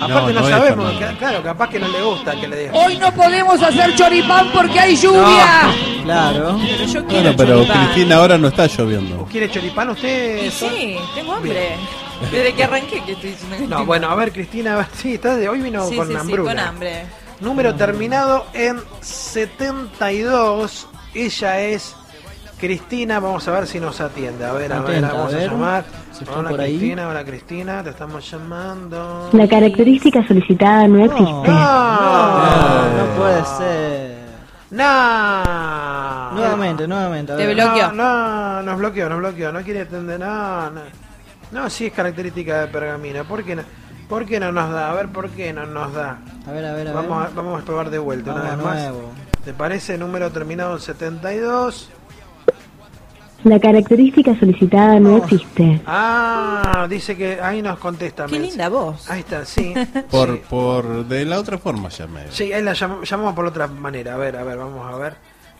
Aparte 0.00 0.32
no, 0.32 0.48
sabemos, 0.48 0.92
claro, 1.18 1.42
capaz 1.42 1.68
que 1.68 1.78
no 1.78 1.88
le 1.88 2.02
gusta 2.02 2.32
que 2.40 2.48
le 2.48 2.56
diga. 2.58 2.72
Hoy 2.74 2.96
no 2.98 3.12
podemos 3.12 3.62
hacer 3.62 3.94
choripán 3.96 4.50
porque 4.52 4.80
hay 4.80 4.96
lluvia. 4.96 5.72
Claro. 6.04 6.58
Pero 6.58 6.84
yo 6.84 7.04
quiero 7.06 7.22
Bueno, 7.22 7.34
pero 7.36 7.54
choripán. 7.56 7.84
Cristina 7.86 8.16
ahora 8.16 8.38
no 8.38 8.48
está 8.48 8.66
lloviendo. 8.66 9.26
¿Quiere 9.30 9.50
choripán 9.50 9.90
usted? 9.90 10.44
Y 10.44 10.50
Sol? 10.50 10.70
sí, 10.76 10.96
tengo 11.14 11.32
hambre. 11.34 11.76
Desde 12.30 12.52
que 12.54 12.64
arranqué 12.64 13.02
que 13.04 13.12
estoy 13.12 13.30
diciendo 13.30 13.56
que 13.56 13.62
No, 13.62 13.68
estoy- 13.76 13.86
bueno, 13.86 14.10
a 14.10 14.14
ver, 14.14 14.32
Cristina, 14.32 14.74
a 14.74 14.76
ver, 14.78 14.86
sí, 14.94 15.14
está 15.14 15.36
de, 15.36 15.48
hoy 15.48 15.60
vino 15.60 15.86
Sí, 15.88 15.96
con 15.96 16.06
sí, 16.08 16.12
sí, 16.14 16.18
hambruna. 16.18 16.50
con 16.50 16.58
hambre. 16.58 17.06
Número 17.40 17.74
terminado 17.74 18.46
en 18.52 18.80
72. 19.00 20.86
Ella 21.14 21.60
es 21.60 21.94
Cristina. 22.58 23.20
Vamos 23.20 23.46
a 23.48 23.52
ver 23.52 23.66
si 23.66 23.80
nos 23.80 24.00
atiende. 24.00 24.44
A 24.44 24.52
ver, 24.52 24.72
a 24.72 24.80
ver, 24.80 24.98
Atenta, 25.04 25.12
vamos 25.14 25.32
a 25.32 25.36
a, 25.36 25.38
ver, 25.38 25.50
llamar. 25.50 25.84
Hola 26.36 26.50
por 26.50 26.60
ahí. 26.60 26.76
Cristina, 26.78 27.08
hola 27.08 27.24
Cristina, 27.24 27.82
te 27.82 27.90
estamos 27.90 28.30
llamando. 28.30 29.30
La 29.32 29.48
característica 29.48 30.26
solicitada 30.26 30.86
no 30.88 31.04
existe. 31.04 31.22
No, 31.50 32.96
no 32.96 33.04
puede 33.16 33.44
ser. 33.58 34.20
No. 34.70 36.30
Nuevamente, 36.32 36.86
nuevamente. 36.86 37.32
a 37.32 37.36
Te 37.36 37.54
bloqueó. 37.54 37.92
No, 37.92 38.54
no, 38.56 38.62
nos 38.62 38.78
bloqueó, 38.78 39.08
nos 39.08 39.18
bloqueó. 39.18 39.52
No 39.52 39.62
quiere 39.62 39.80
atender. 39.82 40.20
No, 40.20 40.70
no. 40.70 40.80
No, 41.52 41.68
sí 41.70 41.86
es 41.86 41.92
característica 41.92 42.60
de 42.60 42.66
pergamino. 42.68 43.24
¿Por 43.24 43.42
qué 43.44 43.56
no? 43.56 43.62
¿Por 44.08 44.26
qué 44.26 44.38
no 44.40 44.52
nos 44.52 44.70
da? 44.70 44.90
A 44.90 44.94
ver, 44.94 45.08
¿por 45.08 45.30
qué 45.30 45.52
no 45.52 45.66
nos 45.66 45.92
da? 45.94 46.18
A 46.46 46.52
ver, 46.52 46.64
a 46.64 46.72
ver, 46.72 46.88
a 46.88 46.92
Vamos 46.92 47.18
a, 47.22 47.26
ver. 47.26 47.34
vamos 47.34 47.62
a 47.62 47.64
probar 47.64 47.90
de 47.90 47.98
vuelta 47.98 48.32
una 48.34 48.42
Vamos 48.42 48.56
vez 48.56 48.64
más. 48.66 48.76
nuevo. 48.82 49.10
¿Te 49.44 49.52
parece? 49.54 49.96
Número 49.98 50.30
terminado 50.30 50.74
en 50.74 50.80
72. 50.80 51.90
La 53.44 53.58
característica 53.58 54.38
solicitada 54.38 55.00
no 55.00 55.16
existe. 55.16 55.80
Ah, 55.86 56.86
dice 56.90 57.16
que 57.16 57.40
ahí 57.40 57.62
nos 57.62 57.78
contesta. 57.78 58.26
Qué 58.26 58.38
linda 58.38 58.68
voz. 58.68 59.10
Ahí 59.10 59.20
está, 59.20 59.44
sí. 59.44 59.72
Por, 60.10 60.34
sí. 60.34 60.42
por 60.50 61.06
de 61.06 61.24
la 61.24 61.38
otra 61.38 61.56
forma 61.58 61.88
llamé. 61.88 62.24
Sí, 62.30 62.52
ahí 62.52 62.62
la 62.62 62.72
llam- 62.72 63.02
llamamos 63.02 63.34
por 63.34 63.46
otra 63.46 63.66
manera. 63.66 64.14
A 64.14 64.18
ver, 64.18 64.36
a 64.36 64.42
ver, 64.44 64.58
vamos 64.58 64.92
a 64.92 64.96
ver 64.98 65.14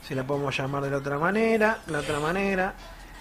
si 0.07 0.15
la 0.15 0.25
podemos 0.25 0.57
llamar 0.57 0.83
de 0.83 0.91
la 0.91 0.99
otra 0.99 1.19
manera. 1.19 1.79
La 1.87 2.01
otra 2.01 2.21
manera 2.21 2.75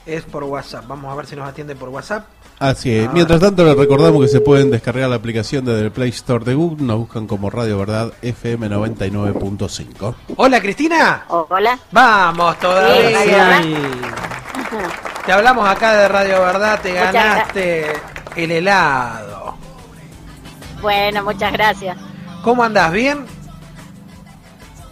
es 0.06 0.24
por 0.24 0.44
WhatsApp. 0.44 0.86
Vamos 0.88 1.12
a 1.12 1.16
ver 1.16 1.26
si 1.26 1.36
nos 1.38 1.48
atiende 1.48 1.76
por 1.76 1.90
WhatsApp. 1.90 2.26
Así 2.60 2.92
es. 2.94 3.08
Ah. 3.08 3.12
Mientras 3.14 3.40
tanto, 3.40 3.64
les 3.64 3.78
recordamos 3.78 4.22
que 4.22 4.28
se 4.28 4.42
pueden 4.42 4.70
descargar 4.72 5.10
la 5.10 5.16
aplicación 5.16 5.64
desde 5.64 5.82
el 5.86 5.92
Play 5.92 6.10
Store 6.10 6.44
de 6.44 6.56
Google. 6.56 6.86
Nos 6.86 6.98
buscan 6.98 7.28
como 7.28 7.50
Radio 7.50 7.78
Verdad 7.78 8.12
FM 8.22 8.70
99.5. 8.70 10.16
Hola, 10.36 10.60
Cristina. 10.62 11.24
Hola. 11.30 11.80
Vamos 11.94 12.60
todavía. 12.60 13.62
Sí, 13.64 13.74
Te 15.26 15.32
hablamos 15.32 15.68
acá 15.68 15.94
de 15.94 16.08
Radio 16.08 16.42
Verdad. 16.42 16.80
Te 16.82 16.92
Muchas 16.92 17.14
ganaste 17.14 17.94
el 18.36 18.52
helado. 18.52 19.58
Bueno, 20.82 21.24
muchas 21.24 21.52
gracias. 21.52 21.98
¿Cómo 22.44 22.64
andás? 22.64 22.92
¿Bien? 22.92 23.26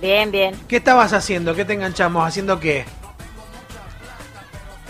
Bien, 0.02 0.30
bien. 0.32 0.60
¿Qué 0.68 0.78
estabas 0.78 1.14
haciendo? 1.14 1.56
¿Qué 1.56 1.66
te 1.66 1.74
enganchamos? 1.74 2.28
¿Haciendo 2.28 2.60
qué? 2.60 2.86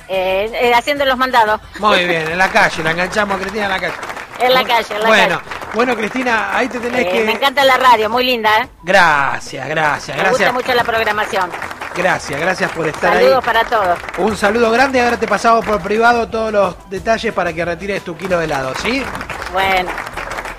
Eh, 0.10 0.50
eh, 0.54 0.74
haciendo 0.74 1.06
los 1.06 1.18
mandados. 1.18 1.60
Muy 1.80 2.06
bien, 2.08 2.30
en 2.32 2.38
la 2.38 2.50
calle. 2.50 2.84
La 2.84 2.92
enganchamos 2.92 3.38
a 3.38 3.40
Cristina 3.40 3.66
en 3.66 3.72
la 3.72 3.80
calle. 3.80 3.94
En 4.40 4.54
la 4.54 4.64
calle, 4.64 4.96
en 4.96 5.02
la 5.02 5.08
Bueno, 5.08 5.40
calle. 5.40 5.57
Bueno, 5.74 5.96
Cristina, 5.96 6.56
ahí 6.58 6.68
te 6.68 6.80
tenés 6.80 7.06
Eh, 7.06 7.10
que. 7.12 7.24
Me 7.26 7.34
encanta 7.34 7.64
la 7.64 7.78
radio, 7.78 8.10
muy 8.10 8.24
linda, 8.26 8.50
¿eh? 8.62 8.70
Gracias, 8.84 9.68
gracias, 9.68 10.18
Me 10.18 10.24
gusta 10.30 10.46
gracias. 10.46 10.54
mucho 10.54 10.74
la 10.76 10.84
programación. 10.84 11.50
Gracias, 11.96 12.40
gracias 12.40 12.72
por 12.72 12.88
estar 12.88 13.14
Saludos 13.14 13.36
ahí. 13.40 13.42
para 13.46 13.64
todos. 13.64 13.98
Un 14.20 14.38
saludo 14.38 14.70
grande. 14.72 15.02
Ahora 15.02 15.18
te 15.18 15.28
pasamos 15.28 15.66
por 15.66 15.80
privado 15.82 16.28
todos 16.28 16.52
los 16.52 16.90
detalles 16.90 17.34
para 17.34 17.52
que 17.54 17.66
retires 17.66 18.04
tu 18.04 18.16
kilo 18.16 18.38
de 18.38 18.46
helado, 18.46 18.74
¿sí? 18.82 19.04
Bueno, 19.52 19.90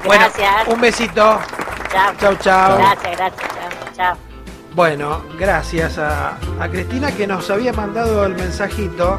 Bueno, 0.04 0.24
gracias. 0.24 0.66
un 0.68 0.80
besito. 0.80 1.40
Chao. 1.92 2.12
Chau, 2.20 2.36
chau. 2.36 2.78
Gracias, 2.78 3.16
gracias. 3.16 3.48
Chao. 3.54 3.92
chao. 3.96 4.16
Bueno, 4.74 5.22
gracias 5.38 5.98
a, 5.98 6.36
a 6.60 6.68
Cristina 6.68 7.12
que 7.12 7.26
nos 7.26 7.48
había 7.50 7.72
mandado 7.72 8.24
el 8.26 8.34
mensajito. 8.34 9.18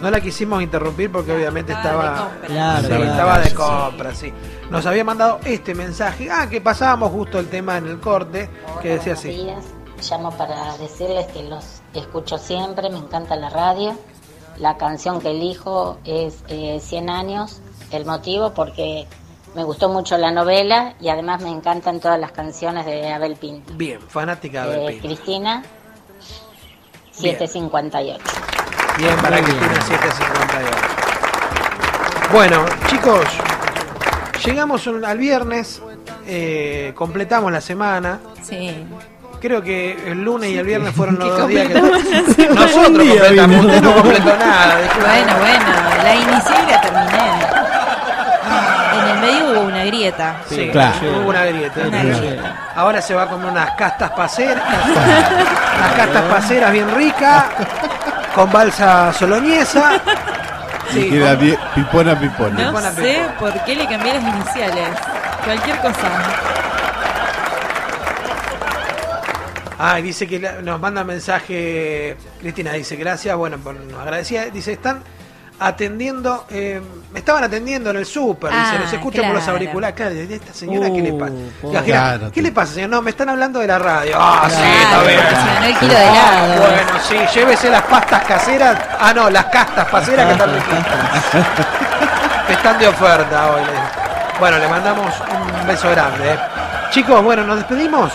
No 0.00 0.10
la 0.10 0.20
quisimos 0.20 0.62
interrumpir 0.62 1.10
porque 1.10 1.32
obviamente 1.32 1.72
estaba, 1.72 2.28
Claro, 2.46 2.80
sí, 2.82 2.86
claro. 2.88 3.04
estaba 3.04 3.38
de 3.38 3.54
compra, 3.54 4.14
sí. 4.14 4.32
Nos 4.70 4.86
había 4.86 5.04
mandado 5.04 5.40
este 5.44 5.74
mensaje. 5.74 6.28
Ah, 6.30 6.48
que 6.48 6.60
pasábamos 6.60 7.10
justo 7.12 7.38
el 7.38 7.48
tema 7.48 7.76
en 7.78 7.86
el 7.86 8.00
corte, 8.00 8.48
que 8.82 8.96
decía 8.98 9.14
Buenos 9.14 9.18
así. 9.18 9.28
días. 9.30 9.64
Llamo 10.10 10.30
para 10.36 10.76
decirles 10.78 11.26
que 11.28 11.42
los 11.44 11.80
escucho 11.94 12.36
siempre, 12.38 12.90
me 12.90 12.98
encanta 12.98 13.36
la 13.36 13.48
radio. 13.50 13.96
La 14.58 14.76
canción 14.76 15.20
que 15.20 15.30
elijo 15.30 15.98
es 16.04 16.42
eh, 16.48 16.80
100 16.82 17.10
años. 17.10 17.60
El 17.90 18.04
motivo 18.06 18.52
porque 18.54 19.06
me 19.54 19.62
gustó 19.64 19.88
mucho 19.88 20.16
la 20.18 20.30
novela 20.32 20.94
y 21.00 21.08
además 21.08 21.40
me 21.42 21.50
encantan 21.50 22.00
todas 22.00 22.18
las 22.20 22.32
canciones 22.32 22.84
de 22.86 23.12
Abel 23.12 23.36
Pinto. 23.36 23.72
Bien, 23.74 24.00
fanática 24.00 24.66
de 24.66 24.72
Eh, 24.72 24.76
Abel 24.82 24.92
Pinto. 25.00 25.06
Cristina, 25.08 25.62
Bien. 27.20 27.36
758. 27.38 28.22
Bien 28.98 29.16
para 29.16 29.36
Muy 29.36 29.44
Cristina 29.44 29.68
bien. 29.68 29.82
758. 29.82 30.70
Bueno, 32.32 32.64
chicos, 32.88 33.24
llegamos 34.44 34.86
un- 34.86 35.04
al 35.04 35.18
viernes, 35.18 35.80
eh, 36.26 36.92
completamos 36.94 37.50
la 37.52 37.60
semana. 37.60 38.18
Sí. 38.42 38.84
Creo 39.40 39.62
que 39.62 39.92
el 40.10 40.22
lunes 40.24 40.50
y 40.50 40.58
el 40.58 40.64
viernes 40.66 40.94
fueron 40.94 41.18
los 41.18 41.36
dos 41.36 41.48
días 41.48 41.68
que 41.68 41.74
nosotros 42.48 42.88
Un 42.88 42.98
día 42.98 43.20
completamos. 43.20 43.64
Usted 43.66 43.82
no 43.82 43.94
completó 43.94 44.36
nada. 44.36 44.74
Bueno, 45.00 45.32
bueno, 45.38 45.64
la 46.02 46.14
inicié 46.14 46.54
y 46.66 46.70
la 46.70 46.80
terminé. 46.80 47.24
En 48.94 49.08
el 49.10 49.18
medio 49.20 49.50
hubo 49.52 49.60
una 49.68 49.84
grieta. 49.84 50.36
Sí, 50.48 50.68
Claro. 50.72 50.94
hubo 51.20 51.28
una 51.30 51.44
grieta. 51.46 51.80
Una 51.86 52.02
grieta. 52.04 52.56
Ahora 52.76 53.02
se 53.02 53.14
va 53.14 53.22
a 53.22 53.26
comer 53.28 53.50
unas 53.50 53.70
castas 53.72 54.10
paceras, 54.12 54.62
unas 54.86 55.92
castas 55.96 56.22
paceras 56.22 56.72
bien 56.72 56.90
ricas, 56.94 57.44
con 58.34 58.50
balsa 58.50 59.12
soloñesa. 59.12 60.00
Y 60.94 61.02
Sí, 61.02 61.10
queda 61.10 61.36
con- 61.36 61.44
bien- 61.44 61.58
pipona, 61.74 62.18
pipona. 62.20 62.50
No 62.50 62.66
Pipona, 62.68 62.92
sé 62.92 63.02
pipona. 63.02 63.38
por 63.38 63.64
qué 63.64 63.74
le 63.76 63.86
cambié 63.88 64.14
las 64.14 64.22
iniciales. 64.22 64.88
Cualquier 65.44 65.76
cosa. 65.78 66.08
Ah, 69.78 69.98
y 69.98 70.02
dice 70.02 70.26
que 70.26 70.38
la- 70.38 70.62
nos 70.62 70.80
manda 70.80 71.02
mensaje, 71.04 72.16
Cristina 72.40 72.72
dice, 72.72 72.96
gracias, 72.96 73.36
bueno, 73.36 73.58
por- 73.58 73.74
nos 73.74 74.00
agradecía, 74.00 74.46
dice, 74.46 74.72
están 74.72 75.02
atendiendo, 75.60 76.46
eh, 76.50 76.80
me 77.12 77.20
estaban 77.20 77.44
atendiendo 77.44 77.90
en 77.90 77.96
el 77.96 78.06
súper, 78.06 78.50
dice, 78.50 78.62
Ah, 78.76 78.78
los 78.80 78.92
escucho 78.92 79.22
por 79.22 79.34
los 79.34 79.46
auriculares, 79.48 79.94
claro, 79.96 80.14
¿y 80.14 80.32
esta 80.32 80.52
señora 80.52 80.88
qué 80.90 81.00
le 81.00 81.12
Uh, 81.12 81.18
pasa? 81.18 81.32
Imagina, 81.62 81.82
Claro, 81.84 82.30
¿Qué 82.32 82.42
le 82.42 82.52
pasa, 82.52 82.74
señor? 82.74 82.90
No, 82.90 83.02
me 83.02 83.10
están 83.10 83.28
hablando 83.28 83.60
de 83.60 83.66
la 83.68 83.78
radio. 83.78 84.16
Ah, 84.18 84.48
sí, 84.50 84.62
está 84.82 85.02
bien. 85.02 85.20
el 85.64 85.78
kilo 85.78 85.94
de 85.94 86.04
Ah, 86.06 86.56
bueno, 86.58 86.92
sí, 87.08 87.16
llévese 87.38 87.70
las 87.70 87.82
pastas 87.82 88.24
caseras, 88.24 88.78
ah, 88.98 89.12
no, 89.14 89.30
las 89.30 89.44
castas 89.46 89.86
paseras 89.88 90.26
que 90.26 90.32
están 90.32 90.50
que 92.46 92.52
están 92.52 92.78
de 92.78 92.88
oferta 92.88 93.52
hoy. 93.52 93.62
Bueno, 94.40 94.58
le 94.58 94.68
mandamos 94.68 95.14
un 95.60 95.66
beso 95.66 95.88
grande. 95.90 96.32
eh. 96.32 96.38
Chicos, 96.90 97.22
bueno, 97.22 97.44
nos 97.44 97.56
despedimos. 97.58 98.12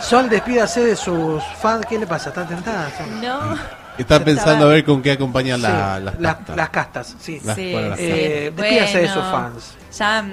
Sol, 0.00 0.28
despídase 0.28 0.84
de 0.84 0.96
sus 0.96 1.42
fans. 1.60 1.84
¿Qué 1.88 1.98
le 1.98 2.06
pasa? 2.06 2.30
¿Están 2.30 2.46
tentadas? 2.48 2.92
No. 3.22 3.83
Está 3.98 4.24
pensando 4.24 4.52
estaba- 4.52 4.70
a 4.70 4.74
ver 4.74 4.84
con 4.84 5.02
qué 5.02 5.12
acompañan 5.12 5.62
la, 5.62 5.96
Sí, 5.98 6.04
las 6.20 6.36
las, 6.56 6.68
castas, 6.70 7.14
sí. 7.20 7.40
Las- 7.44 7.56
Sí, 7.56 7.72
bueno, 7.72 7.88
las 7.90 7.98
sí. 7.98 8.04
Eh, 8.08 8.52
despídase 8.54 8.98
de 8.98 9.06
sus 9.08 9.16
Bueno, 9.16 9.30
fans. 9.32 9.74
Ya 9.98 10.22
mm, 10.22 10.26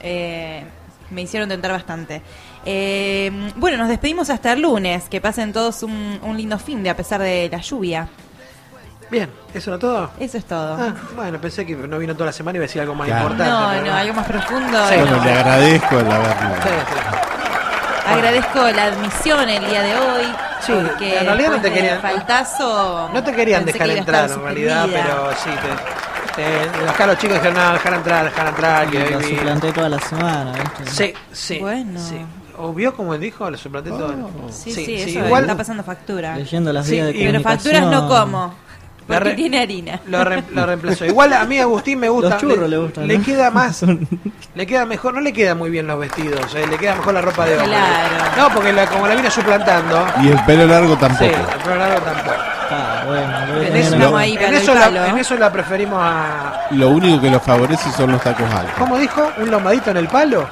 eh, 0.00 0.64
me 1.10 1.22
hicieron 1.22 1.48
tentar 1.48 1.72
bastante. 1.72 2.22
Eh, 2.64 3.50
bueno, 3.56 3.76
nos 3.78 3.88
despedimos 3.88 4.30
hasta 4.30 4.52
el 4.52 4.62
lunes. 4.62 5.08
Que 5.08 5.20
pasen 5.20 5.52
todos 5.52 5.82
un, 5.82 6.20
un 6.22 6.36
lindo 6.36 6.58
fin 6.58 6.82
de 6.82 6.90
a 6.90 6.96
pesar 6.96 7.20
de 7.20 7.48
la 7.50 7.58
lluvia. 7.58 8.08
Bien, 9.10 9.30
¿eso 9.54 9.70
era 9.70 9.78
todo? 9.78 10.10
Eso 10.20 10.36
es 10.36 10.44
todo. 10.44 10.74
Ah, 10.78 10.94
bueno, 11.16 11.40
pensé 11.40 11.64
que 11.64 11.74
no 11.74 11.98
vino 11.98 12.12
toda 12.12 12.26
la 12.26 12.32
semana 12.32 12.56
y 12.56 12.58
iba 12.58 12.64
a 12.64 12.68
decir 12.68 12.82
algo 12.82 12.94
más 12.94 13.06
Claro. 13.08 13.30
importante. 13.30 13.80
no, 13.80 13.86
no, 13.86 13.94
algo 13.96 14.12
más 14.14 14.26
profundo. 14.26 14.88
Sí. 14.88 14.94
no. 14.96 15.00
Bueno, 15.06 15.24
le 15.24 15.32
agradezco 15.32 15.98
el 15.98 16.12
haberlo. 16.12 16.54
Agradezco 18.08 18.60
la 18.70 18.84
admisión 18.84 19.48
el 19.48 19.64
día 19.68 19.82
de 19.82 19.94
hoy. 19.96 20.24
Sí, 20.60 20.72
porque 20.72 21.18
en 21.18 21.26
realidad 21.26 21.50
no 21.52 21.60
te 21.60 21.72
querían- 21.72 22.00
faltazo. 22.00 23.10
No 23.12 23.22
te 23.22 23.32
querían 23.32 23.64
dejar 23.64 23.88
que 23.88 23.98
entrar 23.98 24.30
en 24.30 24.42
realidad, 24.42 24.82
suspendida. 24.84 25.06
pero 25.06 25.32
sí. 25.36 25.50
Te, 26.36 27.06
los 27.06 27.18
chicos 27.18 27.34
dijeron, 27.36 27.54
no, 27.54 27.72
dejar 27.72 27.94
entrar, 27.94 28.24
dejar 28.24 28.46
entrar. 28.48 28.90
Que 28.90 28.98
vi- 29.16 29.36
suplanté 29.36 29.72
toda 29.72 29.88
la 29.88 29.98
semana, 29.98 30.52
¿viste? 30.52 30.86
Sí, 30.90 31.14
sí. 31.32 31.58
Bueno. 31.58 31.98
sí. 32.00 32.16
¿O 32.60 32.72
vio 32.72 32.94
como 32.94 33.16
dijo? 33.18 33.48
Lo 33.50 33.56
suplanté 33.56 33.90
todo. 33.90 34.12
Sí, 34.50 34.72
Sí, 34.72 34.84
sí, 34.84 34.84
sí, 34.84 35.10
eso 35.16 35.24
igual- 35.26 35.42
está 35.44 35.56
pasando 35.56 35.82
factura. 35.84 36.36
Leyendo 36.36 36.72
las 36.72 36.86
Sí, 36.86 36.92
vías 36.92 37.06
de 37.08 37.12
y- 37.16 37.26
Pero 37.26 37.40
facturas 37.40 37.82
no 37.86 38.08
como. 38.08 38.54
La 39.08 39.14
Porque 39.16 39.30
re- 39.30 39.36
tiene 39.36 39.60
harina. 39.60 40.00
Lo, 40.06 40.22
re- 40.22 40.44
lo 40.52 40.66
reemplazó. 40.66 41.06
Igual 41.06 41.32
a 41.32 41.44
mí 41.46 41.58
Agustín 41.58 41.98
me 41.98 42.08
gusta. 42.10 42.28
Los 42.30 42.40
churros 42.40 42.68
le 42.68 42.76
gustan, 42.76 43.06
Le 43.08 43.18
¿no? 43.18 43.24
queda 43.24 43.50
más. 43.50 43.82
le 44.54 44.66
queda 44.66 44.84
mejor. 44.84 45.14
No 45.14 45.20
le 45.22 45.32
quedan 45.32 45.56
muy 45.56 45.70
bien 45.70 45.86
los 45.86 45.98
vestidos. 45.98 46.54
eh, 46.54 46.66
le 46.68 46.76
queda 46.76 46.94
mejor 46.96 47.14
la 47.14 47.22
ropa 47.22 47.46
de 47.46 47.54
hombre. 47.54 47.68
Claro. 47.70 48.24
No, 48.36 48.50
porque 48.54 48.72
la- 48.72 48.86
como 48.86 49.06
la 49.06 49.14
vino 49.14 49.30
suplantando. 49.30 50.06
Y 50.22 50.28
el 50.28 50.44
pelo 50.44 50.66
largo 50.66 50.92
Sí, 50.94 51.00
tampoco. 51.00 51.24
el 51.24 51.62
programa 51.64 51.94
tampoco. 51.94 52.36
Ah, 52.70 53.02
bueno, 53.06 53.46
lo 53.46 53.54
voy 53.54 53.64
a 53.64 53.66
En 53.68 53.72
tener 53.72 53.76
eso, 53.80 53.88
en- 53.94 54.00
Estamos 54.00 54.20
ahí 54.20 54.30
en 54.32 54.36
para 54.36 54.48
el 54.48 54.54
eso 54.56 54.74
palo. 54.74 54.90
la, 55.00 55.08
en 55.08 55.18
eso 55.18 55.36
la 55.36 55.52
preferimos 55.52 55.98
a. 56.02 56.66
Lo 56.72 56.88
único 56.90 57.20
que 57.22 57.30
lo 57.30 57.40
favorece 57.40 57.90
son 57.92 58.12
los 58.12 58.20
tacos 58.20 58.52
altos. 58.52 58.74
¿Cómo 58.78 58.98
dijo? 58.98 59.26
¿Un 59.38 59.50
lomadito 59.50 59.90
en 59.90 59.96
el 59.96 60.08
palo? 60.08 60.46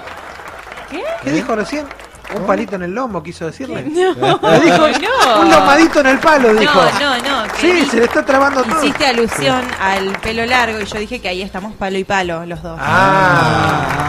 ¿Qué? 0.90 1.02
¿Qué 1.22 1.30
dijo 1.30 1.54
recién? 1.54 1.84
Un 2.34 2.44
palito 2.46 2.76
en 2.76 2.82
el 2.82 2.92
lomo, 2.92 3.22
quiso 3.22 3.46
decirle. 3.46 3.82
No, 4.16 4.38
Le 4.50 4.60
dijo, 4.60 4.88
no. 4.88 5.40
Un 5.42 5.50
lomadito 5.50 6.00
en 6.00 6.06
el 6.06 6.18
palo, 6.18 6.54
dijo. 6.54 6.80
No, 7.00 7.16
no, 7.18 7.44
no. 7.46 7.52
que 7.52 7.60
Sí, 7.60 7.86
se 7.86 7.96
le 7.98 8.04
está 8.04 8.24
trabando 8.24 8.62
todo. 8.64 8.82
Hiciste 8.82 9.06
alusión 9.06 9.62
al 9.80 10.10
pelo 10.18 10.44
largo 10.46 10.80
y 10.80 10.84
yo 10.86 10.98
dije 10.98 11.20
que 11.20 11.28
ahí 11.28 11.42
estamos 11.42 11.74
palo 11.74 11.98
y 11.98 12.04
palo 12.04 12.44
los 12.46 12.62
dos. 12.62 12.78
Ah. 12.82 14.08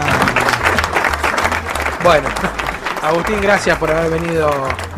Bueno, 2.02 2.28
Agustín, 3.02 3.40
gracias 3.40 3.78
por 3.78 3.90
haber 3.92 4.10
venido 4.10 4.50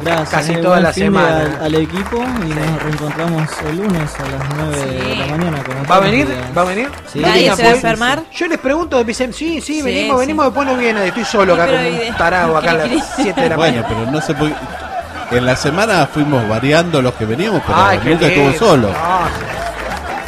Gracias. 0.03 0.31
casi 0.31 0.53
eh, 0.55 0.59
toda 0.59 0.81
la 0.81 0.91
semana. 0.93 1.41
Al, 1.41 1.59
al 1.67 1.75
equipo 1.75 2.17
y 2.17 2.49
nos 2.49 2.83
reencontramos 2.83 3.49
el 3.69 3.77
lunes 3.77 4.11
a 4.19 4.23
las 4.23 4.57
9 4.57 4.87
de 4.87 5.17
la 5.17 5.27
mañana. 5.27 5.63
como 5.63 5.85
¿Va 5.85 5.97
a 5.97 6.01
venir? 6.01 6.27
días. 6.27 6.39
¿Va 6.57 6.63
a 6.63 6.65
venir? 6.65 6.89
Sí. 7.13 7.19
¿No 7.21 7.29
¿Nadie 7.29 7.55
se 7.55 7.63
va 7.63 7.69
a 7.69 7.73
enfermar? 7.73 8.23
Yo 8.35 8.47
les 8.47 8.59
pregunto, 8.59 8.97
me 8.97 9.05
dicen, 9.05 9.35
sí, 9.35 9.61
sí, 9.61 9.75
Sí, 9.75 9.83
venimos, 9.83 10.17
sí. 10.17 10.21
venimos, 10.27 10.47
después 10.47 10.67
no 10.67 10.77
viene. 10.77 11.07
Estoy 11.09 11.25
solo 11.27 11.55
acá 11.55 11.67
de- 11.67 12.07
un 12.09 12.17
tarado 12.17 12.57
acá 12.57 12.71
a 12.71 12.75
las 12.75 12.89
7 13.17 13.39
de 13.41 13.49
la 13.51 13.57
Bueno, 13.57 13.77
mañana. 13.83 13.95
pero 14.01 14.11
no 14.11 14.21
se 14.23 14.35
puede. 14.35 14.55
En 15.31 15.47
la 15.47 15.55
semana 15.55 16.07
fuimos 16.13 16.49
variando 16.49 17.03
los 17.03 17.13
que 17.15 17.27
veníamos, 17.27 17.63
pero 17.67 17.79
Ay, 17.81 18.01
nunca 18.03 18.27
estuvo 18.27 18.53
solo. 18.55 18.89
No. 18.89 19.51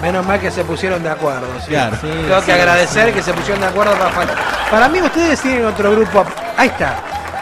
Menos 0.03 0.27
mal 0.27 0.39
que 0.41 0.51
se 0.51 0.63
pusieron 0.65 1.03
de 1.03 1.09
acuerdo. 1.11 1.47
sí. 1.65 1.69
Claro. 1.71 1.97
Sí, 2.01 2.09
Tengo 2.09 2.39
sí, 2.41 2.47
que 2.47 2.53
agradecer 2.53 3.09
sí. 3.09 3.15
que 3.15 3.23
se 3.23 3.33
pusieron 3.33 3.61
de 3.63 3.69
acuerdo 3.69 3.95
para. 4.15 4.35
Para 4.71 4.89
mí 4.89 5.01
ustedes 5.01 5.41
tienen 5.41 5.65
otro 5.65 5.91
grupo. 5.93 6.25
Ahí 6.57 6.69
está. 6.69 6.97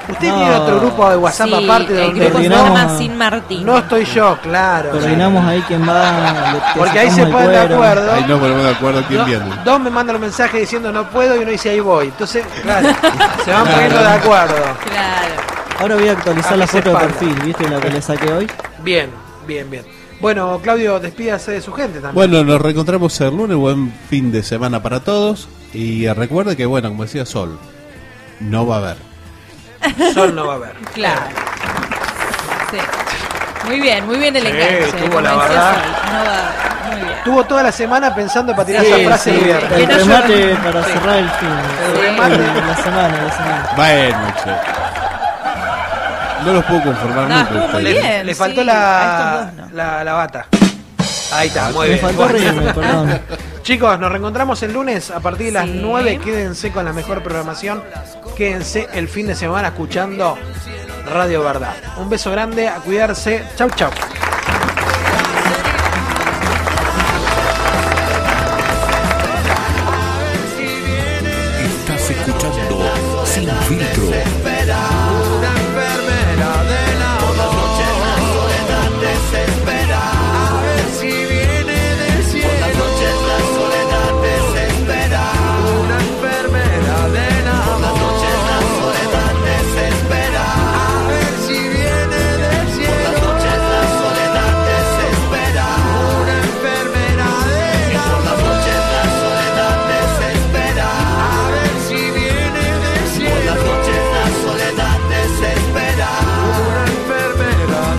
Ustedes 0.09 0.33
No. 0.33 0.39
tienen 0.39 0.55
otro 0.61 0.81
grupo 0.81 1.11
de 1.11 1.17
WhatsApp 1.17 1.49
Sí, 1.49 1.65
aparte 1.65 1.93
de 1.93 2.01
el 2.03 2.07
donde 2.09 2.21
grupo 2.27 2.39
se 2.43 2.49
Coordinamos 2.49 2.79
llama 2.81 2.99
Sin 2.99 3.17
Martín. 3.19 3.67
no 3.67 3.79
estoy 3.79 4.05
yo, 4.05 4.39
claro. 4.43 4.91
Coordinamos 4.91 5.45
ahí 5.47 5.65
quién 5.69 5.89
va. 5.89 6.63
Porque 6.77 6.99
ahí 6.99 7.11
se 7.11 7.27
ponen 7.27 7.51
de 7.51 7.59
acuerdo. 7.59 8.13
Ahí 8.13 8.25
nos 8.27 8.41
ponemos 8.41 8.65
de 8.65 8.71
acuerdo 8.71 9.03
quién 9.09 9.25
viene. 9.25 9.45
Dos 9.65 9.81
me 9.81 9.91
mandan 9.91 10.17
un 10.17 10.23
mensaje 10.23 10.59
diciendo 10.61 10.91
no 10.93 11.09
puedo 11.11 11.37
y 11.37 11.41
uno 11.41 11.51
dice 11.51 11.71
ahí 11.71 11.81
voy. 11.81 12.07
Entonces, 12.07 12.45
claro, 12.63 12.89
se 13.45 13.53
van 13.53 13.67
poniendo 13.67 13.99
de 13.99 14.09
acuerdo. 14.09 14.55
Claro. 14.85 15.35
Ahora 15.81 15.95
voy 15.95 16.09
a 16.09 16.13
actualizar 16.13 16.59
la 16.59 16.67
foto 16.67 16.91
de 16.91 16.97
perfil, 16.97 17.35
¿viste 17.45 17.69
la 17.69 17.81
que 17.81 17.91
le 17.91 18.03
saqué 18.03 18.33
hoy? 18.33 18.47
Bien, 18.83 19.11
bien, 19.47 19.71
bien. 19.71 19.85
Bueno, 20.21 20.61
Claudio, 20.63 21.01
despídase 21.01 21.53
de 21.53 21.63
su 21.63 21.73
gente 21.73 22.01
también. 22.01 22.15
Bueno, 22.15 22.45
nos 22.45 22.61
reencontramos 22.61 23.19
el 23.23 23.35
lunes. 23.35 23.57
Buen 23.57 23.91
fin 24.11 24.31
de 24.31 24.43
semana 24.43 24.83
para 24.83 25.01
todos. 25.01 25.49
Y 25.73 26.07
recuerde 26.09 26.57
que, 26.57 26.67
bueno, 26.67 26.89
como 26.91 27.05
decía 27.05 27.25
Sol, 27.25 27.59
no 28.41 28.67
va 28.67 28.75
a 28.75 28.79
haber. 28.79 28.97
Sol 30.15 30.35
no 30.35 30.47
va 30.47 30.53
a 30.55 30.57
haber. 30.57 30.73
Claro. 30.95 31.21
Sí. 32.71 32.79
Muy 33.67 33.81
bien, 33.81 34.07
muy 34.07 34.17
bien 34.19 34.35
el 34.37 34.43
Sí, 34.43 34.49
enganche. 34.49 34.93
tuvo 34.93 35.09
como 35.09 35.21
la 35.21 35.31
decía 35.31 35.49
verdad. 35.49 35.73
Sol. 35.75 35.83
No 36.13 36.19
va. 36.25 36.91
Muy 36.91 36.97
bien. 37.03 37.15
Tuvo 37.25 37.45
toda 37.45 37.63
la 37.63 37.73
semana 37.73 38.15
pensando 38.15 38.53
para 38.53 38.65
tirar 38.67 38.85
Sí, 38.85 38.93
esa 38.93 39.09
frase 39.09 39.31
sí, 39.31 39.51
el 39.51 39.89
no 39.89 39.97
remate 39.99 40.55
para 40.57 40.85
Sí. 40.85 40.93
cerrar 40.93 41.17
el 41.19 41.31
fin. 41.31 41.49
El 41.51 41.95
Sí, 41.97 42.01
remate. 42.03 42.37
La 42.39 42.77
semana, 42.77 43.23
la 43.23 43.33
semana. 43.33 43.71
Bueno, 43.77 44.19
che. 44.43 44.51
No 46.47 46.53
los 46.55 46.65
puedo 46.65 46.83
conformar 46.83 47.29
No, 47.29 47.37
nunca. 47.37 47.51
estuvo 47.51 47.69
muy. 47.69 47.83
Le, 47.83 47.93
bien, 47.93 48.27
le 48.27 48.33
sí, 48.33 48.39
faltó 48.39 48.65
la, 48.65 49.41
estos 49.43 49.57
dos 49.57 49.67
no. 49.71 49.77
la, 49.77 50.05
la 50.05 50.13
bata. 50.15 50.47
Ahí 51.33 51.49
está, 51.49 51.69
muy 51.71 51.81
Me 51.81 51.87
bien. 51.95 52.01
faltó 52.01 52.17
Bueno. 52.23 52.33
reírme, 52.33 52.75
perdón. 52.75 53.21
Chicos, 53.63 53.99
nos 54.01 54.11
reencontramos 54.11 54.63
el 54.63 54.73
lunes 54.73 55.11
a 55.11 55.21
partir 55.21 55.47
de 55.47 55.53
las 55.53 55.67
Sí. 55.67 55.79
9. 55.83 56.19
Quédense 56.19 56.73
con 56.73 56.85
la 56.85 56.93
mejor 56.93 57.23
programación. 57.23 57.83
Quédense 58.37 58.89
el 58.95 59.09
fin 59.09 59.27
de 59.27 59.35
semana 59.35 59.69
escuchando 59.69 60.37
Radio 61.13 61.43
Verdad. 61.43 61.75
Un 61.99 62.09
beso 62.09 62.31
grande, 62.31 62.69
a 62.69 62.77
cuidarse. 62.77 63.45
Chau, 63.57 63.69
chau. 63.71 63.91